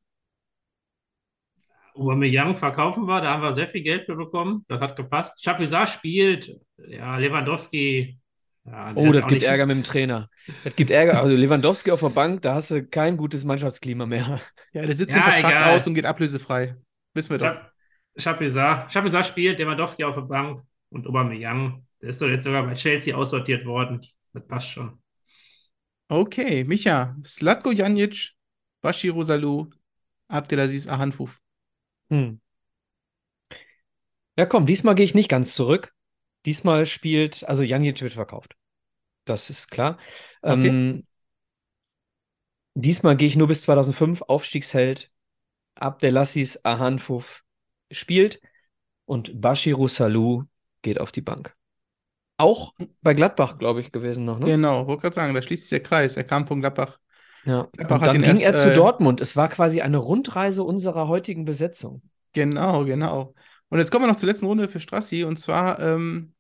Aubameyang 1.95 2.55
verkaufen 2.55 3.05
wir, 3.07 3.21
da 3.21 3.33
haben 3.33 3.41
wir 3.43 3.53
sehr 3.53 3.67
viel 3.67 3.81
Geld 3.81 4.05
für 4.05 4.15
bekommen. 4.15 4.65
Das 4.67 4.81
hat 4.81 4.95
gepasst. 4.95 5.41
Chapuisat 5.43 5.89
spielt, 5.89 6.49
ja, 6.77 7.17
Lewandowski. 7.17 8.19
Ja, 8.65 8.91
Oh, 8.95 9.05
das 9.05 9.17
gibt 9.21 9.31
nicht- 9.31 9.43
Ärger 9.45 9.65
mit 9.67 9.77
dem 9.77 9.83
Trainer. 9.83 10.27
Das 10.63 10.75
gibt 10.75 10.89
Ärger. 10.91 11.21
Also 11.21 11.35
Lewandowski 11.35 11.91
auf 11.91 11.99
der 12.01 12.09
Bank, 12.09 12.41
da 12.41 12.55
hast 12.55 12.71
du 12.71 12.85
kein 12.85 13.15
gutes 13.15 13.43
Mannschaftsklima 13.45 14.05
mehr. 14.07 14.41
Ja, 14.73 14.85
der 14.85 14.95
sitzt 14.97 15.15
Ja, 15.15 15.21
den 15.21 15.31
Vertrag 15.33 15.51
egal. 15.51 15.75
aus 15.75 15.87
und 15.87 15.93
geht 15.93 16.05
ablösefrei. 16.05 16.75
Wissen 17.13 17.29
wir 17.29 17.37
doch. 17.37 17.45
Chap- 17.45 17.71
Chapuisat. 18.17 18.91
Chapuisat 18.91 19.25
spielt, 19.25 19.59
Lewandowski 19.59 20.03
auf 20.03 20.15
der 20.15 20.23
Bank 20.23 20.59
und 20.89 21.07
Aubameyang. 21.07 21.84
Der 22.01 22.09
ist 22.09 22.21
doch 22.21 22.27
jetzt 22.27 22.43
sogar 22.43 22.63
bei 22.63 22.73
Chelsea 22.73 23.15
aussortiert 23.15 23.65
worden. 23.65 24.01
Das 24.33 24.45
passt 24.45 24.69
schon. 24.71 25.01
Okay, 26.07 26.63
Micha, 26.63 27.15
Slatko 27.25 27.71
Janic, 27.71 28.33
Bashiru 28.81 29.23
Salou, 29.23 29.69
Abdelaziz 30.27 30.87
Ahanfuf. 30.87 31.41
Hm. 32.09 32.39
Ja, 34.37 34.45
komm, 34.45 34.65
diesmal 34.65 34.95
gehe 34.95 35.05
ich 35.05 35.15
nicht 35.15 35.29
ganz 35.29 35.55
zurück. 35.55 35.93
Diesmal 36.45 36.85
spielt, 36.85 37.43
also 37.47 37.63
Janic 37.63 38.01
wird 38.01 38.13
verkauft. 38.13 38.55
Das 39.23 39.49
ist 39.49 39.71
klar. 39.71 39.97
Okay. 40.41 40.67
Ähm, 40.67 41.07
diesmal 42.75 43.17
gehe 43.17 43.27
ich 43.27 43.35
nur 43.35 43.47
bis 43.47 43.63
2005, 43.63 44.21
Aufstiegsheld. 44.21 45.11
Abdelaziz 45.73 46.59
Ahanfuf 46.63 47.43
spielt 47.91 48.39
und 49.05 49.41
Bashiru 49.41 49.87
Salou 49.87 50.43
geht 50.83 50.99
auf 50.99 51.11
die 51.11 51.21
Bank. 51.21 51.55
Auch 52.37 52.73
bei 53.01 53.13
Gladbach, 53.13 53.57
glaube 53.57 53.79
ich, 53.79 53.91
gewesen 53.91 54.25
noch, 54.25 54.39
ne? 54.39 54.45
Genau, 54.45 54.87
wollte 54.87 55.03
gerade 55.03 55.15
sagen, 55.15 55.33
da 55.33 55.41
schließt 55.41 55.63
sich 55.63 55.69
der 55.69 55.83
Kreis. 55.83 56.17
Er 56.17 56.25
kam 56.25 56.47
von 56.47 56.59
Gladbach. 56.59 56.99
Ja. 57.45 57.69
Gladbach 57.73 58.01
dann 58.01 58.21
ging 58.21 58.23
erst, 58.23 58.43
er 58.43 58.55
zu 58.55 58.71
äh, 58.71 58.75
Dortmund. 58.75 59.21
Es 59.21 59.35
war 59.35 59.47
quasi 59.47 59.81
eine 59.81 59.97
Rundreise 59.97 60.63
unserer 60.63 61.07
heutigen 61.07 61.45
Besetzung. 61.45 62.01
Genau, 62.33 62.83
genau. 62.83 63.33
Und 63.69 63.79
jetzt 63.79 63.91
kommen 63.91 64.03
wir 64.03 64.09
noch 64.09 64.17
zur 64.17 64.27
letzten 64.27 64.47
Runde 64.47 64.67
für 64.67 64.79
Strassi. 64.79 65.23
Und 65.23 65.37
zwar 65.37 65.79
ähm, 65.79 66.33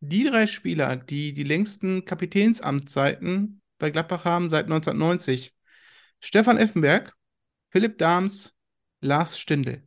die 0.00 0.24
drei 0.24 0.46
Spieler, 0.46 0.96
die 0.96 1.32
die 1.32 1.44
längsten 1.44 2.04
Kapitänsamtszeiten 2.04 3.60
bei 3.78 3.90
Gladbach 3.90 4.24
haben 4.24 4.48
seit 4.48 4.64
1990. 4.64 5.54
Stefan 6.20 6.56
Effenberg, 6.56 7.14
Philipp 7.70 7.98
Dahms, 7.98 8.54
Lars 9.00 9.38
Stindl. 9.38 9.82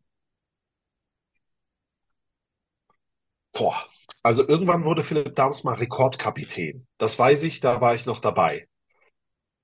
Boah. 3.53 3.94
Also 4.25 4.47
irgendwann 4.47 4.85
wurde 4.85 5.03
Philipp 5.03 5.35
Dahms 5.35 5.63
mal 5.63 5.75
Rekordkapitän. 5.75 6.87
Das 6.97 7.19
weiß 7.19 7.43
ich, 7.43 7.59
da 7.59 7.79
war 7.79 7.93
ich 7.93 8.07
noch 8.07 8.19
dabei. 8.19 8.67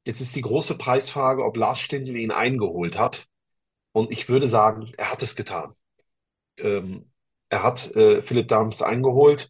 Jetzt 0.05 0.21
ist 0.21 0.35
die 0.35 0.43
große 0.43 0.77
Preisfrage, 0.77 1.43
ob 1.43 1.57
Lars 1.57 1.79
Stindl 1.79 2.15
ihn 2.15 2.29
eingeholt 2.29 2.95
hat. 2.95 3.25
Und 3.91 4.11
ich 4.11 4.29
würde 4.29 4.47
sagen, 4.47 4.91
er 4.99 5.11
hat 5.11 5.23
es 5.23 5.35
getan. 5.35 5.73
Ähm, 6.59 7.11
er 7.49 7.63
hat 7.63 7.95
äh, 7.95 8.21
Philipp 8.21 8.49
Dahms 8.49 8.83
eingeholt. 8.83 9.49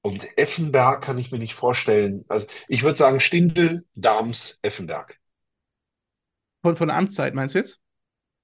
Und 0.00 0.26
Effenberg 0.36 1.04
kann 1.04 1.18
ich 1.18 1.30
mir 1.30 1.38
nicht 1.38 1.54
vorstellen. 1.54 2.24
Also 2.26 2.48
ich 2.66 2.82
würde 2.82 2.98
sagen 2.98 3.20
Stindl, 3.20 3.84
Dahms, 3.94 4.58
Effenberg. 4.62 5.20
Von, 6.64 6.74
von 6.74 6.88
der 6.88 6.96
Amtszeit 6.96 7.32
meinst 7.32 7.54
du 7.54 7.60
jetzt? 7.60 7.80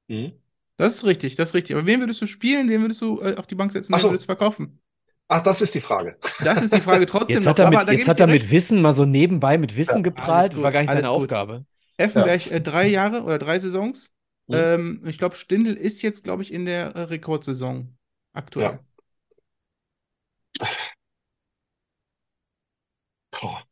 Mhm. 0.07 0.41
Das 0.77 0.95
ist 0.95 1.05
richtig, 1.07 1.35
das 1.35 1.49
ist 1.49 1.55
richtig. 1.57 1.75
Aber 1.75 1.87
wen 1.87 1.99
würdest 1.99 2.23
du 2.23 2.29
spielen, 2.29 2.69
wen 2.69 2.83
würdest 2.83 3.01
du 3.01 3.21
äh, 3.21 3.35
auf 3.35 3.49
die 3.49 3.57
Bank 3.57 3.73
setzen, 3.73 3.93
wen 3.93 4.01
so. 4.01 4.11
würdest 4.11 4.27
du 4.27 4.27
verkaufen? 4.27 4.81
Ach, 5.29 5.43
das 5.43 5.63
ist 5.63 5.75
die 5.75 5.81
Frage. 5.81 6.19
Das 6.45 6.61
ist 6.63 6.75
die 6.75 6.81
Frage 6.81 7.07
trotzdem 7.07 7.37
Jetzt 7.37 7.45
noch. 7.45 7.51
hat 7.53 7.59
er 7.59 7.71
mit, 7.71 7.89
jetzt 7.99 8.09
hat 8.09 8.21
er 8.21 8.27
mit. 8.27 8.51
Wissen 8.51 8.83
mal 8.83 8.93
so 8.93 9.05
nebenbei 9.05 9.57
mit 9.59 9.77
Wissen 9.77 9.97
Ja, 9.97 10.03
geprahlt. 10.03 10.55
gut, 10.55 10.63
war 10.63 10.71
gar 10.73 10.81
nicht 10.81 10.91
seine 10.91 11.03
gut. 11.03 11.11
Aufgabe. 11.11 11.65
Effenberg 11.97 12.51
äh, 12.51 12.61
drei 12.61 12.87
Jahre 12.89 13.23
oder 13.23 13.39
drei 13.39 13.59
Saisons. 13.59 14.13
Mhm. 14.49 14.55
Ähm, 14.55 15.03
ich 15.07 15.19
glaube, 15.19 15.37
Stindl 15.37 15.73
ist 15.75 16.03
jetzt, 16.03 16.25
glaube 16.25 16.43
ich, 16.43 16.53
in 16.53 16.67
der 16.67 16.95
äh, 16.95 17.03
Rekordsaison 17.03 17.97
aktuell. 18.35 18.79
Ja. 20.61 20.69
Boah. 23.33 23.65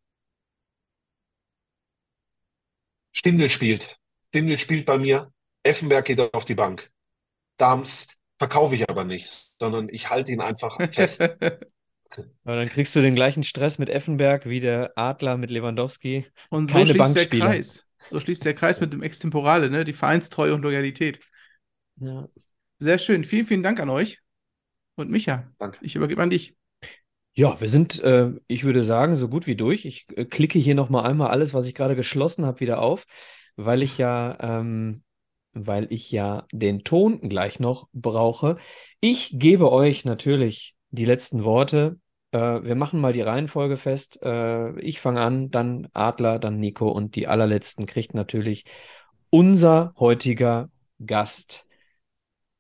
Stindl 3.13 3.49
spielt. 3.51 3.99
Stindl 4.29 4.59
spielt 4.59 4.87
bei 4.87 4.99
mir. 4.99 5.33
Effenberg 5.63 6.07
geht 6.07 6.35
auf 6.35 6.45
die 6.45 6.55
Bank. 6.55 6.91
Dahms 7.59 8.09
verkaufe 8.43 8.75
ich 8.75 8.91
aber 8.91 9.05
nicht, 9.05 9.29
sondern 9.61 9.89
ich 9.89 10.11
halte 10.11 10.33
ihn 10.33 10.41
einfach 10.41 10.77
fest. 10.91 11.21
Aber 12.45 12.57
dann 12.57 12.69
kriegst 12.69 12.95
du 12.95 13.01
den 13.01 13.15
gleichen 13.15 13.45
Stress 13.45 13.79
mit 13.79 13.89
Effenberg 13.89 14.47
wie 14.47 14.59
der 14.59 14.93
Adler 14.97 15.39
mit 15.39 15.49
Lewandowski. 15.49 16.27
Und 16.51 16.67
so 16.67 16.75
Keine 16.75 16.93
schließt 16.93 17.15
der. 17.15 17.27
Kreis. 17.27 17.87
So 18.09 18.19
schließt 18.19 18.45
der 18.45 18.55
Kreis 18.55 18.81
mit 18.81 18.93
dem 18.93 19.01
Extemporale, 19.01 19.71
ne? 19.71 19.85
Die 19.85 19.93
Vereinstreue 19.93 20.55
und 20.55 20.63
Loyalität. 20.63 21.21
Ja. 22.01 22.29
Sehr 22.81 22.99
schön. 22.99 23.23
Vielen, 23.23 23.47
vielen 23.47 23.63
Dank 23.63 23.79
an 23.79 23.89
euch. 23.89 24.19
Und 24.97 25.09
Micha, 25.09 25.49
Danke. 25.59 25.79
ich 25.81 25.95
übergebe 25.95 26.21
an 26.21 26.31
dich. 26.31 26.57
Ja, 27.35 27.59
wir 27.61 27.69
sind, 27.69 28.01
äh, 28.01 28.33
ich 28.49 28.65
würde 28.65 28.83
sagen, 28.83 29.15
so 29.15 29.29
gut 29.29 29.47
wie 29.47 29.57
durch. 29.57 29.85
Ich 29.85 30.07
äh, 30.17 30.25
klicke 30.25 30.59
hier 30.59 30.75
nochmal 30.75 31.07
einmal 31.07 31.31
alles, 31.31 31.55
was 31.55 31.67
ich 31.69 31.77
gerade 31.77 31.95
geschlossen 31.95 32.45
habe, 32.45 32.59
wieder 32.59 32.83
auf, 32.83 33.07
weil 33.55 33.83
ich 33.83 33.99
ja, 33.99 34.37
ähm, 34.41 35.05
weil 35.53 35.87
ich 35.91 36.11
ja 36.11 36.47
den 36.53 36.85
Ton 36.85 37.21
gleich 37.29 37.61
noch 37.61 37.89
brauche. 37.93 38.57
Ich 39.01 39.39
gebe 39.39 39.71
euch 39.73 40.05
natürlich 40.05 40.75
die 40.91 41.05
letzten 41.05 41.45
Worte. 41.45 41.99
Äh, 42.33 42.63
wir 42.63 42.75
machen 42.75 43.01
mal 43.01 43.13
die 43.13 43.23
Reihenfolge 43.23 43.77
fest. 43.77 44.21
Äh, 44.23 44.79
ich 44.81 45.01
fange 45.01 45.21
an, 45.21 45.51
dann 45.51 45.89
Adler, 45.93 46.39
dann 46.39 46.59
Nico 46.59 46.89
und 46.89 47.17
die 47.17 47.27
allerletzten 47.29 47.87
kriegt 47.87 48.15
natürlich 48.15 48.65
unser 49.31 49.95
heutiger 49.99 50.71
Gast. 51.05 51.67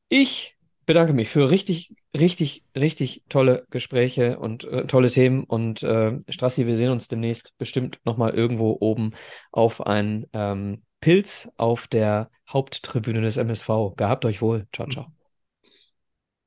Ich 0.08 0.56
bedanke 0.86 1.12
mich 1.12 1.28
für 1.28 1.50
richtig, 1.50 1.94
richtig, 2.14 2.64
richtig 2.76 3.22
tolle 3.28 3.66
Gespräche 3.70 4.38
und 4.38 4.64
äh, 4.64 4.86
tolle 4.86 5.10
Themen. 5.10 5.44
Und 5.44 5.82
äh, 5.82 6.18
Strassi, 6.28 6.66
wir 6.66 6.76
sehen 6.76 6.90
uns 6.90 7.08
demnächst 7.08 7.56
bestimmt 7.58 8.00
nochmal 8.04 8.34
irgendwo 8.34 8.76
oben 8.80 9.12
auf 9.52 9.86
ein 9.86 10.26
ähm, 10.32 10.82
Pilz 11.02 11.50
auf 11.58 11.86
der 11.88 12.30
Haupttribüne 12.48 13.20
des 13.20 13.36
MSV. 13.36 13.94
Gehabt 13.96 14.24
euch 14.24 14.40
wohl. 14.40 14.66
Ciao, 14.72 14.88
ciao. 14.88 15.12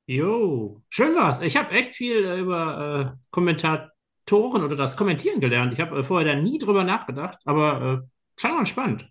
Jo, 0.06 0.82
schön 0.88 1.14
war's. 1.14 1.42
Ich 1.42 1.56
habe 1.56 1.72
echt 1.72 1.94
viel 1.94 2.24
äh, 2.24 2.38
über 2.38 3.06
äh, 3.06 3.16
Kommentatoren 3.30 4.64
oder 4.64 4.74
das 4.74 4.96
Kommentieren 4.96 5.40
gelernt. 5.40 5.72
Ich 5.72 5.80
habe 5.80 5.98
äh, 5.98 6.04
vorher 6.04 6.34
da 6.34 6.40
nie 6.40 6.58
drüber 6.58 6.84
nachgedacht, 6.84 7.38
aber 7.44 8.02
äh, 8.04 8.08
klang 8.36 8.56
ganz 8.56 8.68
spannend. 8.68 9.08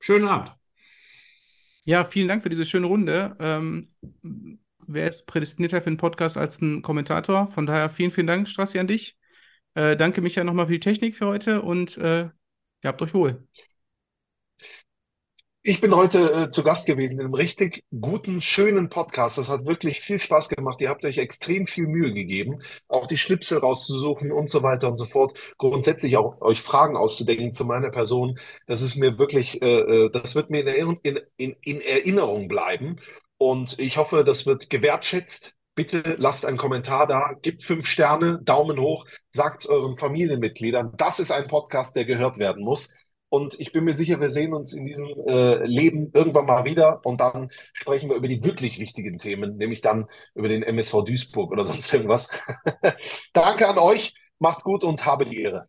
Schönen 0.00 0.28
Abend. 0.28 0.52
Ja, 1.84 2.04
vielen 2.04 2.28
Dank 2.28 2.42
für 2.42 2.48
diese 2.48 2.64
schöne 2.64 2.86
Runde. 2.86 3.36
Ähm, 3.40 3.88
wer 4.86 5.08
ist 5.08 5.26
prädestinierter 5.26 5.82
für 5.82 5.88
einen 5.88 5.96
Podcast 5.96 6.36
als 6.36 6.60
ein 6.60 6.82
Kommentator? 6.82 7.50
Von 7.50 7.66
daher 7.66 7.90
vielen, 7.90 8.10
vielen 8.10 8.26
Dank, 8.26 8.48
Strassi, 8.48 8.78
an 8.78 8.86
dich. 8.86 9.18
Äh, 9.74 9.96
danke, 9.96 10.20
Micha, 10.20 10.44
nochmal 10.44 10.66
für 10.66 10.72
die 10.72 10.80
Technik 10.80 11.16
für 11.16 11.26
heute 11.26 11.62
und 11.62 11.96
äh, 11.96 12.24
ihr 12.24 12.32
habt 12.84 13.02
euch 13.02 13.14
wohl. 13.14 13.48
Ich 15.64 15.80
bin 15.80 15.94
heute 15.94 16.32
äh, 16.46 16.50
zu 16.50 16.64
Gast 16.64 16.86
gewesen 16.86 17.20
in 17.20 17.26
einem 17.26 17.34
richtig 17.34 17.84
guten, 18.00 18.40
schönen 18.40 18.88
Podcast. 18.88 19.38
Das 19.38 19.48
hat 19.48 19.64
wirklich 19.64 20.00
viel 20.00 20.18
Spaß 20.18 20.48
gemacht. 20.48 20.80
Ihr 20.80 20.88
habt 20.88 21.04
euch 21.04 21.18
extrem 21.18 21.68
viel 21.68 21.86
Mühe 21.86 22.12
gegeben, 22.12 22.58
auch 22.88 23.06
die 23.06 23.16
Schnipsel 23.16 23.58
rauszusuchen 23.58 24.32
und 24.32 24.50
so 24.50 24.64
weiter 24.64 24.88
und 24.88 24.96
so 24.96 25.06
fort. 25.06 25.38
Grundsätzlich 25.58 26.16
auch 26.16 26.40
euch 26.40 26.60
Fragen 26.60 26.96
auszudenken 26.96 27.52
zu 27.52 27.64
meiner 27.64 27.90
Person. 27.90 28.40
Das 28.66 28.82
ist 28.82 28.96
mir 28.96 29.18
wirklich, 29.18 29.62
äh, 29.62 30.06
äh, 30.06 30.10
das 30.10 30.34
wird 30.34 30.50
mir 30.50 30.62
in, 30.62 30.66
Erinnerung- 30.66 31.00
in, 31.04 31.20
in, 31.36 31.52
in 31.62 31.80
Erinnerung 31.80 32.48
bleiben. 32.48 32.96
Und 33.38 33.78
ich 33.78 33.98
hoffe, 33.98 34.24
das 34.24 34.46
wird 34.46 34.68
gewertschätzt. 34.68 35.54
Bitte 35.76 36.16
lasst 36.18 36.44
einen 36.44 36.58
Kommentar 36.58 37.06
da, 37.06 37.34
gebt 37.40 37.62
fünf 37.62 37.86
Sterne, 37.86 38.40
Daumen 38.42 38.78
hoch, 38.80 39.06
sagt's 39.28 39.66
euren 39.68 39.96
Familienmitgliedern. 39.96 40.92
Das 40.96 41.20
ist 41.20 41.30
ein 41.30 41.46
Podcast, 41.46 41.94
der 41.94 42.04
gehört 42.04 42.38
werden 42.38 42.64
muss. 42.64 43.04
Und 43.32 43.58
ich 43.58 43.72
bin 43.72 43.84
mir 43.84 43.94
sicher, 43.94 44.20
wir 44.20 44.28
sehen 44.28 44.52
uns 44.52 44.74
in 44.74 44.84
diesem 44.84 45.06
äh, 45.26 45.64
Leben 45.64 46.10
irgendwann 46.12 46.44
mal 46.44 46.66
wieder 46.66 47.00
und 47.02 47.22
dann 47.22 47.50
sprechen 47.72 48.10
wir 48.10 48.16
über 48.16 48.28
die 48.28 48.44
wirklich 48.44 48.78
wichtigen 48.78 49.16
Themen, 49.16 49.56
nämlich 49.56 49.80
dann 49.80 50.06
über 50.34 50.48
den 50.48 50.62
MSV 50.62 51.02
Duisburg 51.06 51.50
oder 51.50 51.64
sonst 51.64 51.94
irgendwas. 51.94 52.28
Danke 53.32 53.66
an 53.66 53.78
euch, 53.78 54.14
macht's 54.38 54.64
gut 54.64 54.84
und 54.84 55.06
habe 55.06 55.24
die 55.24 55.40
Ehre. 55.40 55.66